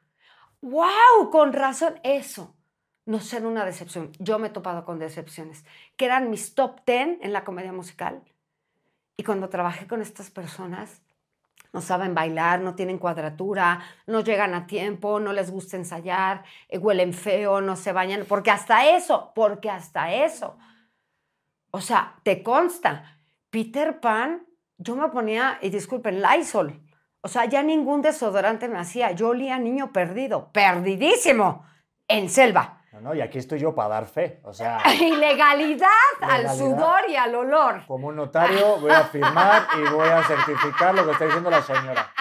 ¡Wow! 0.62 1.30
Con 1.32 1.53
razón, 1.53 1.99
eso. 2.03 2.55
No 3.05 3.20
ser 3.20 3.45
una 3.45 3.66
decepción. 3.66 4.12
Yo 4.20 4.38
me 4.38 4.47
he 4.47 4.51
topado 4.51 4.86
con 4.86 4.99
decepciones, 4.99 5.66
que 5.97 6.05
eran 6.05 6.30
mis 6.30 6.53
top 6.53 6.82
10 6.86 7.20
en 7.22 7.34
la 7.34 7.43
comedia 7.43 7.74
musical. 7.74 8.22
Y 9.18 9.24
cuando 9.24 9.49
trabajé 9.49 9.88
con 9.88 10.01
estas 10.01 10.30
personas, 10.30 11.01
no 11.74 11.82
saben 11.82 12.14
bailar, 12.14 12.59
no 12.59 12.76
tienen 12.76 12.97
cuadratura, 12.97 13.82
no 14.05 14.22
llegan 14.22 14.53
a 14.53 14.68
tiempo, 14.68 15.20
no 15.20 15.34
les 15.34 15.51
gusta 15.51 15.78
ensayar, 15.78 16.43
eh, 16.68 16.78
huelen 16.78 17.14
feo, 17.14 17.62
no 17.62 17.76
se 17.76 17.91
bañan, 17.91 18.26
porque 18.28 18.51
hasta 18.51 18.95
eso, 18.95 19.32
porque 19.34 19.70
hasta 19.70 20.14
eso. 20.14 20.57
O 21.72 21.82
sea, 21.82 22.20
te 22.24 22.43
consta, 22.43 23.21
Peter 23.52 23.99
Pan, 23.99 24.47
yo 24.78 24.95
me 24.95 25.10
ponía, 25.10 25.60
y 25.62 25.70
disculpen, 25.70 26.22
Lysol. 26.22 26.82
O 27.20 27.28
sea, 27.28 27.45
ya 27.45 27.62
ningún 27.62 28.02
desodorante 28.02 28.68
me 28.68 28.80
hacía. 28.80 29.12
Yo 29.12 29.28
olía 29.28 29.60
niño 29.60 29.91
perdido, 29.91 30.52
perdidísimo, 30.52 31.66
en 32.08 32.30
selva. 32.30 32.82
No, 32.93 33.02
no, 33.02 33.14
y 33.14 33.22
aquí 33.22 33.38
estoy 33.38 33.60
yo 33.60 33.76
para 33.76 33.89
dar 33.89 34.06
fe. 34.08 34.39
O 34.43 34.54
sea. 34.54 34.82
Ilegalidad, 34.99 35.88
al 36.22 36.49
sudor 36.58 37.02
y 37.10 37.16
al 37.18 37.36
olor. 37.36 37.86
Como 37.88 38.08
un 38.08 38.16
notario 38.16 38.80
voy 38.80 38.91
a 38.91 39.04
firmar 39.04 39.68
y 39.78 39.93
voy 39.93 40.08
a 40.08 40.24
certificar 40.24 40.95
lo 40.95 41.06
que 41.06 41.12
está 41.12 41.26
diciendo 41.26 41.49
la 41.49 41.62
señora. 41.62 42.12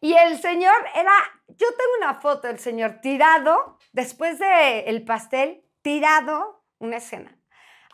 Y 0.00 0.14
el 0.14 0.38
señor 0.38 0.74
era. 0.94 1.12
Yo 1.48 1.68
tengo 1.68 1.90
una 1.98 2.14
foto 2.14 2.48
del 2.48 2.58
señor 2.58 3.00
tirado, 3.00 3.78
después 3.92 4.38
del 4.38 4.84
el 4.86 5.04
pastel, 5.04 5.64
tirado, 5.82 6.64
una 6.78 6.96
escena. 6.96 7.38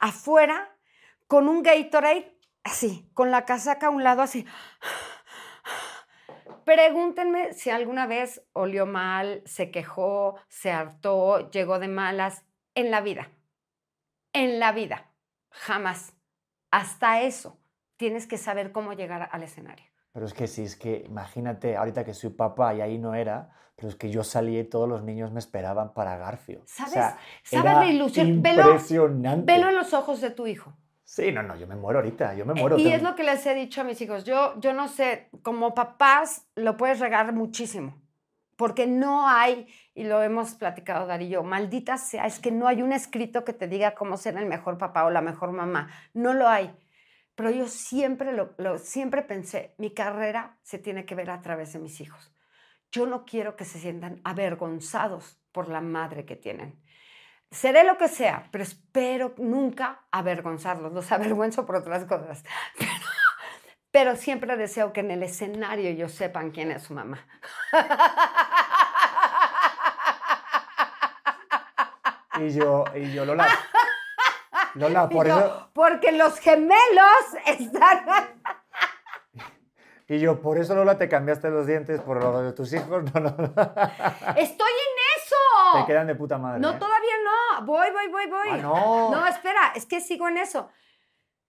Afuera, 0.00 0.74
con 1.28 1.48
un 1.48 1.62
Gatorade 1.62 2.36
así, 2.64 3.08
con 3.14 3.30
la 3.30 3.44
casaca 3.44 3.88
a 3.88 3.90
un 3.90 4.04
lado 4.04 4.22
así. 4.22 4.46
Pregúntenme 6.64 7.52
si 7.52 7.70
alguna 7.70 8.06
vez 8.06 8.42
olió 8.52 8.86
mal, 8.86 9.42
se 9.44 9.70
quejó, 9.70 10.36
se 10.48 10.70
hartó, 10.70 11.50
llegó 11.50 11.78
de 11.78 11.88
malas 11.88 12.44
en 12.74 12.90
la 12.90 13.00
vida. 13.00 13.30
En 14.32 14.60
la 14.60 14.72
vida. 14.72 15.10
Jamás. 15.50 16.14
Hasta 16.70 17.22
eso 17.22 17.58
tienes 17.96 18.26
que 18.26 18.38
saber 18.38 18.72
cómo 18.72 18.92
llegar 18.92 19.28
al 19.32 19.42
escenario. 19.42 19.84
Pero 20.12 20.26
es 20.26 20.34
que 20.34 20.46
sí, 20.46 20.62
es 20.62 20.76
que 20.76 21.04
imagínate, 21.06 21.76
ahorita 21.76 22.04
que 22.04 22.14
soy 22.14 22.30
papá 22.30 22.74
y 22.74 22.80
ahí 22.80 22.98
no 22.98 23.14
era, 23.14 23.50
pero 23.76 23.88
es 23.88 23.96
que 23.96 24.10
yo 24.10 24.22
salí 24.22 24.58
y 24.58 24.64
todos 24.64 24.88
los 24.88 25.02
niños 25.02 25.32
me 25.32 25.38
esperaban 25.40 25.94
para 25.94 26.16
Garfio. 26.16 26.62
¿Sabes? 26.66 26.92
O 26.92 26.94
sea, 26.94 27.18
¿Sabes 27.42 27.64
era 27.64 27.74
la 27.80 27.86
ilusión? 27.86 28.42
Velo, 28.42 28.62
Impresionante. 28.62 29.52
velo 29.52 29.68
en 29.68 29.76
los 29.76 29.92
ojos 29.94 30.20
de 30.20 30.30
tu 30.30 30.46
hijo. 30.46 30.74
Sí, 31.14 31.30
no, 31.30 31.42
no, 31.42 31.56
yo 31.56 31.66
me 31.66 31.76
muero 31.76 31.98
ahorita, 31.98 32.32
yo 32.32 32.46
me 32.46 32.54
muero. 32.54 32.76
Eh, 32.76 32.80
y 32.80 32.84
tengo- 32.84 32.96
es 32.96 33.02
lo 33.02 33.14
que 33.14 33.22
les 33.22 33.44
he 33.44 33.54
dicho 33.54 33.82
a 33.82 33.84
mis 33.84 34.00
hijos. 34.00 34.24
Yo, 34.24 34.58
yo 34.60 34.72
no 34.72 34.88
sé, 34.88 35.28
como 35.42 35.74
papás 35.74 36.46
lo 36.56 36.78
puedes 36.78 37.00
regar 37.00 37.34
muchísimo, 37.34 38.00
porque 38.56 38.86
no 38.86 39.28
hay, 39.28 39.66
y 39.94 40.04
lo 40.04 40.22
hemos 40.22 40.54
platicado 40.54 41.06
Dar 41.06 41.20
y 41.20 41.28
yo, 41.28 41.42
maldita 41.42 41.98
sea, 41.98 42.24
es 42.24 42.38
que 42.38 42.50
no 42.50 42.66
hay 42.66 42.80
un 42.80 42.94
escrito 42.94 43.44
que 43.44 43.52
te 43.52 43.68
diga 43.68 43.94
cómo 43.94 44.16
ser 44.16 44.38
el 44.38 44.46
mejor 44.46 44.78
papá 44.78 45.04
o 45.04 45.10
la 45.10 45.20
mejor 45.20 45.52
mamá. 45.52 45.90
No 46.14 46.32
lo 46.32 46.48
hay. 46.48 46.74
Pero 47.34 47.50
yo 47.50 47.68
siempre, 47.68 48.32
lo, 48.32 48.54
lo- 48.56 48.78
siempre 48.78 49.20
pensé, 49.20 49.74
mi 49.76 49.92
carrera 49.92 50.56
se 50.62 50.78
tiene 50.78 51.04
que 51.04 51.14
ver 51.14 51.28
a 51.28 51.42
través 51.42 51.74
de 51.74 51.78
mis 51.78 52.00
hijos. 52.00 52.32
Yo 52.90 53.04
no 53.06 53.26
quiero 53.26 53.54
que 53.54 53.66
se 53.66 53.78
sientan 53.78 54.22
avergonzados 54.24 55.38
por 55.52 55.68
la 55.68 55.82
madre 55.82 56.24
que 56.24 56.36
tienen. 56.36 56.82
Seré 57.52 57.84
lo 57.84 57.96
que 57.98 58.08
sea, 58.08 58.48
pero 58.50 58.64
espero 58.64 59.34
nunca 59.36 60.00
avergonzarlos. 60.10 60.92
Los 60.92 61.12
avergüenzo 61.12 61.64
por 61.66 61.76
otras 61.76 62.04
cosas. 62.06 62.42
Pero, 62.78 62.92
pero 63.90 64.16
siempre 64.16 64.56
deseo 64.56 64.94
que 64.94 65.00
en 65.00 65.10
el 65.10 65.22
escenario 65.22 65.90
ellos 65.90 66.12
sepan 66.12 66.50
quién 66.50 66.70
es 66.70 66.82
su 66.84 66.94
mamá. 66.94 67.26
Y 72.40 72.50
yo, 72.50 72.84
y 72.94 73.12
yo, 73.12 73.24
Lola, 73.24 73.46
Lola, 74.74 75.08
por 75.10 75.26
yo, 75.26 75.38
eso, 75.38 75.70
Porque 75.74 76.12
los 76.12 76.38
gemelos 76.38 77.26
están... 77.46 78.04
y 80.08 80.18
yo, 80.18 80.40
por 80.40 80.58
eso, 80.58 80.74
Lola, 80.74 80.96
te 80.96 81.08
cambiaste 81.08 81.50
los 81.50 81.66
dientes 81.66 82.00
por 82.00 82.22
lo 82.22 82.42
de 82.42 82.52
tus 82.52 82.72
hijos, 82.72 83.04
no, 83.12 83.20
no. 83.20 83.28
¡Estoy 83.28 84.72
en 84.72 84.92
te 85.72 85.78
eso! 85.78 85.86
quedan 85.86 86.06
de 86.06 86.14
puta 86.14 86.38
madre. 86.38 86.60
No, 86.60 86.70
¿eh? 86.70 86.76
todavía 86.78 87.01
no. 87.60 87.66
Voy, 87.66 87.90
voy, 87.90 88.08
voy, 88.08 88.26
voy. 88.26 88.48
Ah, 88.50 88.56
no. 88.58 89.10
No, 89.10 89.26
espera, 89.26 89.72
es 89.74 89.86
que 89.86 90.00
sigo 90.00 90.28
en 90.28 90.38
eso. 90.38 90.68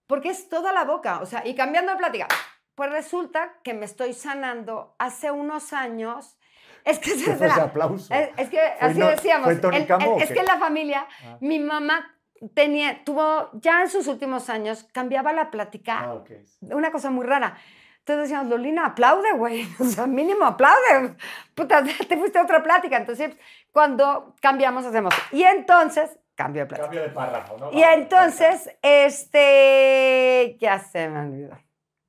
Porque 0.07 0.29
es 0.29 0.49
toda 0.49 0.73
la 0.73 0.83
boca, 0.83 1.19
o 1.21 1.25
sea, 1.25 1.45
y 1.45 1.55
cambiando 1.55 1.91
de 1.93 1.97
plática. 1.97 2.27
Pues 2.75 2.91
resulta 2.91 3.53
que 3.63 3.73
me 3.73 3.85
estoy 3.85 4.13
sanando 4.13 4.95
hace 4.99 5.31
unos 5.31 5.73
años. 5.73 6.37
Es 6.83 6.99
que, 6.99 7.11
¿Qué 7.13 7.35
fue 7.35 7.47
ese 7.47 7.61
aplauso? 7.61 8.13
es, 8.13 8.29
es 8.35 8.49
que 8.49 8.57
¿Fue 8.57 8.87
así 8.89 8.99
no- 8.99 9.07
decíamos. 9.07 9.47
el- 9.47 9.59
el- 9.73 10.21
es 10.21 10.31
que 10.31 10.39
en 10.39 10.45
la 10.45 10.57
familia, 10.57 11.07
Ah. 11.25 11.37
mi 11.39 11.59
mamá 11.59 12.13
tenía, 12.53 13.03
tuvo, 13.05 13.49
ya 13.53 13.81
en 13.83 13.89
sus 13.89 14.07
últimos 14.07 14.49
años, 14.49 14.83
cambiaba 14.91 15.31
la 15.31 15.49
plática 15.49 15.99
Ah, 16.01 16.13
ok. 16.15 16.31
una 16.61 16.91
cosa 16.91 17.09
muy 17.09 17.25
rara. 17.25 17.55
Entonces 17.99 18.23
decíamos, 18.23 18.49
Lolina, 18.49 18.87
aplaude, 18.87 19.31
güey. 19.33 19.65
O 19.79 19.85
sea, 19.85 20.07
mínimo 20.07 20.43
aplaude. 20.45 21.15
Puta, 21.55 21.81
te 22.09 22.17
fuiste 22.17 22.37
a 22.37 22.43
otra 22.43 22.61
plática. 22.61 22.97
Entonces, 22.97 23.33
cuando 23.73 24.33
cambiamos, 24.39 24.85
hacemos. 24.85 25.13
Y 25.33 25.43
entonces, 25.43 26.17
cambio 26.35 26.61
de 26.61 26.67
plática. 26.67 26.85
Cambio 26.87 27.01
de 27.01 27.09
párrafo, 27.09 27.57
¿no? 27.57 27.71
Y 27.73 27.83
entonces, 27.83 28.69
este, 28.81 30.57
ya 30.61 30.79
se 30.79 31.09
me 31.09 31.19
olvidó. 31.19 31.57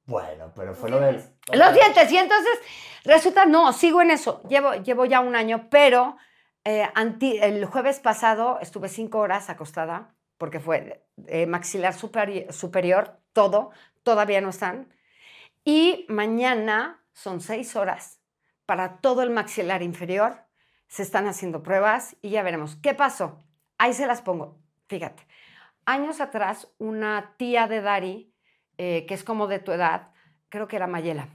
Bueno, 0.07 0.53
pero 0.55 0.75
fue 0.75 0.91
lo 0.91 1.01
del... 1.01 1.17
Los 1.53 1.75
dientes. 1.75 2.13
Y 2.13 2.19
entonces, 2.19 2.53
resulta, 3.05 3.47
no, 3.47 3.73
sigo 3.73 4.03
en 4.03 4.11
eso. 4.11 4.43
Llevo, 4.49 4.75
llevo 4.75 5.07
ya 5.07 5.21
un 5.21 5.35
año, 5.35 5.69
pero 5.71 6.17
eh, 6.65 6.89
anti- 6.95 7.39
el 7.39 7.65
jueves 7.65 8.01
pasado 8.01 8.59
estuve 8.61 8.89
cinco 8.89 9.19
horas 9.19 9.49
acostada, 9.49 10.15
porque 10.37 10.61
fue 10.61 11.07
eh, 11.27 11.47
maxilar 11.47 11.95
superi- 11.95 12.51
superior, 12.53 13.19
todo, 13.33 13.71
todavía 14.03 14.41
no 14.43 14.51
están. 14.51 14.93
Y 15.65 16.05
mañana 16.11 17.03
son 17.15 17.41
seis 17.41 17.75
horas 17.75 18.21
para 18.67 18.99
todo 18.99 19.23
el 19.23 19.31
maxilar 19.31 19.83
inferior. 19.83 20.45
Se 20.89 21.03
están 21.03 21.27
haciendo 21.27 21.63
pruebas 21.63 22.17
y 22.23 22.31
ya 22.31 22.43
veremos. 22.43 22.77
¿Qué 22.77 22.95
pasó? 22.95 23.43
Ahí 23.79 23.93
se 23.93 24.07
las 24.07 24.23
pongo. 24.23 24.59
Fíjate. 24.89 25.27
Años 25.87 26.21
atrás, 26.21 26.69
una 26.79 27.35
tía 27.37 27.67
de 27.67 27.81
Dari, 27.81 28.35
eh, 28.79 29.05
que 29.07 29.15
es 29.15 29.25
como 29.25 29.47
de 29.47 29.59
tu 29.59 29.73
edad, 29.73 30.13
creo 30.49 30.69
que 30.69 30.77
era 30.77 30.87
Mayela. 30.87 31.29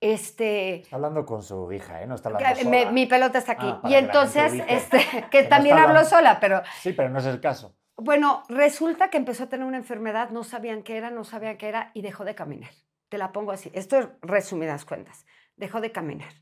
Este, 0.00 0.76
Está 0.82 0.96
hablando 0.96 1.24
con 1.24 1.42
su 1.42 1.70
hija, 1.72 2.02
¿eh? 2.02 2.06
No 2.06 2.14
está 2.16 2.30
que 2.36 2.44
hablando 2.44 2.70
me- 2.70 2.80
sola. 2.80 2.92
mi 2.92 3.06
pelota 3.06 3.38
está 3.38 3.52
aquí. 3.52 3.66
Ah, 3.68 3.80
y 3.84 3.88
que 3.90 3.98
entonces, 3.98 4.52
este, 4.68 4.98
Que 5.30 5.30
que 5.30 5.42
no 5.44 5.48
también 5.48 5.76
está 5.78 5.88
hablo 5.90 6.04
sola, 6.04 6.40
pero 6.40 6.62
Sí, 6.80 6.92
pero 6.92 7.08
no 7.08 7.18
es 7.20 7.26
el 7.26 7.40
caso. 7.40 7.76
bueno, 7.96 8.42
resulta 8.48 9.10
que 9.10 9.16
empezó 9.16 9.44
a 9.44 9.48
tener 9.48 9.66
una 9.66 9.76
enfermedad, 9.76 10.30
no 10.30 10.42
sabían 10.44 10.82
qué 10.82 10.96
era, 10.96 11.10
no 11.10 11.24
sabían 11.24 11.56
qué 11.56 11.68
era 11.68 11.90
y 11.94 12.02
dejó 12.02 12.24
de 12.24 12.34
caminar. 12.34 12.70
Te 13.08 13.18
la 13.18 13.30
pongo 13.32 13.52
así. 13.52 13.70
Esto 13.74 13.98
es 13.98 14.08
resumidas 14.22 14.84
cuentas. 14.84 15.24
Dejó 15.56 15.80
de 15.80 15.92
caminar. 15.92 16.32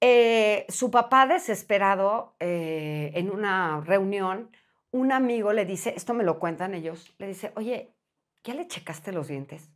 Eh, 0.00 0.66
su 0.68 0.90
papá 0.90 1.26
desesperado 1.26 2.36
eh, 2.38 3.12
en 3.14 3.30
una 3.30 3.80
reunión, 3.80 4.50
un 4.90 5.12
amigo 5.12 5.52
le 5.52 5.64
dice, 5.64 5.94
esto 5.96 6.12
me 6.14 6.24
lo 6.24 6.38
cuentan 6.38 6.74
ellos, 6.74 7.14
le 7.18 7.28
dice, 7.28 7.52
oye, 7.56 7.94
¿ya 8.44 8.54
le 8.54 8.66
checaste 8.66 9.12
los 9.12 9.28
dientes? 9.28 9.70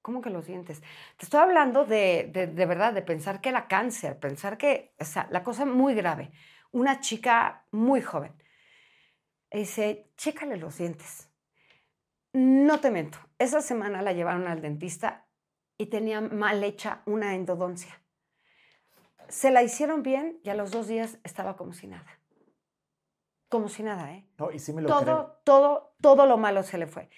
¿Cómo 0.00 0.22
que 0.22 0.30
los 0.30 0.46
dientes? 0.46 0.80
Te 1.16 1.26
estoy 1.26 1.40
hablando 1.40 1.84
de, 1.84 2.30
de, 2.32 2.46
de 2.46 2.66
verdad, 2.66 2.94
de 2.94 3.02
pensar 3.02 3.40
que 3.40 3.50
era 3.50 3.68
cáncer, 3.68 4.18
pensar 4.18 4.56
que, 4.56 4.94
o 4.98 5.04
sea, 5.04 5.28
la 5.30 5.42
cosa 5.42 5.66
muy 5.66 5.94
grave. 5.94 6.30
Una 6.70 7.00
chica 7.00 7.66
muy 7.70 8.00
joven. 8.00 8.32
Dice, 9.50 10.10
chécale 10.16 10.56
los 10.56 10.78
dientes. 10.78 11.30
No 12.32 12.80
te 12.80 12.90
miento, 12.90 13.18
esa 13.38 13.60
semana 13.60 14.02
la 14.02 14.12
llevaron 14.12 14.46
al 14.46 14.60
dentista 14.60 15.26
y 15.78 15.86
tenía 15.86 16.20
mal 16.20 16.62
hecha 16.62 17.02
una 17.06 17.34
endodoncia. 17.34 18.00
Se 19.28 19.50
la 19.50 19.62
hicieron 19.62 20.02
bien 20.02 20.40
y 20.42 20.50
a 20.50 20.54
los 20.54 20.70
dos 20.70 20.88
días 20.88 21.18
estaba 21.24 21.56
como 21.56 21.72
si 21.72 21.86
nada. 21.86 22.20
Como 23.48 23.68
si 23.68 23.82
nada, 23.82 24.12
¿eh? 24.12 24.26
No, 24.38 24.50
y 24.50 24.58
sí 24.58 24.72
me 24.72 24.82
lo 24.82 24.88
creo. 24.88 25.00
Todo, 25.00 25.40
todo, 25.44 25.94
todo 26.00 26.26
lo 26.26 26.36
malo 26.36 26.62
se 26.62 26.78
le 26.78 26.86
fue. 26.86 27.08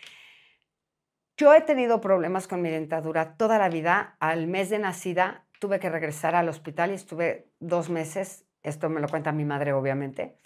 Yo 1.36 1.54
he 1.54 1.60
tenido 1.62 2.00
problemas 2.00 2.46
con 2.46 2.62
mi 2.62 2.70
dentadura 2.70 3.36
toda 3.36 3.58
la 3.58 3.68
vida. 3.68 4.16
Al 4.20 4.46
mes 4.46 4.70
de 4.70 4.78
nacida 4.78 5.46
tuve 5.58 5.80
que 5.80 5.88
regresar 5.88 6.34
al 6.34 6.48
hospital 6.48 6.90
y 6.90 6.94
estuve 6.94 7.50
dos 7.60 7.88
meses. 7.88 8.46
Esto 8.62 8.88
me 8.90 9.00
lo 9.00 9.08
cuenta 9.08 9.32
mi 9.32 9.44
madre, 9.44 9.72
obviamente. 9.72 10.36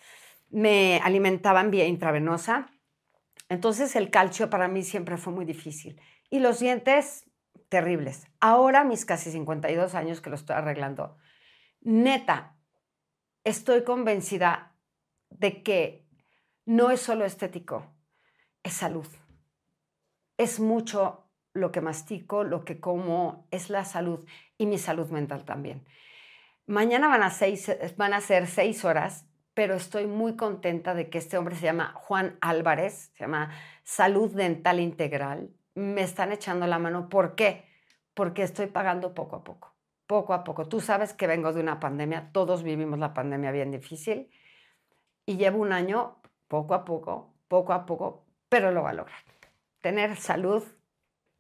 Me 0.51 1.01
alimentaban 1.03 1.71
vía 1.71 1.87
intravenosa. 1.87 2.71
Entonces 3.49 3.97
el 3.97 4.11
calcio 4.11 4.51
para 4.51 4.69
mí 4.69 4.83
siempre 4.83 5.17
fue 5.17 5.33
muy 5.33 5.45
difícil. 5.45 6.01
Y 6.31 6.39
los 6.39 6.61
dientes, 6.61 7.29
terribles. 7.69 8.27
Ahora, 8.41 8.85
mis 8.85 9.05
casi 9.05 9.31
52 9.31 9.95
años 9.95 10.21
que 10.21 10.31
lo 10.31 10.37
estoy 10.37 10.57
arreglando, 10.57 11.17
neta, 11.85 12.57
estoy 13.45 13.85
convencida 13.85 14.75
de 15.31 15.63
que 15.63 16.05
no 16.67 16.91
es 16.91 17.01
solo 17.01 17.25
estético, 17.25 17.95
es 18.63 18.73
salud. 18.73 19.07
Es 20.37 20.59
mucho 20.59 21.31
lo 21.53 21.71
que 21.71 21.81
mastico, 21.81 22.43
lo 22.43 22.65
que 22.65 22.81
como, 22.81 23.47
es 23.51 23.71
la 23.71 23.85
salud 23.85 24.27
y 24.59 24.67
mi 24.67 24.79
salud 24.79 25.09
mental 25.11 25.45
también. 25.45 25.87
Mañana 26.67 27.09
van 27.09 27.23
a, 27.23 27.31
seis, 27.31 27.71
van 27.97 28.15
a 28.15 28.21
ser 28.21 28.47
seis 28.47 28.85
horas, 28.85 29.27
pero 29.53 29.75
estoy 29.75 30.07
muy 30.07 30.35
contenta 30.35 30.95
de 30.95 31.11
que 31.11 31.19
este 31.19 31.39
hombre 31.39 31.55
se 31.55 31.65
llama 31.65 31.93
Juan 31.95 32.37
Álvarez, 32.41 33.13
se 33.15 33.25
llama 33.25 33.51
Salud 33.85 34.35
Dental 34.35 34.81
Integral. 34.81 35.51
Me 35.75 36.03
están 36.03 36.33
echando 36.33 36.67
la 36.67 36.79
mano. 36.79 37.09
¿Por 37.09 37.35
qué? 37.35 37.69
Porque 38.15 38.43
estoy 38.43 38.67
pagando 38.67 39.15
poco 39.15 39.37
a 39.37 39.45
poco, 39.45 39.74
poco 40.07 40.35
a 40.35 40.45
poco. 40.45 40.67
Tú 40.67 40.81
sabes 40.81 41.13
que 41.13 41.27
vengo 41.27 41.53
de 41.53 41.61
una 41.61 41.81
pandemia, 41.81 42.31
todos 42.33 42.63
vivimos 42.63 42.99
la 42.99 43.15
pandemia 43.15 43.51
bien 43.51 43.71
difícil 43.71 44.31
y 45.27 45.37
llevo 45.37 45.59
un 45.59 45.73
año 45.73 46.17
poco 46.49 46.75
a 46.75 46.85
poco, 46.85 47.35
poco 47.49 47.73
a 47.73 47.87
poco, 47.87 48.27
pero 48.49 48.71
lo 48.71 48.83
va 48.83 48.91
a 48.91 48.95
lograr. 48.95 49.19
Tener 49.81 50.17
salud 50.17 50.63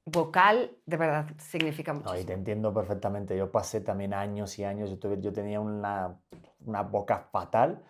vocal, 0.07 0.77
de 0.87 0.97
verdad, 0.97 1.27
significa 1.39 1.93
No, 1.93 2.19
y 2.19 2.25
te 2.25 2.33
entiendo 2.33 2.73
perfectamente. 2.75 3.37
Yo 3.37 3.51
pasé 3.51 3.81
también 3.81 4.12
años 4.12 4.59
y 4.59 4.65
años. 4.65 4.91
Yo, 4.91 4.99
tuve- 4.99 5.21
yo 5.21 5.33
tenía 5.33 5.61
una, 5.61 6.21
una 6.61 6.83
boca 6.83 7.19
fatal 7.33 7.83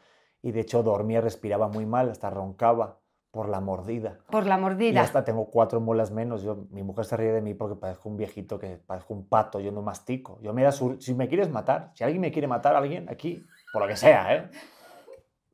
y 0.42 0.52
de 0.52 0.60
hecho 0.60 0.82
dormía, 0.82 1.20
respiraba 1.20 1.68
muy 1.68 1.86
mal, 1.86 2.10
hasta 2.10 2.30
roncaba 2.30 3.00
por 3.34 3.48
la 3.48 3.60
mordida. 3.60 4.20
Por 4.30 4.46
la 4.46 4.56
Y 4.56 4.60
mordida. 4.60 5.00
hasta 5.02 5.24
tengo 5.24 5.46
cuatro 5.50 5.80
muelas 5.80 6.12
menos. 6.12 6.44
Yo, 6.44 6.66
mi 6.70 6.84
mujer 6.84 7.04
se 7.04 7.16
ríe 7.16 7.32
de 7.32 7.42
mí 7.42 7.52
porque 7.52 7.74
parezco 7.74 8.08
un 8.08 8.16
viejito, 8.16 8.60
que 8.60 8.76
parezco 8.78 9.12
un 9.12 9.26
pato. 9.28 9.58
Yo 9.58 9.72
no 9.72 9.82
mastico. 9.82 10.38
Yo 10.40 10.54
me 10.54 10.62
da 10.62 10.70
sur- 10.70 11.02
si 11.02 11.14
me 11.14 11.26
quieres 11.26 11.50
matar, 11.50 11.90
si 11.94 12.04
alguien 12.04 12.20
me 12.20 12.30
quiere 12.30 12.46
matar, 12.46 12.76
alguien 12.76 13.08
aquí, 13.10 13.44
por 13.72 13.82
lo 13.82 13.88
que 13.88 13.96
sea, 13.96 14.36
¿eh? 14.36 14.50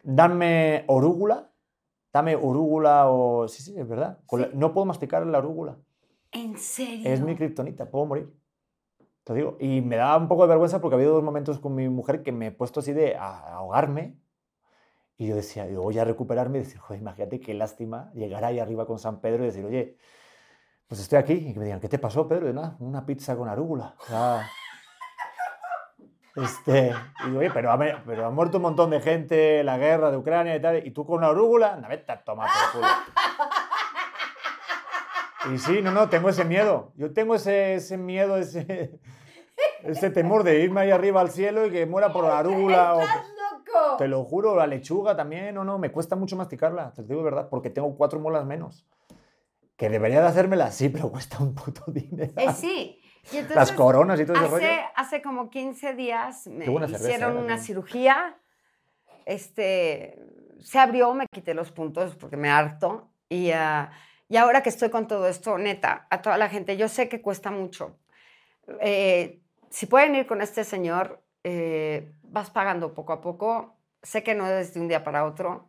Dame 0.02 0.84
orúgula. 0.88 1.50
Dame 2.12 2.36
orúgula 2.36 3.08
o... 3.10 3.48
Sí, 3.48 3.62
sí, 3.62 3.74
es 3.78 3.88
verdad. 3.88 4.18
La-. 4.32 4.50
No 4.52 4.72
puedo 4.74 4.84
masticar 4.84 5.24
la 5.26 5.38
orúgula. 5.38 5.76
¿En 6.32 6.58
serio? 6.58 7.10
Es 7.10 7.20
mi 7.22 7.34
kriptonita, 7.34 7.86
puedo 7.90 8.04
morir. 8.06 8.30
Te 9.24 9.32
digo. 9.34 9.56
Y 9.58 9.80
me 9.80 9.96
da 9.96 10.16
un 10.18 10.28
poco 10.28 10.42
de 10.42 10.48
vergüenza 10.48 10.80
porque 10.80 10.96
ha 10.96 10.98
habido 10.98 11.14
dos 11.14 11.22
momentos 11.24 11.58
con 11.60 11.74
mi 11.74 11.88
mujer 11.88 12.22
que 12.22 12.32
me 12.32 12.48
he 12.48 12.50
puesto 12.52 12.80
así 12.80 12.92
de 12.92 13.16
ahogarme. 13.16 14.16
Y 15.20 15.26
yo 15.26 15.36
decía, 15.36 15.66
digo, 15.66 15.82
voy 15.82 15.98
a 15.98 16.04
recuperarme 16.06 16.56
y 16.56 16.62
decir, 16.62 16.78
joder, 16.78 17.02
imagínate 17.02 17.40
qué 17.40 17.52
lástima 17.52 18.10
llegar 18.14 18.42
ahí 18.42 18.58
arriba 18.58 18.86
con 18.86 18.98
San 18.98 19.20
Pedro 19.20 19.42
y 19.42 19.48
decir, 19.48 19.66
oye, 19.66 19.98
pues 20.88 20.98
estoy 20.98 21.18
aquí 21.18 21.34
y 21.34 21.52
que 21.52 21.58
me 21.58 21.66
digan, 21.66 21.78
¿qué 21.78 21.90
te 21.90 21.98
pasó, 21.98 22.26
Pedro? 22.26 22.48
Y 22.48 22.54
nada, 22.54 22.76
una 22.78 23.04
pizza 23.04 23.36
con 23.36 23.46
arúgula. 23.46 23.96
Este, 26.36 26.94
y 27.22 27.26
digo, 27.26 27.40
oye, 27.40 27.50
pero 27.50 27.70
pero 28.06 28.24
ha 28.24 28.30
muerto 28.30 28.56
un 28.56 28.62
montón 28.62 28.88
de 28.88 29.00
gente, 29.02 29.62
la 29.62 29.76
guerra 29.76 30.10
de 30.10 30.16
Ucrania 30.16 30.56
y 30.56 30.62
tal, 30.62 30.86
y 30.86 30.90
tú 30.90 31.04
con 31.04 31.20
la 31.20 31.26
arúgula, 31.26 31.74
anda, 31.74 31.88
vete 31.88 32.10
a 32.12 32.24
tomar 32.24 32.48
por 32.72 32.80
culo. 32.80 32.92
Y 35.54 35.58
sí, 35.58 35.82
no, 35.82 35.90
no, 35.90 36.08
tengo 36.08 36.30
ese 36.30 36.46
miedo. 36.46 36.92
Yo 36.96 37.12
tengo 37.12 37.34
ese, 37.34 37.74
ese 37.74 37.98
miedo, 37.98 38.38
ese, 38.38 38.98
ese 39.82 40.08
temor 40.08 40.44
de 40.44 40.60
irme 40.60 40.80
ahí 40.80 40.90
arriba 40.90 41.20
al 41.20 41.30
cielo 41.30 41.66
y 41.66 41.70
que 41.70 41.84
muera 41.84 42.10
por 42.10 42.24
la 42.24 42.38
arúgula. 42.38 42.96
Te 43.98 44.08
lo 44.08 44.24
juro, 44.24 44.56
la 44.56 44.66
lechuga 44.66 45.16
también, 45.16 45.54
no, 45.54 45.64
no, 45.64 45.78
me 45.78 45.90
cuesta 45.90 46.16
mucho 46.16 46.36
masticarla, 46.36 46.92
te 46.92 47.02
digo 47.02 47.18
de 47.18 47.24
verdad, 47.24 47.48
porque 47.48 47.70
tengo 47.70 47.94
cuatro 47.96 48.20
molas 48.20 48.44
menos. 48.44 48.86
Que 49.76 49.88
debería 49.88 50.20
de 50.20 50.26
hacérmela, 50.26 50.70
sí, 50.70 50.88
pero 50.88 51.10
cuesta 51.12 51.38
un 51.40 51.54
puto 51.54 51.84
dinero. 51.86 52.32
Eh, 52.36 52.52
sí. 52.52 53.00
Y 53.32 53.36
entonces, 53.36 53.56
Las 53.56 53.72
coronas 53.72 54.18
y 54.18 54.24
todo 54.24 54.36
ese 54.36 54.46
rollo. 54.46 54.64
hace, 54.64 54.80
hace 54.96 55.22
como 55.22 55.50
15 55.50 55.94
días 55.94 56.46
me 56.46 56.68
buena 56.68 56.86
cerveza, 56.86 57.10
hicieron 57.10 57.36
¿eh? 57.36 57.40
una 57.40 57.58
cirugía. 57.58 58.36
Este, 59.26 60.18
se 60.60 60.78
abrió, 60.78 61.12
me 61.14 61.26
quité 61.30 61.54
los 61.54 61.70
puntos 61.70 62.16
porque 62.16 62.36
me 62.36 62.50
harto. 62.50 63.10
Y, 63.28 63.50
ah, 63.50 63.90
y 64.28 64.36
ahora 64.36 64.62
que 64.62 64.70
estoy 64.70 64.90
con 64.90 65.06
todo 65.06 65.28
esto, 65.28 65.58
neta, 65.58 66.06
a 66.08 66.22
toda 66.22 66.38
la 66.38 66.48
gente, 66.48 66.76
yo 66.76 66.88
sé 66.88 67.08
que 67.08 67.20
cuesta 67.20 67.50
mucho. 67.50 67.98
Eh, 68.80 69.40
si 69.68 69.86
pueden 69.86 70.14
ir 70.14 70.26
con 70.26 70.40
este 70.40 70.64
señor, 70.64 71.22
eh, 71.44 72.12
vas 72.30 72.50
pagando 72.50 72.94
poco 72.94 73.12
a 73.12 73.20
poco. 73.20 73.76
Sé 74.02 74.22
que 74.22 74.34
no 74.34 74.46
es 74.46 74.74
de 74.74 74.80
un 74.80 74.88
día 74.88 75.04
para 75.04 75.24
otro, 75.24 75.68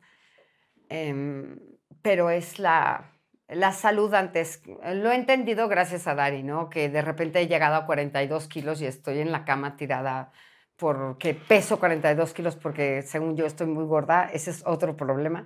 em, 0.89 1.59
pero 2.01 2.29
es 2.29 2.59
la, 2.59 3.11
la 3.47 3.73
salud 3.73 4.13
antes. 4.13 4.61
Lo 4.65 5.11
he 5.11 5.15
entendido 5.15 5.67
gracias 5.67 6.07
a 6.07 6.15
Dari, 6.15 6.43
¿no? 6.43 6.69
Que 6.69 6.89
de 6.89 7.01
repente 7.01 7.41
he 7.41 7.47
llegado 7.47 7.75
a 7.75 7.85
42 7.85 8.47
kilos 8.47 8.81
y 8.81 8.85
estoy 8.85 9.19
en 9.19 9.31
la 9.31 9.45
cama 9.45 9.75
tirada 9.75 10.31
porque 10.77 11.35
peso 11.35 11.79
42 11.79 12.33
kilos 12.33 12.55
porque 12.55 13.03
según 13.03 13.35
yo 13.35 13.45
estoy 13.45 13.67
muy 13.67 13.85
gorda. 13.85 14.29
Ese 14.33 14.51
es 14.51 14.63
otro 14.65 14.95
problema. 14.95 15.45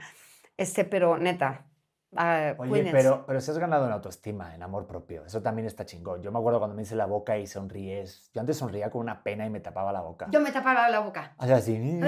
Este, 0.57 0.86
pero 0.86 1.18
neta, 1.18 1.66
ah, 2.18 2.53
Oye, 2.57 2.70
cuídense. 2.70 2.91
pero, 2.91 3.26
pero 3.26 3.41
si 3.41 3.51
has 3.51 3.57
ganado 3.57 3.86
en 3.86 3.91
autoestima, 3.93 4.53
en 4.55 4.63
amor 4.63 4.88
propio, 4.88 5.26
eso 5.26 5.41
también 5.41 5.68
está 5.68 5.86
chingón. 5.86 6.22
Yo 6.22 6.32
me 6.32 6.39
acuerdo 6.39 6.59
cuando 6.59 6.76
me 6.76 6.82
hice 6.84 6.95
la 6.95 7.05
boca 7.05 7.38
y 7.38 7.47
sonríes. 7.47 8.30
Yo 8.34 8.41
antes 8.41 8.57
sonría 8.57 8.89
con 8.89 9.01
una 9.01 9.22
pena 9.24 9.45
y 9.45 9.49
me 9.49 9.59
tapaba 9.59 9.91
la 9.93 10.01
boca. 10.01 10.28
Yo 10.32 10.39
me 10.41 10.51
tapaba 10.51 10.88
la 10.89 10.99
boca. 10.99 11.34
O 11.38 11.45
sea, 11.45 11.57
así, 11.57 11.99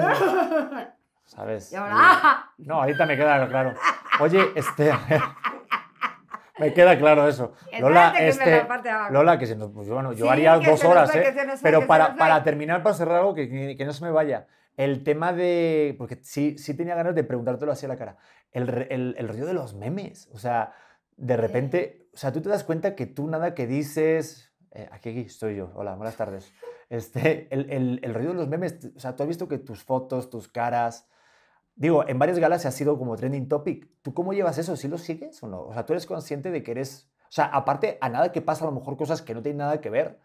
¿sabes? 1.26 1.72
Y 1.72 1.76
ahora, 1.76 1.94
Y- 1.94 1.98
¡ah! 2.00 2.52
No, 2.58 2.76
ahorita 2.82 3.06
me 3.06 3.16
queda 3.18 3.48
claro. 3.48 3.74
Oye, 4.20 4.52
este. 4.56 4.92
me 6.60 6.74
queda 6.74 6.98
claro 6.98 7.28
eso. 7.28 7.54
Lola, 7.80 8.14
que 8.18 8.28
este. 8.30 8.66
Lola, 9.12 9.38
que 9.38 9.46
se 9.46 9.56
nos. 9.56 9.72
pues, 9.72 9.90
bueno, 9.90 10.14
yo 10.14 10.26
Sí, 10.26 10.32
haría 10.32 10.58
dos 10.58 10.84
horas, 10.84 11.14
¿eh? 11.16 11.34
Pero 11.62 11.86
para, 11.86 12.16
para 12.16 12.44
terminar, 12.44 12.82
para 12.84 12.96
cerrar 12.96 13.18
algo, 13.20 13.34
que, 13.36 13.50
que- 13.50 13.76
que 13.78 13.86
no 13.86 13.94
se 13.94 14.04
me 14.04 14.12
vaya. 14.12 14.48
El 14.78 15.04
tema 15.04 15.34
de. 15.34 15.96
Porque 15.98 16.20
sí, 16.24 16.58
sí 16.58 16.74
tenía 16.76 16.96
ganas 16.96 17.16
de 17.16 17.24
preguntártelo 17.24 17.72
así 17.72 17.86
a 17.86 17.90
la 17.90 17.98
cara. 17.98 18.18
El, 18.52 18.70
el, 18.90 19.16
el 19.18 19.28
rollo 19.28 19.46
de 19.46 19.54
los 19.54 19.74
memes. 19.76 20.30
O 20.32 20.38
sea, 20.38 20.74
de 21.18 21.36
repente. 21.36 22.10
O 22.14 22.18
sea, 22.18 22.32
tú 22.32 22.42
te 22.42 22.50
das 22.50 22.64
cuenta 22.64 22.96
que 22.96 23.06
tú 23.08 23.28
nada 23.28 23.54
que 23.54 23.68
dices. 23.68 24.54
eh, 24.72 24.88
aquí, 24.92 25.10
aquí 25.10 25.22
estoy 25.22 25.56
yo. 25.58 25.72
Hola, 25.76 25.96
buenas 25.96 26.16
tardes. 26.16 26.54
Este, 26.90 27.48
el, 27.54 27.70
el, 27.72 28.00
el 28.04 28.14
rollo 28.14 28.30
de 28.30 28.36
los 28.36 28.48
memes. 28.48 28.78
O 28.96 29.00
sea, 29.00 29.16
tú 29.16 29.24
has 29.24 29.30
visto 29.30 29.48
que 29.48 29.58
tus 29.58 29.84
fotos, 29.84 30.30
tus 30.30 30.48
caras. 30.48 31.08
Digo, 31.76 32.08
en 32.08 32.18
varias 32.20 32.40
galas 32.40 32.62
se 32.64 32.68
ha 32.68 32.72
sido 32.72 32.98
como 32.98 33.16
trending 33.16 33.48
topic. 33.48 33.90
¿Tú 34.02 34.14
cómo 34.14 34.34
llevas 34.34 34.58
eso? 34.58 34.76
¿Sí 34.76 34.88
lo 34.88 34.98
sigues 34.98 35.42
o 35.44 35.48
no? 35.48 35.62
O 35.64 35.74
sea, 35.74 35.86
tú 35.86 35.94
eres 35.94 36.06
consciente 36.06 36.52
de 36.52 36.64
que 36.64 36.72
eres. 36.72 37.12
O 37.24 37.32
sea, 37.32 37.46
aparte, 37.46 37.98
a 38.02 38.10
nada 38.10 38.32
que 38.32 38.42
pasa, 38.42 38.64
a 38.66 38.68
lo 38.68 38.74
mejor 38.74 38.98
cosas 38.98 39.22
que 39.22 39.34
no 39.34 39.42
tienen 39.42 39.58
nada 39.60 39.82
que 39.82 39.90
ver. 39.90 40.20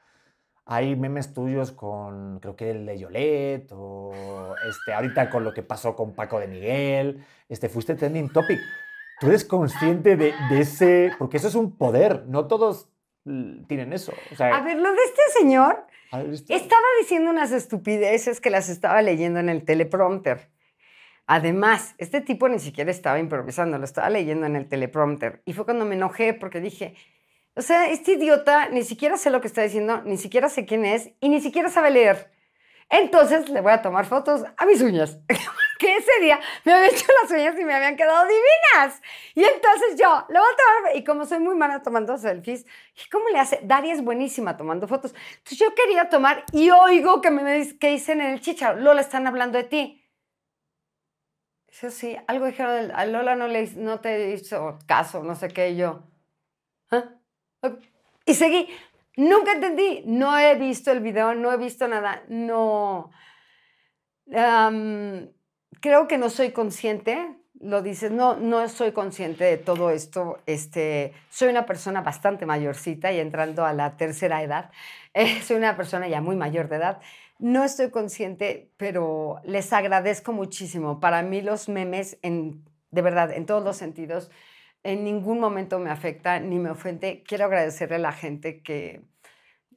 Hay 0.64 0.94
memes 0.96 1.34
tuyos 1.34 1.72
con, 1.72 2.38
creo 2.40 2.54
que 2.54 2.70
el 2.70 2.86
de 2.86 2.98
Yolet, 2.98 3.70
o 3.72 4.54
este, 4.68 4.92
ahorita 4.92 5.28
con 5.28 5.42
lo 5.44 5.52
que 5.52 5.62
pasó 5.62 5.96
con 5.96 6.14
Paco 6.14 6.38
de 6.38 6.46
Miguel. 6.46 7.24
Este, 7.48 7.68
fuiste 7.68 7.94
trending 7.94 8.32
topic. 8.32 8.60
¿Tú 9.20 9.28
eres 9.28 9.44
consciente 9.44 10.16
de, 10.16 10.32
de 10.50 10.60
ese.? 10.60 11.10
Porque 11.18 11.36
eso 11.36 11.48
es 11.48 11.54
un 11.54 11.76
poder. 11.76 12.24
No 12.26 12.46
todos 12.46 12.88
tienen 13.24 13.92
eso. 13.92 14.12
O 14.32 14.36
sea, 14.36 14.56
A 14.56 14.62
ver, 14.62 14.78
lo 14.78 14.90
de 14.90 15.02
este 15.04 15.22
señor, 15.38 15.86
¿has 16.10 16.28
visto? 16.28 16.52
estaba 16.52 16.82
diciendo 17.00 17.30
unas 17.30 17.52
estupideces 17.52 18.40
que 18.40 18.50
las 18.50 18.68
estaba 18.68 19.00
leyendo 19.02 19.38
en 19.40 19.48
el 19.48 19.64
teleprompter. 19.64 20.50
Además, 21.26 21.94
este 21.98 22.20
tipo 22.20 22.48
ni 22.48 22.58
siquiera 22.58 22.90
estaba 22.90 23.18
improvisando, 23.20 23.78
lo 23.78 23.84
estaba 23.84 24.10
leyendo 24.10 24.46
en 24.46 24.56
el 24.56 24.68
teleprompter. 24.68 25.42
Y 25.44 25.52
fue 25.52 25.64
cuando 25.64 25.84
me 25.84 25.94
enojé 25.94 26.34
porque 26.34 26.60
dije, 26.60 26.94
o 27.54 27.62
sea, 27.62 27.90
este 27.90 28.12
idiota 28.12 28.68
ni 28.68 28.82
siquiera 28.82 29.16
sé 29.16 29.30
lo 29.30 29.40
que 29.40 29.48
está 29.48 29.62
diciendo, 29.62 30.02
ni 30.02 30.16
siquiera 30.16 30.48
sé 30.48 30.64
quién 30.64 30.84
es 30.84 31.10
y 31.20 31.28
ni 31.28 31.40
siquiera 31.40 31.68
sabe 31.68 31.90
leer. 31.90 32.30
Entonces 32.88 33.48
le 33.48 33.60
voy 33.60 33.72
a 33.72 33.82
tomar 33.82 34.04
fotos 34.06 34.44
a 34.56 34.66
mis 34.66 34.82
uñas. 34.82 35.18
que 35.78 35.96
ese 35.96 36.20
día 36.20 36.38
me 36.64 36.72
había 36.72 36.90
hecho 36.90 37.06
las 37.22 37.30
uñas 37.30 37.58
y 37.58 37.64
me 37.64 37.74
habían 37.74 37.96
quedado 37.96 38.24
divinas. 38.26 39.02
Y 39.34 39.42
entonces 39.42 39.98
yo 39.98 40.24
le 40.28 40.38
voy 40.38 40.48
a 40.48 40.56
tomar, 40.56 40.96
y 40.96 41.04
como 41.04 41.24
soy 41.24 41.40
muy 41.40 41.56
mala 41.56 41.82
tomando 41.82 42.16
selfies, 42.16 42.64
¿cómo 43.10 43.28
le 43.30 43.38
hace? 43.40 43.60
Dari 43.64 43.90
es 43.90 44.04
buenísima 44.04 44.56
tomando 44.56 44.86
fotos. 44.86 45.14
Entonces 45.38 45.58
yo 45.58 45.74
quería 45.74 46.08
tomar 46.08 46.44
y 46.52 46.70
oigo 46.70 47.20
que 47.20 47.30
me 47.30 47.76
que 47.78 47.88
dicen 47.88 48.20
en 48.20 48.32
el 48.32 48.40
chicha, 48.40 48.74
Lola, 48.74 49.00
están 49.00 49.26
hablando 49.26 49.58
de 49.58 49.64
ti. 49.64 49.98
Eso 51.68 51.90
sí, 51.90 52.16
algo 52.26 52.46
dijeron, 52.46 52.92
a 52.94 53.06
Lola 53.06 53.34
no, 53.34 53.48
le, 53.48 53.66
no 53.76 54.00
te 54.00 54.32
hizo 54.32 54.78
caso, 54.86 55.22
no 55.24 55.34
sé 55.34 55.48
qué, 55.48 55.70
y 55.70 55.76
yo. 55.78 56.02
¿Ah? 56.90 57.21
Y 58.26 58.34
seguí. 58.34 58.68
Nunca 59.16 59.52
entendí. 59.52 60.02
No 60.06 60.38
he 60.38 60.54
visto 60.54 60.90
el 60.90 61.00
video, 61.00 61.34
no 61.34 61.52
he 61.52 61.56
visto 61.56 61.86
nada. 61.88 62.22
No. 62.28 63.10
Am, 64.34 65.28
creo 65.80 66.08
que 66.08 66.18
no 66.18 66.30
soy 66.30 66.52
consciente. 66.52 67.36
Lo 67.60 67.82
dices, 67.82 68.10
no, 68.10 68.36
no 68.36 68.68
soy 68.68 68.92
consciente 68.92 69.44
de 69.44 69.56
todo 69.56 69.90
esto. 69.90 70.38
Este, 70.46 71.12
soy 71.30 71.48
una 71.48 71.66
persona 71.66 72.00
bastante 72.00 72.46
mayorcita 72.46 73.12
y 73.12 73.20
entrando 73.20 73.64
a 73.64 73.72
la 73.72 73.96
tercera 73.96 74.42
edad. 74.42 74.70
Eh, 75.14 75.42
soy 75.42 75.58
una 75.58 75.76
persona 75.76 76.08
ya 76.08 76.22
muy 76.22 76.36
mayor 76.36 76.70
de 76.70 76.76
edad. 76.76 77.02
No 77.38 77.64
estoy 77.64 77.90
consciente, 77.90 78.70
pero 78.78 79.42
les 79.44 79.70
agradezco 79.74 80.32
muchísimo. 80.32 81.00
Para 81.00 81.20
mí 81.20 81.42
los 81.42 81.68
memes, 81.68 82.16
en, 82.22 82.64
de 82.90 83.02
verdad, 83.02 83.30
en 83.30 83.44
todos 83.44 83.62
los 83.62 83.76
sentidos, 83.76 84.30
en 84.84 85.04
ningún 85.04 85.38
momento 85.40 85.78
me 85.78 85.90
afecta 85.90 86.40
ni 86.40 86.58
me 86.58 86.70
ofende. 86.70 87.22
Quiero 87.26 87.44
agradecerle 87.44 87.96
a 87.96 88.00
la 88.00 88.12
gente 88.12 88.62
que, 88.62 89.02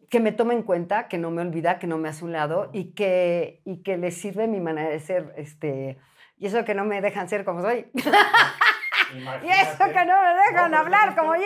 que 0.10 0.20
me 0.20 0.32
toma 0.32 0.54
en 0.54 0.64
cuenta, 0.64 1.08
que 1.08 1.18
no 1.18 1.32
me 1.32 1.42
olvida, 1.42 1.78
que 1.80 1.88
no 1.88 1.98
me 1.98 2.10
hace 2.10 2.26
un 2.26 2.32
lado 2.32 2.70
y 2.74 2.94
que, 2.94 3.62
y 3.66 3.84
que 3.84 3.98
les 3.98 4.18
sirve 4.18 4.48
mi 4.48 4.60
manera 4.60 4.90
de 4.90 5.00
ser. 5.00 5.34
Este, 5.38 5.98
y 6.38 6.48
eso 6.48 6.66
que 6.66 6.74
no 6.76 6.86
me 6.86 7.02
dejan 7.02 7.30
ser 7.30 7.46
como 7.46 7.62
soy. 7.62 7.86
y 7.94 9.50
eso 9.50 9.84
que 9.94 10.06
no 10.06 10.22
me 10.22 10.34
dejan 10.52 10.72
No, 10.72 10.78
hablar 10.78 11.08
justo- 11.10 11.22
como 11.22 11.36
yo. 11.36 11.44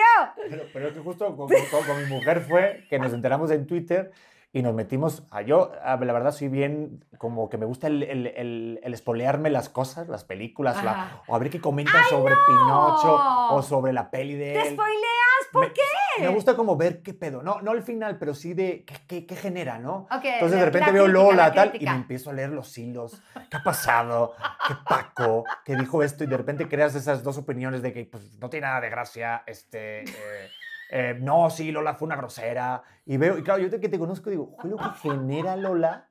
Pero, 0.49 0.63
pero 0.73 0.87
es 0.87 0.93
que 0.93 0.99
justo 1.01 1.35
con, 1.35 1.47
con- 1.49 1.83
con 1.85 2.03
mi 2.03 2.09
mujer 2.09 2.41
fue 2.41 2.85
que 2.89 2.97
nos 2.99 3.13
enteramos 3.13 3.51
en 3.51 3.67
Twitter 3.67 4.11
y 4.51 4.61
nos 4.63 4.73
metimos 4.73 5.23
a 5.31 5.41
yo, 5.43 5.71
a- 5.83 5.95
la 5.97 6.13
verdad 6.13 6.31
soy 6.31 6.47
bien, 6.47 7.05
como 7.19 7.49
que 7.49 7.57
me 7.57 7.65
gusta 7.67 7.87
el, 7.87 8.01
el, 8.03 8.27
el, 8.27 8.79
el 8.83 8.93
espolearme 8.93 9.49
las 9.51 9.69
cosas, 9.69 10.07
las 10.09 10.23
películas, 10.23 10.83
la- 10.83 11.21
o 11.27 11.35
a 11.35 11.39
ver 11.39 11.49
qué 11.51 11.61
comentan 11.61 12.03
sobre 12.09 12.33
Pinocho 12.47 13.19
o 13.51 13.61
sobre 13.61 13.93
la 13.93 14.09
peli 14.09 14.33
de 14.35 14.53
¿Te 14.53 14.67
él. 14.69 14.73
spoileas? 14.73 15.05
¿Por 15.51 15.67
me, 15.67 15.73
qué? 15.73 15.81
Me 16.21 16.27
gusta 16.29 16.55
como 16.55 16.75
ver 16.77 17.01
qué 17.01 17.13
pedo, 17.13 17.41
no, 17.43 17.61
no 17.61 17.71
al 17.71 17.81
final, 17.83 18.17
pero 18.17 18.33
sí 18.33 18.53
de 18.53 18.83
qué, 18.85 18.95
qué, 19.07 19.25
qué 19.25 19.35
genera, 19.35 19.77
¿no? 19.79 20.07
Ok, 20.11 20.23
Entonces 20.25 20.59
de 20.59 20.65
repente 20.65 20.91
veo 20.91 21.05
crítica, 21.05 21.23
Lola 21.23 21.35
la 21.47 21.53
tal 21.53 21.71
y 21.79 21.85
me 21.85 21.91
empiezo 21.91 22.29
a 22.29 22.33
leer 22.33 22.49
los 22.49 22.75
hilos. 22.77 23.21
¿Qué 23.49 23.57
ha 23.57 23.63
pasado? 23.63 24.33
¿Qué 24.67 24.73
Paco? 24.87 25.43
¿Qué 25.65 25.75
dijo 25.75 26.03
esto? 26.03 26.23
Y 26.23 26.27
de 26.27 26.37
repente 26.37 26.67
creas 26.67 26.93
esas 26.95 27.23
dos 27.23 27.37
opiniones 27.37 27.81
de 27.81 27.93
que 27.93 28.05
pues, 28.05 28.37
no 28.39 28.49
tiene 28.49 28.67
nada 28.67 28.81
de 28.81 28.89
gracia. 28.89 29.43
Este, 29.47 30.01
eh, 30.03 30.49
eh, 30.89 31.15
no, 31.19 31.49
sí, 31.49 31.71
Lola 31.71 31.93
fue 31.95 32.05
una 32.07 32.15
grosera. 32.15 32.81
Y 33.05 33.17
veo, 33.17 33.37
y 33.37 33.43
claro, 33.43 33.61
yo 33.61 33.69
te- 33.69 33.79
que 33.79 33.89
te 33.89 33.99
conozco 33.99 34.29
digo, 34.29 34.51
"Joder, 34.57 34.71
lo 34.71 34.77
que 34.77 34.99
genera 34.99 35.55
Lola. 35.55 36.05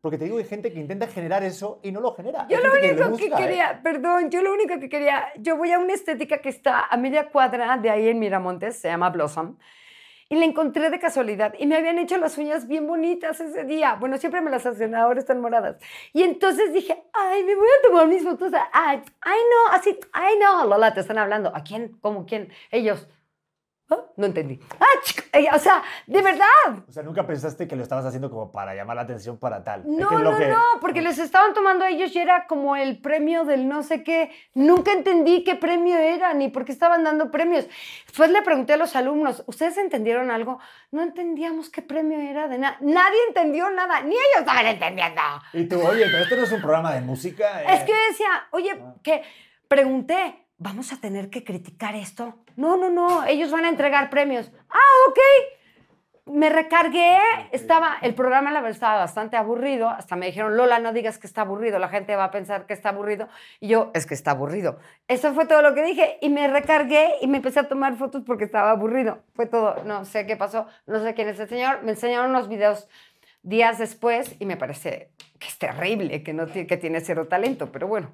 Porque 0.00 0.18
te 0.18 0.24
digo, 0.24 0.38
hay 0.38 0.44
gente 0.44 0.72
que 0.72 0.80
intenta 0.80 1.06
generar 1.06 1.44
eso 1.44 1.78
y 1.84 1.92
no 1.92 2.00
lo 2.00 2.12
genera. 2.14 2.46
Yo 2.48 2.56
Hay 2.58 2.64
lo 2.64 2.72
único 2.72 3.16
que 3.16 3.26
¿eh? 3.26 3.32
quería, 3.36 3.80
perdón, 3.84 4.30
yo 4.30 4.42
lo 4.42 4.52
único 4.52 4.80
que 4.80 4.88
quería, 4.88 5.28
yo 5.38 5.56
voy 5.56 5.70
a 5.70 5.78
una 5.78 5.92
estética 5.92 6.38
que 6.38 6.48
está 6.48 6.86
a 6.86 6.96
media 6.96 7.28
cuadra 7.30 7.76
de 7.76 7.88
ahí 7.88 8.08
en 8.08 8.18
Miramontes, 8.18 8.80
se 8.80 8.88
llama 8.88 9.10
Blossom, 9.10 9.58
y 10.28 10.34
la 10.34 10.44
encontré 10.44 10.90
de 10.90 10.98
casualidad 10.98 11.54
y 11.56 11.66
me 11.66 11.76
habían 11.76 11.98
hecho 11.98 12.16
las 12.18 12.36
uñas 12.36 12.66
bien 12.66 12.86
bonitas 12.88 13.38
ese 13.40 13.62
día. 13.64 13.94
Bueno, 13.94 14.18
siempre 14.18 14.40
me 14.40 14.50
las 14.50 14.66
hacen, 14.66 14.92
ahora 14.96 15.20
están 15.20 15.40
moradas. 15.40 15.76
Y 16.12 16.24
entonces 16.24 16.72
dije, 16.72 17.04
ay, 17.12 17.44
me 17.44 17.54
voy 17.54 17.68
a 17.68 17.86
tomar 17.88 18.08
mis 18.08 18.24
fotos. 18.24 18.50
Ay, 18.72 19.02
ay 19.20 19.38
no, 19.52 19.72
así, 19.72 19.96
ay 20.12 20.34
no, 20.40 20.64
Lola, 20.66 20.92
te 20.94 20.98
están 21.00 21.18
hablando. 21.18 21.54
¿A 21.54 21.62
quién? 21.62 21.96
¿Cómo? 22.00 22.26
¿Quién? 22.26 22.52
Ellos. 22.72 23.06
"Ah, 24.00 24.12
no 24.16 24.26
entendí. 24.26 24.58
Ah, 24.80 24.86
chico, 25.02 25.22
eh, 25.32 25.46
o 25.52 25.58
sea, 25.58 25.82
de 26.06 26.22
verdad. 26.22 26.46
O 26.88 26.92
sea, 26.92 27.02
nunca 27.02 27.26
pensaste 27.26 27.66
que 27.68 27.76
lo 27.76 27.82
estabas 27.82 28.04
haciendo 28.04 28.30
como 28.30 28.50
para 28.52 28.74
llamar 28.74 28.96
la 28.96 29.02
atención 29.02 29.38
para 29.38 29.62
tal. 29.64 29.80
Es 29.80 29.86
No, 29.86 30.08
que 30.08 30.14
es 30.16 30.20
lo 30.20 30.32
no, 30.32 30.38
que- 30.38 30.48
no, 30.48 30.62
porque 30.80 31.02
les 31.02 31.18
estaban 31.18 31.54
tomando 31.54 31.84
a 31.84 31.90
ellos 31.90 32.14
y 32.14 32.18
era 32.18 32.46
como 32.46 32.76
el 32.76 33.00
premio 33.00 33.44
del 33.44 33.68
no 33.68 33.82
sé 33.82 34.02
qué. 34.04 34.30
Nunca 34.54 34.92
entendí 34.92 35.44
qué 35.44 35.54
premio 35.56 35.96
era 35.98 36.34
ni 36.34 36.48
por 36.48 36.64
qué 36.64 36.72
estaban 36.72 37.04
dando 37.04 37.30
premios. 37.30 37.66
Después 38.06 38.30
le 38.30 38.42
pregunté 38.42 38.74
a 38.74 38.76
los 38.76 38.94
alumnos, 38.96 39.42
¿ustedes 39.46 39.76
entendieron 39.78 40.30
algo? 40.30 40.58
No 40.90 41.02
entendíamos 41.02 41.70
qué 41.70 41.82
premio 41.82 42.20
era 42.20 42.48
de 42.48 42.58
nada. 42.58 42.76
Nadie 42.80 43.18
entendió 43.28 43.70
nada, 43.70 44.00
ni 44.02 44.14
ellos 44.14 44.40
estaban 44.40 44.66
entendiendo. 44.66 45.20
Y 45.52 45.64
tú, 45.66 45.80
oye, 45.80 46.04
pero 46.10 46.18
esto 46.24 46.36
no 46.36 46.42
es 46.44 46.52
un 46.52 46.60
programa 46.60 46.92
de 46.94 47.00
música. 47.00 47.62
Es 47.62 47.80
eh". 47.80 47.84
que 47.86 47.92
yo 47.92 47.98
decía, 48.10 48.28
oye, 48.50 48.70
Ah. 48.82 48.94
que 49.02 49.22
pregunté, 49.68 50.46
¿vamos 50.62 50.92
a 50.92 51.00
tener 51.00 51.28
que 51.28 51.44
criticar 51.44 51.94
esto? 51.94 52.34
No, 52.56 52.76
no, 52.76 52.88
no, 52.88 53.24
ellos 53.24 53.50
van 53.50 53.64
a 53.64 53.68
entregar 53.68 54.10
premios. 54.10 54.50
Ah, 54.70 55.08
ok. 55.08 55.18
Me 56.24 56.50
recargué, 56.50 57.18
estaba, 57.50 57.96
el 58.00 58.14
programa 58.14 58.52
la 58.52 58.60
verdad 58.60 58.76
estaba 58.76 58.98
bastante 58.98 59.36
aburrido, 59.36 59.88
hasta 59.88 60.14
me 60.14 60.26
dijeron, 60.26 60.56
Lola, 60.56 60.78
no 60.78 60.92
digas 60.92 61.18
que 61.18 61.26
está 61.26 61.40
aburrido, 61.40 61.80
la 61.80 61.88
gente 61.88 62.14
va 62.14 62.24
a 62.24 62.30
pensar 62.30 62.64
que 62.66 62.74
está 62.74 62.90
aburrido. 62.90 63.28
Y 63.58 63.68
yo, 63.68 63.90
es 63.92 64.06
que 64.06 64.14
está 64.14 64.30
aburrido. 64.30 64.78
Eso 65.08 65.34
fue 65.34 65.46
todo 65.46 65.62
lo 65.62 65.74
que 65.74 65.82
dije 65.82 66.18
y 66.20 66.28
me 66.28 66.46
recargué 66.46 67.16
y 67.20 67.26
me 67.26 67.38
empecé 67.38 67.58
a 67.58 67.68
tomar 67.68 67.96
fotos 67.96 68.22
porque 68.24 68.44
estaba 68.44 68.70
aburrido. 68.70 69.24
Fue 69.34 69.46
todo, 69.46 69.82
no 69.84 70.04
sé 70.04 70.24
qué 70.24 70.36
pasó, 70.36 70.66
no 70.86 71.02
sé 71.02 71.12
quién 71.14 71.28
es 71.28 71.40
el 71.40 71.48
señor. 71.48 71.82
Me 71.82 71.90
enseñaron 71.90 72.30
unos 72.30 72.48
videos 72.48 72.88
días 73.42 73.78
después 73.78 74.36
y 74.38 74.46
me 74.46 74.56
parece 74.56 75.10
que 75.40 75.48
es 75.48 75.58
terrible, 75.58 76.22
que, 76.22 76.32
no, 76.32 76.46
que 76.46 76.76
tiene 76.76 77.00
cero 77.00 77.26
talento, 77.26 77.72
pero 77.72 77.88
bueno, 77.88 78.12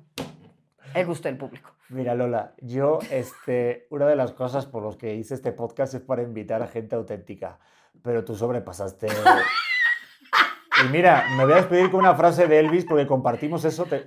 el 0.95 1.07
gusto 1.07 1.29
del 1.29 1.37
público. 1.37 1.71
Mira, 1.89 2.15
Lola, 2.15 2.55
yo, 2.59 2.99
este, 3.11 3.87
una 3.91 4.07
de 4.07 4.17
las 4.17 4.33
cosas 4.33 4.67
por 4.67 4.85
las 4.85 4.97
que 4.97 5.15
hice 5.15 5.35
este 5.35 5.53
podcast 5.53 5.95
es 5.95 6.01
para 6.01 6.23
invitar 6.23 6.63
a 6.63 6.67
gente 6.69 6.97
auténtica, 6.97 7.59
pero 8.03 8.25
tú 8.25 8.35
sobrepasaste. 8.37 9.07
Y 10.85 10.89
mira, 10.91 11.25
me 11.37 11.45
voy 11.45 11.55
a 11.55 11.57
despedir 11.57 11.91
con 11.91 12.01
una 12.01 12.15
frase 12.15 12.47
de 12.47 12.59
Elvis 12.61 12.85
porque 12.85 13.07
compartimos 13.07 13.65
eso. 13.65 13.85
te- 13.85 14.07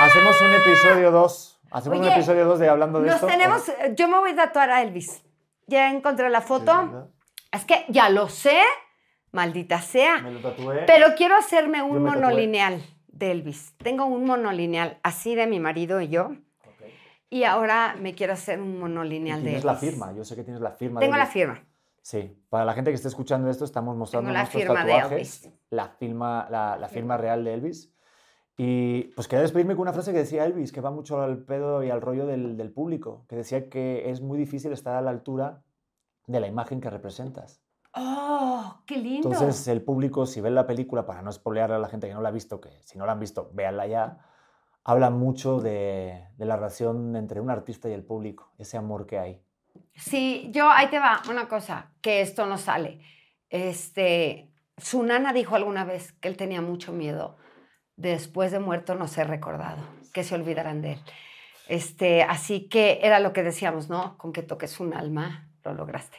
Hacemos 0.00 0.40
un 0.40 0.52
episodio 0.54 1.10
2. 1.12 1.60
Hacemos 1.70 1.98
un 1.98 2.04
Oye, 2.04 2.14
episodio 2.14 2.44
2 2.46 2.58
de 2.58 2.68
hablando 2.68 3.00
de 3.00 3.06
Nos 3.06 3.14
esto. 3.16 3.26
tenemos, 3.28 3.68
eh, 3.68 3.94
yo 3.96 4.08
me 4.08 4.18
voy 4.18 4.30
a 4.32 4.36
tatuar 4.36 4.70
a 4.70 4.82
Elvis. 4.82 5.22
Ya 5.66 5.90
encontré 5.90 6.28
la 6.28 6.38
¿Es 6.38 6.44
foto. 6.44 6.64
verdad? 6.86 7.06
Es 7.52 7.64
que 7.64 7.84
ya 7.88 8.08
lo 8.10 8.28
sé, 8.28 8.60
maldita 9.30 9.80
sea. 9.80 10.18
Me 10.18 10.32
lo 10.32 10.40
tatué. 10.40 10.84
Pero 10.86 11.14
quiero 11.16 11.36
hacerme 11.36 11.82
un 11.82 12.02
me 12.02 12.10
tatué. 12.10 12.20
De 13.12 13.30
Elvis. 13.30 13.74
Tengo 13.78 14.06
un 14.06 14.24
monolineal 14.24 14.98
así 15.02 15.34
de 15.34 15.46
mi 15.46 15.60
marido 15.60 16.00
y 16.00 16.08
yo. 16.08 16.32
Y 17.30 17.44
ahora 17.44 17.96
me 17.98 18.14
quiero 18.14 18.34
hacer 18.34 18.60
un 18.60 18.78
monolineal 18.78 19.38
de 19.40 19.50
Tienes 19.50 19.64
Elvis. 19.64 19.64
la 19.64 19.74
firma, 19.76 20.12
yo 20.12 20.24
sé 20.24 20.36
que 20.36 20.44
tienes 20.44 20.60
la 20.60 20.72
firma. 20.72 21.00
de 21.00 21.06
Tengo 21.06 21.16
la 21.16 21.22
Elvis. 21.24 21.32
firma. 21.32 21.64
Sí, 22.02 22.36
para 22.50 22.64
la 22.64 22.74
gente 22.74 22.90
que 22.90 22.96
esté 22.96 23.08
escuchando 23.08 23.48
esto, 23.48 23.64
estamos 23.64 23.96
mostrando 23.96 24.28
Tengo 24.28 24.34
la 24.34 24.40
nuestros 24.40 24.62
de 24.62 24.74
tatuajes, 24.74 25.12
Elvis. 25.44 25.50
la 25.70 25.88
firma, 25.88 26.48
la, 26.50 26.76
la 26.76 26.88
firma 26.88 27.16
real 27.16 27.44
de 27.44 27.54
Elvis. 27.54 27.92
Y 28.58 29.04
pues 29.14 29.28
quería 29.28 29.42
despedirme 29.42 29.74
con 29.74 29.82
una 29.82 29.92
frase 29.94 30.12
que 30.12 30.18
decía 30.18 30.44
Elvis, 30.44 30.72
que 30.72 30.80
va 30.82 30.90
mucho 30.90 31.22
al 31.22 31.38
pedo 31.38 31.82
y 31.82 31.90
al 31.90 32.00
rollo 32.02 32.26
del, 32.26 32.56
del 32.56 32.70
público, 32.70 33.24
que 33.28 33.36
decía 33.36 33.70
que 33.70 34.10
es 34.10 34.20
muy 34.20 34.36
difícil 34.36 34.72
estar 34.72 34.94
a 34.96 35.00
la 35.00 35.10
altura 35.10 35.62
de 36.26 36.38
la 36.40 36.48
imagen 36.48 36.80
que 36.80 36.90
representas. 36.90 37.62
¡Oh, 37.94 38.82
qué 38.86 38.96
lindo! 38.96 39.30
Entonces 39.30 39.68
el 39.68 39.82
público, 39.82 40.26
si 40.26 40.40
ve 40.40 40.50
la 40.50 40.66
película, 40.66 41.04
para 41.04 41.22
no 41.22 41.30
spoilearle 41.30 41.76
a 41.76 41.78
la 41.78 41.88
gente 41.88 42.08
que 42.08 42.14
no 42.14 42.22
la 42.22 42.30
ha 42.30 42.32
visto, 42.32 42.60
que 42.60 42.70
si 42.84 42.98
no 42.98 43.06
la 43.06 43.12
han 43.12 43.20
visto, 43.20 43.50
véanla 43.52 43.86
ya, 43.86 44.18
habla 44.84 45.10
mucho 45.10 45.60
de, 45.60 46.28
de 46.36 46.44
la 46.44 46.56
relación 46.56 47.16
entre 47.16 47.40
un 47.40 47.50
artista 47.50 47.88
y 47.88 47.92
el 47.92 48.04
público, 48.04 48.52
ese 48.58 48.76
amor 48.76 49.06
que 49.06 49.18
hay. 49.18 49.42
Sí, 49.94 50.50
yo, 50.52 50.70
ahí 50.70 50.88
te 50.88 50.98
va 50.98 51.22
una 51.30 51.48
cosa, 51.48 51.92
que 52.00 52.20
esto 52.20 52.46
no 52.46 52.58
sale. 52.58 53.00
Este, 53.50 54.50
su 54.78 55.02
nana 55.02 55.32
dijo 55.32 55.54
alguna 55.54 55.84
vez 55.84 56.12
que 56.12 56.28
él 56.28 56.36
tenía 56.36 56.60
mucho 56.60 56.92
miedo 56.92 57.36
de 57.96 58.10
después 58.10 58.50
de 58.50 58.58
muerto 58.58 58.94
no 58.94 59.06
ser 59.06 59.28
recordado, 59.28 59.82
que 60.12 60.24
se 60.24 60.34
olvidaran 60.34 60.82
de 60.82 60.94
él. 60.94 61.00
Este, 61.68 62.22
así 62.22 62.68
que 62.68 63.00
era 63.02 63.20
lo 63.20 63.32
que 63.32 63.42
decíamos, 63.42 63.88
¿no? 63.88 64.16
Con 64.18 64.32
que 64.32 64.42
toques 64.42 64.80
un 64.80 64.94
alma, 64.94 65.48
lo 65.62 65.74
lograste. 65.74 66.18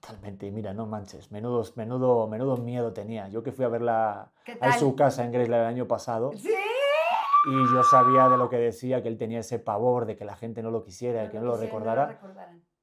Totalmente, 0.00 0.46
y 0.46 0.50
mira, 0.50 0.72
no 0.72 0.86
manches, 0.86 1.30
menudo, 1.30 1.62
menudo, 1.76 2.26
menudo 2.26 2.56
miedo 2.56 2.92
tenía. 2.92 3.28
Yo 3.28 3.42
que 3.42 3.52
fui 3.52 3.64
a 3.64 3.68
verla 3.68 4.30
¿Qué 4.44 4.56
a 4.60 4.72
su 4.78 4.94
casa 4.96 5.24
en 5.24 5.32
Graceland 5.32 5.62
el 5.62 5.68
año 5.68 5.86
pasado 5.86 6.30
Sí. 6.34 6.48
y 6.48 7.74
yo 7.74 7.82
sabía 7.84 8.28
de 8.28 8.36
lo 8.38 8.48
que 8.48 8.56
decía, 8.56 9.02
que 9.02 9.08
él 9.08 9.18
tenía 9.18 9.40
ese 9.40 9.58
pavor 9.58 10.06
de 10.06 10.16
que 10.16 10.24
la 10.24 10.36
gente 10.36 10.62
no 10.62 10.70
lo 10.70 10.82
quisiera, 10.84 11.28
que 11.30 11.38
no 11.38 11.44
lo 11.46 11.56
recordara. 11.56 12.18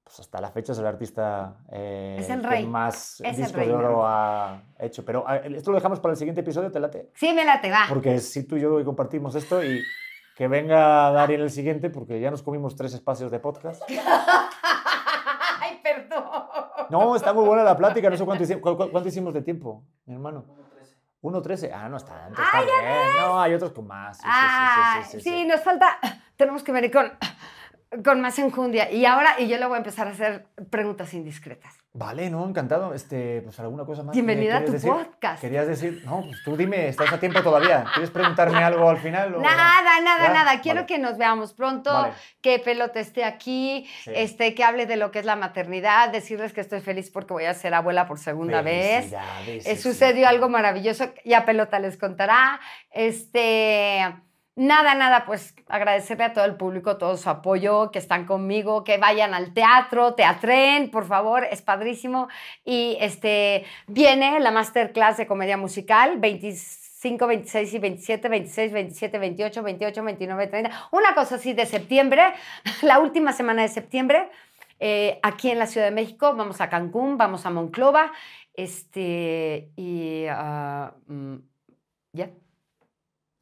Pues 0.03 0.19
hasta 0.21 0.39
la 0.39 0.51
fecha 0.51 0.71
es 0.71 0.77
el 0.79 0.85
artista 0.85 1.57
eh, 1.69 2.15
Es 2.19 2.29
el 2.29 2.41
que 2.41 2.47
rey, 2.47 2.65
más 2.65 3.19
es 3.19 3.27
el 3.31 3.35
discos 3.35 3.55
rey, 3.57 3.67
de 3.67 3.73
oro 3.73 3.91
¿no? 3.91 4.07
ha 4.07 4.61
hecho. 4.79 5.03
Pero 5.03 5.25
esto 5.27 5.71
lo 5.71 5.75
dejamos 5.77 5.99
para 5.99 6.13
el 6.13 6.17
siguiente 6.17 6.41
episodio, 6.41 6.71
te 6.71 6.79
late. 6.79 7.11
Sí, 7.13 7.33
me 7.33 7.43
la 7.43 7.59
te 7.59 7.69
va. 7.69 7.85
Porque 7.89 8.19
si 8.19 8.43
tú 8.47 8.55
y 8.55 8.61
yo 8.61 8.85
compartimos 8.85 9.35
esto 9.35 9.61
y 9.63 9.81
que 10.37 10.47
venga 10.47 11.11
Dari 11.11 11.33
en 11.33 11.41
el 11.41 11.49
siguiente, 11.49 11.89
porque 11.89 12.19
ya 12.21 12.31
nos 12.31 12.41
comimos 12.43 12.75
tres 12.75 12.93
espacios 12.93 13.31
de 13.31 13.39
podcast. 13.39 13.81
Ay, 15.59 15.79
perdón. 15.83 16.23
No, 16.89 17.15
está 17.15 17.33
muy 17.33 17.45
buena 17.45 17.63
la 17.63 17.75
plática, 17.77 18.09
no 18.09 18.17
sé 18.17 18.25
cuánto, 18.25 18.43
hici- 18.43 18.59
cu- 18.59 18.77
cu- 18.77 18.89
cuánto 18.91 19.09
hicimos 19.09 19.33
de 19.33 19.41
tiempo, 19.41 19.83
mi 20.05 20.13
hermano. 20.13 20.45
1.13. 21.21 21.71
Ah, 21.73 21.89
no 21.89 21.97
está 21.97 22.13
tanto, 22.13 22.41
está 22.41 22.61
bien. 22.61 22.75
No, 23.19 23.41
hay 23.41 23.53
otros 23.53 23.71
con 23.71 23.87
más. 23.87 24.17
Sí, 24.17 24.23
Ah, 24.25 24.99
sí, 25.03 25.11
sí, 25.11 25.21
sí, 25.21 25.29
sí. 25.29 25.45
nos 25.45 25.61
falta, 25.61 25.97
tenemos 26.37 26.63
que 26.63 26.71
venir 26.71 26.91
con, 26.91 27.11
con 28.03 28.21
más 28.21 28.37
enjundia. 28.39 28.91
Y 28.91 29.05
ahora, 29.05 29.39
y 29.39 29.47
yo 29.47 29.57
le 29.57 29.65
voy 29.65 29.75
a 29.75 29.77
empezar 29.79 30.07
a 30.07 30.11
hacer 30.11 30.45
preguntas 30.69 31.13
indiscretas. 31.13 31.76
Vale, 31.99 32.29
no, 32.29 32.47
encantado. 32.47 32.93
Este, 32.93 33.41
pues 33.41 33.59
alguna 33.59 33.83
cosa 33.83 34.03
más. 34.03 34.13
Bienvenida 34.13 34.57
a 34.57 34.65
tu 34.65 34.71
decir? 34.73 34.91
podcast. 34.91 35.41
Querías 35.41 35.65
decir, 35.65 36.03
no, 36.05 36.21
pues 36.21 36.43
tú 36.43 36.55
dime, 36.55 36.89
estás 36.89 37.11
a 37.11 37.19
tiempo 37.19 37.41
todavía. 37.41 37.85
¿Quieres 37.91 38.11
preguntarme 38.11 38.59
algo 38.63 38.87
al 38.87 38.99
final? 38.99 39.33
o- 39.33 39.41
Nada, 39.41 39.81
nada, 40.03 40.27
¿Ya? 40.27 40.33
nada. 40.33 40.61
Quiero 40.61 40.81
Vale. 40.81 40.85
que 40.85 40.99
nos 40.99 41.17
veamos 41.17 41.53
pronto, 41.53 41.91
Vale. 41.91 42.13
que 42.39 42.59
Pelote 42.59 42.99
esté 42.99 43.23
aquí, 43.23 43.87
Sí. 44.03 44.11
este, 44.13 44.53
que 44.53 44.63
hable 44.63 44.85
de 44.85 44.95
lo 44.95 45.09
que 45.09 45.17
es 45.17 45.25
la 45.25 45.35
maternidad, 45.35 46.09
decirles 46.09 46.53
que 46.53 46.61
estoy 46.61 46.81
feliz 46.81 47.09
porque 47.09 47.33
voy 47.33 47.45
a 47.45 47.55
ser 47.55 47.73
abuela 47.73 48.05
por 48.05 48.19
segunda 48.19 48.61
vez. 48.61 49.11
Eh, 49.47 49.75
sucedió 49.75 50.27
algo 50.27 50.49
maravilloso, 50.49 51.11
ya 51.25 51.45
Pelota 51.45 51.79
les 51.79 51.97
contará. 51.97 52.59
Este, 52.91 54.05
nada, 54.57 54.95
nada, 54.95 55.25
pues 55.25 55.55
agradecerle 55.67 56.25
a 56.25 56.33
todo 56.33 56.45
el 56.45 56.55
público 56.55 56.97
todo 56.97 57.15
su 57.15 57.29
apoyo, 57.29 57.91
que 57.91 57.99
están 57.99 58.25
conmigo, 58.25 58.83
que 58.83 58.97
vayan 58.97 59.33
al 59.33 59.53
teatro, 59.53 60.15
teatren, 60.15 60.89
por 60.91 61.05
favor, 61.05 61.45
es 61.49 61.61
padrísimo. 61.61 62.27
Y 62.65 62.97
este, 62.99 63.65
viene 63.85 64.39
la 64.39 64.51
masterclass 64.51 65.17
de 65.17 65.27
comedia 65.27 65.57
musical, 65.57 66.17
25, 66.19 67.27
26 67.27 67.73
y 67.73 67.79
27, 67.79 68.29
26, 68.29 68.73
27, 68.73 69.19
28, 69.19 69.63
28, 69.63 70.03
29, 70.03 70.47
30, 70.47 70.89
una 70.91 71.13
cosa 71.13 71.35
así 71.35 71.53
de 71.53 71.65
septiembre, 71.67 72.23
la 72.81 72.99
última 72.99 73.33
semana 73.33 73.61
de 73.61 73.69
septiembre. 73.69 74.29
eh, 74.79 75.19
aquí 75.23 75.49
en 75.51 75.59
la 75.59 75.67
Ciudad 75.67 75.87
de 75.87 75.91
México, 75.93 76.35
vamos 76.35 76.61
a 76.61 76.69
Cancún, 76.69 77.17
vamos 77.17 77.45
a 77.45 77.49
Monclova, 77.51 78.11
este, 78.53 79.71
y 79.75 80.25
mm, 81.07 81.35
ya. 82.13 82.29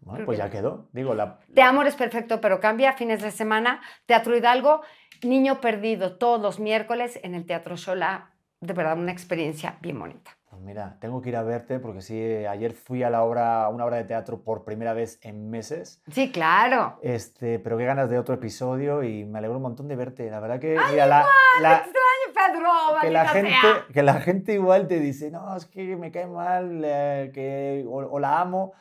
Bueno, 0.05 0.25
pues 0.25 0.37
ya 0.37 0.49
quedó. 0.49 0.87
Digo, 0.93 1.13
la, 1.15 1.39
Te 1.53 1.61
amor 1.63 1.87
es 1.87 1.95
perfecto, 1.95 2.39
pero 2.39 2.59
cambia. 2.59 2.93
Fines 2.93 3.21
de 3.21 3.31
semana, 3.31 3.81
Teatro 4.05 4.35
Hidalgo, 4.37 4.81
Niño 5.23 5.59
Perdido, 5.59 6.17
todos 6.17 6.39
los 6.39 6.59
miércoles 6.59 7.19
en 7.23 7.33
el 7.35 7.45
Teatro 7.45 7.75
Shola. 7.75 8.31
De 8.61 8.73
verdad, 8.73 8.97
una 8.97 9.11
experiencia 9.11 9.77
bien 9.81 9.99
bonita. 9.99 10.31
Pues 10.49 10.61
mira, 10.61 10.97
tengo 11.01 11.21
que 11.21 11.29
ir 11.29 11.35
a 11.35 11.43
verte 11.43 11.79
porque 11.79 12.01
sí, 12.01 12.17
ayer 12.17 12.71
fui 12.73 13.03
a 13.03 13.09
la 13.09 13.23
obra, 13.23 13.67
una 13.67 13.83
obra 13.83 13.97
de 13.97 14.05
teatro 14.05 14.41
por 14.43 14.63
primera 14.63 14.93
vez 14.93 15.19
en 15.23 15.49
meses. 15.49 16.01
Sí, 16.11 16.31
claro. 16.31 16.97
Este, 17.01 17.59
pero 17.59 17.77
qué 17.77 17.83
ganas 17.85 18.09
de 18.09 18.17
otro 18.17 18.35
episodio 18.35 19.03
y 19.03 19.25
me 19.25 19.39
alegro 19.39 19.57
un 19.57 19.63
montón 19.63 19.87
de 19.89 19.95
verte. 19.97 20.29
La 20.31 20.39
verdad 20.39 20.59
que, 20.59 20.77
mira, 20.91 21.07
la, 21.07 21.25
la- 21.61 21.77
Extraño, 21.77 22.53
Pedro, 22.53 22.69
que, 23.01 23.09
la 23.11 23.27
gente, 23.27 23.49
sea. 23.49 23.85
que 23.91 24.03
la 24.03 24.13
gente 24.21 24.53
igual 24.53 24.87
te 24.87 24.99
dice, 24.99 25.29
no, 25.31 25.55
es 25.57 25.65
que 25.65 25.95
me 25.97 26.11
cae 26.11 26.27
mal, 26.27 26.81
eh, 26.85 27.31
que, 27.33 27.83
o, 27.87 27.97
o 27.97 28.19
la 28.19 28.39
amo, 28.39 28.73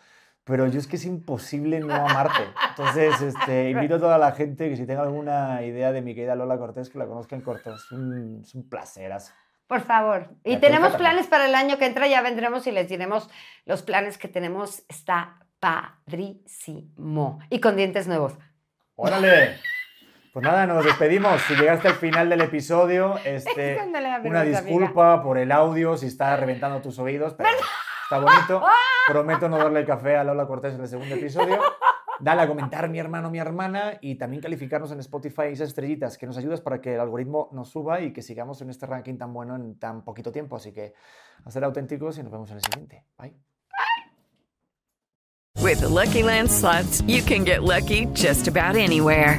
pero 0.45 0.67
yo 0.67 0.79
es 0.79 0.87
que 0.87 0.97
es 0.97 1.05
imposible 1.07 1.81
no 1.81 1.95
amarte. 1.95 2.45
Entonces, 2.71 3.21
este, 3.21 3.71
invito 3.71 3.97
a 3.97 3.99
toda 3.99 4.19
la 4.19 4.33
gente 4.33 4.69
que 4.69 4.77
si 4.77 4.87
tenga 4.87 5.03
alguna 5.03 5.63
idea 5.63 5.91
de 5.91 6.03
mi 6.03 6.15
querida 6.15 6.35
Lola 6.35 6.59
Cortés, 6.59 6.91
que 6.91 6.99
la 6.99 7.07
conozca 7.07 7.35
en 7.35 7.43
corto. 7.43 7.75
Es 7.75 7.91
un, 7.91 8.41
es 8.43 8.55
un 8.55 8.69
placerazo. 8.69 9.33
Por 9.67 9.81
favor. 9.81 10.29
Y 10.45 10.53
Ya, 10.53 10.61
tenemos 10.61 10.95
planes 10.97 11.27
para 11.27 11.47
el 11.47 11.55
año 11.55 11.79
que 11.79 11.87
entra, 11.87 12.07
ya 12.07 12.21
vendremos 12.21 12.67
y 12.67 12.73
les 12.73 12.89
diremos 12.89 13.31
los 13.65 13.83
planes 13.83 14.19
que 14.19 14.29
tenemos. 14.29 14.85
Está 14.89 15.39
padrísimo. 15.61 17.41
Y 17.49 17.61
con 17.61 17.77
dientes 17.77 18.07
nuevos. 18.07 18.35
¡Órale! 18.97 19.59
Pues 20.35 20.45
nada, 20.45 20.67
nos 20.67 20.85
despedimos. 20.85 21.41
Si 21.43 21.55
llegaste 21.55 21.89
al 21.89 21.95
final 21.95 22.29
del 22.29 22.43
episodio, 22.43 23.19
este, 23.25 23.79
una 24.25 24.43
disculpa 24.43 25.23
por 25.23 25.39
el 25.39 25.51
audio 25.53 25.97
si 25.97 26.07
está 26.07 26.37
reventando 26.37 26.83
tus 26.83 26.99
oídos, 26.99 27.35
pero 27.35 27.49
está 28.15 28.19
bonito. 28.19 28.67
Prometo 29.09 29.49
no 29.49 29.59
darle 29.59 29.85
café 29.85 30.17
a 30.17 30.25
Lola 30.25 30.47
Cortés 30.47 30.75
en 30.75 30.81
el 30.81 30.89
segundo 30.89 31.15
episodio. 31.15 31.61
dale 32.21 32.43
a 32.43 32.49
comentar 32.49 32.89
mi 32.89 32.99
hermano, 32.99 33.31
mi 33.31 33.39
hermana 33.39 33.99
y 34.01 34.15
también 34.15 34.41
calificarnos 34.41 34.93
en 34.93 35.01
Spotify 35.01 35.47
esas 35.51 35.69
estrellitas 35.69 36.17
que 36.17 36.27
nos 36.27 36.37
ayudas 36.37 36.61
para 36.61 36.81
que 36.81 36.95
el 36.95 37.01
algoritmo 37.01 37.49
nos 37.53 37.71
suba 37.71 38.01
y 38.01 38.13
que 38.13 38.23
sigamos 38.23 38.61
en 38.63 38.71
este 38.71 38.87
ranking 38.87 39.19
tan 39.19 39.33
bueno 39.33 39.57
en 39.57 39.79
tan 39.79 40.05
poquito 40.05 40.33
tiempo. 40.33 40.57
Así 40.57 40.73
que 40.73 40.95
a 41.45 41.51
ser 41.51 41.65
auténticos 41.65 42.19
y 42.19 42.23
nos 42.23 42.33
vemos 42.33 42.51
en 42.51 42.57
el 42.57 42.63
siguiente. 42.63 43.05
Bye. 43.19 43.35
With 45.63 45.81
the 45.81 45.89
Lucky 45.89 46.23
Land 46.23 46.51
slots, 46.51 47.03
you 47.07 47.23
can 47.23 47.45
get 47.45 47.63
lucky 47.63 48.07
just 48.13 48.49
about 48.49 48.77
anywhere. 48.77 49.39